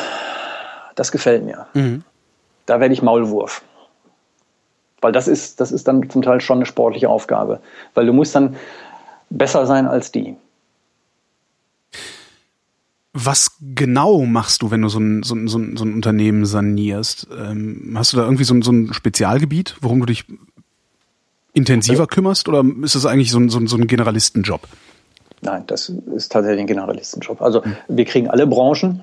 das 0.94 1.11
gefällt 1.11 1.44
mir. 1.44 1.66
Mhm. 1.72 2.05
Da 2.66 2.80
werde 2.80 2.92
ich 2.92 3.03
Maulwurf. 3.03 3.62
Weil 5.01 5.12
das 5.12 5.26
ist, 5.26 5.61
das 5.61 5.72
ist 5.72 5.88
dann 5.88 6.09
zum 6.11 6.22
Teil 6.22 6.40
schon 6.40 6.59
eine 6.59 6.66
sportliche 6.66 7.09
Aufgabe. 7.09 7.61
Weil 7.94 8.07
du 8.07 8.12
musst 8.12 8.34
dann 8.34 8.57
besser 9.30 9.66
sein 9.66 9.86
als 9.86 10.12
die. 10.12 10.36
Was 13.14 13.57
genau 13.74 14.26
machst 14.26 14.61
du, 14.61 14.70
wenn 14.70 14.82
du 14.82 14.90
so 14.90 14.99
ein, 14.99 15.22
so 15.22 15.34
ein, 15.34 15.49
so 15.49 15.59
ein, 15.59 15.94
Unternehmen 15.94 16.44
sanierst? 16.44 17.28
Ähm, 17.34 17.94
hast 17.97 18.12
du 18.12 18.18
da 18.18 18.24
irgendwie 18.24 18.44
so 18.44 18.53
ein, 18.53 18.61
so 18.61 18.72
ein 18.72 18.92
Spezialgebiet, 18.92 19.76
worum 19.80 20.01
du 20.01 20.07
dich 20.07 20.26
intensiver 21.57 22.07
kümmerst? 22.07 22.49
Oder 22.49 22.63
ist 22.83 22.95
das 22.95 23.07
eigentlich 23.07 23.31
so 23.31 23.39
ein, 23.39 23.49
so 23.49 23.59
ein, 23.59 23.67
so 23.67 23.77
ein 23.77 23.87
Generalistenjob? 23.87 24.61
Nein, 25.41 25.65
das 25.67 25.89
ist 25.89 26.33
tatsächlich 26.33 26.61
ein 26.61 26.67
Generalistenjob. 26.67 27.41
Also 27.43 27.63
wir 27.89 28.05
kriegen 28.05 28.29
alle 28.29 28.47
Branchen 28.47 29.01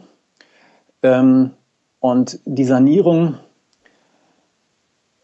ähm, 1.01 1.51
und 1.99 2.39
die 2.45 2.63
Sanierung, 2.65 3.35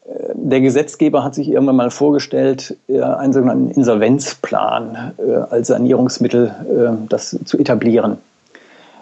äh, 0.05 0.33
der 0.33 0.61
Gesetzgeber 0.61 1.23
hat 1.23 1.35
sich 1.35 1.49
irgendwann 1.49 1.75
mal 1.75 1.91
vorgestellt, 1.91 2.77
äh, 2.87 3.01
einen 3.01 3.33
sogenannten 3.33 3.71
Insolvenzplan 3.71 5.13
äh, 5.17 5.33
als 5.49 5.67
Sanierungsmittel 5.67 6.47
äh, 6.47 7.07
das 7.09 7.37
zu 7.45 7.57
etablieren. 7.57 8.17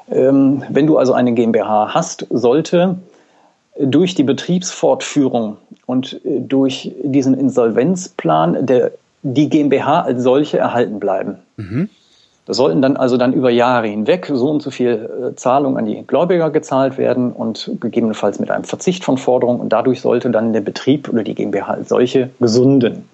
Ähm, 0.10 0.64
wenn 0.70 0.88
du 0.88 0.98
also 0.98 1.14
eine 1.14 1.34
GmbH 1.34 1.94
hast, 1.94 2.28
sollte 2.30 2.98
durch 3.80 4.16
die 4.16 4.24
Betriebsfortführung 4.24 5.58
und 5.86 6.14
äh, 6.26 6.40
durch 6.40 6.92
diesen 7.04 7.34
Insolvenzplan 7.34 8.66
der, 8.66 8.92
die 9.24 9.50
GmbH 9.50 10.02
als 10.02 10.24
solche 10.24 10.58
erhalten 10.58 11.00
bleiben. 11.00 11.36
Das 12.46 12.56
sollten 12.58 12.82
dann 12.82 12.96
also 12.96 13.18
dann 13.18 13.34
über 13.34 13.50
Jahre 13.50 13.88
hinweg 13.88 14.32
so 14.34 14.50
und 14.50 14.62
so 14.62 14.72
viel 14.72 15.32
äh, 15.32 15.36
Zahlung 15.36 15.78
an 15.78 15.86
die 15.86 16.04
Gläubiger 16.08 16.50
gezahlt 16.50 16.98
werden 16.98 17.32
und 17.34 17.72
gegebenenfalls 17.82 18.40
mit 18.40 18.50
einem 18.52 18.64
Verzicht 18.64 19.04
von 19.04 19.18
Forderungen 19.18 19.60
und 19.60 19.70
dadurch 19.70 20.02
sollte 20.02 20.30
dann 20.30 20.54
der 20.54 20.62
Betrieb 20.62 21.10
oder 21.10 21.24
die 21.24 21.36
GmbH 21.36 21.74
als 21.74 21.90
solche 21.90 22.30
gesunden. 22.40 23.10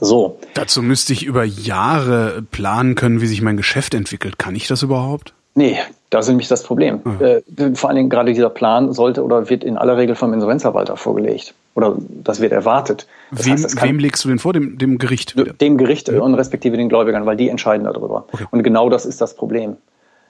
So, 0.00 0.38
Dazu 0.54 0.82
müsste 0.82 1.12
ich 1.12 1.24
über 1.24 1.44
Jahre 1.44 2.42
planen 2.50 2.96
können, 2.96 3.20
wie 3.20 3.26
sich 3.28 3.42
mein 3.42 3.56
Geschäft 3.56 3.94
entwickelt. 3.94 4.38
Kann 4.40 4.56
ich 4.56 4.66
das 4.66 4.82
überhaupt? 4.82 5.32
nee, 5.54 5.78
das 6.14 6.26
ist 6.26 6.28
nämlich 6.28 6.46
das 6.46 6.62
Problem. 6.62 7.00
Äh, 7.18 7.42
vor 7.74 7.88
allen 7.90 7.96
Dingen 7.96 8.08
gerade 8.08 8.32
dieser 8.32 8.50
Plan 8.50 8.92
sollte 8.92 9.24
oder 9.24 9.50
wird 9.50 9.64
in 9.64 9.76
aller 9.76 9.96
Regel 9.96 10.14
vom 10.14 10.32
Insolvenzverwalter 10.32 10.96
vorgelegt 10.96 11.54
oder 11.74 11.96
das 12.22 12.40
wird 12.40 12.52
erwartet. 12.52 13.08
Das 13.32 13.46
wem, 13.46 13.52
heißt, 13.54 13.64
das 13.64 13.82
wem 13.82 13.98
legst 13.98 14.24
du 14.24 14.28
den 14.28 14.38
vor? 14.38 14.52
Dem, 14.52 14.78
dem 14.78 14.98
Gericht? 14.98 15.36
wieder? 15.36 15.52
dem 15.54 15.76
Gericht 15.76 16.08
und 16.08 16.34
respektive 16.34 16.76
den 16.76 16.88
Gläubigern, 16.88 17.26
weil 17.26 17.36
die 17.36 17.48
entscheiden 17.48 17.84
darüber. 17.84 18.26
Und 18.52 18.62
genau 18.62 18.88
das 18.88 19.06
ist 19.06 19.20
das 19.20 19.34
Problem. 19.34 19.76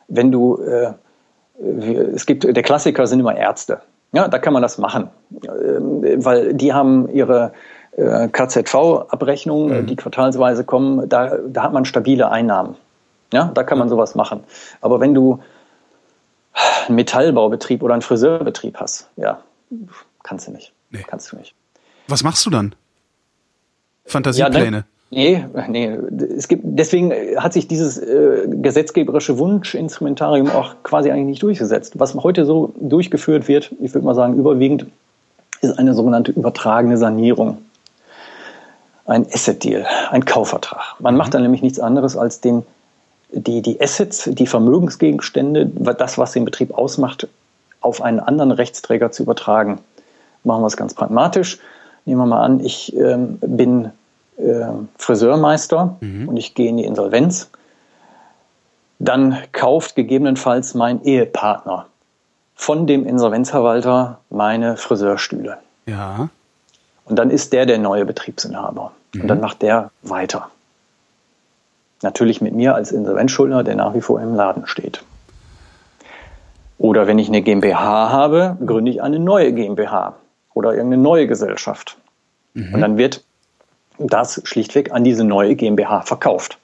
Wenn 0.09 0.32
du, 0.32 0.59
äh, 0.62 0.93
es 2.14 2.24
gibt, 2.24 2.45
der 2.45 2.62
Klassiker 2.62 3.07
sind 3.07 3.20
immer 3.20 3.37
Ärzte. 3.37 3.80
Ja, 4.12 4.28
da 4.28 4.39
kann 4.39 4.55
man 4.55 4.62
das 4.62 4.78
machen, 4.78 5.11
ähm, 5.43 6.03
weil 6.24 6.55
die 6.55 6.72
haben 6.72 7.11
ihre 7.11 7.53
äh, 7.97 8.28
KZV-Abrechnungen, 8.28 9.87
die 9.87 9.97
quartalsweise 9.97 10.64
kommen, 10.64 11.09
da, 11.09 11.37
da 11.47 11.64
hat 11.64 11.72
man 11.72 11.85
stabile 11.85 12.30
Einnahmen. 12.30 12.76
Ja, 13.35 13.51
da 13.53 13.64
kann 13.64 13.78
man 13.78 13.89
sowas 13.89 14.14
machen. 14.14 14.45
Aber 14.80 15.01
wenn 15.01 15.12
du 15.12 15.41
einen 16.87 16.97
Metallbaubetrieb 16.97 17.83
oder 17.83 17.95
einen 17.95 18.03
Friseurbetrieb 18.03 18.79
hast, 18.79 19.09
ja, 19.17 19.41
kannst 20.23 20.49
du 20.49 20.53
nicht. 20.53 20.73
Nee. 20.91 21.05
Kannst 21.07 21.33
du 21.33 21.37
nicht. 21.37 21.55
Was 22.09 22.23
machst 22.23 22.45
du 22.47 22.51
dann? 22.51 22.75
Ja, 24.05 24.11
Fantasiepläne? 24.13 24.71
dann, 24.71 24.85
nee, 25.11 25.45
nee. 25.69 25.99
Es 26.37 26.49
gibt, 26.49 26.63
deswegen 26.65 27.13
hat 27.37 27.53
sich 27.53 27.67
dieses 27.67 27.99
äh, 27.99 28.47
gesetzgeberische 28.49 29.39
Wunschinstrumentarium 29.39 30.51
auch 30.51 30.77
quasi 30.83 31.11
eigentlich 31.11 31.27
nicht 31.27 31.43
durchgesetzt. 31.43 31.99
Was 31.99 32.15
heute 32.15 32.45
so 32.45 32.73
durchgeführt 32.79 33.49
wird, 33.49 33.73
ich 33.81 33.95
würde 33.95 34.07
mal 34.07 34.15
sagen, 34.15 34.35
überwiegend, 34.37 34.87
ist 35.61 35.79
eine 35.79 35.95
sogenannte 35.95 36.33
übertragene 36.33 36.97
Sanierung. 36.97 37.59
Ein 39.07 39.27
Asset 39.33 39.65
Deal, 39.65 39.87
ein 40.11 40.25
Kaufvertrag. 40.25 41.01
Man 41.01 41.17
macht 41.17 41.35
dann 41.35 41.43
nämlich 41.43 41.63
nichts 41.63 41.81
anderes, 41.81 42.17
als 42.17 42.41
den, 42.41 42.65
die, 43.35 43.62
die 43.62 43.80
Assets, 43.80 44.28
die 44.32 44.47
Vermögensgegenstände, 44.47 45.66
das, 45.66 46.18
was 46.18 46.32
den 46.32 46.45
Betrieb 46.45 46.76
ausmacht, 46.76 47.28
auf 47.80 48.01
einen 48.03 48.20
anderen 48.20 48.53
Rechtsträger 48.53 49.11
zu 49.11 49.24
übertragen. 49.24 49.80
Machen 50.45 50.62
wir 50.62 50.66
es 50.66 50.76
ganz 50.76 50.95
pragmatisch. 50.95 51.59
Nehmen 52.05 52.20
wir 52.20 52.26
mal 52.26 52.43
an, 52.43 52.61
ich 52.61 52.95
ähm, 52.97 53.39
bin 53.41 53.91
äh, 54.37 54.66
Friseurmeister 54.99 55.97
und 56.26 56.37
ich 56.37 56.55
gehe 56.55 56.68
in 56.68 56.76
die 56.76 56.85
Insolvenz. 56.85 57.51
Dann 58.99 59.39
kauft 59.53 59.97
gegebenenfalls 59.97 60.74
mein 60.74 61.03
Ehepartner 61.03 61.87
von 62.55 62.87
dem 62.87 63.07
Insolvenzverwalter 63.07 64.20
meine 64.30 64.76
Friseurstühle. 64.76 65.59
Ja. 65.87 66.28
Und 67.05 67.18
dann 67.18 67.30
ist 67.30 67.53
der 67.53 67.66
der 67.66 67.78
neue 67.78 68.05
Betriebsinhaber. 68.07 68.93
Und 69.14 69.28
dann 69.28 69.41
macht 69.41 69.62
der 69.62 69.91
weiter. 70.03 70.51
Natürlich 72.05 72.43
mit 72.43 72.55
mir 72.55 72.75
als 72.75 72.93
Insolvenzschuldner, 72.93 73.65
der 73.65 73.77
nach 73.77 73.95
wie 73.95 74.03
vor 74.03 74.21
im 74.21 74.35
Laden 74.35 74.67
steht. 74.67 75.03
Oder 76.77 77.07
wenn 77.07 77.19
ich 77.19 77.29
eine 77.29 77.41
GmbH 77.41 78.11
habe, 78.11 78.59
gründe 78.65 78.91
ich 78.91 79.03
eine 79.03 79.19
neue 79.19 79.55
GmbH 79.55 80.17
oder 80.53 80.75
irgendeine 80.75 81.03
neue 81.03 81.27
Gesellschaft. 81.27 81.97
Und 82.55 82.81
dann 82.81 82.99
wird 82.99 83.25
das 83.99 84.43
schlichtweg 84.45 84.93
an 84.93 85.03
diese 85.03 85.25
neue 85.25 85.55
GmbH 85.57 86.03
verkauft. 86.03 86.59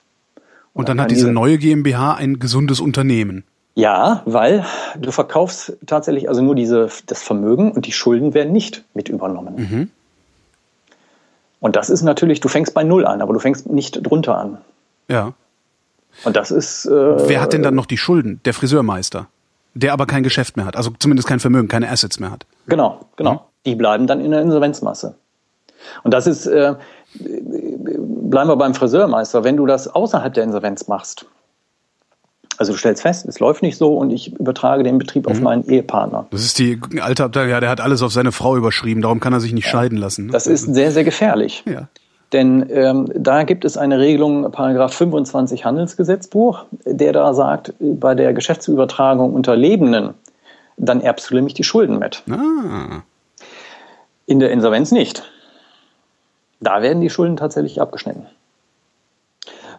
Und 0.75 0.89
dann 0.91 0.99
kann 0.99 1.05
hat 1.05 1.11
diese 1.11 1.23
diese- 1.23 1.33
neue 1.33 1.57
GmbH 1.59 2.15
ein 2.15 2.39
gesundes 2.39 2.79
Unternehmen. 2.81 3.45
Ja, 3.75 4.23
weil 4.27 4.65
du 4.99 5.11
verkaufst 5.11 5.73
tatsächlich 5.87 6.29
also 6.29 6.43
nur 6.43 6.55
diese, 6.55 6.91
das 7.07 7.23
Vermögen 7.23 7.73
und 7.73 7.87
die 7.87 7.93
Schulden 7.93 8.35
werden 8.35 8.53
nicht 8.53 8.85
mit 8.93 9.09
übernommen. 9.09 9.91
Und 11.61 11.77
das 11.77 11.89
ist 11.89 12.03
natürlich, 12.03 12.41
du 12.41 12.49
fängst 12.49 12.75
bei 12.75 12.85
Null 12.85 13.07
an, 13.07 13.23
aber 13.23 13.33
du 13.33 13.39
fängst 13.39 13.71
nicht 13.71 14.01
drunter 14.07 14.37
an. 14.37 14.59
Ja. 15.11 15.35
Und 16.25 16.37
das 16.37 16.51
ist. 16.51 16.87
Äh, 16.87 17.29
Wer 17.29 17.41
hat 17.41 17.53
denn 17.53 17.63
dann 17.63 17.75
noch 17.75 17.87
die 17.87 17.99
Schulden? 17.99 18.41
Der 18.45 18.55
Friseurmeister. 18.55 19.27
Der 19.75 19.93
aber 19.93 20.07
kein 20.07 20.23
Geschäft 20.23 20.57
mehr 20.57 20.67
hat. 20.67 20.77
Also 20.77 20.91
zumindest 20.99 21.29
kein 21.29 21.39
Vermögen, 21.41 21.69
keine 21.69 21.89
Assets 21.91 22.19
mehr 22.19 22.31
hat. 22.31 22.47
Genau, 22.67 23.07
genau. 23.17 23.47
Die 23.67 23.75
bleiben 23.75 24.07
dann 24.07 24.21
in 24.21 24.31
der 24.33 24.41
Insolvenzmasse. 24.41 25.15
Und 26.03 26.13
das 26.13 26.27
ist, 26.27 26.47
äh, 26.47 26.75
bleiben 27.19 28.49
wir 28.51 28.57
beim 28.57 28.75
Friseurmeister, 28.75 29.45
wenn 29.45 29.57
du 29.57 29.67
das 29.67 29.89
außerhalb 29.89 30.33
der 30.35 30.45
Insolvenz 30.45 30.89
machst, 30.89 31.27
Also 32.59 32.73
du 32.73 32.79
stellst 32.79 33.03
fest, 33.03 33.27
es 33.27 33.39
läuft 33.41 33.63
nicht 33.63 33.79
so 33.79 33.97
und 33.97 34.11
ich 34.11 34.39
übertrage 34.39 34.83
den 34.83 34.99
Betrieb 34.99 35.27
auf 35.27 35.41
meinen 35.41 35.65
Ehepartner. 35.65 36.27
Das 36.31 36.45
ist 36.45 36.59
die 36.59 36.79
alte 37.01 37.25
Abteilung, 37.25 37.49
ja, 37.51 37.61
der 37.61 37.71
hat 37.71 37.81
alles 37.81 38.03
auf 38.03 38.13
seine 38.13 38.33
Frau 38.33 38.57
überschrieben, 38.57 39.01
darum 39.03 39.21
kann 39.21 39.33
er 39.33 39.41
sich 39.41 39.53
nicht 39.55 39.67
scheiden 39.67 39.97
lassen. 39.97 40.27
ne? 40.27 40.33
Das 40.33 40.47
ist 40.47 40.75
sehr, 40.75 40.93
sehr 40.93 41.05
gefährlich. 41.05 41.63
ja. 41.67 41.89
Denn 42.33 42.69
ähm, 42.71 43.11
da 43.15 43.43
gibt 43.43 43.65
es 43.65 43.77
eine 43.77 43.99
Regelung, 43.99 44.51
Paragraph 44.53 44.95
25 44.95 45.65
Handelsgesetzbuch, 45.65 46.65
der 46.85 47.13
da 47.13 47.35
sagt, 47.35 47.75
bei 47.81 48.15
der 48.15 48.33
Geschäftsübertragung 48.33 49.35
unter 49.35 49.57
Lebenden, 49.57 50.15
dann 50.77 51.01
erbst 51.01 51.31
du 51.31 51.35
nämlich 51.35 51.55
die 51.55 51.65
Schulden 51.65 51.99
mit. 51.99 52.23
Ah. 52.31 53.03
In 54.27 54.39
der 54.39 54.53
Insolvenz 54.53 54.93
nicht. 54.93 55.25
Da 56.61 56.83
werden 56.83 57.01
die 57.01 57.11
Schulden 57.11 57.37
tatsächlich 57.37 57.81
abgeschnitten. 57.81 58.27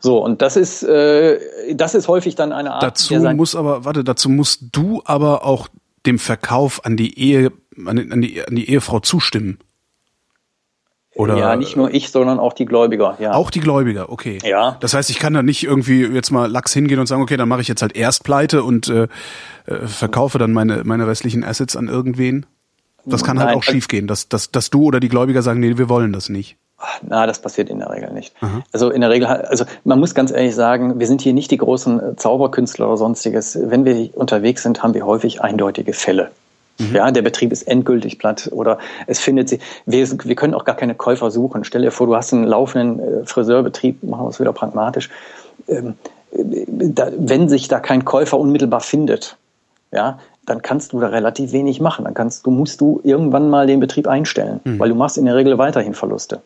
So, 0.02 0.18
und 0.24 0.42
das 0.42 0.58
ist, 0.58 0.84
äh, 0.84 1.76
das 1.76 1.94
ist 1.94 2.08
häufig 2.08 2.36
dann 2.36 2.52
eine 2.52 2.74
Art. 2.74 2.84
Dazu 2.84 3.14
muss 3.16 3.56
aber, 3.56 3.86
warte, 3.86 4.04
dazu 4.04 4.30
musst 4.30 4.64
du 4.72 5.02
aber 5.06 5.46
auch 5.46 5.68
dem 6.08 6.18
Verkauf 6.18 6.84
an 6.86 6.98
die 6.98 7.18
Ehe, 7.20 7.52
an 7.86 8.22
die, 8.22 8.44
an 8.44 8.56
die 8.56 8.70
Ehefrau 8.70 9.00
zustimmen. 9.00 9.60
Oder 11.16 11.38
ja, 11.38 11.56
nicht 11.58 11.76
nur 11.76 11.94
ich, 11.94 12.10
sondern 12.10 12.40
auch 12.40 12.54
die 12.54 12.66
Gläubiger. 12.66 13.18
Ja. 13.20 13.34
auch 13.34 13.52
die 13.52 13.60
Gläubiger, 13.60 14.10
okay. 14.10 14.38
Ja. 14.44 14.78
Das 14.80 14.94
heißt, 14.94 15.10
ich 15.10 15.20
kann 15.20 15.34
da 15.34 15.44
nicht 15.44 15.64
irgendwie 15.64 16.06
jetzt 16.06 16.32
mal 16.32 16.50
lax 16.50 16.74
hingehen 16.74 17.00
und 17.00 17.08
sagen, 17.08 17.22
okay, 17.22 17.36
dann 17.36 17.50
mache 17.50 17.62
ich 17.62 17.68
jetzt 17.68 17.82
halt 17.82 17.96
erst 17.98 18.24
pleite 18.24 18.64
und 18.64 18.88
äh, 18.88 19.08
äh, 19.66 19.88
verkaufe 19.88 20.38
dann 20.38 20.54
meine, 20.54 20.84
meine 20.86 21.08
restlichen 21.08 21.44
Assets 21.44 21.76
an 21.76 21.90
irgendwen. 21.90 22.46
Das 23.06 23.24
kann 23.24 23.40
halt 23.40 23.48
Nein, 23.50 23.58
auch 23.58 23.62
also- 23.62 23.72
schiefgehen, 23.72 24.08
dass, 24.08 24.30
dass, 24.30 24.52
dass 24.52 24.70
du 24.70 24.84
oder 24.84 25.00
die 25.00 25.10
Gläubiger 25.10 25.42
sagen, 25.42 25.60
nee, 25.60 25.78
wir 25.78 25.90
wollen 25.90 26.14
das 26.14 26.30
nicht. 26.30 26.58
Na, 27.04 27.28
das 27.28 27.40
passiert 27.40 27.70
in 27.70 27.78
der 27.78 27.92
Regel 27.92 28.12
nicht. 28.12 28.34
Also 28.72 28.90
in 28.90 29.02
der 29.02 29.12
Regel, 29.12 29.28
also 29.28 29.66
man 29.84 30.00
muss 30.00 30.16
ganz 30.16 30.32
ehrlich 30.32 30.56
sagen, 30.56 31.00
wir 31.00 31.06
sind 31.06 31.22
hier 31.22 31.34
nicht 31.34 31.52
die 31.52 31.58
großen 31.58 32.18
Zauberkünstler 32.18 32.88
oder 32.88 32.98
sonstiges. 32.98 33.56
Wenn 33.62 33.86
wir 33.86 34.10
unterwegs 34.18 34.64
sind, 34.64 34.82
haben 34.82 34.96
wir 34.96 35.06
häufig 35.06 35.42
eindeutige 35.44 35.94
Fälle. 35.94 36.32
Ja, 36.94 37.12
der 37.12 37.22
Betrieb 37.22 37.52
ist 37.52 37.64
endgültig 37.64 38.20
platt 38.20 38.50
oder 38.52 38.80
es 39.08 39.20
findet 39.20 39.50
sich, 39.50 39.62
wir, 39.86 40.08
wir 40.10 40.36
können 40.36 40.54
auch 40.54 40.66
gar 40.66 40.76
keine 40.76 40.96
Käufer 40.96 41.32
suchen. 41.32 41.64
Stell 41.64 41.82
dir 41.82 41.92
vor, 41.92 42.08
du 42.08 42.16
hast 42.16 42.34
einen 42.34 42.44
laufenden 42.44 43.00
äh, 43.00 43.26
Friseurbetrieb, 43.26 44.04
machen 44.04 44.26
wir 44.26 44.30
es 44.30 44.40
wieder 44.40 44.54
pragmatisch. 44.54 45.10
Ähm, 45.68 45.96
äh, 46.32 46.44
da, 46.94 47.10
wenn 47.18 47.50
sich 47.50 47.68
da 47.68 47.80
kein 47.80 48.06
Käufer 48.06 48.40
unmittelbar 48.40 48.82
findet, 48.82 49.38
ja, 49.92 50.20
dann 50.46 50.62
kannst 50.62 50.94
du 50.94 51.00
da 51.00 51.08
relativ 51.08 51.52
wenig 51.52 51.82
machen. 51.82 52.06
Dann 52.06 52.14
kannst 52.14 52.46
du, 52.46 52.52
musst 52.52 52.82
du 52.82 53.00
irgendwann 53.04 53.50
mal 53.50 53.68
den 53.68 53.80
Betrieb 53.80 54.08
einstellen, 54.08 54.60
weil 54.64 54.90
du 54.90 54.96
machst 54.96 55.18
in 55.18 55.26
der 55.26 55.36
Regel 55.36 55.58
weiterhin 55.58 55.94
Verluste. 55.94 56.42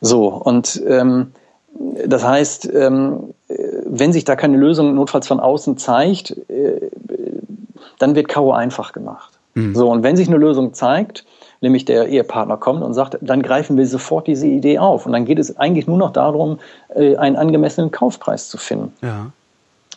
So, 0.00 0.26
und 0.28 0.82
ähm, 0.86 1.32
das 2.06 2.24
heißt, 2.24 2.70
ähm, 2.74 3.34
äh, 3.48 3.54
wenn 3.86 4.12
sich 4.12 4.24
da 4.24 4.36
keine 4.36 4.56
Lösung 4.56 4.94
notfalls 4.94 5.26
von 5.28 5.40
außen 5.40 5.78
zeigt, 5.78 6.36
äh, 6.50 6.90
dann 8.02 8.14
wird 8.14 8.28
Karo 8.28 8.52
einfach 8.52 8.92
gemacht. 8.92 9.32
So, 9.74 9.90
und 9.90 10.02
wenn 10.02 10.16
sich 10.16 10.28
eine 10.28 10.38
Lösung 10.38 10.72
zeigt, 10.72 11.24
nämlich 11.60 11.84
der 11.84 12.08
Ehepartner 12.08 12.56
kommt 12.56 12.82
und 12.82 12.94
sagt, 12.94 13.18
dann 13.20 13.42
greifen 13.42 13.76
wir 13.76 13.86
sofort 13.86 14.26
diese 14.26 14.46
Idee 14.46 14.78
auf. 14.78 15.06
Und 15.06 15.12
dann 15.12 15.24
geht 15.26 15.38
es 15.38 15.56
eigentlich 15.58 15.86
nur 15.86 15.98
noch 15.98 16.12
darum, 16.12 16.58
äh, 16.94 17.16
einen 17.16 17.36
angemessenen 17.36 17.90
Kaufpreis 17.90 18.48
zu 18.48 18.56
finden. 18.56 18.92
Ja. 19.02 19.26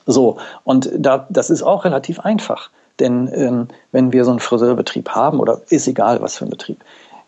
So, 0.05 0.37
und 0.65 0.91
da, 0.97 1.25
das 1.29 1.49
ist 1.49 1.63
auch 1.63 1.85
relativ 1.85 2.19
einfach. 2.19 2.69
Denn 2.99 3.29
ähm, 3.33 3.67
wenn 3.91 4.13
wir 4.13 4.23
so 4.25 4.31
einen 4.31 4.39
Friseurbetrieb 4.39 5.09
haben, 5.09 5.39
oder 5.39 5.61
ist 5.69 5.87
egal, 5.87 6.21
was 6.21 6.37
für 6.37 6.45
ein 6.45 6.49
Betrieb, 6.49 6.81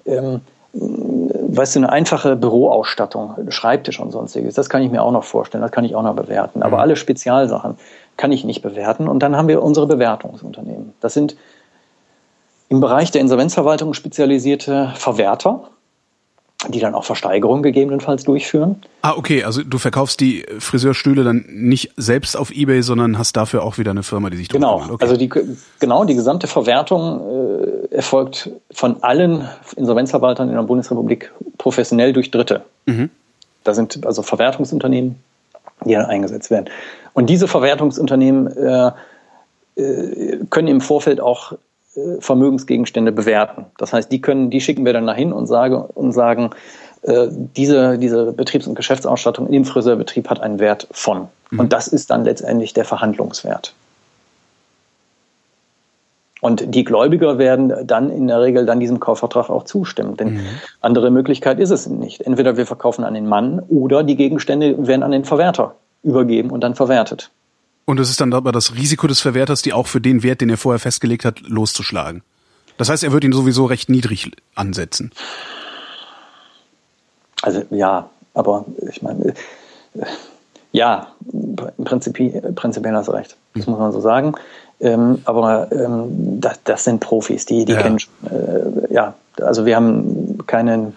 ähm, 0.05 0.41
weißt 0.73 1.75
du, 1.75 1.79
eine 1.79 1.91
einfache 1.91 2.35
Büroausstattung, 2.35 3.35
Schreibtisch 3.49 3.99
und 3.99 4.11
sonstiges, 4.11 4.53
das 4.53 4.69
kann 4.69 4.81
ich 4.83 4.91
mir 4.91 5.01
auch 5.01 5.11
noch 5.11 5.23
vorstellen, 5.23 5.61
das 5.61 5.71
kann 5.71 5.85
ich 5.85 5.95
auch 5.95 6.03
noch 6.03 6.15
bewerten. 6.15 6.61
Aber 6.61 6.79
alle 6.79 6.95
Spezialsachen 6.95 7.77
kann 8.17 8.31
ich 8.31 8.43
nicht 8.43 8.61
bewerten. 8.61 9.07
Und 9.07 9.19
dann 9.19 9.35
haben 9.35 9.47
wir 9.47 9.63
unsere 9.63 9.87
Bewertungsunternehmen. 9.87 10.93
Das 10.99 11.13
sind 11.13 11.37
im 12.69 12.81
Bereich 12.81 13.11
der 13.11 13.21
Insolvenzverwaltung 13.21 13.93
spezialisierte 13.93 14.91
Verwerter, 14.95 15.69
die 16.67 16.79
dann 16.79 16.95
auch 16.95 17.03
Versteigerungen 17.03 17.61
gegebenenfalls 17.61 18.23
durchführen. 18.23 18.81
Ah, 19.03 19.13
okay, 19.15 19.43
also 19.43 19.63
du 19.63 19.77
verkaufst 19.77 20.19
die 20.19 20.43
Friseurstühle 20.57 21.23
dann 21.23 21.45
nicht 21.47 21.91
selbst 21.97 22.35
auf 22.35 22.51
Ebay, 22.51 22.81
sondern 22.81 23.17
hast 23.17 23.37
dafür 23.37 23.63
auch 23.63 23.77
wieder 23.77 23.91
eine 23.91 24.03
Firma, 24.03 24.29
die 24.31 24.37
sich 24.37 24.47
drum 24.47 24.61
Genau. 24.61 24.81
Okay. 24.81 24.97
also 24.99 25.15
die, 25.15 25.29
genau, 25.79 26.03
die 26.03 26.15
gesamte 26.15 26.47
Verwertung 26.47 27.21
äh, 27.91 27.95
erfolgt 27.95 28.49
von 28.71 29.01
allen 29.03 29.47
Insolvenzverwaltern 29.75 30.49
in 30.49 30.55
der 30.55 30.63
Bundesrepublik 30.63 31.31
professionell 31.57 32.11
durch 32.11 32.31
Dritte. 32.31 32.63
Da 33.63 33.73
sind 33.73 34.05
also 34.05 34.23
Verwertungsunternehmen, 34.23 35.17
die 35.85 35.93
dann 35.93 36.05
eingesetzt 36.05 36.49
werden. 36.49 36.69
Und 37.17 37.31
diese 37.31 37.47
Verwertungsunternehmen 37.47 38.45
äh, 38.55 38.91
äh, 39.75 40.37
können 40.51 40.67
im 40.67 40.81
Vorfeld 40.81 41.19
auch 41.19 41.53
äh, 41.95 42.19
Vermögensgegenstände 42.19 43.11
bewerten. 43.11 43.65
Das 43.79 43.91
heißt, 43.91 44.11
die 44.11 44.21
können, 44.21 44.51
die 44.51 44.61
schicken 44.61 44.85
wir 44.85 44.93
dann 44.93 45.07
dahin 45.07 45.33
und, 45.33 45.47
sage, 45.47 45.79
und 45.79 46.11
sagen, 46.11 46.51
äh, 47.01 47.25
diese, 47.31 47.97
diese 47.97 48.33
Betriebs- 48.33 48.67
und 48.67 48.75
Geschäftsausstattung 48.75 49.47
im 49.47 49.65
Friseurbetrieb 49.65 50.29
hat 50.29 50.41
einen 50.41 50.59
Wert 50.59 50.87
von. 50.91 51.29
Und 51.57 51.73
das 51.73 51.87
ist 51.87 52.11
dann 52.11 52.23
letztendlich 52.23 52.75
der 52.75 52.85
Verhandlungswert. 52.85 53.73
Und 56.41 56.75
die 56.75 56.83
Gläubiger 56.83 57.39
werden 57.39 57.73
dann 57.87 58.11
in 58.11 58.27
der 58.27 58.41
Regel 58.41 58.67
dann 58.67 58.79
diesem 58.79 58.99
Kaufvertrag 58.99 59.49
auch 59.49 59.63
zustimmen. 59.63 60.17
Denn 60.17 60.41
andere 60.81 61.09
Möglichkeit 61.09 61.59
ist 61.59 61.71
es 61.71 61.87
nicht. 61.87 62.21
Entweder 62.21 62.57
wir 62.57 62.67
verkaufen 62.67 63.03
an 63.03 63.15
den 63.15 63.25
Mann 63.25 63.59
oder 63.69 64.03
die 64.03 64.17
Gegenstände 64.17 64.85
werden 64.85 65.01
an 65.01 65.09
den 65.09 65.25
Verwerter 65.25 65.73
übergeben 66.03 66.51
und 66.51 66.61
dann 66.61 66.75
verwertet. 66.75 67.31
Und 67.85 67.99
es 67.99 68.09
ist 68.09 68.19
dann 68.19 68.33
aber 68.33 68.51
das 68.51 68.75
Risiko 68.75 69.07
des 69.07 69.21
Verwerters, 69.21 69.61
die 69.61 69.73
auch 69.73 69.87
für 69.87 70.01
den 70.01 70.21
Wert, 70.23 70.41
den 70.41 70.49
er 70.49 70.57
vorher 70.57 70.79
festgelegt 70.79 71.23
hat, 71.25 71.39
loszuschlagen. 71.41 72.21
Das 72.77 72.89
heißt, 72.89 73.03
er 73.03 73.11
wird 73.11 73.23
ihn 73.23 73.31
sowieso 73.31 73.65
recht 73.65 73.89
niedrig 73.89 74.31
ansetzen. 74.55 75.11
Also 77.41 77.63
ja, 77.69 78.09
aber 78.33 78.65
ich 78.89 79.01
meine, 79.01 79.29
äh, 79.29 79.33
ja, 80.71 81.07
im 81.31 81.83
Prinzip, 81.85 82.55
prinzipiell 82.55 82.95
hast 82.95 83.07
du 83.07 83.11
recht. 83.13 83.35
Das 83.55 83.67
muss 83.67 83.79
man 83.79 83.91
so 83.91 84.01
sagen. 84.01 84.33
Ähm, 84.79 85.21
aber 85.25 85.71
ähm, 85.71 86.39
das, 86.39 86.59
das 86.63 86.83
sind 86.83 86.99
Profis, 86.99 87.45
die, 87.45 87.65
die 87.65 87.71
Ja. 87.73 87.81
kennen 87.81 87.99
schon, 87.99 88.13
äh, 88.29 88.93
ja, 88.93 89.15
also 89.41 89.65
wir 89.65 89.75
haben 89.75 90.37
keinen 90.45 90.93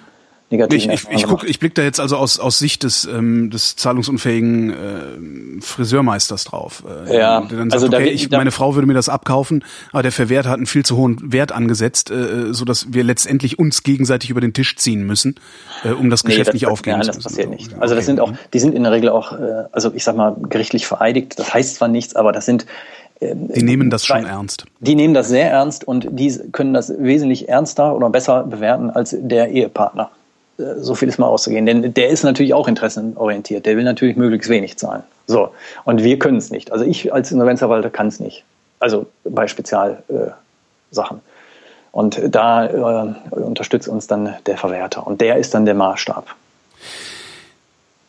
negativen 0.50 0.90
Ich, 0.92 1.04
ich, 1.04 1.10
ich, 1.16 1.24
guck, 1.26 1.48
ich 1.48 1.58
blick 1.58 1.74
da 1.74 1.82
jetzt 1.82 2.00
also 2.00 2.16
aus, 2.16 2.38
aus 2.40 2.58
Sicht 2.58 2.82
des, 2.82 3.04
ähm, 3.04 3.50
des 3.50 3.76
zahlungsunfähigen 3.76 4.70
äh, 4.70 5.60
Friseurmeisters 5.60 6.44
drauf. 6.44 6.82
Äh, 7.06 7.16
Ja, 7.18 7.40
der 7.42 7.58
dann 7.58 7.70
sagt, 7.70 7.72
also 7.74 7.88
da 7.88 7.96
okay, 7.98 8.06
wird- 8.06 8.14
ich, 8.16 8.28
da- 8.28 8.38
meine 8.38 8.50
Frau 8.50 8.74
würde 8.74 8.86
mir 8.86 8.94
das 8.94 9.08
abkaufen, 9.08 9.64
aber 9.92 10.02
der 10.02 10.12
Verwerter 10.12 10.50
hat 10.50 10.56
einen 10.56 10.66
viel 10.66 10.84
zu 10.84 10.96
hohen 10.96 11.32
Wert 11.32 11.52
angesetzt, 11.52 12.10
äh, 12.10 12.52
so 12.52 12.64
dass 12.64 12.92
wir 12.92 13.04
letztendlich 13.04 13.58
uns 13.58 13.82
gegenseitig 13.82 14.30
über 14.30 14.40
den 14.40 14.52
Tisch 14.52 14.76
ziehen 14.76 15.06
müssen, 15.06 15.36
äh, 15.84 15.90
um 15.90 16.10
das 16.10 16.24
Geschäft 16.24 16.48
das, 16.48 16.54
nicht 16.54 16.66
aufgeben 16.66 16.96
Nein, 16.98 17.02
zu 17.04 17.06
das 17.08 17.16
müssen. 17.16 17.28
passiert 17.28 17.46
So, 17.48 17.52
nicht. 17.54 17.72
ja, 17.72 17.78
Also 17.78 17.94
das 17.94 18.04
okay. 18.04 18.06
sind 18.06 18.20
auch, 18.20 18.32
die 18.52 18.58
sind 18.58 18.74
in 18.74 18.82
der 18.82 18.92
Regel 18.92 19.08
auch, 19.10 19.32
äh, 19.32 19.64
also 19.72 19.92
ich 19.94 20.04
sag 20.04 20.16
mal, 20.16 20.36
gerichtlich 20.48 20.86
vereidigt. 20.86 21.38
Das 21.38 21.54
heißt 21.54 21.76
zwar 21.76 21.88
nichts, 21.88 22.16
aber 22.16 22.32
das 22.32 22.46
sind 22.46 22.66
Die 23.22 23.62
nehmen 23.62 23.90
das 23.90 24.06
schon 24.06 24.24
ernst. 24.24 24.64
Die 24.80 24.94
nehmen 24.94 25.12
das 25.14 25.28
sehr 25.28 25.50
ernst 25.50 25.86
und 25.86 26.08
die 26.10 26.34
können 26.52 26.72
das 26.72 26.90
wesentlich 26.98 27.48
ernster 27.50 27.94
oder 27.94 28.08
besser 28.08 28.44
bewerten 28.44 28.88
als 28.90 29.14
der 29.20 29.50
Ehepartner. 29.50 30.10
Äh, 30.60 30.80
So 30.80 30.94
viel 30.94 31.08
ist 31.08 31.18
mal 31.18 31.26
auszugehen. 31.26 31.66
Denn 31.66 31.94
der 31.94 32.08
ist 32.10 32.22
natürlich 32.22 32.54
auch 32.54 32.68
interessenorientiert. 32.68 33.66
Der 33.66 33.76
will 33.76 33.84
natürlich 33.84 34.16
möglichst 34.16 34.50
wenig 34.50 34.76
zahlen. 34.76 35.02
So. 35.26 35.50
Und 35.84 36.02
wir 36.02 36.18
können 36.18 36.36
es 36.36 36.50
nicht. 36.50 36.72
Also 36.72 36.84
ich 36.84 37.12
als 37.12 37.30
Insolvenzverwalter 37.32 37.90
kann 37.90 38.08
es 38.08 38.20
nicht. 38.20 38.44
Also 38.78 39.06
bei 39.24 39.46
Spezialsachen. 39.46 39.96
Äh, 41.18 41.20
und 41.92 42.20
da 42.30 42.66
äh, 42.66 43.14
unterstützt 43.30 43.88
uns 43.88 44.06
dann 44.06 44.34
der 44.46 44.56
Verwerter. 44.56 45.06
Und 45.06 45.20
der 45.20 45.36
ist 45.36 45.54
dann 45.54 45.64
der 45.64 45.74
Maßstab. 45.74 46.26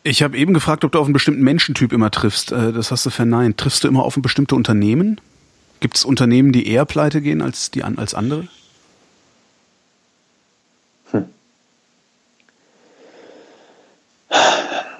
Ich 0.04 0.22
habe 0.22 0.36
eben 0.36 0.54
gefragt, 0.54 0.84
ob 0.84 0.92
du 0.92 0.98
auf 0.98 1.06
einen 1.06 1.12
bestimmten 1.12 1.42
Menschentyp 1.42 1.92
immer 1.92 2.10
triffst. 2.10 2.52
Äh, 2.52 2.72
Das 2.72 2.90
hast 2.90 3.06
du 3.06 3.10
verneint. 3.10 3.58
Triffst 3.58 3.84
du 3.84 3.88
immer 3.88 4.04
auf 4.04 4.16
ein 4.16 4.22
bestimmte 4.22 4.54
Unternehmen? 4.54 5.20
Gibt 5.80 5.96
es 5.96 6.04
Unternehmen, 6.04 6.52
die 6.52 6.68
eher 6.68 6.84
pleite 6.84 7.20
gehen 7.20 7.42
als, 7.42 7.72
die, 7.72 7.82
als 7.82 8.14
andere? 8.14 8.46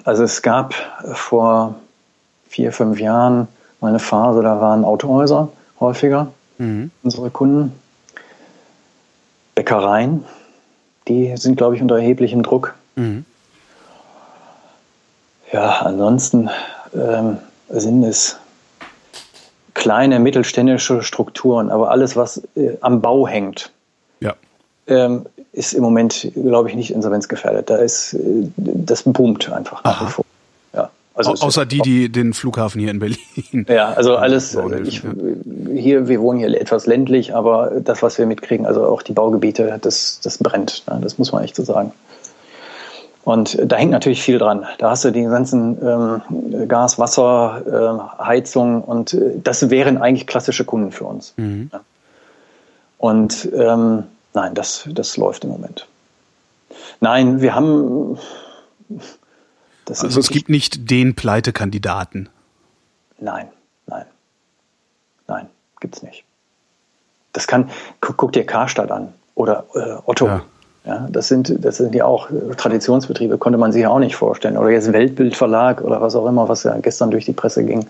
Also 0.03 0.23
es 0.23 0.41
gab 0.41 0.73
vor 1.13 1.75
vier, 2.49 2.71
fünf 2.71 2.99
Jahren 2.99 3.47
mal 3.79 3.89
eine 3.89 3.99
Phase, 3.99 4.41
da 4.41 4.59
waren 4.61 4.83
Autohäuser 4.85 5.49
häufiger 5.79 6.27
unsere 7.03 7.29
Kunden. 7.29 7.73
Bäckereien, 9.55 10.23
die 11.07 11.35
sind, 11.37 11.57
glaube 11.57 11.75
ich, 11.75 11.81
unter 11.81 11.95
erheblichem 11.97 12.41
Druck. 12.43 12.73
Ja, 15.51 15.69
ansonsten 15.81 16.49
ähm, 16.95 17.37
sind 17.69 18.03
es 18.03 18.37
kleine 19.73 20.19
mittelständische 20.19 21.01
Strukturen, 21.03 21.69
aber 21.69 21.91
alles, 21.91 22.15
was 22.15 22.41
äh, 22.55 22.77
am 22.81 23.01
Bau 23.01 23.27
hängt, 23.27 23.71
Ja. 24.19 24.33
ähm, 24.87 25.25
ist 25.53 25.73
im 25.73 25.83
Moment, 25.83 26.31
glaube 26.33 26.69
ich, 26.69 26.75
nicht 26.75 26.91
insolvenzgefährdet. 26.91 27.69
Da 27.69 27.77
ist, 27.77 28.13
äh, 28.13 28.49
das 28.57 29.03
boomt 29.03 29.51
einfach 29.51 29.83
nach 29.83 30.05
wie 30.05 30.11
vor. 30.11 30.25
Ja. 30.73 30.89
Also 31.13 31.31
Au 31.31 31.45
außer 31.45 31.65
die, 31.65 31.79
die 31.79 32.11
den 32.11 32.33
Flughafen 32.33 32.81
hier 32.81 32.91
in 32.91 32.99
Berlin. 32.99 33.17
Ja, 33.69 33.93
also 33.93 34.15
alles, 34.17 34.57
also 34.57 34.75
ich, 34.75 35.03
hier, 35.73 36.07
wir 36.07 36.19
wohnen 36.21 36.39
hier 36.39 36.59
etwas 36.59 36.87
ländlich, 36.87 37.35
aber 37.35 37.71
das, 37.83 38.01
was 38.01 38.17
wir 38.17 38.25
mitkriegen, 38.25 38.65
also 38.65 38.85
auch 38.85 39.03
die 39.03 39.13
Baugebiete, 39.13 39.77
das, 39.79 40.19
das 40.21 40.39
brennt. 40.39 40.83
Ne? 40.89 40.99
Das 41.01 41.19
muss 41.19 41.31
man 41.31 41.43
echt 41.43 41.55
so 41.55 41.63
sagen. 41.63 41.93
Und 43.23 43.57
da 43.63 43.77
hängt 43.77 43.91
natürlich 43.91 44.21
viel 44.21 44.37
dran. 44.37 44.65
Da 44.79 44.89
hast 44.89 45.05
du 45.05 45.11
die 45.11 45.23
ganzen 45.23 45.77
ähm, 45.81 46.67
Gas, 46.67 46.99
Wasser, 46.99 47.61
äh, 48.19 48.23
Heizung 48.23 48.83
und 48.83 49.13
äh, 49.13 49.39
das 49.41 49.69
wären 49.69 49.97
eigentlich 49.97 50.27
klassische 50.27 50.65
Kunden 50.65 50.91
für 50.91 51.05
uns. 51.05 51.33
Mhm. 51.37 51.69
Ja. 51.71 51.81
Und 52.97 53.49
ähm, 53.55 54.03
nein, 54.33 54.53
das, 54.55 54.87
das 54.91 55.17
läuft 55.17 55.43
im 55.43 55.51
Moment. 55.51 55.87
Nein, 56.99 57.41
wir 57.41 57.55
haben. 57.55 58.17
also 59.87 60.19
es 60.19 60.29
gibt 60.29 60.49
nicht 60.49 60.89
den 60.89 61.15
Pleitekandidaten. 61.15 62.29
Nein, 63.19 63.49
nein, 63.87 64.05
nein, 65.27 65.47
gibt's 65.79 66.03
nicht. 66.03 66.23
Das 67.33 67.47
kann, 67.47 67.69
guck, 67.99 68.17
guck 68.17 68.31
dir 68.33 68.45
Karstadt 68.45 68.91
an 68.91 69.13
oder 69.35 69.65
äh, 69.73 69.95
Otto. 70.05 70.27
Ja. 70.27 70.45
Ja, 70.85 71.07
das 71.09 71.29
sind, 71.29 71.63
das 71.63 71.77
sind 71.77 71.95
ja 71.95 72.03
auch 72.03 72.27
Traditionsbetriebe, 72.57 73.37
konnte 73.37 73.57
man 73.57 73.71
sich 73.71 73.83
ja 73.83 73.89
auch 73.89 73.99
nicht 73.99 74.17
vorstellen. 74.17 74.57
Oder 74.57 74.71
jetzt 74.71 74.91
Weltbildverlag 74.91 75.79
oder 75.79 76.01
was 76.01 76.13
auch 76.13 76.27
immer, 76.27 76.49
was 76.49 76.63
ja 76.63 76.77
gestern 76.81 77.09
durch 77.09 77.23
die 77.23 77.31
Presse 77.31 77.63
ging. 77.63 77.87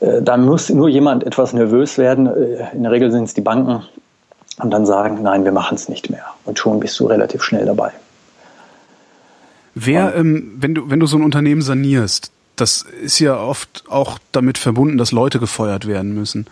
Äh, 0.00 0.22
da 0.22 0.36
muss 0.36 0.70
nur 0.70 0.88
jemand 0.88 1.24
etwas 1.24 1.52
nervös 1.52 1.98
werden. 1.98 2.26
Äh, 2.26 2.74
in 2.74 2.84
der 2.84 2.92
Regel 2.92 3.10
sind 3.10 3.24
es 3.24 3.34
die 3.34 3.40
Banken 3.40 3.82
und 4.62 4.70
dann 4.70 4.86
sagen, 4.86 5.22
nein, 5.22 5.44
wir 5.44 5.52
machen 5.52 5.74
es 5.74 5.88
nicht 5.88 6.10
mehr. 6.10 6.24
Und 6.44 6.58
schon 6.58 6.80
bist 6.80 6.98
du 7.00 7.06
relativ 7.06 7.42
schnell 7.42 7.66
dabei. 7.66 7.92
Wer, 9.74 10.14
ähm, 10.14 10.56
wenn 10.58 10.74
du, 10.74 10.90
wenn 10.90 11.00
du 11.00 11.06
so 11.06 11.16
ein 11.16 11.22
Unternehmen 11.22 11.62
sanierst, 11.62 12.30
das 12.56 12.82
ist 12.82 13.18
ja 13.20 13.38
oft 13.38 13.84
auch 13.88 14.18
damit 14.32 14.58
verbunden, 14.58 14.98
dass 14.98 15.12
Leute 15.12 15.38
gefeuert 15.38 15.86
werden 15.86 16.14
müssen. 16.14 16.46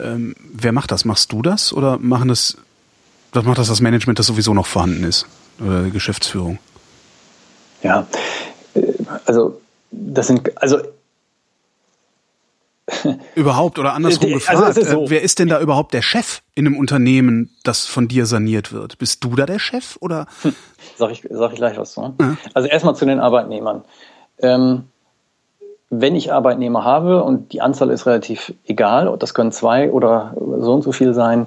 Ähm, 0.00 0.34
wer 0.52 0.72
macht 0.72 0.90
das? 0.90 1.04
Machst 1.04 1.32
du 1.32 1.42
das 1.42 1.72
oder 1.72 1.98
machen 1.98 2.28
das 2.28 2.56
was 3.32 3.44
macht 3.44 3.58
das 3.58 3.68
das 3.68 3.80
Management, 3.80 4.18
das 4.18 4.26
sowieso 4.26 4.52
noch 4.54 4.66
vorhanden 4.66 5.04
ist? 5.04 5.26
Oder 5.58 5.84
die 5.84 5.90
Geschäftsführung? 5.90 6.58
Ja, 7.82 8.06
äh, 8.74 8.92
also 9.24 9.60
das 9.90 10.26
sind, 10.26 10.50
also 10.62 10.78
überhaupt 13.34 13.78
oder 13.78 13.94
andersrum 13.94 14.32
also 14.32 14.38
gefragt, 14.38 14.58
also 14.58 14.80
ist 14.80 14.90
so. 14.90 15.02
Äh, 15.04 15.10
wer 15.10 15.22
ist 15.22 15.38
denn 15.38 15.48
da 15.48 15.60
überhaupt 15.60 15.94
der 15.94 16.02
Chef 16.02 16.42
in 16.54 16.66
einem 16.66 16.76
Unternehmen, 16.76 17.54
das 17.64 17.86
von 17.86 18.08
dir 18.08 18.26
saniert 18.26 18.72
wird? 18.72 18.98
Bist 18.98 19.24
du 19.24 19.34
da 19.34 19.46
der 19.46 19.58
Chef 19.58 19.96
oder? 20.00 20.26
Hm, 20.42 20.54
sag 20.96 21.10
ich, 21.10 21.26
sag 21.30 21.52
ich 21.52 21.58
gleich 21.58 21.76
was 21.78 21.92
zu. 21.92 22.14
Ja. 22.20 22.36
Also 22.54 22.68
erstmal 22.68 22.94
zu 22.96 23.04
den 23.06 23.20
Arbeitnehmern. 23.20 23.82
Ähm, 24.38 24.84
wenn 25.90 26.16
ich 26.16 26.32
Arbeitnehmer 26.32 26.84
habe 26.84 27.22
und 27.22 27.52
die 27.52 27.60
Anzahl 27.60 27.90
ist 27.90 28.06
relativ 28.06 28.54
egal, 28.66 29.14
das 29.18 29.34
können 29.34 29.52
zwei 29.52 29.90
oder 29.90 30.34
so 30.36 30.72
und 30.72 30.82
so 30.82 30.92
viel 30.92 31.12
sein, 31.12 31.46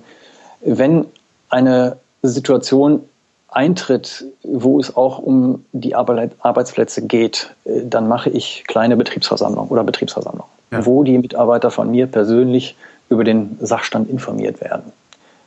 wenn 0.62 1.08
eine 1.50 1.98
Situation 2.22 3.02
eintritt, 3.50 4.26
wo 4.44 4.80
es 4.80 4.96
auch 4.96 5.18
um 5.18 5.66
die 5.72 5.96
Arbeitsplätze 5.96 7.08
geht, 7.08 7.56
äh, 7.64 7.82
dann 7.86 8.08
mache 8.08 8.30
ich 8.30 8.66
kleine 8.68 8.98
Betriebsversammlungen 8.98 9.70
oder 9.70 9.84
Betriebsversammlungen, 9.84 10.50
ja. 10.80 10.85
wo 10.85 11.03
die 11.03 11.18
Mitarbeiter 11.18 11.72
von 11.72 11.91
mir 11.91 12.07
persönlich 12.07 12.76
über 13.10 13.23
den 13.23 13.57
Sachstand 13.61 14.10
informiert 14.10 14.61
werden. 14.61 14.91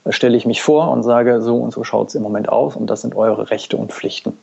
Da 0.04 0.12
stelle 0.12 0.36
ich 0.36 0.46
mich 0.46 0.62
vor 0.62 0.90
und 0.90 1.02
sage, 1.02 1.42
so 1.42 1.56
und 1.56 1.72
so 1.72 1.84
schaut 1.84 2.08
es 2.08 2.14
im 2.14 2.22
Moment 2.22 2.48
aus 2.48 2.76
und 2.76 2.86
das 2.88 3.02
sind 3.02 3.14
eure 3.16 3.50
Rechte 3.50 3.76
und 3.76 3.92
Pflichten. 3.92 4.38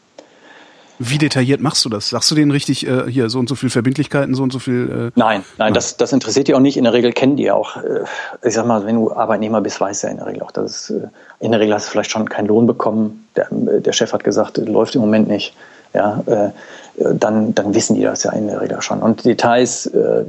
Wie 0.97 1.17
detailliert 1.17 1.59
machst 1.59 1.83
du 1.83 1.89
das? 1.89 2.09
Sagst 2.09 2.31
du 2.31 2.35
denen 2.35 2.51
richtig, 2.51 2.87
äh, 2.87 3.09
hier 3.09 3.29
so 3.29 3.39
und 3.39 3.49
so 3.49 3.55
viel 3.55 3.69
Verbindlichkeiten, 3.69 4.33
so 4.33 4.43
und 4.43 4.53
so 4.53 4.59
viel? 4.59 5.11
Äh 5.15 5.19
nein, 5.19 5.43
nein, 5.57 5.73
das, 5.73 5.97
das 5.97 6.13
interessiert 6.13 6.47
die 6.47 6.55
auch 6.55 6.61
nicht. 6.61 6.77
In 6.77 6.85
der 6.85 6.93
Regel 6.93 7.11
kennen 7.11 7.35
die 7.35 7.43
ja 7.43 7.53
auch. 7.53 7.75
Äh, 7.77 8.05
ich 8.43 8.53
sag 8.53 8.65
mal, 8.65 8.85
wenn 8.85 8.95
du 8.95 9.11
Arbeitnehmer 9.11 9.59
bist, 9.59 9.81
weißt 9.81 10.03
du 10.03 10.07
ja 10.07 10.11
in 10.11 10.17
der 10.19 10.27
Regel 10.27 10.43
auch, 10.43 10.51
dass 10.51 10.89
äh, 10.89 11.07
in 11.39 11.51
der 11.51 11.59
Regel 11.59 11.75
hast 11.75 11.87
du 11.87 11.91
vielleicht 11.91 12.11
schon 12.11 12.29
keinen 12.29 12.47
Lohn 12.47 12.65
bekommen. 12.65 13.27
Der, 13.35 13.47
der 13.51 13.91
Chef 13.91 14.13
hat 14.13 14.23
gesagt, 14.23 14.57
läuft 14.57 14.95
im 14.95 15.01
Moment 15.01 15.27
nicht. 15.27 15.53
Ja, 15.95 16.21
äh, 16.25 16.49
dann, 16.97 17.55
dann 17.55 17.73
wissen 17.73 17.95
die 17.95 18.03
das 18.03 18.23
ja 18.23 18.31
in 18.33 18.47
der 18.47 18.59
Regel 18.61 18.81
schon. 18.81 19.01
Und 19.01 19.23
Details 19.23 19.85
äh, 19.87 20.25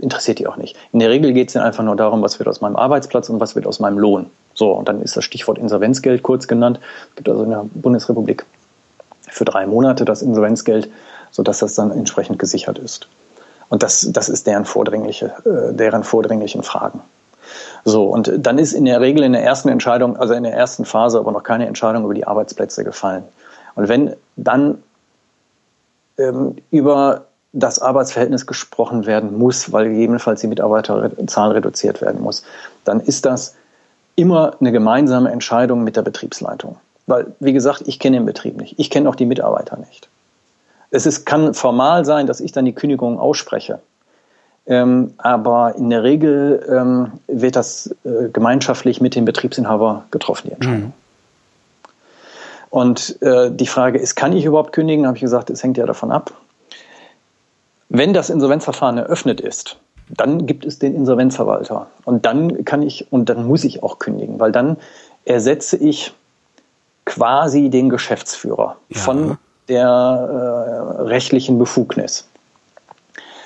interessiert 0.00 0.38
die 0.38 0.46
auch 0.46 0.56
nicht. 0.56 0.76
In 0.92 1.00
der 1.00 1.10
Regel 1.10 1.32
geht 1.34 1.48
es 1.48 1.54
dann 1.54 1.64
einfach 1.64 1.84
nur 1.84 1.96
darum, 1.96 2.22
was 2.22 2.38
wird 2.38 2.48
aus 2.48 2.62
meinem 2.62 2.76
Arbeitsplatz 2.76 3.28
und 3.28 3.40
was 3.40 3.54
wird 3.54 3.66
aus 3.66 3.78
meinem 3.78 3.98
Lohn. 3.98 4.26
So, 4.54 4.72
und 4.72 4.88
dann 4.88 5.02
ist 5.02 5.16
das 5.16 5.24
Stichwort 5.24 5.58
Insolvenzgeld 5.58 6.22
kurz 6.22 6.48
genannt. 6.48 6.80
Es 7.10 7.16
gibt 7.16 7.28
also 7.28 7.44
in 7.44 7.50
der 7.50 7.66
Bundesrepublik 7.74 8.46
für 9.28 9.44
drei 9.44 9.66
Monate 9.66 10.06
das 10.06 10.22
Insolvenzgeld, 10.22 10.88
sodass 11.30 11.58
das 11.58 11.74
dann 11.74 11.90
entsprechend 11.90 12.38
gesichert 12.38 12.78
ist. 12.78 13.06
Und 13.68 13.82
das, 13.82 14.08
das 14.10 14.30
ist 14.30 14.46
deren, 14.46 14.64
vordringliche, 14.64 15.34
äh, 15.44 15.74
deren 15.74 16.04
vordringlichen 16.04 16.62
Fragen. 16.62 17.00
So, 17.84 18.04
und 18.04 18.32
dann 18.38 18.58
ist 18.58 18.72
in 18.72 18.86
der 18.86 19.00
Regel 19.00 19.24
in 19.24 19.32
der 19.32 19.44
ersten 19.44 19.68
Entscheidung, 19.68 20.16
also 20.16 20.34
in 20.34 20.42
der 20.42 20.54
ersten 20.54 20.84
Phase, 20.84 21.18
aber 21.18 21.32
noch 21.32 21.42
keine 21.42 21.66
Entscheidung 21.66 22.04
über 22.04 22.14
die 22.14 22.26
Arbeitsplätze 22.26 22.82
gefallen. 22.82 23.24
Und 23.74 23.88
wenn 23.88 24.14
dann 24.36 24.78
ähm, 26.18 26.56
über 26.70 27.26
das 27.52 27.78
Arbeitsverhältnis 27.78 28.46
gesprochen 28.46 29.06
werden 29.06 29.38
muss, 29.38 29.72
weil 29.72 29.88
gegebenenfalls 29.88 30.42
die 30.42 30.46
Mitarbeiterzahl 30.46 31.52
reduziert 31.52 32.02
werden 32.02 32.20
muss, 32.20 32.44
dann 32.84 33.00
ist 33.00 33.24
das 33.24 33.54
immer 34.14 34.56
eine 34.60 34.72
gemeinsame 34.72 35.30
Entscheidung 35.30 35.82
mit 35.82 35.96
der 35.96 36.02
Betriebsleitung. 36.02 36.76
Weil, 37.06 37.28
wie 37.40 37.52
gesagt, 37.52 37.82
ich 37.86 37.98
kenne 37.98 38.18
den 38.18 38.26
Betrieb 38.26 38.58
nicht. 38.58 38.74
Ich 38.78 38.90
kenne 38.90 39.08
auch 39.08 39.14
die 39.14 39.26
Mitarbeiter 39.26 39.76
nicht. 39.78 40.08
Es 40.90 41.06
ist, 41.06 41.24
kann 41.24 41.54
formal 41.54 42.04
sein, 42.04 42.26
dass 42.26 42.40
ich 42.40 42.52
dann 42.52 42.64
die 42.64 42.74
Kündigung 42.74 43.18
ausspreche. 43.18 43.80
Ähm, 44.66 45.14
aber 45.18 45.76
in 45.76 45.90
der 45.90 46.02
Regel 46.02 46.64
ähm, 46.68 47.12
wird 47.28 47.56
das 47.56 47.94
äh, 48.04 48.28
gemeinschaftlich 48.32 49.00
mit 49.00 49.14
dem 49.14 49.24
Betriebsinhaber 49.24 50.04
getroffen, 50.10 50.48
die 50.48 50.52
Entscheidung. 50.54 50.80
Mhm. 50.80 50.92
Und 52.76 53.22
äh, 53.22 53.50
die 53.50 53.66
Frage 53.66 53.98
ist, 53.98 54.16
kann 54.16 54.34
ich 54.34 54.44
überhaupt 54.44 54.74
kündigen? 54.74 55.06
Habe 55.06 55.16
ich 55.16 55.22
gesagt, 55.22 55.48
es 55.48 55.62
hängt 55.62 55.78
ja 55.78 55.86
davon 55.86 56.12
ab. 56.12 56.32
Wenn 57.88 58.12
das 58.12 58.28
Insolvenzverfahren 58.28 58.98
eröffnet 58.98 59.40
ist, 59.40 59.78
dann 60.10 60.44
gibt 60.44 60.66
es 60.66 60.78
den 60.78 60.94
Insolvenzverwalter. 60.94 61.86
Und 62.04 62.26
dann 62.26 62.66
kann 62.66 62.82
ich 62.82 63.10
und 63.10 63.30
dann 63.30 63.46
muss 63.46 63.64
ich 63.64 63.82
auch 63.82 63.98
kündigen, 63.98 64.38
weil 64.40 64.52
dann 64.52 64.76
ersetze 65.24 65.78
ich 65.78 66.12
quasi 67.06 67.70
den 67.70 67.88
Geschäftsführer 67.88 68.76
ja. 68.90 69.00
von 69.00 69.38
der 69.70 69.88
äh, 69.88 71.02
rechtlichen 71.04 71.58
Befugnis. 71.58 72.28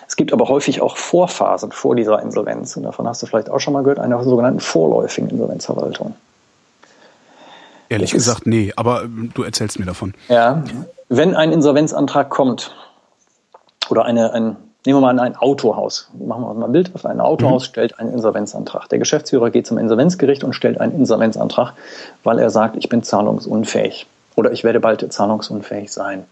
Es 0.09 0.17
gibt 0.17 0.33
aber 0.33 0.49
häufig 0.49 0.81
auch 0.81 0.97
Vorphasen 0.97 1.71
vor 1.71 1.95
dieser 1.95 2.21
Insolvenz. 2.21 2.77
Und 2.77 2.83
davon 2.83 3.07
hast 3.07 3.23
du 3.23 3.27
vielleicht 3.27 3.49
auch 3.49 3.61
schon 3.61 3.75
mal 3.75 3.85
gehört, 3.85 4.01
eine 4.01 4.21
sogenannten 4.25 4.59
vorläufigen 4.59 5.31
Insolvenzverwaltung. 5.31 6.17
Ehrlich 7.91 8.13
gesagt, 8.13 8.47
nee, 8.47 8.73
aber 8.77 9.03
ähm, 9.03 9.31
du 9.35 9.43
erzählst 9.43 9.79
mir 9.79 9.85
davon. 9.85 10.15
Ja, 10.29 10.65
wenn 11.09 11.35
ein 11.35 11.53
Insolvenzantrag 11.53 12.31
kommt 12.31 12.75
oder 13.91 14.05
eine, 14.05 14.33
ein 14.33 14.57
Nehmen 14.87 15.03
wir 15.03 15.13
mal 15.13 15.21
ein 15.21 15.37
Autohaus. 15.37 16.09
Machen 16.19 16.43
wir 16.43 16.55
mal 16.55 16.65
ein 16.65 16.73
Bild. 16.73 16.91
Ein 17.05 17.21
Autohaus 17.21 17.65
mhm. 17.65 17.67
stellt 17.67 17.99
einen 17.99 18.15
Insolvenzantrag. 18.15 18.89
Der 18.89 18.99
Geschäftsführer 18.99 19.51
geht 19.51 19.67
zum 19.67 19.77
Insolvenzgericht 19.77 20.43
und 20.43 20.55
stellt 20.55 20.81
einen 20.81 20.95
Insolvenzantrag, 20.95 21.75
weil 22.25 22.39
er 22.39 22.49
sagt, 22.49 22.77
ich 22.77 22.89
bin 22.89 23.03
zahlungsunfähig 23.03 24.07
oder 24.37 24.53
ich 24.53 24.65
werde 24.65 24.81
bald 24.81 25.13
zahlungsunfähig 25.13 25.93
sein. 25.93 26.25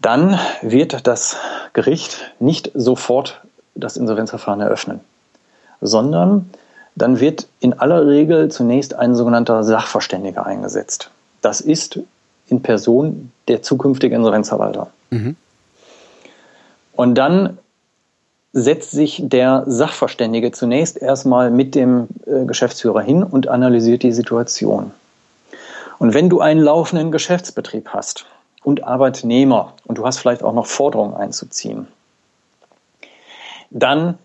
Dann 0.00 0.38
wird 0.60 1.06
das 1.06 1.36
Gericht 1.72 2.32
nicht 2.40 2.72
sofort 2.74 3.40
das 3.76 3.96
Insolvenzverfahren 3.96 4.60
eröffnen, 4.60 5.00
sondern 5.80 6.50
dann 6.96 7.20
wird 7.20 7.48
in 7.60 7.72
aller 7.74 8.06
Regel 8.06 8.50
zunächst 8.50 8.94
ein 8.94 9.14
sogenannter 9.14 9.64
Sachverständiger 9.64 10.46
eingesetzt. 10.46 11.10
Das 11.40 11.60
ist 11.60 11.98
in 12.48 12.62
Person 12.62 13.32
der 13.48 13.62
zukünftige 13.62 14.14
Insolvenzverwalter. 14.14 14.88
Mhm. 15.10 15.36
Und 16.92 17.16
dann 17.16 17.58
setzt 18.52 18.92
sich 18.92 19.20
der 19.24 19.64
Sachverständige 19.66 20.52
zunächst 20.52 20.96
erstmal 20.96 21.50
mit 21.50 21.74
dem 21.74 22.06
äh, 22.26 22.44
Geschäftsführer 22.44 23.00
hin 23.00 23.24
und 23.24 23.48
analysiert 23.48 24.04
die 24.04 24.12
Situation. 24.12 24.92
Und 25.98 26.14
wenn 26.14 26.28
du 26.28 26.40
einen 26.40 26.60
laufenden 26.60 27.10
Geschäftsbetrieb 27.10 27.88
hast 27.88 28.26
und 28.62 28.84
Arbeitnehmer 28.84 29.74
und 29.84 29.98
du 29.98 30.06
hast 30.06 30.18
vielleicht 30.18 30.44
auch 30.44 30.52
noch 30.52 30.66
Forderungen 30.66 31.14
einzuziehen, 31.14 31.88
dann 33.70 34.18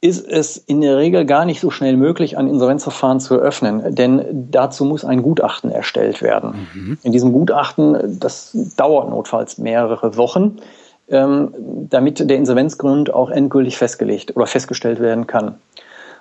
ist 0.00 0.26
es 0.26 0.56
in 0.56 0.82
der 0.82 0.98
Regel 0.98 1.24
gar 1.24 1.44
nicht 1.44 1.60
so 1.60 1.70
schnell 1.70 1.96
möglich, 1.96 2.36
ein 2.36 2.48
Insolvenzverfahren 2.48 3.18
zu 3.18 3.34
eröffnen, 3.34 3.94
denn 3.94 4.48
dazu 4.50 4.84
muss 4.84 5.04
ein 5.04 5.22
Gutachten 5.22 5.70
erstellt 5.70 6.20
werden. 6.20 6.68
Mhm. 6.74 6.98
In 7.02 7.12
diesem 7.12 7.32
Gutachten, 7.32 8.18
das 8.20 8.50
dauert 8.76 9.08
notfalls 9.08 9.56
mehrere 9.58 10.16
Wochen, 10.16 10.58
ähm, 11.08 11.54
damit 11.88 12.28
der 12.28 12.36
Insolvenzgrund 12.36 13.12
auch 13.14 13.30
endgültig 13.30 13.78
festgelegt 13.78 14.36
oder 14.36 14.46
festgestellt 14.46 15.00
werden 15.00 15.26
kann. 15.26 15.54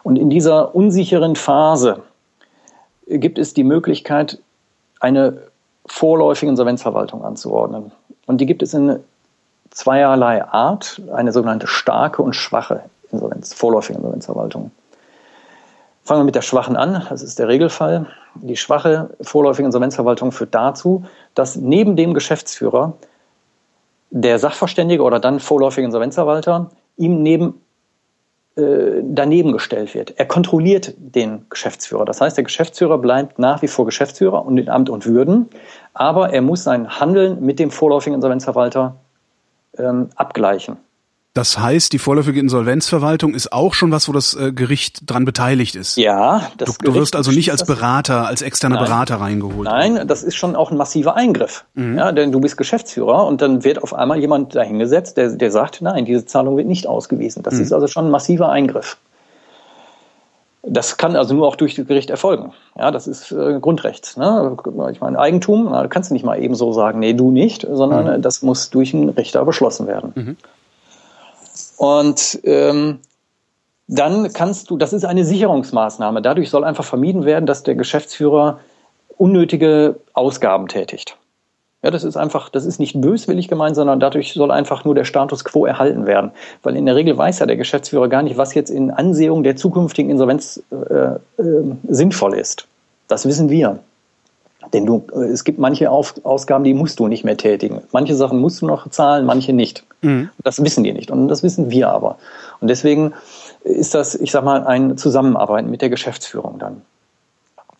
Und 0.04 0.18
in 0.18 0.30
dieser 0.30 0.74
unsicheren 0.74 1.36
Phase 1.36 2.04
gibt 3.08 3.38
es 3.38 3.54
die 3.54 3.64
Möglichkeit, 3.64 4.40
eine 5.00 5.38
vorläufige 5.86 6.50
Insolvenzverwaltung 6.50 7.24
anzuordnen. 7.24 7.92
Und 8.26 8.40
die 8.40 8.46
gibt 8.46 8.64
es 8.64 8.74
in 8.74 9.00
zweierlei 9.72 10.44
Art, 10.46 11.02
eine 11.14 11.32
sogenannte 11.32 11.68
starke 11.68 12.22
und 12.22 12.36
schwache 12.36 12.84
Insolvenz, 13.12 13.54
vorläufige 13.54 13.98
Insolvenzverwaltung. 13.98 14.72
Fangen 16.04 16.22
wir 16.22 16.26
mit 16.26 16.36
der 16.36 16.44
schwachen 16.44 16.76
an, 16.76 17.06
das 17.10 17.24
ist 17.24 17.40
der 17.40 17.48
Regelfall. 17.48 18.08
Die 18.36 18.58
schwache 18.58 19.10
vorläufige 19.22 19.66
Insolvenzverwaltung 19.66 20.32
führt 20.32 20.54
dazu, 20.54 21.06
dass 21.34 21.56
neben 21.56 21.96
dem 21.96 22.14
Geschäftsführer 22.14 22.94
der 24.12 24.38
Sachverständige 24.38 25.04
oder 25.04 25.20
dann 25.20 25.40
vorläufige 25.40 25.86
Insolvenzverwalter 25.86 26.70
ihm 26.96 27.24
neben 27.24 27.62
äh, 28.56 29.02
daneben 29.04 29.52
gestellt 29.52 29.94
wird. 29.94 30.14
Er 30.18 30.26
kontrolliert 30.26 30.94
den 30.98 31.46
Geschäftsführer. 31.50 32.06
Das 32.06 32.22
heißt, 32.22 32.38
der 32.38 32.46
Geschäftsführer 32.46 32.98
bleibt 32.98 33.38
nach 33.40 33.62
wie 33.62 33.68
vor 33.68 33.86
Geschäftsführer 33.86 34.46
und 34.46 34.58
in 34.58 34.70
Amt 34.70 34.90
und 34.90 35.06
Würden, 35.06 35.50
aber 35.94 36.32
er 36.32 36.42
muss 36.42 36.64
sein 36.64 37.00
Handeln 37.00 37.44
mit 37.44 37.60
dem 37.60 37.72
vorläufigen 37.72 38.16
Insolvenzverwalter 38.16 38.96
ähm, 39.78 40.10
abgleichen. 40.16 40.78
Das 41.36 41.60
heißt, 41.60 41.92
die 41.92 42.00
vorläufige 42.00 42.40
Insolvenzverwaltung 42.40 43.34
ist 43.34 43.52
auch 43.52 43.74
schon 43.74 43.92
was, 43.92 44.08
wo 44.08 44.14
das 44.14 44.36
äh, 44.36 44.54
Gericht 44.54 45.02
dran 45.12 45.26
beteiligt 45.26 45.76
ist. 45.76 45.98
Ja, 45.98 46.50
das 46.58 46.78
du, 46.78 46.86
du 46.86 46.94
wirst 46.94 47.14
also 47.14 47.30
nicht 47.32 47.52
als 47.52 47.66
Berater, 47.66 48.26
als 48.26 48.42
externer 48.42 48.78
Nein. 48.78 48.86
Berater 48.86 49.16
reingeholt. 49.18 49.68
Nein, 49.68 50.08
das 50.08 50.24
ist 50.24 50.36
schon 50.36 50.56
auch 50.56 50.72
ein 50.72 50.78
massiver 50.78 51.18
Eingriff. 51.18 51.66
Mhm. 51.74 51.98
Ja, 51.98 52.14
denn 52.14 52.32
du 52.32 52.40
bist 52.40 52.56
Geschäftsführer 52.56 53.28
und 53.28 53.42
dann 53.42 53.66
wird 53.66 53.84
auf 53.84 53.94
einmal 53.94 54.18
jemand 54.18 54.56
dahingesetzt, 54.56 55.18
der, 55.18 55.32
der 55.32 55.52
sagt, 55.52 55.82
nein, 55.82 56.06
diese 56.06 56.26
Zahlung 56.26 56.56
wird 56.56 56.68
nicht 56.68 56.88
ausgewiesen. 56.88 57.44
Das 57.44 57.56
mhm. 57.56 57.64
ist 57.64 57.74
also 57.74 57.88
schon 57.88 58.06
ein 58.06 58.12
massiver 58.12 58.48
Eingriff. 58.48 58.96
Das 60.64 60.96
kann 60.96 61.18
also 61.18 61.36
nur 61.36 61.50
auch 61.50 61.58
durch 61.58 61.76
das 61.76 61.86
Gericht 61.86 62.12
erfolgen. 62.12 62.54
Ja, 62.80 62.92
das 62.92 63.08
ist 63.08 63.34
äh, 63.34 63.60
Grundrecht. 63.60 64.16
Ne? 64.16 64.56
Ich 64.94 65.02
meine, 65.02 65.20
Eigentum, 65.20 65.70
da 65.70 65.86
kannst 65.88 66.12
du 66.12 66.14
nicht 66.14 66.24
mal 66.24 66.42
eben 66.42 66.56
so 66.56 66.72
sagen, 66.72 67.00
nee, 67.00 67.14
du 67.14 67.30
nicht, 67.30 67.68
sondern 67.70 68.20
mhm. 68.20 68.22
das 68.22 68.42
muss 68.42 68.70
durch 68.70 68.94
einen 68.94 69.10
Richter 69.10 69.44
beschlossen 69.44 69.86
werden. 69.86 70.38
Und 71.78 72.40
ähm, 72.44 73.00
dann 73.88 74.34
kannst 74.34 74.70
du, 74.70 74.78
das 74.78 74.94
ist 74.94 75.06
eine 75.06 75.26
Sicherungsmaßnahme. 75.26 76.22
Dadurch 76.22 76.50
soll 76.50 76.64
einfach 76.64 76.86
vermieden 76.86 77.26
werden, 77.26 77.46
dass 77.46 77.64
der 77.64 77.76
Geschäftsführer 77.76 78.60
unnötige 79.18 79.98
Ausgaben 80.14 80.68
tätigt. 80.68 81.18
Ja, 81.84 81.92
das 81.92 82.04
ist 82.04 82.18
einfach, 82.18 82.50
das 82.50 82.66
ist 82.66 82.80
nicht 82.80 83.00
böswillig 83.00 83.48
gemeint, 83.48 83.76
sondern 83.76 84.00
dadurch 84.00 84.34
soll 84.34 84.50
einfach 84.50 84.86
nur 84.86 84.96
der 84.96 85.04
Status 85.04 85.46
quo 85.46 85.68
erhalten 85.68 86.08
werden. 86.08 86.32
Weil 86.64 86.76
in 86.78 86.88
der 86.88 86.96
Regel 86.96 87.16
weiß 87.16 87.38
ja 87.40 87.46
der 87.46 87.58
Geschäftsführer 87.58 88.08
gar 88.08 88.24
nicht, 88.24 88.38
was 88.38 88.56
jetzt 88.56 88.72
in 88.72 88.90
Ansehung 88.90 89.44
der 89.44 89.56
zukünftigen 89.56 90.10
Insolvenz 90.10 90.64
äh, 90.72 91.42
äh, 91.42 91.76
sinnvoll 91.88 92.34
ist. 92.40 92.66
Das 93.08 93.28
wissen 93.28 93.52
wir. 93.52 93.80
Denn 94.74 94.88
du, 94.88 95.04
äh, 95.14 95.26
es 95.26 95.44
gibt 95.44 95.60
manche 95.60 95.92
Auf 95.92 96.16
Ausgaben, 96.24 96.64
die 96.64 96.74
musst 96.74 97.00
du 97.00 97.08
nicht 97.08 97.24
mehr 97.24 97.38
tätigen. 97.38 97.82
Manche 97.92 98.16
Sachen 98.16 98.40
musst 98.40 98.64
du 98.64 98.66
noch 98.66 98.90
zahlen, 98.90 99.26
manche 99.28 99.54
nicht. 99.54 99.84
Mhm. 100.06 100.30
Das 100.44 100.64
wissen 100.64 100.84
die 100.84 100.94
nicht 100.94 101.12
und 101.12 101.28
das 101.28 101.44
wissen 101.44 101.72
wir 101.72 101.90
aber. 101.90 102.18
Und 102.62 102.70
deswegen 102.70 103.14
ist 103.64 103.96
das, 103.96 104.16
ich 104.16 104.32
sag 104.32 104.44
mal, 104.44 104.66
ein 104.66 104.98
Zusammenarbeiten 104.98 105.70
mit 105.70 105.82
der 105.82 105.90
Geschäftsführung 105.90 106.60
dann. 106.60 106.82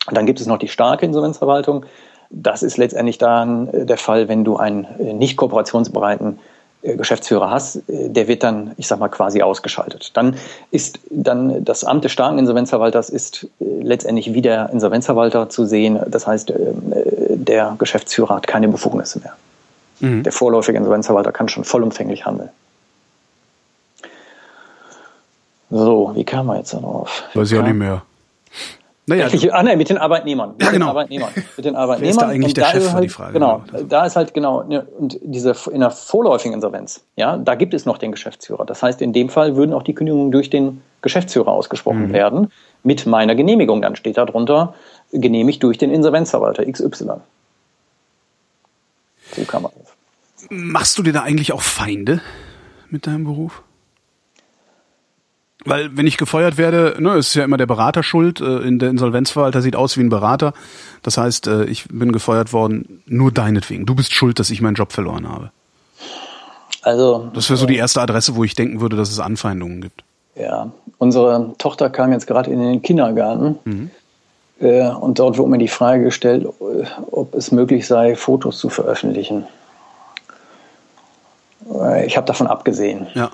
Und 0.08 0.16
dann 0.16 0.26
gibt 0.26 0.40
es 0.40 0.46
noch 0.46 0.58
die 0.58 0.68
starke 0.68 1.06
Insolvenzverwaltung. 1.06 1.86
Das 2.30 2.62
ist 2.64 2.76
letztendlich 2.76 3.18
dann 3.18 3.68
äh, 3.68 3.86
der 3.86 3.98
Fall, 3.98 4.28
wenn 4.28 4.44
du 4.44 4.56
einen 4.56 4.84
äh, 4.98 5.12
nicht 5.12 5.36
kooperationsbereiten 5.36 6.38
Geschäftsführer 6.82 7.50
hast, 7.50 7.82
der 7.88 8.28
wird 8.28 8.44
dann, 8.44 8.72
ich 8.76 8.86
sag 8.86 9.00
mal, 9.00 9.08
quasi 9.08 9.42
ausgeschaltet. 9.42 10.16
Dann 10.16 10.36
ist 10.70 11.00
dann 11.10 11.64
das 11.64 11.82
Amt 11.82 12.04
des 12.04 12.12
starken 12.12 12.38
Insolvenzverwalters 12.38 13.08
ist 13.08 13.48
letztendlich 13.58 14.34
wie 14.34 14.42
der 14.42 14.70
Insolvenzverwalter 14.70 15.48
zu 15.48 15.64
sehen. 15.64 15.98
Das 16.06 16.28
heißt, 16.28 16.52
der 16.54 17.74
Geschäftsführer 17.76 18.36
hat 18.36 18.46
keine 18.46 18.68
Befugnisse 18.68 19.18
mehr. 19.18 19.32
Mhm. 20.00 20.22
Der 20.22 20.32
vorläufige 20.32 20.78
Insolvenzverwalter 20.78 21.32
kann 21.32 21.48
schon 21.48 21.64
vollumfänglich 21.64 22.26
handeln. 22.26 22.50
So, 25.70 26.12
wie 26.14 26.24
kam 26.24 26.46
man 26.46 26.58
jetzt 26.58 26.74
darauf? 26.74 27.24
Weiß 27.34 27.50
ich 27.50 27.58
auch 27.58 27.64
nicht 27.64 27.74
mehr. 27.74 28.02
Naja, 29.08 29.28
ah, 29.52 29.62
nee, 29.62 29.76
mit 29.76 29.88
den 29.88 29.98
Arbeitnehmern. 29.98 30.54
Mit 30.58 30.62
ja, 30.62 30.72
genau. 30.72 30.86
Den 30.86 30.90
Arbeitnehmern. 30.90 31.30
Mit 31.56 31.64
den 31.64 31.76
Arbeitnehmern. 31.76 32.00
Wer 32.00 32.10
ist 32.10 32.20
da 32.20 32.26
eigentlich 32.26 32.48
und 32.48 32.56
der 32.56 32.64
da 32.64 32.70
Chef, 32.72 32.92
halt, 32.92 33.04
die 33.04 33.08
Frage. 33.08 33.32
Genau, 33.34 33.62
da 33.88 34.04
ist 34.04 34.16
halt 34.16 34.34
genau, 34.34 34.64
ne, 34.64 34.84
und 34.98 35.18
diese 35.22 35.54
in 35.70 35.80
der 35.80 35.92
vorläufigen 35.92 36.54
Insolvenz, 36.54 37.04
ja, 37.14 37.36
da 37.36 37.54
gibt 37.54 37.72
es 37.72 37.86
noch 37.86 37.98
den 37.98 38.10
Geschäftsführer. 38.10 38.64
Das 38.64 38.82
heißt, 38.82 39.00
in 39.02 39.12
dem 39.12 39.28
Fall 39.28 39.54
würden 39.54 39.72
auch 39.74 39.84
die 39.84 39.94
Kündigungen 39.94 40.32
durch 40.32 40.50
den 40.50 40.82
Geschäftsführer 41.02 41.52
ausgesprochen 41.52 42.08
mhm. 42.08 42.12
werden. 42.12 42.52
Mit 42.82 43.06
meiner 43.06 43.36
Genehmigung, 43.36 43.80
dann 43.80 43.94
steht 43.94 44.16
da 44.16 44.24
drunter, 44.24 44.74
genehmigt 45.12 45.62
durch 45.62 45.78
den 45.78 45.92
Insolvenzverwalter 45.92 46.64
XY. 46.64 47.20
So 49.36 49.44
kann 49.44 49.62
man 49.62 49.70
das. 49.78 49.85
Machst 50.50 50.98
du 50.98 51.02
dir 51.02 51.12
da 51.12 51.22
eigentlich 51.22 51.52
auch 51.52 51.62
Feinde 51.62 52.20
mit 52.90 53.06
deinem 53.06 53.24
Beruf? 53.24 53.62
Weil 55.64 55.96
wenn 55.96 56.06
ich 56.06 56.16
gefeuert 56.16 56.58
werde, 56.58 56.96
ne, 57.00 57.14
ist 57.16 57.34
ja 57.34 57.44
immer 57.44 57.56
der 57.56 57.66
Berater 57.66 58.02
schuld. 58.02 58.40
Äh, 58.40 58.58
in 58.58 58.78
der 58.78 58.90
Insolvenzverwalter 58.90 59.62
sieht 59.62 59.74
aus 59.74 59.96
wie 59.96 60.02
ein 60.02 60.08
Berater. 60.08 60.52
Das 61.02 61.18
heißt, 61.18 61.48
äh, 61.48 61.64
ich 61.64 61.88
bin 61.88 62.12
gefeuert 62.12 62.52
worden 62.52 63.02
nur 63.06 63.32
deinetwegen. 63.32 63.84
Du 63.84 63.94
bist 63.94 64.14
schuld, 64.14 64.38
dass 64.38 64.50
ich 64.50 64.60
meinen 64.60 64.74
Job 64.74 64.92
verloren 64.92 65.28
habe. 65.28 65.50
Also 66.82 67.30
das 67.34 67.50
wäre 67.50 67.56
so 67.56 67.66
die 67.66 67.76
erste 67.76 68.00
Adresse, 68.00 68.36
wo 68.36 68.44
ich 68.44 68.54
denken 68.54 68.80
würde, 68.80 68.96
dass 68.96 69.10
es 69.10 69.18
Anfeindungen 69.18 69.80
gibt. 69.80 70.04
Ja, 70.36 70.70
unsere 70.98 71.54
Tochter 71.58 71.90
kam 71.90 72.12
jetzt 72.12 72.28
gerade 72.28 72.50
in 72.50 72.60
den 72.60 72.82
Kindergarten 72.82 73.58
mhm. 73.64 73.90
Äh, 74.58 74.88
und 74.88 75.18
dort 75.18 75.36
wurde 75.36 75.50
mir 75.50 75.58
die 75.58 75.68
Frage 75.68 76.04
gestellt, 76.04 76.46
ob 77.10 77.34
es 77.34 77.52
möglich 77.52 77.86
sei, 77.86 78.16
Fotos 78.16 78.58
zu 78.58 78.70
veröffentlichen. 78.70 79.44
Ich 82.06 82.16
habe 82.16 82.26
davon 82.26 82.46
abgesehen. 82.46 83.06
Ja. 83.14 83.30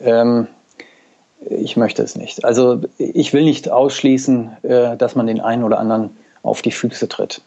Ähm, 0.00 0.48
ich 1.40 1.76
möchte 1.76 2.02
es 2.02 2.16
nicht. 2.16 2.44
Also 2.44 2.80
ich 2.98 3.32
will 3.32 3.44
nicht 3.44 3.70
ausschließen, 3.70 4.56
äh, 4.62 4.96
dass 4.96 5.14
man 5.14 5.26
den 5.26 5.40
einen 5.40 5.64
oder 5.64 5.78
anderen 5.78 6.16
auf 6.42 6.62
die 6.62 6.70
Füße 6.70 7.08
tritt. 7.08 7.40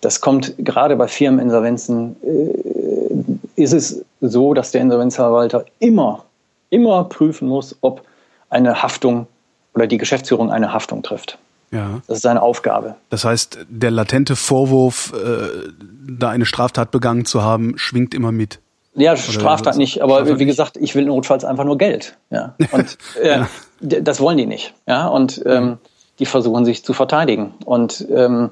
Das 0.00 0.20
kommt 0.20 0.54
gerade 0.58 0.96
bei 0.96 1.08
Firmeninsolvenzen, 1.08 2.16
äh, 2.22 3.60
ist 3.60 3.72
es 3.72 4.04
so, 4.20 4.54
dass 4.54 4.70
der 4.70 4.82
Insolvenzverwalter 4.82 5.64
immer, 5.78 6.24
immer 6.70 7.04
prüfen 7.04 7.48
muss, 7.48 7.76
ob 7.80 8.02
eine 8.50 8.82
Haftung 8.82 9.26
oder 9.74 9.86
die 9.86 9.98
Geschäftsführung 9.98 10.50
eine 10.50 10.72
Haftung 10.72 11.02
trifft. 11.02 11.38
Ja. 11.70 12.00
Das 12.06 12.18
ist 12.18 12.22
seine 12.22 12.42
Aufgabe. 12.42 12.94
Das 13.10 13.24
heißt, 13.24 13.66
der 13.68 13.90
latente 13.90 14.36
Vorwurf, 14.36 15.12
äh, 15.12 15.70
da 16.08 16.30
eine 16.30 16.46
Straftat 16.46 16.90
begangen 16.90 17.24
zu 17.24 17.42
haben, 17.42 17.76
schwingt 17.76 18.14
immer 18.14 18.32
mit. 18.32 18.60
Ja, 18.96 19.16
Straftat 19.16 19.76
nicht, 19.76 20.02
aber 20.02 20.14
Straftat 20.14 20.38
wie 20.38 20.46
gesagt, 20.46 20.76
ich 20.78 20.94
will 20.94 21.04
notfalls 21.04 21.44
einfach 21.44 21.64
nur 21.64 21.78
Geld. 21.78 22.16
Ja. 22.30 22.54
Und 22.72 22.98
äh, 23.22 23.28
ja. 23.28 23.48
das 23.80 24.20
wollen 24.20 24.38
die 24.38 24.46
nicht. 24.46 24.74
Ja. 24.86 25.08
Und 25.08 25.42
ähm, 25.46 25.78
die 26.18 26.26
versuchen 26.26 26.64
sich 26.64 26.84
zu 26.84 26.92
verteidigen. 26.92 27.54
Und 27.64 28.06
ähm, 28.10 28.50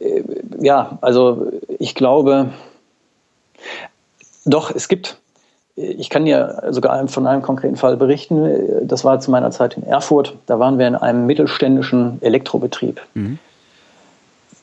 äh, 0.00 0.22
ja, 0.60 0.98
also 1.02 1.52
ich 1.78 1.94
glaube, 1.94 2.50
doch, 4.44 4.74
es 4.74 4.88
gibt, 4.88 5.18
ich 5.76 6.10
kann 6.10 6.24
dir 6.24 6.62
sogar 6.70 7.06
von 7.08 7.26
einem 7.26 7.42
konkreten 7.42 7.76
Fall 7.76 7.96
berichten. 7.96 8.86
Das 8.86 9.04
war 9.04 9.20
zu 9.20 9.30
meiner 9.30 9.50
Zeit 9.50 9.76
in 9.76 9.84
Erfurt. 9.84 10.36
Da 10.46 10.58
waren 10.58 10.78
wir 10.78 10.88
in 10.88 10.96
einem 10.96 11.26
mittelständischen 11.26 12.20
Elektrobetrieb. 12.22 13.00
Mhm. 13.14 13.38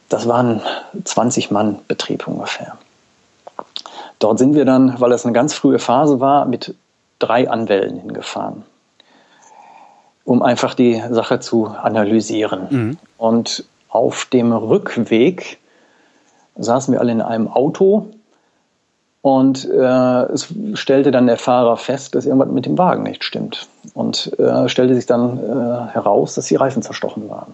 Das 0.09 0.27
waren 0.27 0.61
20 1.03 1.51
Mann 1.51 1.79
Betrieb 1.87 2.27
ungefähr. 2.27 2.77
Dort 4.19 4.37
sind 4.37 4.53
wir 4.55 4.65
dann, 4.65 4.99
weil 4.99 5.11
es 5.11 5.25
eine 5.25 5.33
ganz 5.33 5.53
frühe 5.53 5.79
Phase 5.79 6.19
war, 6.19 6.45
mit 6.45 6.75
drei 7.19 7.49
Anwälten 7.49 7.97
hingefahren, 7.97 8.63
um 10.25 10.41
einfach 10.41 10.73
die 10.73 11.01
Sache 11.09 11.39
zu 11.39 11.67
analysieren. 11.67 12.67
Mhm. 12.69 12.97
Und 13.17 13.63
auf 13.89 14.25
dem 14.25 14.51
Rückweg 14.51 15.57
saßen 16.57 16.93
wir 16.93 16.99
alle 16.99 17.11
in 17.11 17.21
einem 17.21 17.47
Auto 17.47 18.07
und 19.21 19.65
äh, 19.65 20.23
es 20.31 20.53
stellte 20.75 21.11
dann 21.11 21.27
der 21.27 21.37
Fahrer 21.37 21.75
fest, 21.75 22.15
dass 22.15 22.25
irgendwas 22.25 22.49
mit 22.49 22.65
dem 22.65 22.77
Wagen 22.77 23.03
nicht 23.03 23.23
stimmt. 23.23 23.67
Und 23.93 24.37
äh, 24.39 24.69
stellte 24.69 24.95
sich 24.95 25.05
dann 25.05 25.37
äh, 25.39 25.91
heraus, 25.91 26.35
dass 26.35 26.45
die 26.45 26.55
Reifen 26.55 26.81
zerstochen 26.81 27.29
waren. 27.29 27.53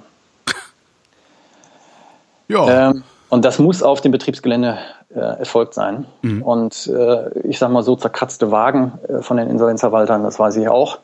Ja. 2.48 2.90
Ähm, 2.92 3.04
und 3.30 3.46
das 3.46 3.60
muss 3.60 3.82
auf 3.84 4.02
dem 4.02 4.12
Betriebsgelände 4.12 4.78
äh, 5.14 5.20
erfolgt 5.20 5.74
sein. 5.74 6.06
Mhm. 6.22 6.42
Und 6.42 6.88
äh, 6.88 7.40
ich 7.40 7.58
sage 7.58 7.74
mal 7.74 7.84
so 7.84 7.96
zerkratzte 7.96 8.52
Wagen 8.52 8.94
äh, 9.08 9.22
von 9.22 9.38
den 9.38 9.50
Insolvenzverwaltern, 9.50 10.24
das 10.24 10.40
weiß 10.40 10.56
ich 10.58 10.68
auch. 10.68 11.00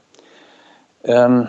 Ähm, 1.04 1.48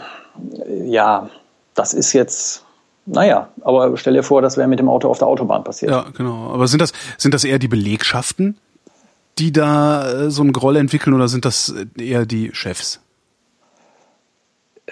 ja, 0.85 1.29
das 1.75 1.93
ist 1.93 2.13
jetzt, 2.13 2.65
naja, 3.07 3.49
aber 3.63 3.97
stell 3.97 4.15
dir 4.15 4.23
vor, 4.23 4.43
das 4.43 4.57
wäre 4.57 4.69
mit 4.69 4.79
dem 4.79 4.89
Auto 4.89 5.09
auf 5.09 5.19
der 5.19 5.29
Autobahn 5.29 5.65
passiert. 5.65 5.91
Ja, 5.91 6.07
genau. 6.17 6.53
Aber 6.53 6.67
sind 6.67 6.81
das, 6.81 6.93
sind 7.19 7.35
das 7.35 7.45
eher 7.45 7.59
die 7.59 7.69
Belegschaften, 7.69 8.57
die 9.39 9.53
da 9.53 10.11
äh, 10.11 10.31
so 10.31 10.43
einen 10.43 10.53
Groll 10.53 10.77
entwickeln 10.77 11.15
oder 11.15 11.29
sind 11.29 11.45
das 11.45 11.75
eher 11.99 12.27
die 12.27 12.51
Chefs? 12.55 13.01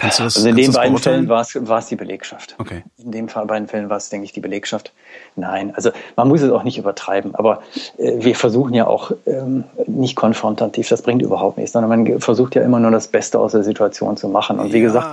Kannst 0.00 0.18
du 0.18 0.22
das, 0.24 0.36
also 0.36 0.48
in 0.48 0.56
den 0.56 0.72
beiden? 0.72 0.98
Fällen 0.98 1.28
war 1.28 1.42
es, 1.42 1.56
war 1.60 1.78
es 1.78 1.86
die 1.86 1.96
Belegschaft. 1.96 2.54
Okay. 2.58 2.82
In 2.98 3.12
den 3.12 3.28
Fall- 3.28 3.46
beiden 3.46 3.68
Fällen 3.68 3.88
war 3.90 3.98
es, 3.98 4.08
denke 4.08 4.24
ich, 4.24 4.32
die 4.32 4.40
Belegschaft. 4.40 4.92
Nein, 5.36 5.72
also 5.74 5.90
man 6.16 6.28
muss 6.28 6.40
es 6.42 6.50
auch 6.50 6.64
nicht 6.64 6.78
übertreiben, 6.78 7.34
aber 7.34 7.62
äh, 7.98 8.24
wir 8.24 8.34
versuchen 8.34 8.74
ja 8.74 8.86
auch 8.86 9.12
ähm, 9.26 9.64
nicht 9.86 10.16
konfrontativ, 10.16 10.88
das 10.88 11.02
bringt 11.02 11.22
überhaupt 11.22 11.58
nichts, 11.58 11.72
sondern 11.72 11.90
man 12.04 12.20
versucht 12.20 12.54
ja 12.54 12.62
immer 12.62 12.80
nur 12.80 12.90
das 12.90 13.08
Beste 13.08 13.38
aus 13.38 13.52
der 13.52 13.62
Situation 13.62 14.16
zu 14.16 14.28
machen. 14.28 14.58
Und 14.58 14.72
wie 14.72 14.80
gesagt, 14.80 15.06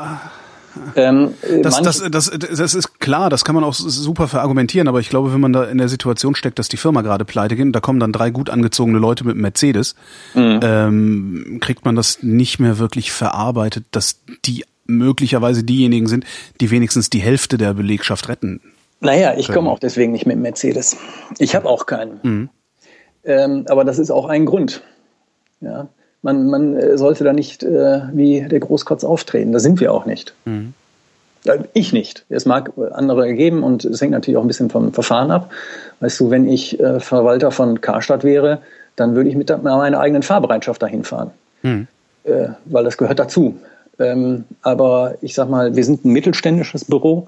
ähm, 0.95 1.33
äh, 1.41 1.61
Das, 1.61 1.81
das, 1.81 2.03
das, 2.11 2.29
das 2.31 2.75
ist 2.75 2.99
klar, 2.99 3.29
das 3.31 3.43
kann 3.43 3.55
man 3.55 3.63
auch 3.63 3.73
super 3.73 4.27
verargumentieren, 4.27 4.87
aber 4.87 4.99
ich 4.99 5.09
glaube, 5.09 5.33
wenn 5.33 5.39
man 5.41 5.51
da 5.51 5.63
in 5.63 5.79
der 5.79 5.89
Situation 5.89 6.35
steckt, 6.35 6.59
dass 6.59 6.67
die 6.67 6.77
Firma 6.77 7.01
gerade 7.01 7.25
pleite 7.25 7.55
geht, 7.55 7.65
und 7.65 7.73
da 7.73 7.79
kommen 7.79 7.99
dann 7.99 8.11
drei 8.11 8.29
gut 8.29 8.49
angezogene 8.51 8.99
Leute 8.99 9.25
mit 9.25 9.35
Mercedes, 9.37 9.95
Mhm. 10.35 10.59
ähm, 10.61 11.57
kriegt 11.61 11.83
man 11.85 11.95
das 11.95 12.21
nicht 12.21 12.59
mehr 12.59 12.77
wirklich 12.77 13.11
verarbeitet, 13.11 13.85
dass 13.91 14.21
die 14.45 14.65
möglicherweise 14.87 15.63
diejenigen 15.63 16.07
sind, 16.07 16.25
die 16.61 16.71
wenigstens 16.71 17.09
die 17.09 17.19
Hälfte 17.19 17.57
der 17.57 17.73
Belegschaft 17.73 18.29
retten. 18.29 18.61
Naja, 18.99 19.35
ich 19.37 19.51
komme 19.51 19.69
auch 19.69 19.79
deswegen 19.79 20.11
nicht 20.11 20.25
mit 20.25 20.37
Mercedes. 20.37 20.97
Ich 21.37 21.55
habe 21.55 21.67
auch 21.69 21.85
keinen. 21.85 22.49
Ähm, 23.23 23.65
aber 23.67 23.83
das 23.83 23.99
ist 23.99 24.09
auch 24.09 24.27
ein 24.27 24.45
Grund. 24.45 24.81
Ja, 25.61 25.87
man, 26.21 26.49
man 26.49 26.75
äh, 26.75 26.97
sollte 26.97 27.23
da 27.23 27.33
nicht 27.33 27.63
äh, 27.63 28.01
wie 28.13 28.41
der 28.41 28.59
Großkotz 28.59 29.03
auftreten. 29.03 29.51
Da 29.51 29.59
sind 29.59 29.79
wir 29.79 29.93
auch 29.93 30.05
nicht. 30.05 30.33
Äh, 30.45 31.59
Ich 31.73 31.93
nicht. 31.93 32.25
Es 32.29 32.45
mag 32.45 32.71
andere 32.93 33.33
geben 33.33 33.63
und 33.63 33.85
es 33.85 34.01
hängt 34.01 34.11
natürlich 34.11 34.37
auch 34.37 34.43
ein 34.43 34.47
bisschen 34.47 34.69
vom 34.69 34.93
Verfahren 34.93 35.29
ab. 35.31 35.51
Weißt 35.99 36.19
du, 36.19 36.29
wenn 36.31 36.47
ich 36.47 36.79
äh, 36.79 36.99
Verwalter 36.99 37.51
von 37.51 37.81
Karstadt 37.81 38.23
wäre, 38.23 38.61
dann 38.95 39.13
würde 39.15 39.29
ich 39.29 39.35
mit 39.35 39.49
meiner 39.63 39.99
eigenen 39.99 40.23
Fahrbereitschaft 40.23 40.81
dahin 40.81 41.03
fahren. 41.03 41.31
Äh, 42.23 42.49
weil 42.65 42.83
das 42.83 42.97
gehört 42.97 43.19
dazu. 43.19 43.55
Ähm, 43.99 44.45
aber 44.61 45.15
ich 45.21 45.33
sag 45.33 45.49
mal, 45.49 45.75
wir 45.75 45.83
sind 45.83 46.05
ein 46.05 46.11
mittelständisches 46.11 46.85
Büro. 46.85 47.27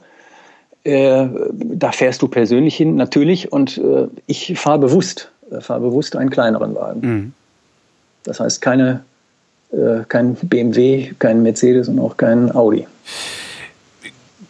Äh, 0.83 1.27
da 1.51 1.91
fährst 1.91 2.21
du 2.21 2.27
persönlich 2.27 2.75
hin, 2.75 2.95
natürlich, 2.95 3.51
und 3.51 3.77
äh, 3.77 4.07
ich 4.27 4.57
fahre 4.57 4.79
bewusst, 4.79 5.31
äh, 5.51 5.59
fahre 5.61 5.81
bewusst 5.81 6.15
einen 6.15 6.29
kleineren 6.29 6.75
Wagen. 6.75 7.33
Das 8.23 8.39
heißt 8.39 8.61
keine, 8.61 9.03
äh, 9.71 10.03
kein 10.07 10.35
BMW, 10.35 11.11
kein 11.19 11.43
Mercedes 11.43 11.89
und 11.89 11.99
auch 11.99 12.17
kein 12.17 12.53
Audi. 12.55 12.87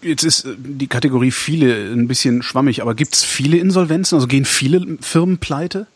Jetzt 0.01 0.23
ist 0.23 0.45
äh, 0.45 0.49
die 0.57 0.87
Kategorie 0.87 1.31
viele 1.31 1.91
ein 1.91 2.07
bisschen 2.07 2.41
schwammig, 2.41 2.81
aber 2.81 2.95
gibt 2.95 3.15
es 3.15 3.23
viele 3.23 3.57
Insolvenzen? 3.57 4.15
Also 4.15 4.27
gehen 4.27 4.45
viele 4.45 4.97
Firmen 5.01 5.37
pleite? 5.39 5.87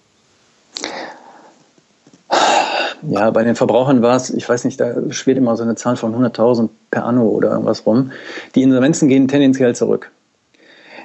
Ja, 3.09 3.29
bei 3.31 3.43
den 3.43 3.55
Verbrauchern 3.55 4.01
war 4.01 4.15
es, 4.15 4.29
ich 4.29 4.47
weiß 4.47 4.63
nicht, 4.65 4.79
da 4.79 4.93
schwirrt 5.09 5.37
immer 5.37 5.55
so 5.57 5.63
eine 5.63 5.75
Zahl 5.75 5.95
von 5.95 6.15
100.000 6.15 6.69
per 6.91 7.05
Anno 7.05 7.23
oder 7.27 7.51
irgendwas 7.51 7.85
rum. 7.85 8.11
Die 8.55 8.63
Insolvenzen 8.63 9.07
gehen 9.09 9.27
tendenziell 9.27 9.75
zurück. 9.75 10.11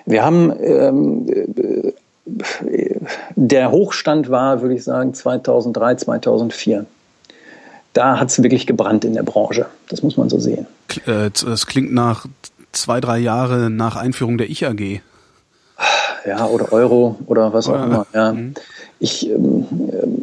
Wir 0.07 0.25
haben, 0.25 0.53
ähm, 0.61 1.27
äh, 1.57 1.93
der 3.35 3.71
Hochstand 3.71 4.31
war, 4.31 4.63
würde 4.63 4.75
ich 4.75 4.85
sagen, 4.85 5.15
2003, 5.15 5.97
2004. 5.97 6.87
Da 7.93 8.21
hat 8.21 8.29
es 8.31 8.43
wirklich 8.43 8.67
gebrannt 8.67 9.05
in 9.05 9.15
der 9.15 9.23
Branche. 9.23 9.67
Das 9.89 10.03
muss 10.03 10.17
man 10.17 10.29
so 10.29 10.39
sehen. 10.39 10.67
Äh, 11.07 11.31
Das 11.31 11.67
klingt 11.67 11.93
nach 11.93 12.27
zwei, 12.73 13.01
drei 13.01 13.19
Jahre 13.19 13.71
nach 13.71 13.97
Einführung 13.97 14.39
der 14.39 14.51
Ich-AG. 14.51 15.01
Ja, 16.27 16.47
oder 16.47 16.73
Euro 16.73 17.19
oder 17.27 17.53
was 17.53 17.69
auch 17.69 17.83
immer. 17.85 18.07
Ja. 18.13 18.35
Ich, 19.01 19.31
ähm, 19.31 19.67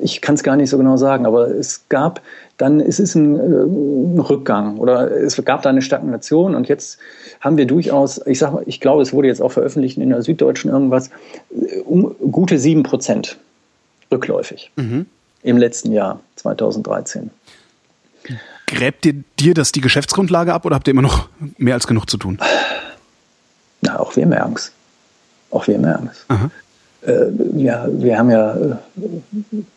ich 0.02 0.22
kann 0.22 0.36
es 0.36 0.44
gar 0.44 0.56
nicht 0.56 0.70
so 0.70 0.78
genau 0.78 0.98
sagen, 0.98 1.26
aber 1.26 1.48
es 1.48 1.88
gab 1.90 2.22
dann, 2.58 2.80
es 2.80 3.00
ist 3.00 3.16
ein, 3.16 3.36
äh, 3.36 3.40
ein 3.40 4.20
Rückgang 4.20 4.78
oder 4.78 5.12
es 5.12 5.42
gab 5.44 5.62
da 5.62 5.70
eine 5.70 5.82
Stagnation 5.82 6.56
und 6.56 6.68
jetzt 6.68 6.98
haben 7.42 7.58
wir 7.58 7.66
durchaus, 7.66 8.26
ich 8.26 8.40
sag 8.40 8.54
mal, 8.54 8.64
ich 8.66 8.82
glaube, 8.82 9.02
es 9.02 9.14
wurde 9.14 9.28
jetzt 9.28 9.42
auch 9.42 9.52
veröffentlicht 9.52 9.98
in 9.98 10.10
der 10.10 10.22
Süddeutschen 10.22 10.72
irgendwas, 10.72 11.10
äh, 11.52 11.80
um, 11.86 12.16
gute 12.32 12.60
sieben 12.60 12.84
Prozent 12.84 13.38
rückläufig 14.12 14.72
im 15.44 15.58
letzten 15.58 15.92
Jahr 15.92 16.20
2013. 16.36 17.32
Gräbt 18.68 19.04
dir, 19.04 19.24
dir 19.40 19.54
das 19.54 19.72
die 19.72 19.82
Geschäftsgrundlage 19.82 20.54
ab 20.54 20.66
oder 20.66 20.76
habt 20.76 20.88
ihr 20.88 20.92
immer 20.92 21.02
noch 21.02 21.30
mehr 21.58 21.74
als 21.76 21.88
genug 21.88 22.10
zu 22.10 22.18
tun? 22.18 22.40
Na, 23.82 24.00
auch 24.00 24.16
wir 24.16 24.26
merken 24.26 24.54
es. 24.56 24.72
Auch 25.52 25.68
wir 25.68 25.78
merken 25.78 26.10
es. 26.12 26.26
Aha. 26.28 26.50
Äh, 27.06 27.28
ja, 27.56 27.88
wir 27.90 28.18
haben 28.18 28.32
ja 28.32 28.56
äh, 28.56 28.76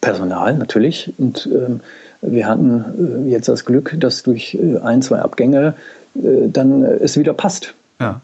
Personal 0.00 0.54
natürlich 0.54 1.12
und 1.18 1.48
ähm, 1.52 1.80
wir 2.22 2.46
hatten 2.46 3.26
äh, 3.26 3.30
jetzt 3.30 3.48
das 3.48 3.64
Glück, 3.64 3.94
dass 3.98 4.22
durch 4.22 4.58
ein, 4.82 5.02
zwei 5.02 5.18
Abgänge 5.18 5.74
dann 6.14 6.82
es 6.82 7.16
wieder 7.16 7.32
passt. 7.32 7.74
Ja. 8.00 8.20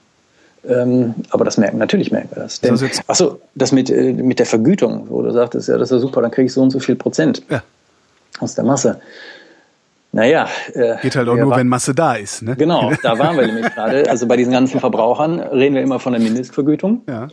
Ähm, 0.67 1.15
aber 1.31 1.45
das 1.45 1.59
merken, 1.59 1.79
natürlich 1.79 2.11
merken 2.11 2.31
wir 2.35 2.43
das. 2.43 2.61
Denn, 2.61 2.79
achso, 3.07 3.39
das 3.55 3.71
mit, 3.73 3.91
äh, 3.91 4.13
mit 4.13 4.39
der 4.39 4.47
Vergütung, 4.47 5.07
wo 5.11 5.23
du 5.23 5.31
sagtest, 5.31 5.69
ja, 5.69 5.77
das 5.77 5.91
ist 5.91 5.97
ja 5.97 5.99
super, 6.01 6.23
dann 6.23 6.31
kriege 6.31 6.47
ich 6.47 6.53
so 6.53 6.63
und 6.63 6.71
so 6.71 6.79
viel 6.81 6.97
Prozent 6.97 7.43
Ja. 7.51 7.63
aus 8.41 8.55
der 8.55 8.65
Masse. 8.65 8.99
Naja. 10.15 10.47
Äh, 10.73 10.95
Geht 11.03 11.17
halt 11.17 11.29
auch 11.29 11.37
nur, 11.37 11.51
wa- 11.51 11.57
wenn 11.57 11.69
Masse 11.69 11.95
da 11.95 12.15
ist. 12.15 12.43
Ne? 12.43 12.55
Genau, 12.57 12.93
da 13.03 13.19
waren 13.19 13.37
wir 13.37 13.47
nämlich 13.47 13.67
gerade. 13.75 14.09
Also 14.09 14.27
bei 14.27 14.37
diesen 14.37 14.53
ganzen 14.53 14.79
Verbrauchern 14.81 15.41
reden 15.41 15.75
wir 15.75 15.83
immer 15.83 15.99
von 15.99 16.13
der 16.13 16.23
Mindestvergütung. 16.23 17.03
Ja. 17.09 17.29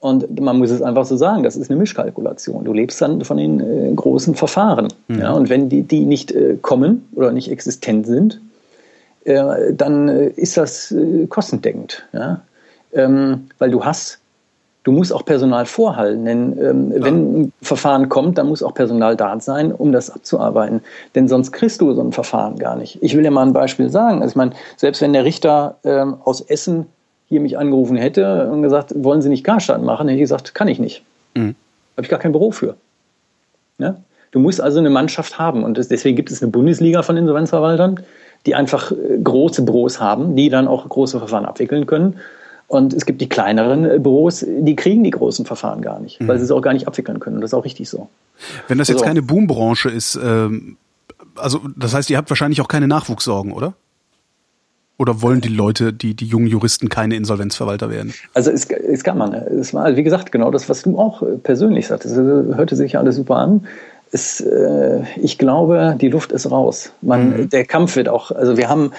Und 0.00 0.40
man 0.40 0.58
muss 0.58 0.70
es 0.70 0.82
einfach 0.82 1.04
so 1.06 1.16
sagen, 1.16 1.42
das 1.42 1.56
ist 1.56 1.70
eine 1.70 1.78
Mischkalkulation. 1.80 2.64
Du 2.64 2.72
lebst 2.72 3.00
dann 3.00 3.22
von 3.24 3.36
den 3.38 3.60
äh, 3.60 3.92
großen 3.94 4.34
Verfahren. 4.34 4.88
Ja, 5.08 5.32
und 5.32 5.48
wenn 5.48 5.68
die, 5.68 5.82
die 5.82 6.04
nicht 6.04 6.32
äh, 6.32 6.56
kommen 6.60 7.08
oder 7.14 7.32
nicht 7.32 7.50
existent 7.50 8.06
sind, 8.06 8.40
äh, 9.24 9.72
dann 9.72 10.08
äh, 10.08 10.26
ist 10.28 10.56
das 10.56 10.92
äh, 10.92 11.26
kostendeckend. 11.28 12.04
Ja? 12.12 12.42
Ähm, 12.92 13.48
weil 13.58 13.70
du 13.70 13.84
hast, 13.84 14.18
du 14.86 14.92
musst 14.92 15.12
auch 15.12 15.24
Personal 15.24 15.66
vorhalten. 15.66 16.24
Denn 16.24 16.58
ähm, 16.62 16.92
wenn 16.94 17.40
ein 17.40 17.52
Verfahren 17.60 18.08
kommt, 18.08 18.38
dann 18.38 18.48
muss 18.48 18.62
auch 18.62 18.72
Personal 18.72 19.16
da 19.16 19.38
sein, 19.40 19.72
um 19.72 19.90
das 19.90 20.10
abzuarbeiten. 20.10 20.80
Denn 21.16 21.26
sonst 21.26 21.50
kriegst 21.50 21.80
du 21.80 21.92
so 21.92 22.00
ein 22.00 22.12
Verfahren 22.12 22.56
gar 22.56 22.76
nicht. 22.76 23.02
Ich 23.02 23.16
will 23.16 23.24
dir 23.24 23.32
mal 23.32 23.44
ein 23.44 23.52
Beispiel 23.52 23.90
sagen. 23.90 24.22
Also 24.22 24.30
ich 24.30 24.36
meine, 24.36 24.52
selbst 24.76 25.02
wenn 25.02 25.12
der 25.12 25.24
Richter 25.24 25.78
ähm, 25.82 26.18
aus 26.22 26.40
Essen 26.40 26.86
hier 27.28 27.40
mich 27.40 27.58
angerufen 27.58 27.96
hätte 27.96 28.48
und 28.48 28.62
gesagt, 28.62 28.92
wollen 28.94 29.22
Sie 29.22 29.28
nicht 29.28 29.42
Karstadt 29.42 29.82
machen, 29.82 30.06
hätte 30.06 30.18
ich 30.18 30.22
gesagt, 30.22 30.54
kann 30.54 30.68
ich 30.68 30.78
nicht. 30.78 31.02
Habe 31.96 32.04
ich 32.04 32.08
gar 32.08 32.20
kein 32.20 32.30
Büro 32.30 32.52
für. 32.52 32.76
Ja? 33.78 33.96
Du 34.30 34.38
musst 34.38 34.60
also 34.60 34.78
eine 34.78 34.90
Mannschaft 34.90 35.36
haben 35.36 35.64
und 35.64 35.78
deswegen 35.78 36.14
gibt 36.14 36.30
es 36.30 36.42
eine 36.42 36.52
Bundesliga 36.52 37.02
von 37.02 37.16
Insolvenzverwaltern, 37.16 37.98
die 38.44 38.54
einfach 38.54 38.92
äh, 38.92 39.18
große 39.20 39.62
Büros 39.62 40.00
haben, 40.00 40.36
die 40.36 40.48
dann 40.48 40.68
auch 40.68 40.88
große 40.88 41.18
Verfahren 41.18 41.44
abwickeln 41.44 41.86
können. 41.86 42.20
Und 42.68 42.92
es 42.92 43.06
gibt 43.06 43.20
die 43.20 43.28
kleineren 43.28 43.84
äh, 43.84 43.98
Büros, 43.98 44.44
die 44.46 44.74
kriegen 44.76 45.04
die 45.04 45.10
großen 45.10 45.46
Verfahren 45.46 45.82
gar 45.82 46.00
nicht, 46.00 46.18
weil 46.26 46.38
sie 46.38 46.44
es 46.44 46.50
auch 46.50 46.60
gar 46.62 46.72
nicht 46.72 46.88
abwickeln 46.88 47.20
können. 47.20 47.36
Und 47.36 47.42
das 47.42 47.50
ist 47.50 47.54
auch 47.54 47.64
richtig 47.64 47.88
so. 47.88 48.08
Wenn 48.68 48.78
das 48.78 48.88
jetzt 48.88 48.98
So. 48.98 49.04
keine 49.04 49.22
Boombranche 49.22 49.88
ist, 49.88 50.18
ähm, 50.22 50.76
also 51.36 51.60
das 51.76 51.94
heißt, 51.94 52.10
ihr 52.10 52.16
habt 52.16 52.28
wahrscheinlich 52.30 52.60
auch 52.60 52.68
keine 52.68 52.88
Nachwuchssorgen, 52.88 53.52
oder? 53.52 53.74
Oder 54.98 55.20
wollen 55.20 55.42
die 55.42 55.48
Leute, 55.48 55.92
die, 55.92 56.14
die 56.14 56.26
jungen 56.26 56.46
Juristen 56.46 56.88
keine 56.88 57.16
Insolvenzverwalter 57.16 57.90
werden? 57.90 58.14
Also 58.32 58.50
es, 58.50 58.64
es 58.70 59.04
gab 59.04 59.16
man. 59.16 59.34
Es 59.34 59.74
war, 59.74 59.94
wie 59.94 60.02
gesagt, 60.02 60.32
genau 60.32 60.50
das, 60.50 60.68
was 60.68 60.82
du 60.82 60.98
auch 60.98 61.22
äh, 61.22 61.36
persönlich 61.36 61.86
sagtest. 61.86 62.16
Es 62.16 62.56
hörte 62.56 62.76
sich 62.76 62.96
alles 62.96 63.16
super 63.16 63.36
an. 63.36 63.66
Es, 64.10 64.40
äh, 64.40 65.02
ich 65.16 65.36
glaube, 65.36 65.96
die 66.00 66.08
Luft 66.08 66.32
ist 66.32 66.50
raus. 66.50 66.92
Man, 67.02 67.48
Der 67.50 67.64
Kampf 67.66 67.96
wird 67.96 68.08
auch, 68.08 68.30
also 68.30 68.56
wir 68.56 68.68
haben, 68.68 68.92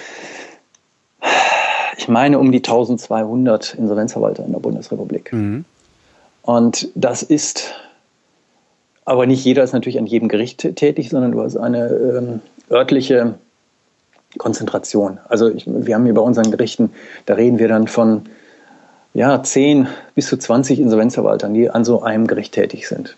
ich 1.98 2.08
meine, 2.08 2.38
um 2.38 2.52
die 2.52 2.58
1200 2.58 3.74
Insolvenzverwalter 3.74 4.44
in 4.46 4.52
der 4.52 4.60
Bundesrepublik. 4.60 5.32
Und 6.42 6.88
das 6.94 7.24
ist, 7.24 7.74
aber 9.04 9.26
nicht 9.26 9.44
jeder 9.44 9.64
ist 9.64 9.72
natürlich 9.72 9.98
an 9.98 10.06
jedem 10.06 10.28
Gericht 10.28 10.76
tätig, 10.76 11.10
sondern 11.10 11.32
du 11.32 11.42
hast 11.42 11.56
eine 11.56 11.88
ähm, 11.88 12.40
örtliche 12.70 13.34
Konzentration. 14.38 15.18
Also 15.28 15.48
ich, 15.48 15.64
wir 15.66 15.96
haben 15.96 16.04
hier 16.04 16.14
bei 16.14 16.20
unseren 16.22 16.52
Gerichten, 16.52 16.92
da 17.26 17.34
reden 17.34 17.58
wir 17.58 17.66
dann 17.66 17.88
von 17.88 18.22
ja, 19.12 19.42
10 19.42 19.88
bis 20.14 20.28
zu 20.28 20.36
20 20.36 20.78
Insolvenzverwaltern, 20.78 21.52
die 21.52 21.68
an 21.68 21.84
so 21.84 22.02
einem 22.02 22.28
Gericht 22.28 22.54
tätig 22.54 22.86
sind. 22.86 23.16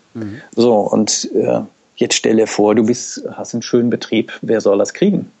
So, 0.55 0.79
und 0.79 1.29
äh, 1.35 1.59
jetzt 1.97 2.15
stell 2.15 2.37
dir 2.37 2.47
vor, 2.47 2.73
du 2.73 2.85
bist, 2.87 3.23
hast 3.31 3.53
einen 3.53 3.61
schönen 3.61 3.91
Betrieb, 3.91 4.33
wer 4.41 4.59
soll 4.59 4.79
das 4.79 4.95
kriegen? 4.95 5.31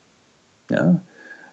Ja, 0.69 1.01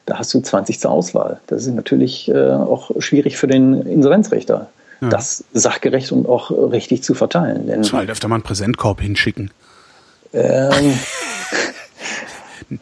da 0.09 0.19
hast 0.19 0.33
du 0.33 0.41
20 0.41 0.81
zur 0.81 0.91
Auswahl. 0.91 1.41
Das 1.47 1.67
ist 1.67 1.75
natürlich 1.75 2.29
äh, 2.29 2.51
auch 2.51 2.91
schwierig 2.99 3.37
für 3.37 3.47
den 3.47 3.83
Insolvenzrichter, 3.83 4.69
das 5.01 5.45
sachgerecht 5.53 6.11
und 6.11 6.29
auch 6.29 6.51
richtig 6.51 7.03
zu 7.03 7.15
verteilen. 7.15 7.67
Denn, 7.67 7.85
Soll 7.85 8.01
halt 8.01 8.11
öfter 8.11 8.27
mal 8.27 8.37
einen 8.37 8.43
Präsentkorb 8.43 9.01
hinschicken. 9.01 9.51
ähm, 10.33 10.99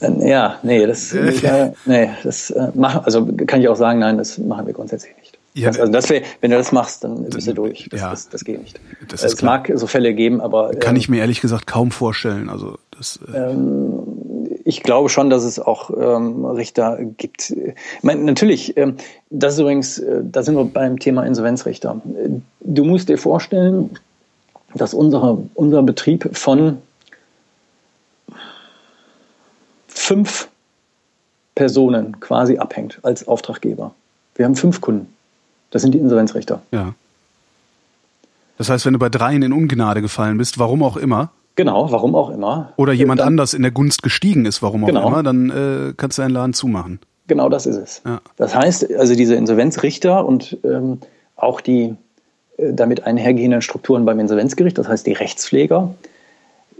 äh, 0.00 0.28
ja, 0.28 0.58
nee, 0.62 0.86
das, 0.86 1.12
äh, 1.14 1.72
nee, 1.86 2.10
das 2.22 2.50
äh, 2.50 2.68
machen, 2.74 3.00
also 3.04 3.26
kann 3.46 3.60
ich 3.60 3.68
auch 3.68 3.76
sagen, 3.76 3.98
nein, 4.00 4.18
das 4.18 4.38
machen 4.38 4.66
wir 4.66 4.74
grundsätzlich 4.74 5.16
nicht. 5.16 5.38
Ja, 5.54 5.68
das, 5.68 5.80
also 5.80 5.92
das 5.92 6.10
wär, 6.10 6.22
wenn 6.42 6.50
du 6.50 6.58
das 6.58 6.70
machst, 6.70 7.02
dann 7.02 7.24
bist 7.30 7.48
du 7.48 7.54
durch. 7.54 7.88
Das, 7.90 8.00
ja. 8.00 8.10
das, 8.10 8.28
das 8.28 8.44
geht 8.44 8.60
nicht. 8.60 8.78
Ist 9.10 9.24
es 9.24 9.40
mag 9.40 9.72
so 9.74 9.86
Fälle 9.86 10.12
geben, 10.12 10.42
aber 10.42 10.74
Kann 10.74 10.96
ähm, 10.96 11.00
ich 11.00 11.08
mir 11.08 11.20
ehrlich 11.20 11.40
gesagt 11.40 11.66
kaum 11.66 11.90
vorstellen. 11.90 12.50
Also 12.50 12.78
das, 12.90 13.18
äh, 13.32 13.54
ich 14.66 14.82
glaube 14.82 15.08
schon, 15.08 15.30
dass 15.30 15.44
es 15.44 15.60
auch 15.60 15.90
ähm, 15.90 16.44
Richter 16.44 16.98
gibt. 17.00 17.50
Ich 17.50 18.02
meine, 18.02 18.24
natürlich, 18.24 18.76
ähm, 18.76 18.96
das 19.30 19.54
ist 19.54 19.60
übrigens, 19.60 19.98
äh, 20.00 20.22
da 20.24 20.42
sind 20.42 20.56
wir 20.56 20.64
beim 20.64 20.98
Thema 20.98 21.24
Insolvenzrichter. 21.24 22.02
Du 22.60 22.84
musst 22.84 23.08
dir 23.08 23.16
vorstellen, 23.16 23.96
dass 24.74 24.92
unsere, 24.92 25.38
unser 25.54 25.84
Betrieb 25.84 26.36
von 26.36 26.78
fünf 29.86 30.48
Personen 31.54 32.18
quasi 32.18 32.58
abhängt 32.58 32.98
als 33.02 33.28
Auftraggeber. 33.28 33.94
Wir 34.34 34.46
haben 34.46 34.56
fünf 34.56 34.80
Kunden. 34.80 35.14
Das 35.70 35.82
sind 35.82 35.92
die 35.92 35.98
Insolvenzrichter. 35.98 36.60
Ja. 36.72 36.92
Das 38.58 38.68
heißt, 38.68 38.84
wenn 38.84 38.94
du 38.94 38.98
bei 38.98 39.10
dreien 39.10 39.42
in 39.42 39.52
Ungnade 39.52 40.02
gefallen 40.02 40.38
bist, 40.38 40.58
warum 40.58 40.82
auch 40.82 40.96
immer. 40.96 41.30
Genau, 41.56 41.90
warum 41.90 42.14
auch 42.14 42.30
immer. 42.30 42.72
Oder 42.76 42.92
jemand 42.92 43.20
dann, 43.20 43.28
anders 43.28 43.54
in 43.54 43.62
der 43.62 43.70
Gunst 43.70 44.02
gestiegen 44.02 44.44
ist, 44.44 44.62
warum 44.62 44.84
auch 44.84 44.88
genau. 44.88 45.08
immer, 45.08 45.22
dann 45.22 45.50
äh, 45.50 45.94
kannst 45.96 46.18
du 46.18 46.22
deinen 46.22 46.32
Laden 46.32 46.52
zumachen. 46.52 47.00
Genau 47.26 47.48
das 47.48 47.66
ist 47.66 47.76
es. 47.76 48.02
Ja. 48.04 48.20
Das 48.36 48.54
heißt, 48.54 48.94
also 48.94 49.14
diese 49.14 49.34
Insolvenzrichter 49.34 50.24
und 50.24 50.58
ähm, 50.64 50.98
auch 51.34 51.60
die 51.60 51.96
äh, 52.58 52.72
damit 52.72 53.04
einhergehenden 53.04 53.62
Strukturen 53.62 54.04
beim 54.04 54.20
Insolvenzgericht, 54.20 54.78
das 54.78 54.86
heißt 54.86 55.06
die 55.06 55.14
Rechtspfleger, 55.14 55.94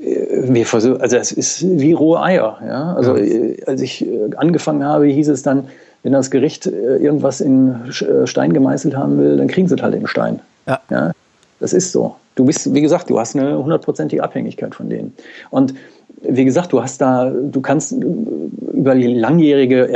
äh, 0.01 0.55
wir 0.55 0.67
versuchen, 0.67 1.01
also 1.01 1.17
es 1.17 1.33
ist 1.33 1.65
wie 1.67 1.95
rohe 1.95 2.23
Eier. 2.23 2.59
Ja? 2.65 2.95
Also 2.95 3.17
ja. 3.17 3.25
Äh, 3.25 3.65
als 3.67 3.81
ich 3.81 4.07
äh, 4.07 4.31
angefangen 4.37 4.85
habe, 4.85 5.07
hieß 5.07 5.29
es 5.29 5.43
dann, 5.43 5.69
wenn 6.03 6.13
das 6.13 6.31
Gericht 6.31 6.67
irgendwas 6.67 7.41
in 7.41 7.75
Stein 8.27 8.53
gemeißelt 8.53 8.97
haben 8.97 9.19
will, 9.19 9.39
dann 9.39 9.49
kriegen 9.49 9.67
sie 9.67 9.75
es 9.75 9.83
halt 9.83 9.93
in 9.93 10.07
Stein. 10.07 10.39
Ja. 10.69 10.81
ja. 10.89 11.11
Das 11.61 11.73
ist 11.73 11.93
so. 11.93 12.17
Du 12.35 12.45
bist, 12.45 12.73
wie 12.75 12.83
gesagt, 12.83 13.09
du 13.09 13.19
hast 13.19 13.35
eine 13.35 13.57
hundertprozentige 13.59 14.23
Abhängigkeit 14.23 14.75
von 14.75 14.91
denen. 14.91 15.15
Und 15.51 15.75
wie 16.23 16.45
gesagt, 16.45 16.73
du 16.73 16.83
hast 16.83 17.01
da, 17.01 17.31
du 17.31 17.61
kannst 17.61 17.93
über 17.93 18.95
die 18.95 19.07
langjährige 19.07 19.91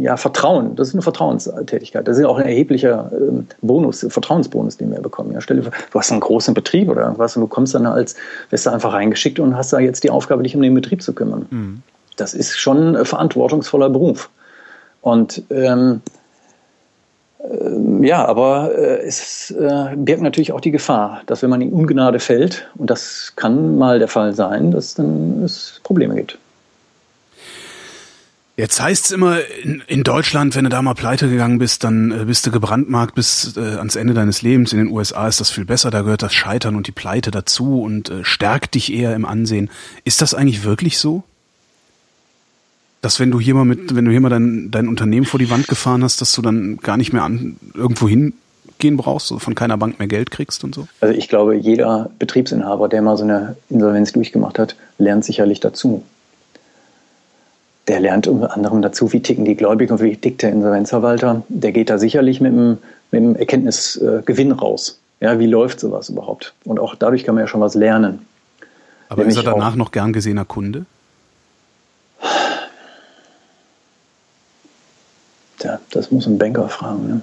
ja, 0.00 0.16
Vertrauen, 0.16 0.76
das 0.76 0.88
ist 0.88 0.94
eine 0.94 1.02
Vertrauenstätigkeit, 1.02 2.08
das 2.08 2.18
ist 2.18 2.24
auch 2.24 2.38
ein 2.38 2.46
erheblicher 2.46 3.10
ähm, 3.12 3.46
Bonus, 3.60 4.06
Vertrauensbonus, 4.08 4.76
den 4.76 4.90
wir 4.90 5.00
bekommen. 5.00 5.32
Ja, 5.32 5.40
stell 5.40 5.60
dir 5.60 5.70
du 5.90 5.98
hast 5.98 6.10
einen 6.10 6.20
großen 6.20 6.54
Betrieb 6.54 6.88
oder 6.88 7.02
irgendwas 7.02 7.36
und 7.36 7.42
du 7.42 7.48
kommst 7.48 7.74
dann 7.74 7.86
als, 7.86 8.16
wirst 8.50 8.66
da 8.66 8.72
einfach 8.72 8.92
reingeschickt 8.92 9.40
und 9.40 9.56
hast 9.56 9.72
da 9.72 9.78
jetzt 9.78 10.04
die 10.04 10.10
Aufgabe, 10.10 10.42
dich 10.42 10.56
um 10.56 10.62
den 10.62 10.74
Betrieb 10.74 11.02
zu 11.02 11.12
kümmern. 11.12 11.46
Mhm. 11.50 11.82
Das 12.16 12.34
ist 12.34 12.58
schon 12.58 12.96
ein 12.96 13.04
verantwortungsvoller 13.04 13.90
Beruf. 13.90 14.30
Und 15.00 15.42
ähm, 15.50 16.00
ja, 18.00 18.24
aber 18.24 18.76
äh, 18.76 19.06
es 19.06 19.50
äh, 19.52 19.94
birgt 19.96 20.22
natürlich 20.22 20.52
auch 20.52 20.60
die 20.60 20.72
Gefahr, 20.72 21.22
dass 21.26 21.42
wenn 21.42 21.50
man 21.50 21.60
in 21.60 21.72
Ungnade 21.72 22.18
fällt, 22.18 22.68
und 22.76 22.90
das 22.90 23.32
kann 23.36 23.78
mal 23.78 23.98
der 23.98 24.08
Fall 24.08 24.34
sein, 24.34 24.72
dass 24.72 24.94
dann 24.94 25.42
es 25.44 25.80
Probleme 25.84 26.16
gibt. 26.16 26.38
Jetzt 28.56 28.80
heißt 28.80 29.04
es 29.04 29.10
immer, 29.12 29.38
in, 29.86 30.02
Deutschland, 30.02 30.56
wenn 30.56 30.64
du 30.64 30.70
da 30.70 30.82
mal 30.82 30.94
pleite 30.94 31.28
gegangen 31.28 31.58
bist, 31.58 31.84
dann 31.84 32.10
äh, 32.10 32.24
bist 32.24 32.44
du 32.44 32.50
gebrandmarkt 32.50 33.14
bis 33.14 33.56
ans 33.56 33.94
Ende 33.94 34.14
deines 34.14 34.42
Lebens. 34.42 34.72
In 34.72 34.80
den 34.80 34.88
USA 34.88 35.28
ist 35.28 35.38
das 35.38 35.50
viel 35.50 35.64
besser, 35.64 35.92
da 35.92 36.02
gehört 36.02 36.22
das 36.22 36.34
Scheitern 36.34 36.74
und 36.74 36.88
die 36.88 36.92
Pleite 36.92 37.30
dazu 37.30 37.80
und 37.82 38.12
stärkt 38.22 38.74
dich 38.74 38.92
eher 38.92 39.14
im 39.14 39.24
Ansehen. 39.24 39.70
Ist 40.02 40.22
das 40.22 40.34
eigentlich 40.34 40.64
wirklich 40.64 40.98
so? 40.98 41.22
Dass 43.00 43.20
wenn 43.20 43.30
du 43.30 43.38
hier 43.38 43.54
mal 43.54 43.64
mit, 43.64 43.94
wenn 43.94 44.04
du 44.04 44.10
hier 44.10 44.20
mal 44.20 44.28
dein, 44.28 44.70
dein 44.70 44.88
Unternehmen 44.88 45.26
vor 45.26 45.38
die 45.38 45.50
Wand 45.50 45.68
gefahren 45.68 46.02
hast, 46.02 46.20
dass 46.20 46.32
du 46.32 46.42
dann 46.42 46.78
gar 46.78 46.96
nicht 46.96 47.12
mehr 47.12 47.22
an 47.22 47.56
irgendwo 47.74 48.08
hingehen 48.08 48.96
brauchst, 48.96 49.28
so 49.28 49.38
von 49.38 49.54
keiner 49.54 49.76
Bank 49.76 49.98
mehr 49.98 50.08
Geld 50.08 50.30
kriegst 50.30 50.64
und 50.64 50.74
so? 50.74 50.88
Also 51.00 51.14
ich 51.14 51.28
glaube, 51.28 51.54
jeder 51.54 52.10
Betriebsinhaber, 52.18 52.88
der 52.88 53.02
mal 53.02 53.16
so 53.16 53.24
eine 53.24 53.56
Insolvenz 53.70 54.12
durchgemacht 54.12 54.58
hat, 54.58 54.76
lernt 54.98 55.24
sicherlich 55.24 55.60
dazu. 55.60 56.02
Der 57.86 58.00
lernt 58.00 58.26
unter 58.26 58.54
anderem 58.54 58.82
dazu, 58.82 59.12
wie 59.12 59.20
ticken 59.20 59.44
die 59.44 59.54
Gläubiger 59.54 59.94
und 59.94 60.02
wie 60.02 60.16
tickt 60.16 60.42
der 60.42 60.50
Insolvenzverwalter. 60.52 61.42
Der 61.48 61.72
geht 61.72 61.88
da 61.88 61.98
sicherlich 61.98 62.40
mit 62.40 62.52
einem, 62.52 62.78
mit 63.12 63.22
einem 63.22 63.36
Erkenntnisgewinn 63.36 64.52
raus. 64.52 64.98
Ja, 65.20 65.38
wie 65.38 65.46
läuft 65.46 65.80
sowas 65.80 66.10
überhaupt? 66.10 66.54
Und 66.64 66.78
auch 66.78 66.94
dadurch 66.94 67.24
kann 67.24 67.34
man 67.34 67.44
ja 67.44 67.48
schon 67.48 67.60
was 67.60 67.74
lernen. 67.74 68.26
Aber 69.08 69.22
Nämlich 69.22 69.38
ist 69.38 69.44
er 69.44 69.52
danach 69.52 69.74
noch 69.74 69.90
gern 69.90 70.12
gesehener 70.12 70.44
Kunde? 70.44 70.84
Tja, 75.58 75.80
das 75.90 76.10
muss 76.10 76.26
ein 76.26 76.38
Banker 76.38 76.68
fragen. 76.68 77.08
Ne? 77.08 77.20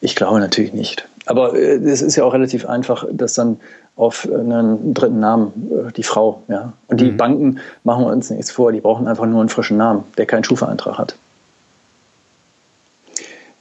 Ich 0.00 0.16
glaube 0.16 0.40
natürlich 0.40 0.72
nicht. 0.72 1.08
Aber 1.26 1.54
äh, 1.54 1.76
es 1.76 2.02
ist 2.02 2.16
ja 2.16 2.24
auch 2.24 2.32
relativ 2.32 2.66
einfach, 2.66 3.06
dass 3.10 3.34
dann 3.34 3.58
auf 3.96 4.28
einen 4.30 4.94
dritten 4.94 5.20
Namen 5.20 5.70
äh, 5.88 5.92
die 5.92 6.02
Frau, 6.02 6.42
ja. 6.48 6.72
Und 6.88 7.00
die 7.00 7.12
mhm. 7.12 7.16
Banken 7.16 7.58
machen 7.82 8.04
wir 8.04 8.12
uns 8.12 8.30
nichts 8.30 8.50
vor, 8.50 8.72
die 8.72 8.80
brauchen 8.80 9.08
einfach 9.08 9.26
nur 9.26 9.40
einen 9.40 9.48
frischen 9.48 9.76
Namen, 9.76 10.04
der 10.18 10.26
keinen 10.26 10.44
Schufa-Eintrag 10.44 10.98
hat. 10.98 11.16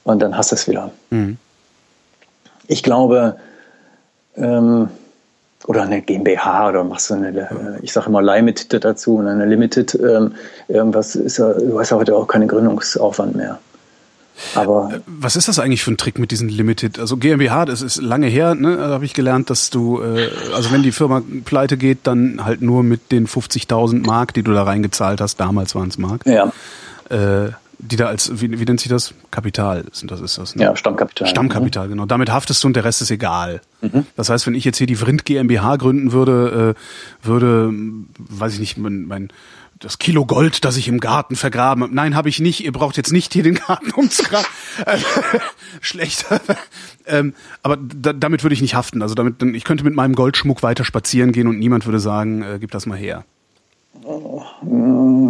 Und 0.04 0.22
dann 0.22 0.38
hast 0.38 0.52
du 0.52 0.56
es 0.56 0.68
wieder. 0.68 0.92
Mhm. 1.10 1.38
Ich 2.68 2.84
glaube, 2.84 3.38
ähm, 4.36 4.90
oder 5.68 5.84
eine 5.84 6.02
GmbH 6.02 6.70
oder 6.70 6.84
machst 6.84 7.10
du 7.10 7.16
eine, 7.16 7.30
äh, 7.30 7.46
ich 7.82 7.94
sage 7.94 8.08
immer 8.08 8.22
Limited 8.22 8.84
dazu 8.84 9.16
und 9.16 9.28
eine 9.28 9.46
Limited, 9.46 9.96
ähm, 9.96 10.34
irgendwas 10.68 11.16
ist 11.16 11.38
ja, 11.38 11.54
du 11.54 11.80
hast 11.80 11.92
ja 11.92 11.98
heute 11.98 12.16
auch 12.16 12.28
keinen 12.28 12.48
Gründungsaufwand 12.48 13.36
mehr. 13.36 13.60
Aber 14.54 14.92
äh, 14.94 15.00
was 15.06 15.36
ist 15.36 15.48
das 15.48 15.60
eigentlich 15.60 15.84
für 15.84 15.92
ein 15.92 15.98
Trick 15.98 16.20
mit 16.20 16.32
diesen 16.32 16.50
Limited? 16.50 17.00
Also 17.00 17.18
GmbH, 17.18 17.66
das 17.66 17.82
ist 17.82 18.02
lange 18.02 18.28
her, 18.28 18.54
ne? 18.54 18.78
Da 18.78 18.90
habe 18.90 19.06
ich 19.06 19.14
gelernt, 19.14 19.50
dass 19.50 19.70
du, 19.70 20.02
äh, 20.02 20.30
also 20.54 20.72
wenn 20.72 20.84
die 20.84 20.92
Firma 20.92 21.22
pleite 21.46 21.78
geht, 21.78 22.00
dann 22.04 22.44
halt 22.44 22.62
nur 22.62 22.84
mit 22.84 23.12
den 23.12 23.28
50.000 23.28 24.06
Mark, 24.06 24.34
die 24.34 24.44
du 24.44 24.54
da 24.54 24.64
reingezahlt 24.64 25.22
hast, 25.22 25.40
damals 25.40 25.74
waren 25.74 25.90
es 25.90 25.98
Mark. 25.98 26.26
Ja. 26.26 26.52
Äh, 27.10 27.52
die 27.80 27.96
da 27.96 28.08
als, 28.08 28.42
wie, 28.42 28.60
wie 28.60 28.66
nennt 28.66 28.80
sich 28.80 28.90
das? 28.90 29.14
Kapital 29.32 29.86
sind 29.92 30.12
das, 30.12 30.22
ist 30.22 30.38
das, 30.38 30.56
ne? 30.56 30.64
Ja, 30.64 30.76
Stammkapital. 30.76 31.28
Stammkapital, 31.28 31.88
mhm. 31.88 31.92
genau. 31.92 32.06
Damit 32.06 32.32
haftest 32.32 32.64
du 32.64 32.68
und 32.68 32.76
der 32.76 32.84
Rest 32.84 33.02
ist 33.02 33.12
egal. 33.12 33.62
Mhm. 33.82 34.06
Das 34.16 34.30
heißt, 34.30 34.48
wenn 34.48 34.56
ich 34.56 34.64
jetzt 34.66 34.78
hier 34.78 34.88
die 34.88 34.96
Vrind 34.96 35.26
GmbH 35.26 35.76
gründen 35.78 36.12
würde, 36.12 36.76
äh, 36.76 37.28
würde, 37.28 37.72
weiß 38.18 38.54
ich 38.54 38.60
nicht, 38.60 38.78
mein, 38.78 39.06
mein 39.06 39.30
das 39.80 40.00
Kilo 40.00 40.26
Gold, 40.26 40.64
das 40.64 40.78
ich 40.78 40.88
im 40.88 41.00
Garten 41.00 41.36
vergraben 41.36 41.84
habe. 41.84 41.94
Nein, 41.94 42.16
habe 42.16 42.30
ich 42.30 42.40
nicht. 42.40 42.64
Ihr 42.64 42.72
braucht 42.72 42.96
jetzt 42.98 43.12
nicht 43.12 43.34
hier 43.34 43.44
den 43.44 43.56
Garten 43.56 43.92
umzugraben. 43.96 44.48
Schlecht. 45.82 46.26
ähm, 47.06 47.34
aber 47.62 47.78
da, 47.78 48.14
damit 48.14 48.44
würde 48.44 48.54
ich 48.54 48.62
nicht 48.62 48.76
haften. 48.76 49.02
Also 49.02 49.16
damit, 49.16 49.42
ich 49.44 49.64
könnte 49.66 49.84
mit 49.84 49.94
meinem 49.94 50.16
Goldschmuck 50.16 50.64
weiter 50.64 50.86
spazieren 50.86 51.34
gehen 51.34 51.48
und 51.48 51.60
niemand 51.60 51.86
würde 51.86 52.00
sagen, 52.00 52.42
äh, 52.42 52.58
gib 52.60 52.72
das 52.72 52.86
mal 52.86 52.98
her. 52.98 53.26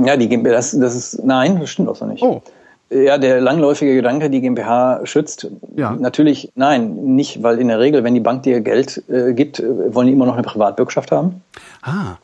Ja, 0.06 0.18
die 0.18 0.30
GmbH, 0.30 0.54
das, 0.54 0.78
das 0.78 0.96
ist, 0.96 1.24
nein, 1.24 1.60
das 1.60 1.70
stimmt 1.70 1.90
auch 1.90 1.96
so 1.96 2.06
nicht. 2.06 2.22
Oh. 2.22 2.42
Ja, 2.90 3.18
der 3.18 3.42
langläufige 3.42 3.96
Gedanke, 3.96 4.30
die 4.30 4.42
GmbH 4.42 5.02
schützt, 5.06 5.48
ja. 5.76 5.92
natürlich, 5.92 6.52
nein, 6.56 7.16
nicht, 7.16 7.42
weil 7.42 7.60
in 7.60 7.68
der 7.68 7.80
Regel, 7.80 8.04
wenn 8.04 8.14
die 8.14 8.20
Bank 8.20 8.44
dir 8.44 8.62
Geld 8.62 9.04
äh, 9.10 9.34
gibt, 9.34 9.60
äh, 9.60 9.94
wollen 9.94 10.08
die 10.08 10.14
immer 10.14 10.28
noch 10.28 10.36
eine 10.36 10.44
Privatbürgschaft 10.44 11.12
haben. 11.12 11.42
Ah. 11.82 12.18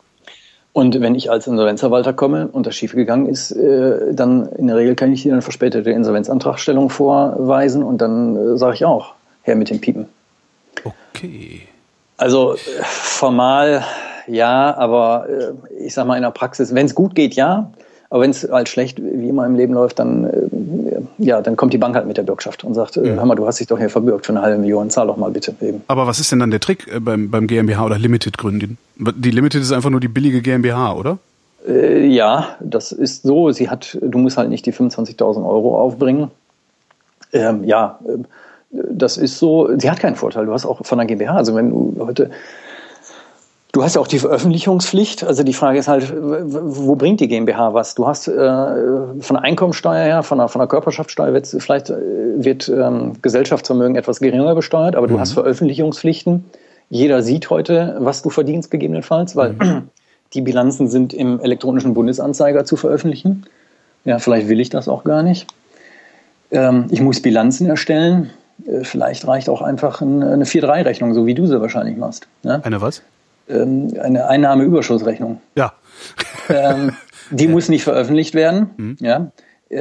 Und 0.72 1.00
wenn 1.00 1.14
ich 1.14 1.30
als 1.30 1.46
Insolvenzverwalter 1.46 2.12
komme 2.12 2.48
und 2.48 2.66
das 2.66 2.76
schiefgegangen 2.76 3.26
ist, 3.26 3.50
äh, 3.50 4.14
dann 4.14 4.46
in 4.52 4.68
der 4.68 4.76
Regel 4.76 4.94
kann 4.94 5.12
ich 5.12 5.22
dir 5.22 5.32
eine 5.32 5.42
verspätete 5.42 5.90
Insolvenzantragstellung 5.90 6.88
vorweisen 6.88 7.82
und 7.82 7.98
dann 7.98 8.36
äh, 8.36 8.56
sage 8.56 8.76
ich 8.76 8.84
auch, 8.84 9.14
her 9.42 9.56
mit 9.56 9.68
dem 9.68 9.80
Piepen. 9.80 10.06
Okay. 10.84 11.62
Also 12.16 12.54
äh, 12.54 12.58
formal 12.84 13.84
ja, 14.26 14.76
aber 14.76 15.26
äh, 15.28 15.84
ich 15.84 15.94
sag 15.94 16.06
mal 16.06 16.16
in 16.16 16.22
der 16.22 16.30
Praxis, 16.30 16.74
wenn 16.74 16.86
es 16.86 16.94
gut 16.94 17.14
geht, 17.14 17.34
ja. 17.34 17.70
Aber 18.10 18.24
wenn 18.24 18.30
es 18.30 18.46
halt 18.50 18.68
schlecht 18.68 19.02
wie 19.02 19.28
immer 19.28 19.46
im 19.46 19.54
Leben 19.54 19.72
läuft, 19.72 19.98
dann, 19.98 20.24
äh, 20.24 21.00
ja, 21.16 21.40
dann 21.40 21.56
kommt 21.56 21.72
die 21.72 21.78
Bank 21.78 21.94
halt 21.94 22.06
mit 22.06 22.18
der 22.18 22.24
Bürgschaft 22.24 22.62
und 22.62 22.74
sagt, 22.74 22.96
ja. 22.96 23.02
hör 23.02 23.24
mal, 23.24 23.36
du 23.36 23.46
hast 23.46 23.58
dich 23.58 23.68
doch 23.68 23.78
hier 23.78 23.88
verbürgt 23.88 24.26
für 24.26 24.32
eine 24.32 24.42
halbe 24.42 24.58
Million, 24.58 24.90
zahl 24.90 25.06
doch 25.06 25.16
mal 25.16 25.30
bitte 25.30 25.54
eben. 25.62 25.82
Aber 25.88 26.06
was 26.06 26.20
ist 26.20 26.30
denn 26.30 26.38
dann 26.38 26.50
der 26.50 26.60
Trick 26.60 26.86
beim, 27.00 27.30
beim 27.30 27.46
GmbH 27.46 27.86
oder 27.86 27.98
Limited 27.98 28.36
gründen? 28.36 28.76
Die 28.96 29.30
Limited 29.30 29.62
ist 29.62 29.72
einfach 29.72 29.88
nur 29.88 30.00
die 30.00 30.08
billige 30.08 30.42
GmbH, 30.42 30.92
oder? 30.92 31.18
Äh, 31.66 32.06
ja, 32.06 32.56
das 32.60 32.92
ist 32.92 33.22
so. 33.22 33.50
Sie 33.50 33.70
hat, 33.70 33.96
du 34.00 34.18
musst 34.18 34.36
halt 34.36 34.50
nicht 34.50 34.66
die 34.66 34.74
25.000 34.74 35.36
Euro 35.48 35.80
aufbringen. 35.80 36.30
Ähm, 37.32 37.64
ja, 37.64 37.98
das 38.70 39.16
ist 39.16 39.38
so. 39.38 39.70
Sie 39.78 39.90
hat 39.90 40.00
keinen 40.00 40.16
Vorteil. 40.16 40.46
Du 40.46 40.52
hast 40.52 40.66
auch 40.66 40.84
von 40.84 40.98
der 40.98 41.06
GmbH, 41.06 41.34
also 41.34 41.54
wenn 41.54 41.70
du 41.70 41.96
heute 42.04 42.30
Du 43.72 43.82
hast 43.82 43.94
ja 43.94 44.02
auch 44.02 44.06
die 44.06 44.18
Veröffentlichungspflicht. 44.18 45.24
Also 45.24 45.44
die 45.44 45.54
Frage 45.54 45.78
ist 45.78 45.88
halt, 45.88 46.12
wo 46.14 46.94
bringt 46.94 47.20
die 47.20 47.28
GmbH 47.28 47.72
was? 47.72 47.94
Du 47.94 48.06
hast 48.06 48.28
äh, 48.28 48.32
von 48.34 49.36
der 49.36 49.40
Einkommensteuer 49.40 50.04
her, 50.04 50.22
von 50.22 50.38
der, 50.38 50.48
von 50.48 50.58
der 50.58 50.68
Körperschaftssteuer 50.68 51.32
wird 51.32 51.46
vielleicht 51.46 51.88
äh, 51.88 51.96
wird 52.36 52.68
ähm, 52.68 53.14
Gesellschaftsvermögen 53.22 53.96
etwas 53.96 54.20
geringer 54.20 54.54
besteuert, 54.54 54.94
aber 54.94 55.06
mhm. 55.06 55.12
du 55.12 55.20
hast 55.20 55.32
Veröffentlichungspflichten. 55.32 56.44
Jeder 56.90 57.22
sieht 57.22 57.48
heute, 57.48 57.96
was 58.00 58.20
du 58.20 58.28
verdienst 58.28 58.70
gegebenenfalls, 58.70 59.36
weil 59.36 59.54
mhm. 59.54 59.88
die 60.34 60.42
Bilanzen 60.42 60.88
sind 60.88 61.14
im 61.14 61.40
elektronischen 61.40 61.94
Bundesanzeiger 61.94 62.66
zu 62.66 62.76
veröffentlichen. 62.76 63.46
Ja, 64.04 64.18
vielleicht 64.18 64.48
will 64.48 64.60
ich 64.60 64.68
das 64.68 64.86
auch 64.86 65.02
gar 65.02 65.22
nicht. 65.22 65.46
Ähm, 66.50 66.88
ich 66.90 67.00
muss 67.00 67.22
Bilanzen 67.22 67.66
erstellen. 67.66 68.28
Äh, 68.66 68.84
vielleicht 68.84 69.26
reicht 69.26 69.48
auch 69.48 69.62
einfach 69.62 70.02
eine 70.02 70.44
4-3-Rechnung, 70.44 71.14
so 71.14 71.24
wie 71.24 71.32
du 71.32 71.46
sie 71.46 71.58
wahrscheinlich 71.58 71.96
machst. 71.96 72.28
Ne? 72.42 72.60
Eine 72.62 72.82
was? 72.82 73.00
Ähm, 73.52 73.92
eine 74.00 74.28
Einnahmeüberschussrechnung. 74.28 75.40
Ja. 75.56 75.72
ähm, 76.48 76.92
Die 77.30 77.48
muss 77.48 77.68
nicht 77.68 77.84
veröffentlicht 77.84 78.34
werden. 78.34 78.70
Mhm. 78.76 78.96
Ja, 79.00 79.30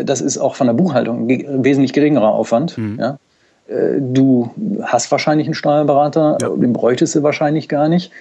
das 0.03 0.21
ist 0.21 0.37
auch 0.37 0.55
von 0.55 0.67
der 0.67 0.73
Buchhaltung 0.73 1.29
ein 1.29 1.63
wesentlich 1.63 1.93
geringerer 1.93 2.29
Aufwand. 2.29 2.77
Mhm. 2.77 2.97
Ja, 2.99 3.17
äh, 3.71 3.99
du 3.99 4.51
hast 4.83 5.11
wahrscheinlich 5.11 5.47
einen 5.47 5.53
Steuerberater, 5.53 6.37
ja. 6.41 6.49
den 6.49 6.73
bräuchtest 6.73 7.15
du 7.15 7.23
wahrscheinlich 7.23 7.69
gar 7.69 7.89
nicht. 7.89 8.11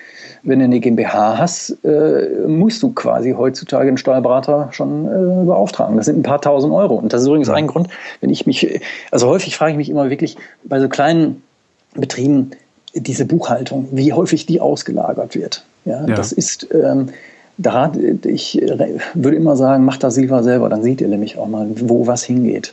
Wenn 0.42 0.60
du 0.60 0.64
eine 0.64 0.80
GmbH 0.80 1.36
hast, 1.38 1.84
äh, 1.84 2.46
musst 2.46 2.82
du 2.82 2.92
quasi 2.92 3.32
heutzutage 3.32 3.88
einen 3.88 3.98
Steuerberater 3.98 4.68
schon 4.72 5.06
äh, 5.06 5.44
beauftragen. 5.44 5.96
Das 5.96 6.06
sind 6.06 6.18
ein 6.18 6.22
paar 6.22 6.40
tausend 6.40 6.72
Euro. 6.72 6.94
Und 6.94 7.12
das 7.12 7.22
ist 7.22 7.26
übrigens 7.26 7.48
ja. 7.48 7.54
ein 7.54 7.66
Grund, 7.66 7.88
wenn 8.20 8.30
ich 8.30 8.46
mich, 8.46 8.80
also 9.10 9.28
häufig 9.28 9.56
frage 9.56 9.72
ich 9.72 9.76
mich 9.76 9.90
immer 9.90 10.08
wirklich 10.08 10.38
bei 10.64 10.80
so 10.80 10.88
kleinen 10.88 11.42
Betrieben, 11.94 12.52
diese 12.94 13.24
Buchhaltung, 13.24 13.88
wie 13.92 14.12
häufig 14.12 14.46
die 14.46 14.60
ausgelagert 14.60 15.34
wird. 15.34 15.64
Ja, 15.84 16.06
ja. 16.06 16.14
das 16.14 16.32
ist, 16.32 16.68
ähm, 16.72 17.08
da, 17.56 17.92
ich 18.24 18.60
würde 19.14 19.36
immer 19.36 19.56
sagen, 19.56 19.84
macht 19.84 20.02
das 20.02 20.16
lieber 20.16 20.42
selber, 20.42 20.68
dann 20.68 20.82
seht 20.82 21.00
ihr 21.00 21.08
nämlich 21.08 21.38
auch 21.38 21.48
mal, 21.48 21.68
wo 21.76 22.06
was 22.06 22.24
hingeht. 22.24 22.72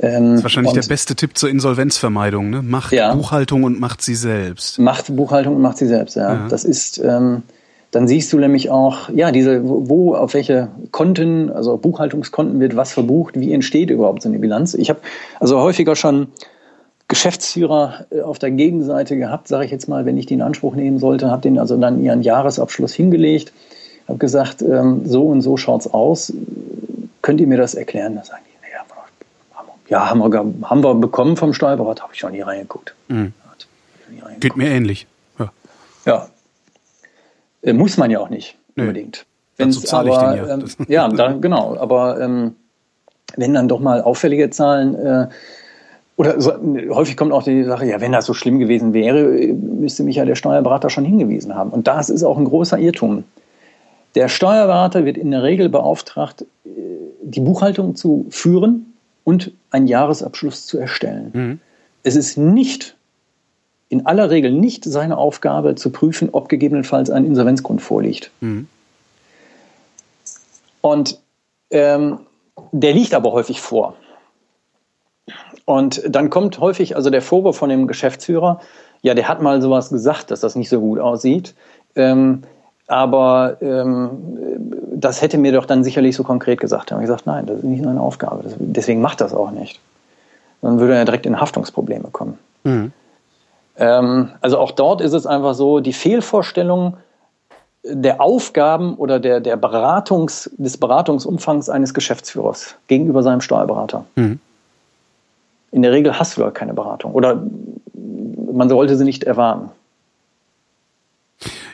Ähm, 0.00 0.30
das 0.30 0.38
ist 0.38 0.42
wahrscheinlich 0.44 0.72
der 0.72 0.82
beste 0.82 1.14
Tipp 1.14 1.36
zur 1.36 1.50
Insolvenzvermeidung. 1.50 2.50
Ne? 2.50 2.62
Macht 2.62 2.92
ja, 2.92 3.14
Buchhaltung 3.14 3.64
und 3.64 3.78
macht 3.78 4.02
sie 4.02 4.14
selbst. 4.14 4.78
Macht 4.78 5.14
Buchhaltung 5.14 5.56
und 5.56 5.62
macht 5.62 5.78
sie 5.78 5.86
selbst, 5.86 6.16
ja. 6.16 6.34
ja. 6.34 6.48
Das 6.48 6.64
ist, 6.64 6.98
ähm, 6.98 7.42
dann 7.90 8.08
siehst 8.08 8.32
du 8.32 8.38
nämlich 8.38 8.70
auch, 8.70 9.08
ja, 9.10 9.30
diese, 9.30 9.60
wo, 9.64 10.14
auf 10.14 10.34
welche 10.34 10.68
Konten, 10.90 11.50
also 11.50 11.76
Buchhaltungskonten 11.76 12.58
wird 12.58 12.74
was 12.74 12.92
verbucht, 12.92 13.38
wie 13.38 13.52
entsteht 13.52 13.90
überhaupt 13.90 14.22
so 14.22 14.28
eine 14.28 14.40
Bilanz. 14.40 14.74
Ich 14.74 14.90
habe 14.90 15.00
also 15.38 15.60
häufiger 15.60 15.94
schon 15.94 16.28
Geschäftsführer 17.08 18.06
äh, 18.10 18.20
auf 18.20 18.38
der 18.38 18.50
Gegenseite 18.50 19.16
gehabt, 19.16 19.48
sage 19.48 19.66
ich 19.66 19.70
jetzt 19.70 19.88
mal, 19.88 20.06
wenn 20.06 20.16
ich 20.16 20.26
die 20.26 20.34
in 20.34 20.42
Anspruch 20.42 20.74
nehmen 20.74 20.98
sollte, 20.98 21.30
habe 21.30 21.42
den 21.42 21.58
also 21.58 21.76
dann 21.76 22.02
ihren 22.02 22.22
Jahresabschluss 22.22 22.94
hingelegt, 22.94 23.52
habe 24.08 24.18
gesagt, 24.18 24.62
ähm, 24.62 25.02
so 25.04 25.26
und 25.26 25.40
so 25.40 25.56
schaut's 25.56 25.86
aus, 25.86 26.32
könnt 27.22 27.40
ihr 27.40 27.46
mir 27.46 27.58
das 27.58 27.74
erklären? 27.74 28.16
Da 28.16 28.24
sagen 28.24 28.42
die, 28.46 28.54
ja, 29.88 30.08
haben 30.08 30.18
wir, 30.20 30.68
haben 30.70 30.82
wir 30.82 30.94
bekommen 30.94 31.36
vom 31.36 31.52
Steuerberater, 31.52 32.04
habe 32.04 32.14
ich 32.14 32.22
noch 32.22 32.30
nie 32.30 32.40
reingeguckt. 32.40 32.94
Mhm. 33.08 33.32
Nie 34.10 34.20
reingeguckt. 34.20 34.40
Geht 34.40 34.56
mir 34.56 34.68
ähnlich. 34.70 35.06
Ja. 35.38 35.52
ja. 36.06 36.28
Äh, 37.62 37.72
muss 37.74 37.96
man 37.96 38.10
ja 38.10 38.20
auch 38.20 38.30
nicht 38.30 38.56
nee. 38.76 38.82
unbedingt. 38.82 39.26
Wenn's 39.56 39.76
Dazu 39.76 39.86
zahle 39.86 40.12
aber, 40.12 40.34
ich 40.34 40.40
den 40.40 40.48
ja. 40.48 40.54
Ähm, 40.54 40.86
ja, 40.88 41.08
dann, 41.08 41.40
genau. 41.40 41.76
Aber 41.76 42.20
ähm, 42.20 42.56
wenn 43.36 43.54
dann 43.54 43.68
doch 43.68 43.80
mal 43.80 44.00
auffällige 44.00 44.50
Zahlen 44.50 44.94
äh, 44.94 45.28
oder 46.16 46.40
so, 46.40 46.52
häufig 46.90 47.16
kommt 47.16 47.32
auch 47.32 47.42
die 47.42 47.64
Sache, 47.64 47.86
ja, 47.86 48.00
wenn 48.00 48.12
das 48.12 48.26
so 48.26 48.34
schlimm 48.34 48.58
gewesen 48.58 48.94
wäre, 48.94 49.24
müsste 49.24 50.04
mich 50.04 50.16
ja 50.16 50.24
der 50.24 50.36
Steuerberater 50.36 50.90
schon 50.90 51.04
hingewiesen 51.04 51.54
haben. 51.54 51.70
Und 51.70 51.88
das 51.88 52.08
ist 52.08 52.22
auch 52.22 52.38
ein 52.38 52.44
großer 52.44 52.78
Irrtum. 52.78 53.24
Der 54.14 54.28
Steuerberater 54.28 55.04
wird 55.04 55.16
in 55.16 55.32
der 55.32 55.42
Regel 55.42 55.68
beauftragt, 55.68 56.42
äh, 56.64 56.68
die 57.22 57.40
Buchhaltung 57.40 57.96
zu 57.96 58.26
führen 58.30 58.94
und 59.24 59.50
einen 59.70 59.88
Jahresabschluss 59.88 60.66
zu 60.66 60.78
erstellen. 60.78 61.30
Mhm. 61.32 61.60
Es 62.04 62.14
ist 62.14 62.38
nicht, 62.38 62.94
in 63.88 64.06
aller 64.06 64.30
Regel 64.30 64.52
nicht 64.52 64.84
seine 64.84 65.18
Aufgabe 65.18 65.74
zu 65.74 65.90
prüfen, 65.90 66.28
ob 66.30 66.48
gegebenenfalls 66.48 67.10
ein 67.10 67.24
Insolvenzgrund 67.24 67.82
vorliegt. 67.82 68.30
Mhm. 68.40 68.68
Und 70.80 71.18
ähm, 71.70 72.18
der 72.70 72.92
liegt 72.92 73.14
aber 73.14 73.32
häufig 73.32 73.60
vor. 73.60 73.96
Und 75.64 76.02
dann 76.08 76.30
kommt 76.30 76.60
häufig 76.60 76.96
also 76.96 77.10
der 77.10 77.22
Vorwurf 77.22 77.56
von 77.56 77.70
dem 77.70 77.86
Geschäftsführer, 77.86 78.60
ja, 79.02 79.14
der 79.14 79.28
hat 79.28 79.42
mal 79.42 79.60
sowas 79.60 79.90
gesagt, 79.90 80.30
dass 80.30 80.40
das 80.40 80.56
nicht 80.56 80.68
so 80.68 80.80
gut 80.80 80.98
aussieht. 80.98 81.54
Ähm, 81.94 82.42
aber 82.86 83.56
ähm, 83.62 84.10
das 84.94 85.22
hätte 85.22 85.38
mir 85.38 85.52
doch 85.52 85.66
dann 85.66 85.84
sicherlich 85.84 86.16
so 86.16 86.22
konkret 86.22 86.60
gesagt. 86.60 86.90
Da 86.90 86.94
habe 86.94 87.04
ich 87.04 87.08
gesagt, 87.08 87.26
nein, 87.26 87.46
das 87.46 87.58
ist 87.58 87.64
nicht 87.64 87.84
seine 87.84 88.00
Aufgabe. 88.00 88.42
Das, 88.42 88.54
deswegen 88.58 89.00
macht 89.00 89.20
das 89.20 89.32
auch 89.34 89.50
nicht. 89.50 89.80
Dann 90.60 90.78
würde 90.78 90.94
er 90.94 91.04
direkt 91.04 91.26
in 91.26 91.40
Haftungsprobleme 91.40 92.08
kommen. 92.12 92.38
Mhm. 92.64 92.92
Ähm, 93.76 94.30
also 94.40 94.58
auch 94.58 94.70
dort 94.70 95.00
ist 95.00 95.12
es 95.12 95.26
einfach 95.26 95.54
so, 95.54 95.80
die 95.80 95.92
Fehlvorstellung 95.92 96.96
der 97.84 98.20
Aufgaben 98.20 98.94
oder 98.94 99.20
der, 99.20 99.40
der 99.40 99.56
Beratungs, 99.56 100.50
des 100.56 100.78
Beratungsumfangs 100.78 101.68
eines 101.68 101.92
Geschäftsführers 101.92 102.76
gegenüber 102.88 103.22
seinem 103.22 103.40
Steuerberater. 103.40 104.06
Mhm. 104.16 104.40
In 105.74 105.82
der 105.82 105.90
Regel 105.90 106.16
hast 106.16 106.36
du 106.36 106.40
da 106.40 106.52
keine 106.52 106.72
Beratung 106.72 107.14
oder 107.14 107.42
man 108.52 108.68
sollte 108.68 108.96
sie 108.96 109.02
nicht 109.02 109.24
erwarten. 109.24 109.70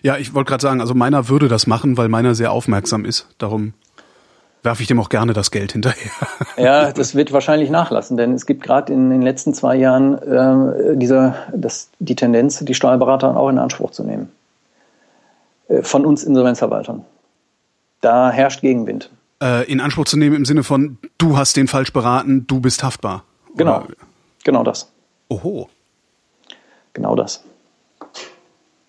Ja, 0.03 0.17
ich 0.17 0.33
wollte 0.33 0.49
gerade 0.49 0.63
sagen, 0.63 0.81
also 0.81 0.95
meiner 0.95 1.29
würde 1.29 1.49
das 1.49 1.67
machen, 1.67 1.99
weil 1.99 2.09
meiner 2.09 2.35
sehr 2.35 2.51
aufmerksam 2.51 3.05
ist. 3.05 3.27
Darum 3.37 3.75
werfe 4.63 4.81
ich 4.81 4.89
dem 4.89 4.99
auch 4.99 5.11
gerne 5.11 5.35
das 5.35 5.51
Geld 5.51 5.73
hinterher. 5.73 6.11
Ja, 6.57 6.93
das 6.93 7.15
wird 7.15 7.33
wahrscheinlich 7.33 7.69
nachlassen, 7.69 8.17
denn 8.17 8.33
es 8.33 8.47
gibt 8.47 8.63
gerade 8.63 8.91
in 8.91 9.11
den 9.11 9.21
letzten 9.21 9.53
zwei 9.53 9.77
Jahren 9.77 10.15
äh, 10.15 10.97
diese, 10.97 11.35
das, 11.55 11.91
die 11.99 12.17
Tendenz, 12.17 12.59
die 12.59 12.75
Steuerberater 12.75 13.37
auch 13.37 13.51
in 13.51 13.59
Anspruch 13.59 13.91
zu 13.91 14.03
nehmen. 14.03 14.31
Äh, 15.69 15.83
von 15.83 16.07
uns 16.07 16.25
Insolvenzverwaltern. 16.25 17.05
Da 18.01 18.31
herrscht 18.31 18.63
Gegenwind. 18.63 19.11
Äh, 19.43 19.71
in 19.71 19.81
Anspruch 19.81 20.07
zu 20.07 20.17
nehmen 20.17 20.37
im 20.37 20.45
Sinne 20.47 20.63
von, 20.63 20.97
du 21.19 21.37
hast 21.37 21.57
den 21.57 21.69
falsch 21.69 21.93
beraten, 21.93 22.47
du 22.47 22.61
bist 22.61 22.83
haftbar. 22.83 23.25
Genau. 23.57 23.79
Oder? 23.79 23.89
Genau 24.45 24.65
das. 24.65 24.91
Oho. 25.29 25.69
Genau 26.93 27.15
das. 27.15 27.45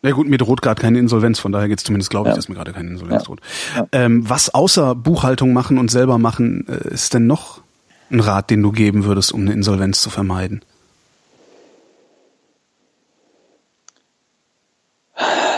Na 0.04 0.12
gut, 0.12 0.28
mir 0.28 0.38
droht 0.38 0.64
gerade 0.64 0.82
keine 0.82 0.98
Insolvenz, 0.98 1.40
von 1.40 1.52
daher 1.52 1.68
geht's 1.68 1.84
zumindest, 1.84 2.10
glaube 2.10 2.30
ich, 2.30 2.32
ja. 2.32 2.36
dass 2.36 2.50
mir 2.50 2.56
gerade 2.56 2.74
keine 2.74 2.90
Insolvenz 2.90 3.22
ja. 3.22 3.26
droht. 3.26 3.42
Ja. 3.76 3.88
Ähm, 3.92 4.28
was 4.28 4.52
außer 4.52 4.96
Buchhaltung 4.96 5.54
machen 5.54 5.78
und 5.78 5.92
selber 5.92 6.18
machen, 6.18 6.68
äh, 6.68 6.94
ist 6.94 7.14
denn 7.14 7.28
noch 7.28 7.62
ein 8.10 8.20
Rat, 8.20 8.50
den 8.50 8.64
du 8.64 8.72
geben 8.72 9.06
würdest, 9.06 9.32
um 9.32 9.42
eine 9.42 9.54
Insolvenz 9.54 10.02
zu 10.02 10.10
vermeiden? 10.10 10.62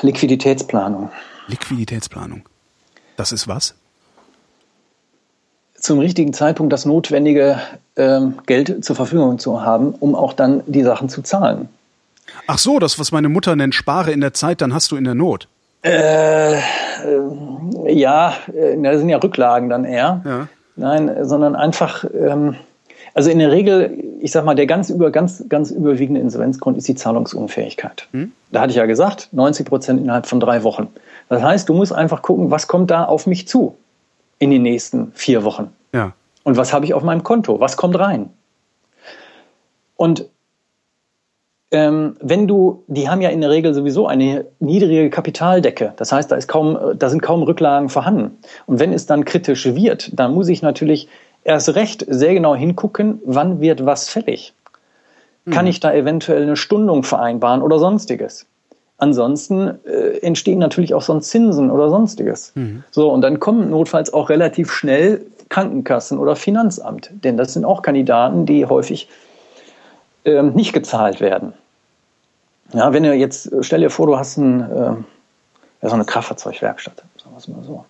Liquiditätsplanung. 0.02 1.10
Liquiditätsplanung. 1.48 2.44
Das 3.16 3.32
ist 3.32 3.48
was? 3.48 3.76
Zum 5.84 6.00
richtigen 6.00 6.32
Zeitpunkt 6.32 6.72
das 6.72 6.86
notwendige 6.86 7.60
ähm, 7.98 8.36
Geld 8.46 8.86
zur 8.86 8.96
Verfügung 8.96 9.38
zu 9.38 9.64
haben, 9.64 9.94
um 10.00 10.16
auch 10.16 10.32
dann 10.32 10.64
die 10.66 10.82
Sachen 10.82 11.10
zu 11.10 11.22
zahlen. 11.22 11.68
Ach 12.48 12.58
so, 12.58 12.80
das, 12.80 13.00
was 13.00 13.12
meine 13.12 13.28
Mutter 13.28 13.58
nennt, 13.58 13.76
spare 13.76 14.14
in 14.14 14.22
der 14.22 14.34
Zeit, 14.34 14.62
dann 14.62 14.74
hast 14.74 14.94
du 14.94 14.96
in 14.96 15.04
der 15.04 15.14
Not. 15.14 15.50
Äh, 15.82 16.54
äh 16.54 16.62
ja, 17.88 18.34
äh, 18.56 18.82
das 18.82 19.00
sind 19.00 19.10
ja 19.10 19.18
Rücklagen 19.18 19.68
dann 19.68 19.84
eher. 19.84 20.22
Ja. 20.24 20.48
Nein, 20.78 21.12
sondern 21.24 21.54
einfach, 21.54 22.06
ähm, 22.18 22.56
also 23.14 23.30
in 23.30 23.40
der 23.40 23.52
Regel, 23.52 24.06
ich 24.22 24.32
sag 24.32 24.46
mal, 24.46 24.56
der 24.56 24.68
ganz 24.68 24.90
über, 24.90 25.12
ganz, 25.12 25.44
ganz 25.50 25.70
überwiegende 25.70 26.22
Insolvenzgrund 26.22 26.78
ist 26.78 26.88
die 26.88 26.96
Zahlungsunfähigkeit. 26.96 28.08
Hm? 28.12 28.32
Da 28.54 28.62
hatte 28.62 28.72
ich 28.72 28.78
ja 28.78 28.86
gesagt, 28.86 29.28
90 29.34 29.66
Prozent 29.66 30.00
innerhalb 30.00 30.28
von 30.28 30.40
drei 30.40 30.64
Wochen. 30.64 30.88
Das 31.28 31.44
heißt, 31.44 31.68
du 31.68 31.74
musst 31.74 31.92
einfach 31.92 32.22
gucken, 32.22 32.52
was 32.52 32.70
kommt 32.70 32.90
da 32.90 33.04
auf 33.04 33.28
mich 33.28 33.50
zu 33.50 33.76
in 34.44 34.52
den 34.52 34.62
nächsten 34.62 35.12
vier 35.14 35.44
Wochen. 35.44 35.74
Ja. 35.94 36.14
Und 36.44 36.58
was 36.58 36.74
habe 36.74 36.86
ich 36.86 36.94
auf 36.94 37.04
meinem 37.04 37.24
Konto? 37.24 37.60
Was 37.60 37.78
kommt 37.78 37.98
rein? 37.98 38.30
Und 39.96 40.26
ähm, 41.72 42.18
wenn 42.20 42.48
du, 42.48 42.84
die 42.88 43.10
haben 43.10 43.22
ja 43.22 43.30
in 43.30 43.42
der 43.42 43.50
Regel 43.50 43.74
sowieso 43.74 44.06
eine 44.06 44.46
niedrige 44.60 45.10
Kapitaldecke. 45.10 45.94
Das 45.96 46.12
heißt, 46.12 46.30
da 46.30 46.36
ist 46.36 46.48
kaum, 46.48 46.78
da 46.96 47.10
sind 47.10 47.22
kaum 47.22 47.42
Rücklagen 47.44 47.90
vorhanden. 47.90 48.38
Und 48.66 48.80
wenn 48.80 48.92
es 48.92 49.06
dann 49.06 49.24
kritisch 49.24 49.66
wird, 49.66 50.12
dann 50.20 50.34
muss 50.34 50.50
ich 50.50 50.62
natürlich 50.62 51.08
erst 51.44 51.74
recht 51.76 52.06
sehr 52.08 52.34
genau 52.34 52.54
hingucken, 52.54 53.22
wann 53.26 53.62
wird 53.62 53.86
was 53.86 54.10
fällig. 54.10 54.54
Kann 55.50 55.66
mhm. 55.66 55.72
ich 55.72 55.80
da 55.80 55.94
eventuell 55.94 56.44
eine 56.44 56.56
Stundung 56.56 57.04
vereinbaren 57.04 57.62
oder 57.62 57.80
sonstiges? 57.80 58.46
Ansonsten 59.04 59.80
äh, 59.86 60.20
entstehen 60.20 60.60
natürlich 60.60 60.94
auch 60.94 61.02
sonst 61.02 61.30
Zinsen 61.30 61.70
oder 61.70 61.90
sonstiges. 61.90 62.54
Mhm. 62.56 62.86
So, 62.90 63.12
und 63.12 63.20
dann 63.20 63.42
kommen 63.42 63.70
notfalls 63.70 64.14
auch 64.14 64.30
relativ 64.30 64.72
schnell 64.72 65.26
Krankenkassen 65.50 66.18
oder 66.20 66.38
Finanzamt, 66.38 67.12
denn 67.12 67.36
das 67.36 67.52
sind 67.52 67.66
auch 67.66 67.82
Kandidaten, 67.82 68.46
die 68.46 68.66
häufig 68.66 69.10
ähm, 70.24 70.54
nicht 70.54 70.72
gezahlt 70.72 71.20
werden. 71.20 71.52
Ja, 72.72 72.94
wenn 72.94 73.04
du 73.04 73.14
jetzt, 73.14 73.52
stell 73.60 73.82
dir 73.82 73.90
vor, 73.90 74.08
du 74.08 74.18
hast 74.18 74.38
ein, 74.38 74.62
äh, 74.62 74.96
ja, 75.82 75.90
so 75.90 75.96
eine 75.96 76.06
Kraftfahrzeugwerkstatt, 76.06 77.04
sagen 77.18 77.36
wir 77.36 77.40
es 77.40 77.48
mal 77.50 77.64
so. 77.64 77.84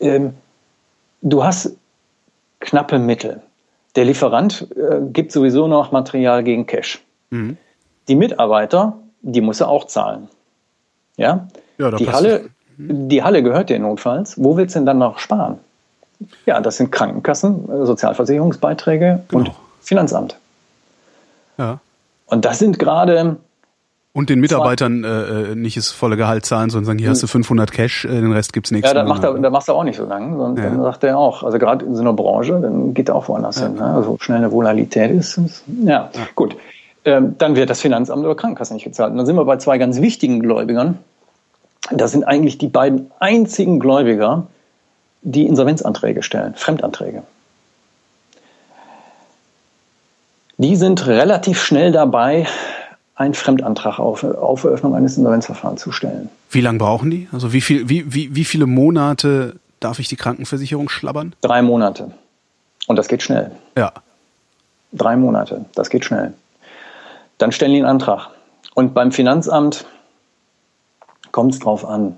Ähm, 0.00 0.34
du 1.22 1.44
hast 1.44 1.76
knappe 2.58 2.98
Mittel. 2.98 3.42
Der 3.94 4.04
Lieferant 4.04 4.66
äh, 4.76 5.02
gibt 5.12 5.30
sowieso 5.30 5.68
noch 5.68 5.92
Material 5.92 6.42
gegen 6.42 6.66
Cash. 6.66 7.00
Mhm. 7.30 7.56
Die 8.08 8.16
Mitarbeiter, 8.16 8.98
die 9.22 9.40
muss 9.40 9.60
er 9.60 9.68
auch 9.68 9.86
zahlen. 9.86 10.28
Ja, 11.16 11.48
ja 11.78 11.90
die, 11.90 12.10
Halle, 12.10 12.50
mhm. 12.76 13.08
die 13.08 13.22
Halle 13.22 13.42
gehört 13.42 13.70
dir 13.70 13.78
notfalls. 13.78 14.42
Wo 14.42 14.56
willst 14.56 14.74
du 14.74 14.80
denn 14.80 14.86
dann 14.86 14.98
noch 14.98 15.18
sparen? 15.18 15.58
Ja, 16.46 16.60
das 16.60 16.76
sind 16.76 16.92
Krankenkassen, 16.92 17.68
äh, 17.68 17.86
Sozialversicherungsbeiträge 17.86 19.24
genau. 19.28 19.44
und 19.44 19.52
Finanzamt. 19.80 20.36
Ja. 21.58 21.80
Und 22.26 22.44
das 22.44 22.58
sind 22.58 22.78
gerade 22.78 23.36
Und 24.12 24.30
den 24.30 24.40
Mitarbeitern 24.40 25.04
äh, 25.04 25.54
nicht 25.54 25.76
das 25.76 25.90
volle 25.90 26.16
Gehalt 26.16 26.44
zahlen, 26.44 26.70
sondern 26.70 26.86
sagen, 26.86 26.98
hier 26.98 27.10
hast 27.10 27.22
du 27.22 27.26
500 27.26 27.70
Cash, 27.70 28.04
äh, 28.04 28.08
den 28.08 28.32
Rest 28.32 28.52
gibt's 28.52 28.70
nichts. 28.70 28.88
Ja, 28.88 28.94
da 28.94 29.04
macht 29.04 29.22
er, 29.24 29.34
da 29.34 29.50
macht 29.50 29.68
er 29.68 29.74
auch 29.74 29.84
nicht 29.84 29.96
so 29.96 30.06
lange. 30.06 30.36
Sondern 30.36 30.64
ja. 30.64 30.70
Dann 30.70 30.82
sagt 30.82 31.04
er 31.04 31.18
auch, 31.18 31.42
also 31.42 31.58
gerade 31.58 31.84
in 31.84 31.94
so 31.94 32.00
einer 32.00 32.14
Branche, 32.14 32.58
dann 32.60 32.94
geht 32.94 33.08
er 33.08 33.14
auch 33.14 33.28
woanders 33.28 33.60
ja. 33.60 33.66
hin. 33.66 33.76
Ne? 33.76 33.84
Also 33.84 34.16
schnell 34.20 34.38
eine 34.38 34.50
Volatilität 34.50 35.10
ist. 35.10 35.38
ist 35.38 35.64
ja. 35.84 36.10
ja, 36.12 36.28
gut. 36.34 36.56
Ähm, 37.06 37.36
dann 37.38 37.54
wird 37.54 37.70
das 37.70 37.80
Finanzamt 37.80 38.24
oder 38.24 38.34
Krankenkasse 38.34 38.74
nicht 38.74 38.84
gezahlt. 38.84 39.12
Und 39.12 39.16
dann 39.16 39.26
sind 39.26 39.36
wir 39.36 39.44
bei 39.44 39.56
zwei 39.58 39.78
ganz 39.78 40.00
wichtigen 40.00 40.40
Gläubigern. 40.40 40.98
Das 41.92 42.10
sind 42.10 42.24
eigentlich 42.24 42.58
die 42.58 42.66
beiden 42.66 43.12
einzigen 43.20 43.78
Gläubiger, 43.78 44.48
die 45.22 45.46
Insolvenzanträge 45.46 46.24
stellen, 46.24 46.54
Fremdanträge. 46.56 47.22
Die 50.58 50.74
sind 50.74 51.06
relativ 51.06 51.62
schnell 51.62 51.92
dabei, 51.92 52.48
einen 53.14 53.34
Fremdantrag 53.34 54.00
auf, 54.00 54.24
auf 54.24 54.64
Eröffnung 54.64 54.96
eines 54.96 55.16
Insolvenzverfahrens 55.16 55.80
zu 55.80 55.92
stellen. 55.92 56.28
Wie 56.50 56.60
lange 56.60 56.78
brauchen 56.78 57.10
die? 57.10 57.28
Also 57.30 57.52
wie, 57.52 57.60
viel, 57.60 57.88
wie, 57.88 58.12
wie, 58.12 58.34
wie 58.34 58.44
viele 58.44 58.66
Monate 58.66 59.56
darf 59.78 60.00
ich 60.00 60.08
die 60.08 60.16
Krankenversicherung 60.16 60.88
schlabbern? 60.88 61.34
Drei 61.40 61.62
Monate. 61.62 62.10
Und 62.88 62.96
das 62.96 63.06
geht 63.06 63.22
schnell. 63.22 63.52
Ja. 63.76 63.92
Drei 64.92 65.16
Monate, 65.16 65.66
das 65.74 65.88
geht 65.88 66.04
schnell. 66.04 66.32
Dann 67.38 67.52
stellen 67.52 67.72
die 67.72 67.78
einen 67.78 67.86
Antrag. 67.86 68.30
Und 68.74 68.94
beim 68.94 69.12
Finanzamt 69.12 69.86
kommt 71.32 71.54
es 71.54 71.60
drauf 71.60 71.84
an. 71.84 72.16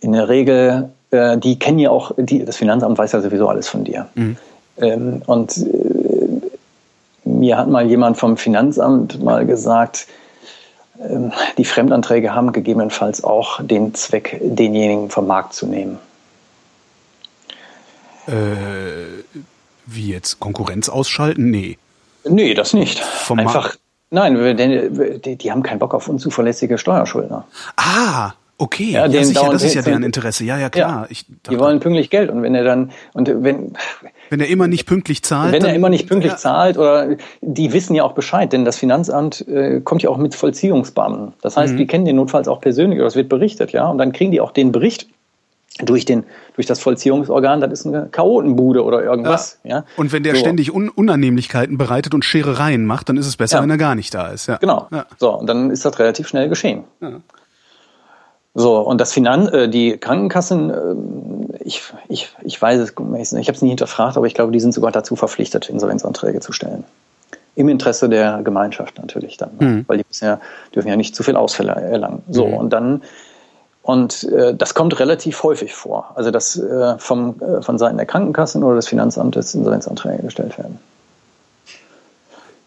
In 0.00 0.12
der 0.12 0.28
Regel, 0.28 0.90
äh, 1.10 1.38
die 1.38 1.58
kennen 1.58 1.78
ja 1.78 1.90
auch, 1.90 2.12
die, 2.16 2.44
das 2.44 2.56
Finanzamt 2.56 2.98
weiß 2.98 3.12
ja 3.12 3.20
sowieso 3.20 3.48
alles 3.48 3.68
von 3.68 3.84
dir. 3.84 4.08
Mhm. 4.14 4.36
Ähm, 4.78 5.22
und 5.26 5.56
äh, 5.56 6.40
mir 7.24 7.56
hat 7.56 7.68
mal 7.68 7.86
jemand 7.86 8.18
vom 8.18 8.36
Finanzamt 8.36 9.22
mal 9.22 9.46
gesagt, 9.46 10.06
ähm, 11.00 11.32
die 11.58 11.64
Fremdanträge 11.64 12.34
haben 12.34 12.52
gegebenenfalls 12.52 13.24
auch 13.24 13.60
den 13.62 13.94
Zweck, 13.94 14.40
denjenigen 14.42 15.10
vom 15.10 15.26
Markt 15.26 15.54
zu 15.54 15.66
nehmen. 15.66 15.98
Äh, 18.26 19.22
wie 19.86 20.10
jetzt? 20.10 20.40
Konkurrenz 20.40 20.88
ausschalten? 20.88 21.50
Nee. 21.50 21.78
Nee, 22.24 22.54
das 22.54 22.72
nicht. 22.72 23.00
Vom 23.00 23.38
Einfach, 23.38 23.76
nein, 24.14 24.56
denn 24.56 25.20
die, 25.20 25.36
die 25.36 25.50
haben 25.52 25.62
keinen 25.62 25.78
Bock 25.78 25.94
auf 25.94 26.08
unzuverlässige 26.08 26.78
Steuerschuldner. 26.78 27.44
Ah, 27.76 28.32
Okay, 28.56 28.92
ja, 28.92 29.06
ja 29.06 29.24
sicher, 29.24 29.48
das 29.50 29.64
ist 29.64 29.74
ja 29.74 29.82
deren 29.82 30.04
Interesse. 30.04 30.44
Ja, 30.44 30.56
ja, 30.58 30.70
klar. 30.70 31.02
Ja, 31.02 31.06
ich, 31.08 31.26
die 31.50 31.58
wollen 31.58 31.80
pünktlich 31.80 32.08
Geld 32.08 32.30
und 32.30 32.42
wenn 32.42 32.54
er 32.54 32.62
dann 32.62 32.92
und 33.12 33.28
wenn 33.28 33.72
wenn 34.30 34.40
er 34.40 34.46
immer 34.46 34.68
nicht 34.68 34.86
pünktlich 34.86 35.24
zahlt, 35.24 35.52
wenn 35.52 35.64
er 35.64 35.74
immer 35.74 35.88
nicht 35.88 36.08
pünktlich 36.08 36.32
ja. 36.32 36.38
zahlt 36.38 36.78
oder 36.78 37.16
die 37.40 37.72
wissen 37.72 37.96
ja 37.96 38.04
auch 38.04 38.12
Bescheid, 38.12 38.52
denn 38.52 38.64
das 38.64 38.76
Finanzamt 38.76 39.46
äh, 39.48 39.80
kommt 39.80 40.04
ja 40.04 40.10
auch 40.10 40.18
mit 40.18 40.36
Vollziehungsbeamten. 40.36 41.32
Das 41.42 41.56
heißt, 41.56 41.74
mhm. 41.74 41.78
die 41.78 41.86
kennen 41.88 42.04
den 42.04 42.16
notfalls 42.16 42.46
auch 42.46 42.60
persönlich 42.60 43.00
oder 43.00 43.08
es 43.08 43.16
wird 43.16 43.28
berichtet, 43.28 43.72
ja, 43.72 43.88
und 43.88 43.98
dann 43.98 44.12
kriegen 44.12 44.30
die 44.30 44.40
auch 44.40 44.52
den 44.52 44.70
Bericht 44.70 45.08
durch 45.78 46.04
den 46.04 46.24
durch 46.54 46.66
das 46.66 46.78
Vollziehungsorgan, 46.78 47.60
das 47.60 47.72
ist 47.72 47.86
eine 47.86 48.08
Chaotenbude 48.10 48.84
oder 48.84 49.02
irgendwas. 49.02 49.58
Ja. 49.64 49.78
ja. 49.78 49.84
Und 49.96 50.12
wenn 50.12 50.22
der 50.22 50.34
so. 50.34 50.40
ständig 50.40 50.72
Un 50.72 50.88
Unannehmlichkeiten 50.88 51.78
bereitet 51.78 52.14
und 52.14 52.24
Scherereien 52.24 52.86
macht, 52.86 53.08
dann 53.08 53.16
ist 53.16 53.26
es 53.26 53.36
besser, 53.36 53.56
ja. 53.56 53.62
wenn 53.62 53.70
er 53.70 53.78
gar 53.78 53.94
nicht 53.94 54.14
da 54.14 54.28
ist. 54.28 54.46
Ja. 54.46 54.56
Genau. 54.58 54.86
Ja. 54.92 55.06
So 55.18 55.36
und 55.36 55.46
dann 55.48 55.70
ist 55.70 55.84
das 55.84 55.98
relativ 55.98 56.28
schnell 56.28 56.48
geschehen. 56.48 56.84
So, 58.56 58.78
und 58.78 59.00
das 59.00 59.12
Finan 59.12 59.48
äh, 59.48 59.68
die 59.68 59.96
Krankenkassen, 59.98 60.70
äh, 60.70 61.56
ich, 61.64 61.82
ich, 62.08 62.32
ich 62.44 62.62
weiß 62.62 62.80
es, 62.80 62.90
ich 62.90 63.48
habe 63.48 63.56
es 63.56 63.62
nie 63.62 63.70
hinterfragt, 63.70 64.16
aber 64.16 64.26
ich 64.26 64.34
glaube, 64.34 64.52
die 64.52 64.60
sind 64.60 64.72
sogar 64.72 64.92
dazu 64.92 65.16
verpflichtet, 65.16 65.68
Insolvenzanträge 65.68 66.38
zu 66.38 66.52
stellen. 66.52 66.84
Im 67.56 67.68
Interesse 67.68 68.08
der 68.08 68.42
Gemeinschaft 68.44 68.98
natürlich 68.98 69.36
dann, 69.38 69.50
mhm. 69.58 69.84
weil 69.88 69.98
die 69.98 70.04
müssen 70.08 70.24
ja, 70.24 70.40
dürfen 70.72 70.88
ja 70.88 70.96
nicht 70.96 71.16
zu 71.16 71.24
viel 71.24 71.34
Ausfälle 71.34 71.72
erlangen. 71.72 72.22
So, 72.28 72.46
mhm. 72.46 72.54
und 72.54 72.72
dann, 72.72 73.02
und 73.84 74.24
äh, 74.32 74.54
das 74.56 74.72
kommt 74.72 74.98
relativ 74.98 75.42
häufig 75.42 75.74
vor, 75.74 76.12
also 76.14 76.30
dass 76.30 76.56
äh, 76.56 76.98
vom, 76.98 77.34
äh, 77.42 77.60
von 77.60 77.76
Seiten 77.76 77.98
der 77.98 78.06
Krankenkassen 78.06 78.64
oder 78.64 78.76
des 78.76 78.88
Finanzamtes 78.88 79.54
Insolvenzanträge 79.54 80.22
gestellt 80.22 80.56
werden. 80.56 80.78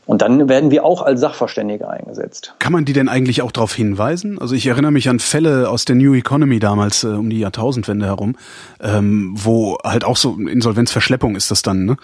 Und 0.06 0.22
dann 0.22 0.48
werden 0.48 0.70
wir 0.70 0.86
auch 0.86 1.02
als 1.02 1.20
Sachverständige 1.20 1.90
eingesetzt. 1.90 2.54
Kann 2.60 2.72
man 2.72 2.86
die 2.86 2.94
denn 2.94 3.10
eigentlich 3.10 3.42
auch 3.42 3.52
darauf 3.52 3.74
hinweisen? 3.74 4.38
Also 4.40 4.54
ich 4.54 4.68
erinnere 4.68 4.92
mich 4.92 5.10
an 5.10 5.18
Fälle 5.18 5.72
aus 5.72 5.86
der 5.86 5.96
New 5.96 6.14
Economy 6.14 6.60
damals 6.60 7.04
äh, 7.04 7.08
um 7.08 7.32
die 7.32 7.40
Jahrtausendwende 7.40 8.06
herum, 8.06 8.36
ähm, 8.80 9.34
wo 9.36 9.80
halt 9.84 10.06
auch 10.06 10.18
so 10.18 10.38
Insolvenzverschleppung 10.38 11.36
ist 11.36 11.50
das 11.50 11.64
dann, 11.64 11.86
ne? 11.86 11.98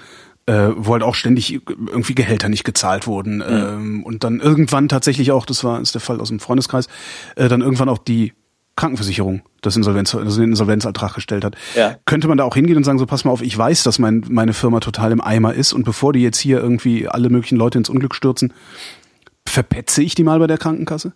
Äh, 0.48 0.72
wo 0.76 0.94
halt 0.94 1.03
auch 1.03 1.15
ständig 1.15 1.61
irgendwie 1.69 2.15
Gehälter 2.15 2.49
nicht 2.49 2.64
gezahlt 2.64 3.06
wurden 3.06 3.38
mhm. 3.38 3.44
ähm, 3.48 4.03
und 4.03 4.23
dann 4.23 4.40
irgendwann 4.40 4.90
tatsächlich 4.90 5.31
auch, 5.31 5.45
das 5.45 5.64
war 5.64 5.80
ist 5.80 5.94
der 5.94 6.02
Fall 6.02 6.19
aus 6.19 6.30
dem 6.30 6.40
Freundeskreis, 6.40 6.88
äh, 7.35 7.48
dann 7.48 7.61
irgendwann 7.61 7.88
auch 7.88 7.99
die 7.99 8.34
Krankenversicherung 8.76 9.44
das 9.62 9.76
Insolvenz, 9.76 10.14
also 10.14 10.40
den 10.40 10.52
Insolvenzantrag 10.52 11.14
gestellt 11.14 11.44
hat. 11.44 11.56
Ja. 11.76 11.95
Könnte 12.06 12.28
man 12.28 12.38
da 12.38 12.44
auch 12.44 12.56
hingehen 12.56 12.78
und 12.78 12.84
sagen, 12.84 13.00
so 13.00 13.06
pass 13.06 13.24
mal 13.24 13.32
auf, 13.32 13.41
ich 13.41 13.58
weiß, 13.58 13.84
dass 13.84 14.00
mein, 14.00 14.26
meine 14.30 14.54
Firma 14.54 14.80
total 14.80 15.12
im 15.12 15.22
Eimer 15.22 15.54
ist 15.54 15.74
und 15.74 15.84
bevor 15.84 16.14
die 16.14 16.22
jetzt 16.22 16.40
hier 16.40 16.60
irgendwie 16.60 17.08
alle 17.08 17.30
möglichen 17.30 17.58
Leute 17.58 17.78
ins 17.78 17.90
Unglück 17.90 18.16
stürzen, 18.16 18.54
verpetze 19.48 20.02
ich 20.02 20.16
die 20.16 20.24
mal 20.24 20.40
bei 20.40 20.48
der 20.48 20.58
Krankenkasse? 20.58 21.14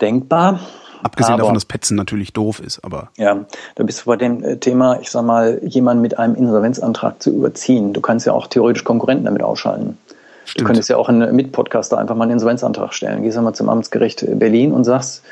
Denkbar. 0.00 0.60
Abgesehen 1.02 1.34
aber, 1.34 1.42
davon, 1.42 1.54
dass 1.54 1.66
Petzen 1.66 1.98
natürlich 1.98 2.32
doof 2.32 2.60
ist, 2.60 2.82
aber. 2.82 3.10
Ja, 3.18 3.44
da 3.74 3.84
bist 3.84 4.00
du 4.00 4.04
bei 4.06 4.16
dem 4.16 4.42
äh, 4.42 4.56
Thema, 4.56 5.00
ich 5.00 5.10
sag 5.10 5.22
mal, 5.24 5.60
jemanden 5.62 6.00
mit 6.00 6.18
einem 6.18 6.34
Insolvenzantrag 6.34 7.22
zu 7.22 7.30
überziehen. 7.30 7.92
Du 7.92 8.00
kannst 8.00 8.24
ja 8.24 8.32
auch 8.32 8.46
theoretisch 8.46 8.84
Konkurrenten 8.84 9.26
damit 9.26 9.42
ausschalten. 9.42 9.98
Stimmt. 10.44 10.60
Du 10.60 10.64
könntest 10.66 10.88
ja 10.88 10.96
auch 10.96 11.08
einen 11.08 11.34
Mitpodcaster 11.34 11.98
einfach 11.98 12.14
mal 12.14 12.24
einen 12.24 12.32
Insolvenzantrag 12.32 12.92
stellen. 12.92 13.22
Gehst 13.22 13.36
einmal 13.36 13.54
zum 13.54 13.68
Amtsgericht 13.68 14.24
Berlin 14.38 14.72
und 14.72 14.84
sagst, 14.84 15.22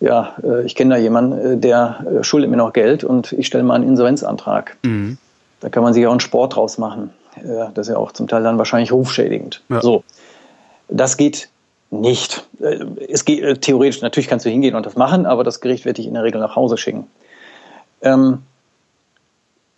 ja, 0.00 0.34
äh, 0.42 0.64
ich 0.64 0.74
kenne 0.74 0.94
da 0.94 1.00
jemanden, 1.00 1.38
äh, 1.38 1.56
der 1.56 2.04
äh, 2.20 2.24
schuldet 2.24 2.50
mir 2.50 2.56
noch 2.56 2.72
Geld 2.72 3.04
und 3.04 3.32
ich 3.32 3.46
stelle 3.46 3.64
mal 3.64 3.74
einen 3.74 3.88
Insolvenzantrag. 3.88 4.76
Mhm. 4.82 5.18
Da 5.60 5.68
kann 5.68 5.82
man 5.82 5.92
sich 5.92 6.06
auch 6.06 6.10
einen 6.10 6.20
Sport 6.20 6.56
draus 6.56 6.78
machen. 6.78 7.10
Das 7.74 7.86
ist 7.86 7.88
ja 7.88 7.96
auch 7.96 8.12
zum 8.12 8.26
Teil 8.26 8.42
dann 8.42 8.58
wahrscheinlich 8.58 8.92
rufschädigend. 8.92 9.62
Ja. 9.68 9.80
So, 9.80 10.02
das 10.88 11.16
geht 11.16 11.48
nicht. 11.90 12.48
Es 13.08 13.24
geht 13.24 13.62
theoretisch, 13.62 14.02
natürlich 14.02 14.26
kannst 14.26 14.46
du 14.46 14.50
hingehen 14.50 14.74
und 14.74 14.84
das 14.84 14.96
machen, 14.96 15.26
aber 15.26 15.44
das 15.44 15.60
Gericht 15.60 15.84
wird 15.84 15.98
dich 15.98 16.06
in 16.06 16.14
der 16.14 16.24
Regel 16.24 16.40
nach 16.40 16.56
Hause 16.56 16.76
schicken. 16.76 17.06
Ähm, 18.02 18.38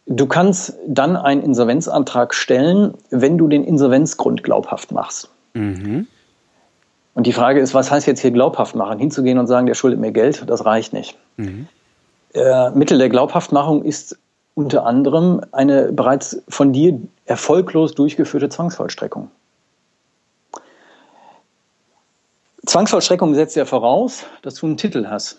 Du 0.07 0.27
kannst 0.27 0.74
dann 0.87 1.16
einen 1.16 1.43
Insolvenzantrag 1.43 2.35
stellen, 2.35 2.95
wenn 3.11 3.39
du 3.39 3.47
den 3.47 3.65
Insolvenzgrund 3.65 4.43
glaubhaft 4.43 4.91
machst. 4.91 5.31
Mhm. 5.55 6.07
Und 7.15 7.27
die 7.27 7.33
Frage 7.33 7.61
ist, 7.61 7.74
was 7.74 7.91
heißt 7.91 8.07
jetzt 8.07 8.20
hier 8.20 8.31
glaubhaft 8.31 8.74
machen? 8.74 8.99
Hinzugehen 8.99 9.39
und 9.39 9.47
sagen, 9.47 9.66
der 9.66 9.74
schuldet 9.74 10.01
mir 10.01 10.12
Geld, 10.12 10.45
das 10.49 10.65
reicht 10.65 10.93
nicht. 10.93 11.16
Mhm. 11.37 11.69
Äh, 12.35 12.70
Mittel 12.70 12.99
der 12.99 13.11
Glaubhaftmachung 13.11 13.85
ist 13.85 14.19
unter 14.55 14.87
anderem 14.87 15.43
eine 15.53 15.93
bereits 15.93 16.43
von 16.49 16.73
dir 16.73 16.99
erfolglos 17.27 17.95
durchgeführte 17.95 18.49
Zwangsvollstreckung. 18.49 19.31
Zwangsvollstreckung 22.66 23.35
setzt 23.35 23.57
ja 23.57 23.66
voraus, 23.66 24.24
dass 24.43 24.55
du 24.55 24.66
einen 24.66 24.77
Titel 24.77 25.07
hast. 25.09 25.39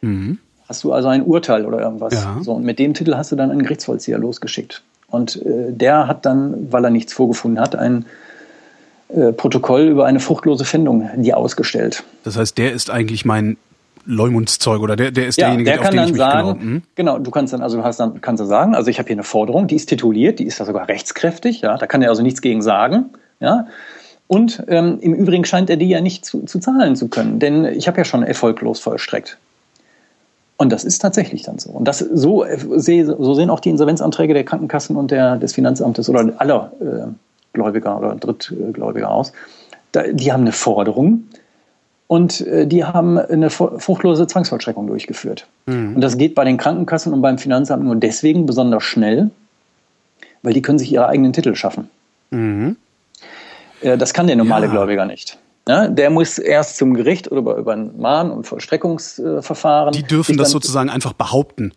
Mhm 0.00 0.38
hast 0.68 0.84
du 0.84 0.92
also 0.92 1.08
ein 1.08 1.22
Urteil 1.22 1.64
oder 1.66 1.80
irgendwas. 1.80 2.14
Ja. 2.14 2.38
So, 2.42 2.52
und 2.52 2.64
mit 2.64 2.78
dem 2.78 2.94
Titel 2.94 3.14
hast 3.14 3.32
du 3.32 3.36
dann 3.36 3.50
einen 3.50 3.62
Gerichtsvollzieher 3.62 4.18
losgeschickt. 4.18 4.82
Und 5.10 5.36
äh, 5.36 5.72
der 5.72 6.06
hat 6.06 6.26
dann, 6.26 6.70
weil 6.70 6.84
er 6.84 6.90
nichts 6.90 7.12
vorgefunden 7.12 7.60
hat, 7.60 7.74
ein 7.74 8.04
äh, 9.08 9.32
Protokoll 9.32 9.82
über 9.82 10.04
eine 10.04 10.20
fruchtlose 10.20 10.64
Findung 10.64 11.08
dir 11.16 11.38
ausgestellt. 11.38 12.04
Das 12.24 12.36
heißt, 12.36 12.58
der 12.58 12.72
ist 12.72 12.90
eigentlich 12.90 13.24
mein 13.24 13.56
Leumundszeug 14.04 14.80
oder 14.80 14.96
der, 14.96 15.10
der 15.10 15.28
ist 15.28 15.38
ja, 15.38 15.46
derjenige, 15.46 15.70
der 15.70 15.78
kann 15.78 15.86
auf 15.86 15.90
den 15.90 15.96
dann 15.96 16.06
ich 16.06 16.12
mich 16.12 16.20
sagen, 16.20 16.60
hm? 16.60 16.82
genau, 16.94 17.18
du 17.18 17.30
kannst 17.30 17.52
dann 17.52 17.62
also 17.62 17.82
hast 17.84 18.00
dann 18.00 18.20
kannst 18.20 18.40
du 18.40 18.46
sagen, 18.46 18.74
also 18.74 18.90
ich 18.90 18.98
habe 18.98 19.06
hier 19.06 19.16
eine 19.16 19.22
Forderung, 19.22 19.66
die 19.66 19.76
ist 19.76 19.86
tituliert, 19.86 20.38
die 20.38 20.44
ist 20.44 20.60
da 20.60 20.64
sogar 20.64 20.88
rechtskräftig, 20.88 21.60
ja, 21.60 21.76
da 21.76 21.86
kann 21.86 22.00
er 22.00 22.08
also 22.08 22.22
nichts 22.22 22.40
gegen 22.40 22.62
sagen, 22.62 23.06
ja. 23.40 23.66
Und 24.26 24.62
ähm, 24.68 24.98
im 25.00 25.14
Übrigen 25.14 25.46
scheint 25.46 25.70
er 25.70 25.76
die 25.76 25.88
ja 25.88 26.02
nicht 26.02 26.24
zu, 26.24 26.42
zu 26.44 26.58
zahlen 26.58 26.96
zu 26.96 27.08
können, 27.08 27.38
denn 27.38 27.64
ich 27.64 27.88
habe 27.88 27.98
ja 27.98 28.04
schon 28.04 28.22
erfolglos 28.22 28.78
vollstreckt. 28.78 29.38
Und 30.58 30.72
das 30.72 30.84
ist 30.84 30.98
tatsächlich 30.98 31.42
dann 31.44 31.58
so. 31.60 31.70
Und 31.70 31.86
das 31.86 32.00
so, 32.00 32.44
so 32.66 33.34
sehen 33.34 33.48
auch 33.48 33.60
die 33.60 33.70
Insolvenzanträge 33.70 34.34
der 34.34 34.44
Krankenkassen 34.44 34.96
und 34.96 35.12
der, 35.12 35.36
des 35.36 35.54
Finanzamtes 35.54 36.10
oder 36.10 36.32
aller 36.38 36.72
äh, 36.80 37.06
Gläubiger 37.52 37.96
oder 37.96 38.16
Drittgläubiger 38.16 39.08
aus. 39.08 39.32
Da, 39.92 40.02
die 40.02 40.32
haben 40.32 40.42
eine 40.42 40.52
Forderung 40.52 41.28
und 42.08 42.40
äh, 42.40 42.66
die 42.66 42.84
haben 42.84 43.18
eine 43.18 43.50
fruchtlose 43.50 44.26
Zwangsvollstreckung 44.26 44.88
durchgeführt. 44.88 45.46
Mhm. 45.66 45.94
Und 45.94 46.00
das 46.00 46.18
geht 46.18 46.34
bei 46.34 46.44
den 46.44 46.56
Krankenkassen 46.56 47.12
und 47.12 47.22
beim 47.22 47.38
Finanzamt 47.38 47.84
nur 47.84 47.94
deswegen 47.94 48.44
besonders 48.44 48.82
schnell, 48.82 49.30
weil 50.42 50.54
die 50.54 50.62
können 50.62 50.80
sich 50.80 50.92
ihre 50.92 51.06
eigenen 51.06 51.32
Titel 51.32 51.54
schaffen. 51.54 51.88
Mhm. 52.30 52.76
Äh, 53.80 53.96
das 53.96 54.12
kann 54.12 54.26
der 54.26 54.34
normale 54.34 54.66
ja. 54.66 54.72
Gläubiger 54.72 55.06
nicht. 55.06 55.38
Ja, 55.68 55.86
der 55.86 56.08
muss 56.08 56.38
erst 56.38 56.78
zum 56.78 56.94
Gericht 56.94 57.30
oder 57.30 57.42
über, 57.42 57.56
über 57.56 57.72
ein 57.74 57.98
Mahn- 57.98 58.30
und 58.30 58.46
Vollstreckungsverfahren. 58.46 59.92
Die 59.92 60.02
dürfen 60.02 60.38
das 60.38 60.50
sozusagen 60.50 60.88
einfach 60.88 61.12
behaupten. 61.12 61.74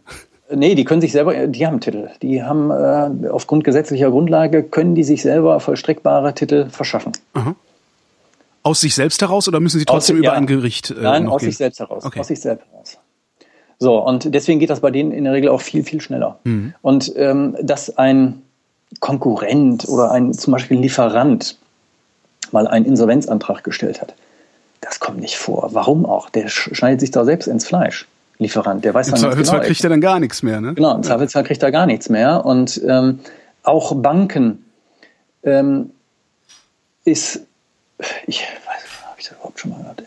Nee, 0.53 0.75
die 0.75 0.85
können 0.85 1.01
sich 1.01 1.11
selber, 1.11 1.47
die 1.47 1.67
haben 1.67 1.81
Titel. 1.81 2.09
Die 2.21 2.41
haben 2.41 2.71
äh, 2.71 3.27
aufgrund 3.27 3.65
gesetzlicher 3.65 4.09
Grundlage, 4.09 4.63
können 4.63 4.95
die 4.95 5.03
sich 5.03 5.21
selber 5.21 5.59
vollstreckbare 5.59 6.33
Titel 6.33 6.69
verschaffen. 6.69 7.11
Aha. 7.33 7.53
Aus 8.63 8.79
sich 8.79 8.95
selbst 8.95 9.21
heraus 9.21 9.47
oder 9.49 9.59
müssen 9.59 9.79
sie 9.79 9.85
trotzdem 9.85 10.15
Aus- 10.15 10.19
über 10.19 10.27
ja. 10.27 10.33
ein 10.33 10.47
Gericht? 10.47 10.91
Äh, 10.91 11.01
Nein, 11.01 11.27
aus 11.27 11.41
gehen? 11.41 11.49
sich 11.49 11.57
selbst 11.57 11.79
heraus. 11.79 12.05
Okay. 12.05 12.19
Aus 12.21 12.27
sich 12.27 12.39
selbst 12.39 12.65
heraus. 12.71 12.97
So, 13.79 13.97
und 13.97 14.33
deswegen 14.33 14.59
geht 14.59 14.69
das 14.69 14.79
bei 14.79 14.91
denen 14.91 15.11
in 15.11 15.25
der 15.25 15.33
Regel 15.33 15.49
auch 15.49 15.61
viel, 15.61 15.83
viel 15.83 15.99
schneller. 15.99 16.39
Mhm. 16.45 16.73
Und 16.81 17.11
ähm, 17.17 17.57
dass 17.61 17.97
ein 17.97 18.41
Konkurrent 19.01 19.87
oder 19.89 20.11
ein 20.11 20.33
zum 20.33 20.53
Beispiel 20.53 20.79
Lieferant 20.79 21.57
mal 22.53 22.67
einen 22.67 22.85
Insolvenzantrag 22.85 23.63
gestellt 23.63 24.01
hat, 24.01 24.13
das 24.81 24.99
kommt 24.99 25.19
nicht 25.19 25.37
vor. 25.37 25.69
Warum 25.73 26.05
auch? 26.05 26.29
Der 26.29 26.47
sch- 26.49 26.73
schneidet 26.73 26.99
sich 26.99 27.11
da 27.11 27.23
selbst 27.25 27.47
ins 27.47 27.65
Fleisch. 27.65 28.07
Lieferant, 28.39 28.83
der 28.83 28.93
weiß 28.93 29.09
Im 29.09 29.15
Zweifelsfall 29.17 29.59
genau, 29.59 29.67
kriegt 29.67 29.83
er 29.83 29.89
dann 29.91 30.01
gar 30.01 30.19
nichts 30.19 30.41
mehr, 30.41 30.61
ne? 30.61 30.73
Genau, 30.73 30.95
im 30.95 31.03
Zweifelsfall 31.03 31.43
kriegt 31.43 31.61
er 31.61 31.71
gar 31.71 31.85
nichts 31.85 32.09
mehr. 32.09 32.43
Und 32.43 32.81
ähm, 32.87 33.19
auch 33.61 33.93
Banken 33.95 34.65
ähm, 35.43 35.91
ist, 37.05 37.41
ich 38.25 38.39
weiß, 38.39 39.05
habe 39.05 39.19
ich 39.19 39.27
das 39.27 39.37
überhaupt 39.37 39.59
schon 39.59 39.71
mal 39.71 39.77
gehört? 39.77 40.03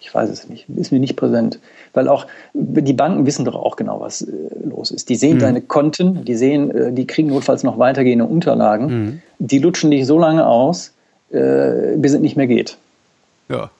Ich 0.00 0.14
weiß 0.14 0.30
es 0.30 0.48
nicht, 0.48 0.66
ist 0.74 0.92
mir 0.92 1.00
nicht 1.00 1.16
präsent. 1.16 1.58
Weil 1.92 2.08
auch 2.08 2.26
die 2.54 2.92
Banken 2.92 3.26
wissen 3.26 3.44
doch 3.44 3.56
auch 3.56 3.76
genau, 3.76 4.00
was 4.00 4.22
äh, 4.22 4.28
los 4.64 4.90
ist. 4.90 5.08
Die 5.08 5.16
sehen 5.16 5.38
deine 5.38 5.60
Konten, 5.60 6.24
die 6.24 6.34
sehen, 6.36 6.70
äh, 6.70 6.92
die 6.92 7.06
kriegen 7.06 7.28
notfalls 7.28 7.62
noch 7.64 7.78
weitergehende 7.78 8.24
Unterlagen. 8.24 9.22
Die 9.38 9.58
lutschen 9.58 9.90
dich 9.90 10.06
so 10.06 10.18
lange 10.18 10.46
aus, 10.46 10.92
äh, 11.30 11.96
bis 11.96 12.12
es 12.12 12.20
nicht 12.20 12.36
mehr 12.36 12.46
geht. 12.46 12.76
Ja. 13.48 13.70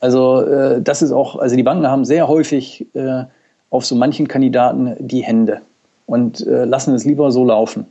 Also 0.00 0.42
äh, 0.42 0.80
das 0.82 1.02
ist 1.02 1.12
auch, 1.12 1.36
also 1.36 1.56
die 1.56 1.62
Banken 1.62 1.86
haben 1.86 2.04
sehr 2.04 2.28
häufig 2.28 2.86
äh, 2.94 3.24
auf 3.70 3.84
so 3.86 3.94
manchen 3.94 4.28
Kandidaten 4.28 4.96
die 4.98 5.22
Hände 5.22 5.60
und 6.06 6.46
äh, 6.46 6.64
lassen 6.64 6.94
es 6.94 7.04
lieber 7.04 7.30
so 7.30 7.44
laufen. 7.44 7.86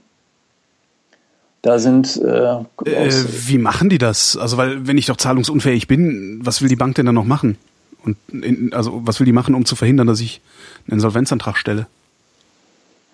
Da 1.61 1.80
sind 1.80 2.18
äh, 2.18 2.57
Äh, 2.86 3.11
wie 3.48 3.57
machen 3.57 3.90
die 3.90 3.98
das? 3.98 4.38
Also, 4.38 4.56
weil, 4.57 4.88
wenn 4.88 4.99
ich 4.99 5.07
doch 5.07 5.18
zahlungsunfähig 5.18 5.88
bin, 5.88 6.40
was 6.44 6.61
will 6.61 6.69
die 6.69 6.76
Bank 6.76 6.94
denn 6.94 7.07
dann 7.07 7.15
noch 7.15 7.26
machen? 7.26 7.57
Und 8.03 8.18
in, 8.32 8.72
also, 8.72 9.02
was 9.03 9.19
will 9.19 9.26
die 9.26 9.32
machen, 9.32 9.56
um 9.56 9.65
zu 9.65 9.76
verhindern, 9.76 10.06
dass 10.06 10.19
ich 10.19 10.41
einen 10.86 10.98
Insolvenzantrag 10.98 11.57
stelle? 11.57 11.88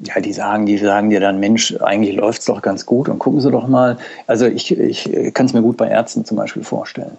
Ja, 0.03 0.19
die 0.19 0.33
sagen, 0.33 0.65
die 0.65 0.77
sagen 0.77 1.09
dir 1.09 1.19
dann, 1.19 1.39
Mensch, 1.39 1.75
eigentlich 1.81 2.15
läuft's 2.15 2.45
doch 2.45 2.61
ganz 2.61 2.85
gut 2.85 3.09
und 3.09 3.19
gucken 3.19 3.41
Sie 3.41 3.51
doch 3.51 3.67
mal. 3.67 3.97
Also 4.27 4.45
ich, 4.47 4.77
ich 4.77 5.09
kann 5.33 5.45
es 5.45 5.53
mir 5.53 5.61
gut 5.61 5.77
bei 5.77 5.87
Ärzten 5.87 6.25
zum 6.25 6.37
Beispiel 6.37 6.63
vorstellen. 6.63 7.11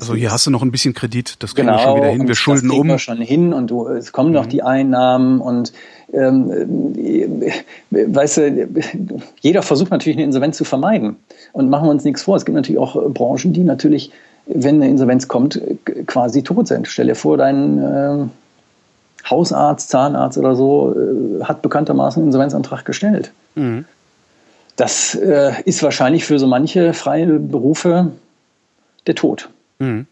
Also, 0.00 0.14
hier 0.14 0.30
hast 0.30 0.46
du 0.46 0.50
noch 0.50 0.62
ein 0.62 0.70
bisschen 0.70 0.94
Kredit, 0.94 1.42
das 1.42 1.54
kriegen 1.54 1.68
wir 1.68 1.72
Genau, 1.72 1.84
schon 1.84 1.96
wieder 1.96 2.10
hin, 2.10 2.28
wir 2.28 2.34
schulden 2.34 2.68
das 2.68 2.78
um. 2.78 2.88
wir 2.88 2.98
schon 2.98 3.20
hin 3.20 3.52
und 3.52 3.70
du, 3.70 3.88
es 3.88 4.12
kommen 4.12 4.32
noch 4.32 4.46
die 4.46 4.62
Einnahmen 4.62 5.40
und 5.40 5.72
ähm, 6.12 6.94
äh, 6.96 7.52
weißt 7.90 8.36
du, 8.36 8.68
jeder 9.40 9.62
versucht 9.62 9.90
natürlich 9.90 10.16
eine 10.16 10.24
Insolvenz 10.24 10.56
zu 10.56 10.64
vermeiden. 10.64 11.16
Und 11.52 11.70
machen 11.70 11.86
wir 11.86 11.90
uns 11.90 12.04
nichts 12.04 12.22
vor, 12.22 12.36
es 12.36 12.44
gibt 12.44 12.56
natürlich 12.56 12.80
auch 12.80 12.96
äh, 12.96 13.08
Branchen, 13.08 13.52
die 13.52 13.64
natürlich, 13.64 14.12
wenn 14.46 14.76
eine 14.76 14.88
Insolvenz 14.88 15.26
kommt, 15.28 15.56
äh, 15.56 15.76
quasi 16.06 16.42
tot 16.42 16.68
sind. 16.68 16.86
Stell 16.86 17.06
dir 17.06 17.14
vor, 17.14 17.36
dein 17.36 17.78
äh, 17.78 18.24
Hausarzt, 19.28 19.90
Zahnarzt 19.90 20.38
oder 20.38 20.54
so 20.54 20.94
äh, 20.94 21.44
hat 21.44 21.62
bekanntermaßen 21.62 22.20
einen 22.20 22.28
Insolvenzantrag 22.28 22.84
gestellt. 22.84 23.32
Mhm. 23.54 23.84
Das 24.76 25.14
äh, 25.14 25.52
ist 25.64 25.82
wahrscheinlich 25.82 26.24
für 26.24 26.38
so 26.38 26.46
manche 26.46 26.92
freie 26.92 27.38
Berufe 27.38 28.12
der 29.06 29.14
Tod. 29.14 29.48
Mhm. 29.78 30.06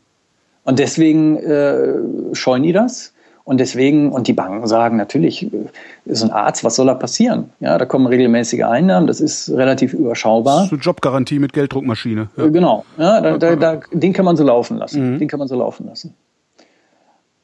Und 0.65 0.79
deswegen 0.79 1.37
äh, 1.37 1.95
scheuen 2.33 2.63
die 2.63 2.73
das. 2.73 3.13
Und 3.45 3.61
deswegen, 3.61 4.11
und 4.11 4.27
die 4.27 4.33
Banken 4.33 4.67
sagen 4.67 4.97
natürlich, 4.97 5.43
äh, 5.53 5.69
so 6.07 6.25
ein 6.25 6.33
Arzt, 6.33 6.65
was 6.65 6.77
soll 6.77 6.87
da 6.87 6.95
passieren? 6.95 7.51
Ja, 7.61 7.77
da 7.77 7.85
kommen 7.85 8.07
regelmäßige 8.07 8.63
Einnahmen, 8.63 9.07
das 9.07 9.21
ist 9.21 9.51
relativ 9.51 9.93
überschaubar. 9.93 10.67
So 10.67 10.77
Jobgarantie 10.77 11.39
mit 11.39 11.53
Gelddruckmaschine. 11.53 12.31
Ja. 12.39 12.45
Äh, 12.45 12.51
Genau, 12.51 12.87
ja, 12.97 13.21
da, 13.21 13.37
da, 13.37 13.57
da, 13.57 13.81
den 13.93 14.15
kann 14.15 14.25
man 14.25 14.37
so 14.37 14.45
laufen 14.45 14.79
lassen. 14.79 15.19
Den 15.19 15.29
kann 15.29 15.39
man 15.39 15.49
so 15.49 15.57
laufen 15.57 15.87
lassen. 15.87 16.15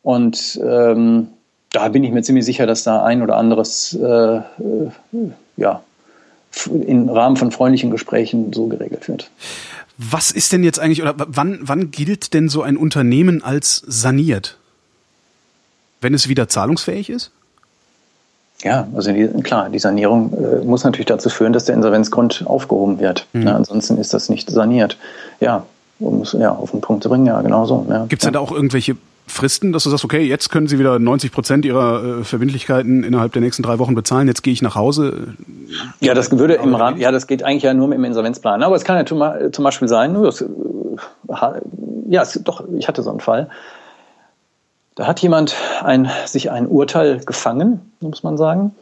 Und 0.02 0.58
ähm, 0.64 1.28
da 1.72 1.88
bin 1.88 2.04
ich 2.04 2.10
mir 2.10 2.22
ziemlich 2.22 2.44
sicher, 2.44 2.66
dass 2.66 2.82
da 2.84 3.04
ein 3.04 3.22
oder 3.22 3.36
anderes 3.36 3.94
äh, 3.94 4.06
äh, 4.06 4.42
ja, 5.56 5.82
im 6.66 7.08
Rahmen 7.08 7.36
von 7.36 7.52
freundlichen 7.52 7.90
Gesprächen 7.90 8.52
so 8.52 8.66
geregelt 8.66 9.06
wird. 9.08 9.30
Was 9.96 10.30
ist 10.30 10.52
denn 10.52 10.64
jetzt 10.64 10.80
eigentlich, 10.80 11.02
oder 11.02 11.14
wann, 11.16 11.60
wann 11.62 11.90
gilt 11.90 12.34
denn 12.34 12.48
so 12.48 12.62
ein 12.62 12.76
Unternehmen 12.76 13.44
als 13.44 13.82
saniert? 13.86 14.56
Wenn 16.00 16.14
es 16.14 16.28
wieder 16.28 16.48
zahlungsfähig 16.48 17.10
ist? 17.10 17.30
Ja, 18.62 18.88
also 18.94 19.12
die, 19.12 19.28
klar, 19.42 19.68
die 19.70 19.78
Sanierung 19.78 20.32
äh, 20.32 20.64
muss 20.64 20.84
natürlich 20.84 21.06
dazu 21.06 21.30
führen, 21.30 21.52
dass 21.52 21.66
der 21.66 21.74
Insolvenzgrund 21.74 22.44
aufgehoben 22.46 22.98
wird. 22.98 23.26
Ja, 23.32 23.54
ansonsten 23.56 23.96
ist 23.96 24.12
das 24.12 24.28
nicht 24.28 24.50
saniert. 24.50 24.98
Ja, 25.40 25.64
um 25.98 26.22
es 26.22 26.32
ja, 26.32 26.50
auf 26.50 26.72
den 26.72 26.80
Punkt 26.80 27.02
zu 27.02 27.08
bringen, 27.08 27.26
ja, 27.26 27.40
genau 27.42 27.64
so. 27.66 27.86
Ja, 27.88 28.06
Gibt 28.06 28.22
es 28.22 28.26
ja. 28.26 28.32
da 28.32 28.40
auch 28.40 28.52
irgendwelche 28.52 28.96
Fristen, 29.30 29.72
dass 29.72 29.84
du 29.84 29.90
sagst, 29.90 30.04
okay, 30.04 30.20
jetzt 30.20 30.50
können 30.50 30.66
sie 30.66 30.78
wieder 30.78 30.98
90 30.98 31.32
Prozent 31.32 31.64
ihrer 31.64 32.20
äh, 32.20 32.24
Verbindlichkeiten 32.24 33.04
innerhalb 33.04 33.32
der 33.32 33.42
nächsten 33.42 33.62
drei 33.62 33.78
Wochen 33.78 33.94
bezahlen, 33.94 34.28
jetzt 34.28 34.42
gehe 34.42 34.52
ich 34.52 34.62
nach 34.62 34.74
Hause. 34.74 35.34
Ja, 36.00 36.14
das 36.14 36.36
würde 36.36 36.54
im 36.54 36.74
Rahmen, 36.74 36.98
ja, 36.98 37.10
das 37.12 37.26
geht 37.26 37.42
eigentlich 37.42 37.62
ja 37.62 37.74
nur 37.74 37.88
mit 37.88 37.98
dem 37.98 38.04
Insolvenzplan. 38.04 38.62
Aber 38.62 38.76
es 38.76 38.84
kann 38.84 38.96
ja 38.96 39.06
zum, 39.06 39.64
Beispiel 39.64 39.88
sein, 39.88 40.14
das, 40.14 40.42
äh, 40.42 40.46
ja, 42.08 42.22
es, 42.22 42.40
doch, 42.44 42.64
ich 42.76 42.88
hatte 42.88 43.02
so 43.02 43.10
einen 43.10 43.20
Fall. 43.20 43.48
Da 44.96 45.06
hat 45.06 45.20
jemand 45.20 45.54
ein, 45.82 46.10
sich 46.26 46.50
ein 46.50 46.66
Urteil 46.66 47.20
gefangen, 47.24 47.92
muss 48.00 48.22
man 48.22 48.36
sagen. 48.36 48.74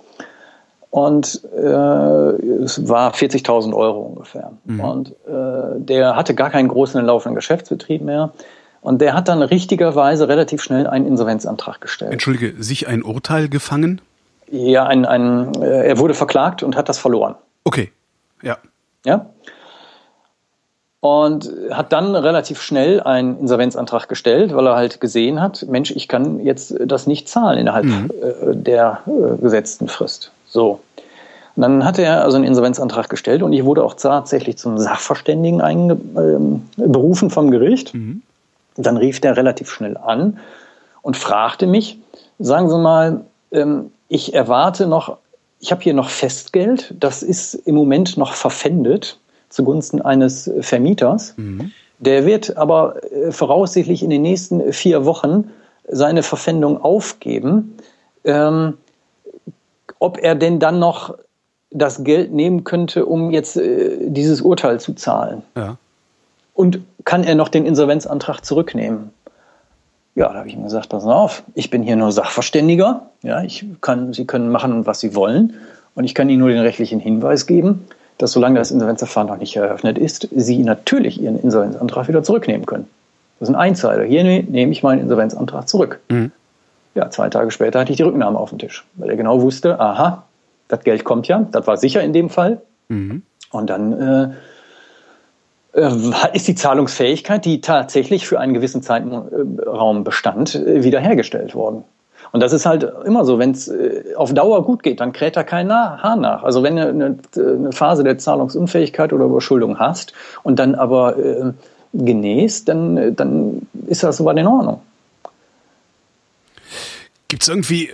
Und 0.91 1.43
äh, 1.55 1.61
es 1.61 2.89
war 2.89 3.13
40.000 3.13 3.75
Euro 3.75 4.01
ungefähr. 4.01 4.53
Und 4.67 5.11
äh, 5.27 5.79
der 5.79 6.17
hatte 6.17 6.35
gar 6.35 6.51
keinen 6.51 6.69
großen 6.69 7.05
laufenden 7.05 7.35
Geschäftsbetrieb 7.35 8.03
mehr. 8.03 8.33
Und 8.81 9.01
der 9.01 9.15
hat 9.15 9.29
dann 9.29 9.43
richtigerweise 9.43 10.29
relativ 10.29 10.63
schnell 10.63 10.87
einen 10.87 11.07
Insolvenzantrag 11.07 11.81
gestellt. 11.81 12.13
Entschuldige, 12.13 12.63
sich 12.63 12.87
ein 12.89 13.03
Urteil 13.03 13.49
gefangen? 13.49 14.01
Ja, 14.51 14.87
ein, 14.87 15.05
ein, 15.05 15.55
äh, 15.61 15.89
er 15.89 15.99
wurde 15.99 16.15
verklagt 16.15 16.63
und 16.63 16.77
hat 16.77 16.89
das 16.89 16.99
verloren. 16.99 17.35
Okay, 17.65 17.93
ja. 18.43 18.57
Ja? 19.05 19.27
Und 21.01 21.51
hat 21.71 21.93
dann 21.93 22.17
relativ 22.17 22.61
schnell 22.61 23.01
einen 23.01 23.39
Insolvenzantrag 23.39 24.09
gestellt, 24.09 24.55
weil 24.55 24.67
er 24.67 24.75
halt 24.75 25.01
gesehen 25.01 25.41
hat, 25.41 25.67
Mensch, 25.69 25.91
ich 25.91 26.09
kann 26.09 26.41
jetzt 26.41 26.75
das 26.85 27.07
nicht 27.07 27.29
zahlen 27.29 27.59
innerhalb 27.59 27.87
äh, 27.87 28.55
der 28.55 29.03
äh, 29.07 29.41
gesetzten 29.41 29.89
Frist. 29.89 30.33
So. 30.47 30.81
Und 31.55 31.63
dann 31.63 31.85
hat 31.85 31.99
er 31.99 32.25
also 32.25 32.37
einen 32.37 32.47
Insolvenzantrag 32.47 33.09
gestellt 33.09 33.43
und 33.43 33.53
ich 33.53 33.65
wurde 33.65 33.85
auch 33.85 33.95
tatsächlich 33.95 34.59
zum 34.59 34.79
Sachverständigen 34.79 35.61
einge 35.61 35.99
ähm, 36.17 36.63
berufen 36.77 37.31
vom 37.31 37.51
Gericht. 37.51 37.93
Dann 38.79 38.97
rief 38.97 39.21
der 39.21 39.37
relativ 39.37 39.71
schnell 39.71 39.97
an 39.97 40.39
und 41.03 41.17
fragte 41.17 41.67
mich, 41.67 41.99
sagen 42.39 42.71
Sie 42.71 42.79
mal, 42.79 43.25
ähm, 43.51 43.91
ich 44.09 44.35
erwarte 44.35 44.87
noch, 44.87 45.19
ich 45.61 45.73
habe 45.73 45.83
hier 45.83 45.95
noch 45.95 46.09
Festgeld, 46.09 46.95
das 46.99 47.23
ist 47.23 47.55
im 47.55 47.75
Moment 47.75 48.17
noch 48.17 48.35
verpfändet 48.35 49.19
zugunsten 49.49 50.03
eines 50.03 50.51
Vermieters. 50.61 51.35
Der 51.99 52.27
wird 52.27 52.57
aber 52.57 53.03
äh, 53.13 53.33
voraussichtlich 53.33 54.03
in 54.03 54.11
den 54.11 54.23
nächsten 54.23 54.73
vier 54.73 55.05
Wochen 55.05 55.51
seine 55.89 56.23
Verpfändung 56.23 56.81
aufgeben. 56.81 57.77
Ähm, 58.25 58.75
ob 59.99 60.19
er 60.19 60.35
denn 60.35 60.61
dann 60.61 60.79
noch 60.79 61.17
das 61.71 62.05
Geld 62.05 62.33
nehmen 62.33 62.65
könnte, 62.65 63.07
um 63.07 63.31
jetzt 63.31 63.57
äh, 63.57 63.97
dieses 64.11 64.41
Urteil 64.41 64.79
zu 64.81 64.95
zahlen. 64.95 65.43
ja. 65.57 65.77
Und 66.59 66.81
kann 67.05 67.23
er 67.23 67.37
noch 67.37 67.49
den 67.51 67.65
Insolvenzantrag 67.67 68.45
zurücknehmen? 68.45 69.11
Ja, 70.17 70.29
da 70.33 70.41
habe 70.41 70.49
ich 70.49 70.55
ihm 70.55 70.65
gesagt, 70.65 70.89
pass 70.89 71.05
auf, 71.05 71.45
ich 71.55 71.71
bin 71.71 71.85
hier 71.85 71.95
nur 71.95 72.11
Sachverständiger. 72.11 73.03
Ja, 73.23 73.45
ich 73.45 73.65
kann, 73.81 74.13
Sie 74.13 74.25
können 74.25 74.51
machen, 74.51 74.85
was 74.85 74.99
Sie 74.99 75.15
wollen. 75.15 75.55
Und 75.95 76.03
ich 76.03 76.17
kann 76.17 76.29
Ihnen 76.29 76.41
nur 76.41 76.49
den 76.49 76.59
rechtlichen 76.59 76.99
Hinweis 76.99 77.47
geben, 77.47 77.87
dass 78.19 78.33
solange 78.33 78.59
das 78.59 78.73
Insolvenzverfahren 78.73 79.29
noch 79.29 79.37
nicht 79.37 79.55
eröffnet 79.55 79.99
ist, 79.99 80.27
Sie 80.35 80.65
natürlich 80.65 81.23
Ihren 81.23 81.39
Insolvenzantrag 81.41 82.09
wieder 82.09 82.25
zurücknehmen 82.25 82.67
können. 82.67 82.89
Das 83.39 83.49
ist 83.49 83.55
ein 83.55 83.61
Einzeiler. 83.61 84.03
Hier 84.03 84.25
ne- 84.25 84.43
nehme 84.43 84.73
ich 84.73 84.83
meinen 84.83 85.01
Insolvenzantrag 85.03 85.69
zurück. 85.69 86.01
Ja, 86.97 87.09
zwei 87.11 87.29
Tage 87.29 87.53
später 87.53 87.79
hatte 87.79 87.93
ich 87.93 87.99
die 87.99 88.03
Rücknahme 88.03 88.37
auf 88.37 88.49
dem 88.51 88.59
Tisch, 88.59 88.85
weil 88.97 89.11
er 89.11 89.17
genau 89.17 89.41
wusste, 89.43 89.79
aha, 89.79 90.25
das 90.67 90.81
Geld 90.81 91.05
kommt 91.05 91.29
ja, 91.29 91.47
das 91.53 91.69
war 91.69 91.77
sicher 91.77 92.03
in 92.03 92.13
dem 92.13 92.29
Fall. 92.31 92.61
Und 93.53 93.71
dann 93.71 93.93
äh, 93.93 94.29
ist 95.73 96.49
die 96.49 96.55
Zahlungsfähigkeit, 96.55 97.45
die 97.45 97.61
tatsächlich 97.61 98.27
für 98.27 98.41
einen 98.41 98.55
gewissen 98.55 98.83
Zeitraum 98.83 100.05
bestand, 100.05 100.55
äh, 100.55 100.83
wiederhergestellt 100.83 101.55
worden. 101.55 101.85
Und 102.33 102.43
das 102.43 102.53
ist 102.53 102.67
halt 102.67 102.87
immer 103.05 103.25
so, 103.25 103.39
wenn 103.39 103.53
es 103.53 103.69
äh, 103.69 104.15
auf 104.17 104.33
Dauer 104.35 104.65
gut 104.65 104.83
geht, 104.83 105.01
dann 105.01 105.13
kräht 105.13 105.37
da 105.37 105.45
kein 105.45 105.73
Hahn 105.73 106.21
nach. 106.21 106.43
Also 106.43 106.63
wenn 106.63 106.77
du 106.77 106.83
eine, 106.89 107.73
Phase 107.73 108.05
der 108.05 108.19
Zahlungsunfähigkeit 108.19 109.13
oder 109.13 109.27
Überschuldung 109.27 109.79
hast 109.79 110.13
und 110.43 110.59
dann 110.59 110.75
aber 110.75 111.19
äh, 111.19 111.53
genäst, 111.93 112.69
dann, 112.69 112.97
äh, 112.97 113.13
dann 113.13 113.67
ist 113.87 114.03
das 114.03 114.19
soweit 114.19 114.37
in 114.39 114.47
Ordnung. 114.47 114.81
Gibt 117.29 117.43
es 117.43 117.49
irgendwie, 117.49 117.91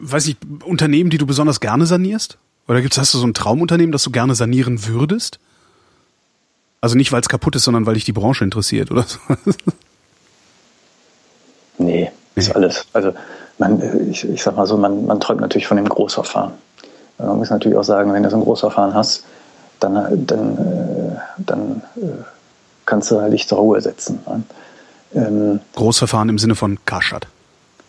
weiß 0.00 0.28
ich, 0.28 0.36
Unternehmen, 0.64 1.10
die 1.10 1.18
du 1.18 1.26
besonders 1.26 1.60
gerne 1.60 1.86
sanierst? 1.86 2.38
Oder 2.66 2.82
gibt's, 2.82 2.98
hast 2.98 3.14
du 3.14 3.18
so 3.18 3.26
ein 3.26 3.34
Traumunternehmen, 3.34 3.92
das 3.92 4.02
du 4.02 4.10
gerne 4.10 4.34
sanieren 4.34 4.86
würdest? 4.86 5.38
Also 6.80 6.96
nicht, 6.96 7.12
weil 7.12 7.20
es 7.20 7.28
kaputt 7.28 7.56
ist, 7.56 7.64
sondern 7.64 7.86
weil 7.86 7.94
dich 7.94 8.04
die 8.04 8.12
Branche 8.12 8.44
interessiert, 8.44 8.90
oder 8.90 9.02
so? 9.02 9.18
nee, 11.78 12.10
ist 12.34 12.54
alles. 12.54 12.86
Also 12.92 13.14
man, 13.58 14.10
ich, 14.10 14.28
ich 14.28 14.42
sag 14.42 14.56
mal 14.56 14.66
so, 14.66 14.76
man, 14.76 15.06
man 15.06 15.20
träumt 15.20 15.40
natürlich 15.40 15.66
von 15.66 15.76
dem 15.76 15.88
Großverfahren. 15.88 16.52
Man 17.18 17.38
muss 17.38 17.50
natürlich 17.50 17.76
auch 17.76 17.84
sagen, 17.84 18.12
wenn 18.12 18.22
du 18.22 18.30
so 18.30 18.36
ein 18.36 18.42
Großverfahren 18.42 18.94
hast, 18.94 19.24
dann, 19.80 20.26
dann, 20.26 20.58
äh, 20.58 21.16
dann 21.38 21.82
äh, 21.96 22.22
kannst 22.86 23.10
du 23.10 23.20
halt 23.20 23.32
dich 23.32 23.48
zur 23.48 23.58
Ruhe 23.58 23.80
setzen. 23.80 24.20
Ne? 24.26 24.42
Ähm, 25.14 25.60
Großverfahren 25.74 26.28
im 26.28 26.38
Sinne 26.38 26.54
von 26.54 26.78
Karstadt? 26.84 27.26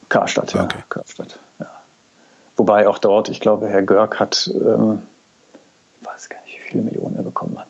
Karstadt, 0.09 0.53
ja. 0.53 0.63
Okay. 0.63 0.79
Karstadt, 0.89 1.37
ja. 1.59 1.67
Wobei 2.57 2.87
auch 2.87 2.97
dort, 2.97 3.29
ich 3.29 3.39
glaube, 3.39 3.67
Herr 3.67 3.83
Görg 3.83 4.19
hat, 4.19 4.49
ähm, 4.53 5.03
ich 6.01 6.07
weiß 6.07 6.29
gar 6.29 6.41
nicht, 6.41 6.57
wie 6.57 6.69
viele 6.69 6.83
Millionen 6.83 7.15
er 7.17 7.23
bekommen 7.23 7.57
hat. 7.59 7.68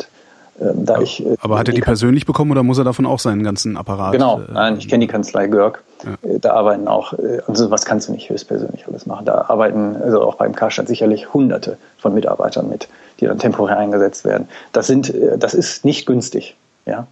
Ähm, 0.62 0.86
da 0.86 0.96
aber, 0.96 1.04
ich, 1.04 1.26
äh, 1.26 1.36
aber 1.42 1.58
hat 1.58 1.68
er 1.68 1.74
die 1.74 1.82
persönlich 1.82 2.26
bekommen 2.26 2.52
oder 2.52 2.64
muss 2.64 2.78
er 2.78 2.84
davon 2.84 3.06
auch 3.06 3.20
seinen 3.20 3.44
ganzen 3.44 3.78
Apparat? 3.78 4.12
Genau, 4.12 4.40
äh, 4.40 4.52
nein, 4.52 4.78
ich 4.78 4.88
kenne 4.88 5.06
die 5.06 5.12
Kanzlei 5.12 5.48
Görg. 5.48 5.84
Ja. 6.04 6.30
Äh, 6.30 6.40
da 6.40 6.54
arbeiten 6.54 6.88
auch, 6.88 7.14
also 7.48 7.72
was 7.72 7.86
kannst 7.86 8.08
du 8.08 8.12
nicht 8.12 8.30
höchstpersönlich 8.30 8.88
alles 8.88 9.06
machen. 9.06 9.26
Da 9.26 9.46
arbeiten 9.48 9.96
also 9.96 10.22
auch 10.22 10.36
beim 10.36 10.56
Karstadt 10.56 10.88
sicherlich 10.88 11.34
Hunderte 11.34 11.78
von 11.98 12.14
Mitarbeitern 12.14 12.70
mit, 12.70 12.88
die 13.20 13.26
dann 13.26 13.40
temporär 13.40 13.78
eingesetzt 13.78 14.26
werden. 14.26 14.48
Das 14.72 14.88
sind, 14.88 15.14
das 15.38 15.54
ist 15.54 15.86
nicht 15.86 16.06
günstig, 16.06 16.56
ja. 16.86 17.08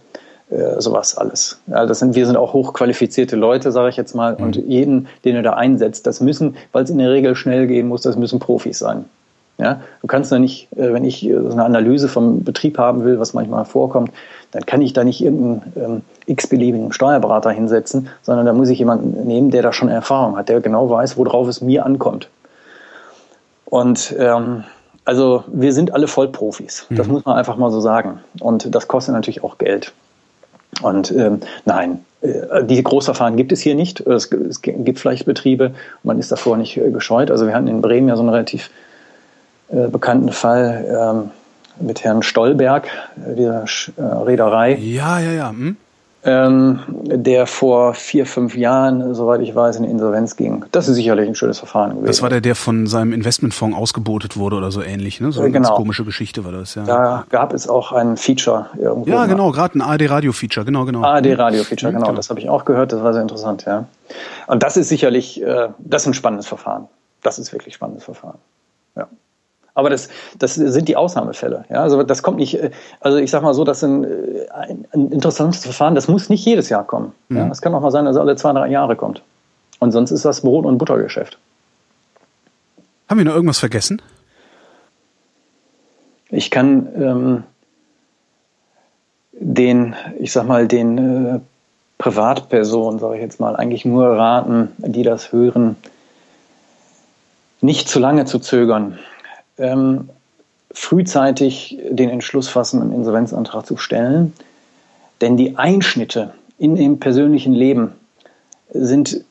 Sowas 0.78 1.18
alles. 1.18 1.60
Ja, 1.66 1.84
das 1.84 1.98
sind, 1.98 2.14
wir 2.14 2.26
sind 2.26 2.38
auch 2.38 2.54
hochqualifizierte 2.54 3.36
Leute, 3.36 3.70
sage 3.70 3.90
ich 3.90 3.98
jetzt 3.98 4.14
mal. 4.14 4.34
Mhm. 4.34 4.42
Und 4.42 4.56
jeden, 4.56 5.08
den 5.26 5.34
du 5.34 5.42
da 5.42 5.52
einsetzt, 5.52 6.06
das 6.06 6.22
müssen, 6.22 6.56
weil 6.72 6.84
es 6.84 6.90
in 6.90 6.96
der 6.96 7.10
Regel 7.10 7.36
schnell 7.36 7.66
gehen 7.66 7.86
muss, 7.86 8.00
das 8.00 8.16
müssen 8.16 8.38
Profis 8.38 8.78
sein. 8.78 9.04
Ja, 9.58 9.80
du 10.02 10.06
kannst 10.06 10.30
da 10.30 10.38
nicht, 10.38 10.68
äh, 10.76 10.92
wenn 10.92 11.04
ich 11.04 11.28
äh, 11.28 11.34
so 11.34 11.50
eine 11.50 11.64
Analyse 11.64 12.08
vom 12.08 12.44
Betrieb 12.44 12.78
haben 12.78 13.04
will, 13.04 13.18
was 13.18 13.34
manchmal 13.34 13.64
vorkommt, 13.64 14.12
dann 14.52 14.64
kann 14.64 14.80
ich 14.80 14.92
da 14.92 15.02
nicht 15.02 15.20
irgendeinen 15.20 15.72
ähm, 15.76 16.02
x-beliebigen 16.26 16.92
Steuerberater 16.92 17.50
hinsetzen, 17.50 18.08
sondern 18.22 18.46
da 18.46 18.52
muss 18.52 18.68
ich 18.68 18.78
jemanden 18.78 19.26
nehmen, 19.26 19.50
der 19.50 19.62
da 19.62 19.72
schon 19.72 19.88
Erfahrung 19.88 20.36
hat, 20.36 20.48
der 20.48 20.60
genau 20.60 20.88
weiß, 20.88 21.16
worauf 21.16 21.48
es 21.48 21.60
mir 21.60 21.84
ankommt. 21.84 22.28
Und 23.64 24.14
ähm, 24.16 24.64
also 25.04 25.44
wir 25.48 25.72
sind 25.72 25.92
alle 25.92 26.06
Vollprofis, 26.06 26.86
das 26.90 27.06
mhm. 27.06 27.14
muss 27.14 27.24
man 27.24 27.36
einfach 27.36 27.56
mal 27.56 27.70
so 27.70 27.80
sagen. 27.80 28.20
Und 28.40 28.74
das 28.74 28.86
kostet 28.86 29.14
natürlich 29.14 29.42
auch 29.42 29.58
Geld. 29.58 29.92
Und 30.82 31.10
ähm, 31.10 31.40
nein, 31.64 32.04
äh, 32.20 32.64
diese 32.64 32.82
Großverfahren 32.82 33.36
gibt 33.36 33.52
es 33.52 33.60
hier 33.60 33.74
nicht. 33.74 34.00
Es, 34.00 34.30
es 34.30 34.62
gibt 34.62 34.98
vielleicht 34.98 35.24
Betriebe, 35.24 35.72
man 36.02 36.18
ist 36.18 36.30
davor 36.30 36.56
nicht 36.56 36.76
äh, 36.76 36.90
gescheut. 36.90 37.30
Also 37.30 37.46
wir 37.46 37.54
hatten 37.54 37.68
in 37.68 37.80
Bremen 37.80 38.08
ja 38.08 38.16
so 38.16 38.22
eine 38.22 38.32
relativ 38.32 38.70
äh, 39.70 39.88
bekannten 39.88 40.32
Fall 40.32 40.84
ähm, 40.88 41.30
mit 41.80 42.02
Herrn 42.04 42.22
Stolberg, 42.22 42.88
äh, 43.16 43.34
der 43.34 43.64
äh, 43.96 44.02
Reederei. 44.02 44.74
Ja, 44.76 45.20
ja, 45.20 45.32
ja. 45.32 45.50
Hm? 45.50 45.76
Ähm, 46.24 46.80
der 46.88 47.46
vor 47.46 47.94
vier, 47.94 48.26
fünf 48.26 48.56
Jahren, 48.56 49.14
soweit 49.14 49.40
ich 49.40 49.54
weiß, 49.54 49.76
in 49.76 49.84
Insolvenz 49.84 50.34
ging. 50.34 50.64
Das 50.72 50.88
ist 50.88 50.96
sicherlich 50.96 51.28
ein 51.28 51.36
schönes 51.36 51.58
Verfahren 51.58 51.90
gewesen. 51.90 52.06
Das 52.06 52.22
war 52.22 52.28
der, 52.28 52.40
der 52.40 52.56
von 52.56 52.88
seinem 52.88 53.12
Investmentfonds 53.12 53.76
ausgebotet 53.76 54.36
wurde 54.36 54.56
oder 54.56 54.72
so 54.72 54.82
ähnlich, 54.82 55.20
ne? 55.20 55.30
So 55.30 55.40
eine 55.40 55.52
genau. 55.52 55.68
ganz 55.68 55.76
komische 55.76 56.04
Geschichte 56.04 56.44
war 56.44 56.50
das, 56.50 56.74
ja. 56.74 56.82
Da 56.82 57.24
gab 57.30 57.54
es 57.54 57.68
auch 57.68 57.92
ein 57.92 58.16
Feature 58.16 58.66
irgendwo. 58.76 59.08
Ja, 59.08 59.26
genau, 59.26 59.52
gerade 59.52 59.78
ein 59.78 59.80
ARD-Radio-Feature, 59.80 60.66
genau, 60.66 60.84
genau. 60.86 61.04
ARD-Radio-Feature, 61.04 61.92
genau, 61.92 62.06
genau, 62.06 62.16
das 62.16 62.30
habe 62.30 62.40
ich 62.40 62.48
auch 62.48 62.64
gehört, 62.64 62.92
das 62.92 63.00
war 63.02 63.12
sehr 63.12 63.22
interessant, 63.22 63.64
ja. 63.64 63.86
Und 64.48 64.64
das 64.64 64.76
ist 64.76 64.88
sicherlich, 64.88 65.40
äh, 65.40 65.68
das 65.78 66.02
ist 66.02 66.08
ein 66.08 66.14
spannendes 66.14 66.48
Verfahren. 66.48 66.88
Das 67.22 67.38
ist 67.38 67.52
wirklich 67.52 67.74
ein 67.74 67.76
spannendes 67.76 68.04
Verfahren. 68.04 68.38
Aber 69.78 69.90
das, 69.90 70.08
das 70.36 70.56
sind 70.56 70.88
die 70.88 70.96
Ausnahmefälle. 70.96 71.64
Ja? 71.70 71.82
Also 71.82 72.02
das 72.02 72.24
kommt 72.24 72.38
nicht, 72.38 72.60
äh, 72.60 72.72
also 72.98 73.18
ich 73.18 73.30
sag 73.30 73.44
mal 73.44 73.54
so, 73.54 73.62
das 73.62 73.76
ist 73.76 73.84
ein, 73.84 74.02
äh, 74.02 74.08
ein, 74.52 74.84
ein 74.92 75.12
interessantes 75.12 75.62
Verfahren, 75.62 75.94
das 75.94 76.08
muss 76.08 76.28
nicht 76.28 76.44
jedes 76.44 76.68
Jahr 76.68 76.82
kommen. 76.82 77.12
Mhm. 77.28 77.36
Ja? 77.36 77.48
Es 77.48 77.62
kann 77.62 77.72
auch 77.76 77.80
mal 77.80 77.92
sein, 77.92 78.04
dass 78.04 78.16
es 78.16 78.20
alle 78.20 78.34
zwei, 78.34 78.52
drei 78.52 78.66
Jahre 78.66 78.96
kommt. 78.96 79.22
Und 79.78 79.92
sonst 79.92 80.10
ist 80.10 80.24
das 80.24 80.40
Brot- 80.40 80.66
und 80.66 80.78
Buttergeschäft. 80.78 81.38
Haben 83.08 83.18
wir 83.18 83.24
noch 83.24 83.34
irgendwas 83.36 83.60
vergessen? 83.60 84.02
Ich 86.30 86.50
kann 86.50 86.88
ähm, 86.96 87.44
den, 89.30 89.94
ich 90.18 90.32
sag 90.32 90.48
mal, 90.48 90.66
den 90.66 90.98
äh, 90.98 91.40
Privatpersonen, 91.98 92.98
sage 92.98 93.14
ich 93.14 93.22
jetzt 93.22 93.38
mal, 93.38 93.54
eigentlich 93.54 93.84
nur 93.84 94.08
raten, 94.08 94.72
die 94.78 95.04
das 95.04 95.30
hören, 95.30 95.76
nicht 97.60 97.88
zu 97.88 98.00
lange 98.00 98.24
zu 98.24 98.40
zögern 98.40 98.98
ähm, 99.58 100.08
frühzeitig 100.72 101.78
den 101.90 102.10
Entschluss 102.10 102.48
fassen, 102.48 102.82
einen 102.82 102.92
Insolvenzantrag 102.92 103.66
zu 103.66 103.76
stellen. 103.76 104.32
Denn 105.20 105.36
die 105.36 105.56
Einschnitte 105.56 106.32
in 106.58 106.76
dem 106.76 107.00
persönlichen 107.00 107.54
Leben 107.54 107.92
sind 108.70 109.24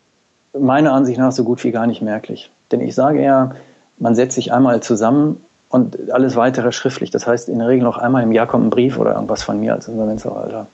meiner 0.57 0.93
Ansicht 0.93 1.19
nach 1.19 1.31
so 1.31 1.43
gut 1.43 1.63
wie 1.63 1.71
gar 1.71 1.87
nicht 1.87 2.01
merklich. 2.01 2.49
Denn 2.71 2.81
ich 2.81 2.95
sage 2.95 3.23
ja, 3.23 3.55
man 3.99 4.15
setzt 4.15 4.35
sich 4.35 4.51
einmal 4.51 4.81
zusammen 4.81 5.41
und 5.69 6.11
alles 6.11 6.35
weitere 6.35 6.71
schriftlich. 6.71 7.11
Das 7.11 7.27
heißt, 7.27 7.49
in 7.49 7.59
der 7.59 7.67
Regel 7.67 7.83
noch 7.83 7.97
einmal 7.97 8.23
im 8.23 8.31
Jahr 8.31 8.47
kommt 8.47 8.65
ein 8.65 8.69
Brief 8.69 8.97
oder 8.97 9.13
irgendwas 9.13 9.43
von 9.43 9.59
mir 9.59 9.73
als 9.73 9.87
Insolvenzverwalter. 9.87 10.67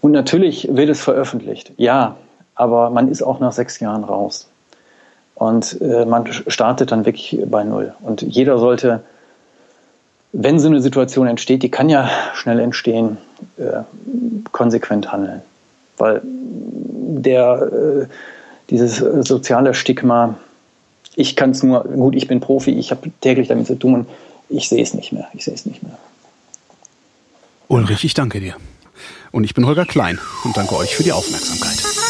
Und 0.00 0.12
natürlich 0.12 0.68
wird 0.72 0.88
es 0.88 1.00
veröffentlicht, 1.00 1.72
ja, 1.76 2.16
aber 2.54 2.90
man 2.90 3.08
ist 3.08 3.22
auch 3.22 3.38
nach 3.38 3.52
sechs 3.52 3.78
Jahren 3.80 4.02
raus. 4.02 4.48
Und 5.34 5.80
äh, 5.80 6.04
man 6.04 6.26
startet 6.46 6.92
dann 6.92 7.04
wirklich 7.04 7.38
bei 7.46 7.64
Null. 7.64 7.94
Und 8.00 8.22
jeder 8.22 8.58
sollte, 8.58 9.02
wenn 10.32 10.58
so 10.58 10.68
eine 10.68 10.80
Situation 10.80 11.26
entsteht, 11.26 11.62
die 11.62 11.70
kann 11.70 11.88
ja 11.88 12.10
schnell 12.34 12.60
entstehen, 12.60 13.18
äh, 13.56 13.82
konsequent 14.52 15.10
handeln. 15.10 15.42
Weil 15.98 16.20
der, 16.24 17.70
äh, 17.72 18.06
dieses 18.70 18.96
soziale 18.96 19.74
Stigma, 19.74 20.36
ich 21.16 21.36
kann 21.36 21.50
es 21.50 21.62
nur, 21.62 21.84
gut, 21.84 22.14
ich 22.14 22.28
bin 22.28 22.40
Profi, 22.40 22.70
ich 22.70 22.90
habe 22.90 23.10
täglich 23.20 23.48
damit 23.48 23.66
zu 23.66 23.74
tun, 23.74 24.06
ich 24.48 24.68
sehe 24.68 24.82
es 24.82 24.94
nicht 24.94 25.12
mehr. 25.12 25.28
Ich 25.34 25.44
sehe 25.44 25.54
es 25.54 25.66
nicht 25.66 25.82
mehr. 25.82 25.98
Ulrich, 27.68 28.04
ich 28.04 28.14
danke 28.14 28.40
dir. 28.40 28.54
Und 29.30 29.44
ich 29.44 29.54
bin 29.54 29.66
Holger 29.66 29.86
Klein 29.86 30.18
und 30.44 30.56
danke 30.56 30.76
euch 30.76 30.94
für 30.94 31.02
die 31.02 31.12
Aufmerksamkeit. 31.12 32.01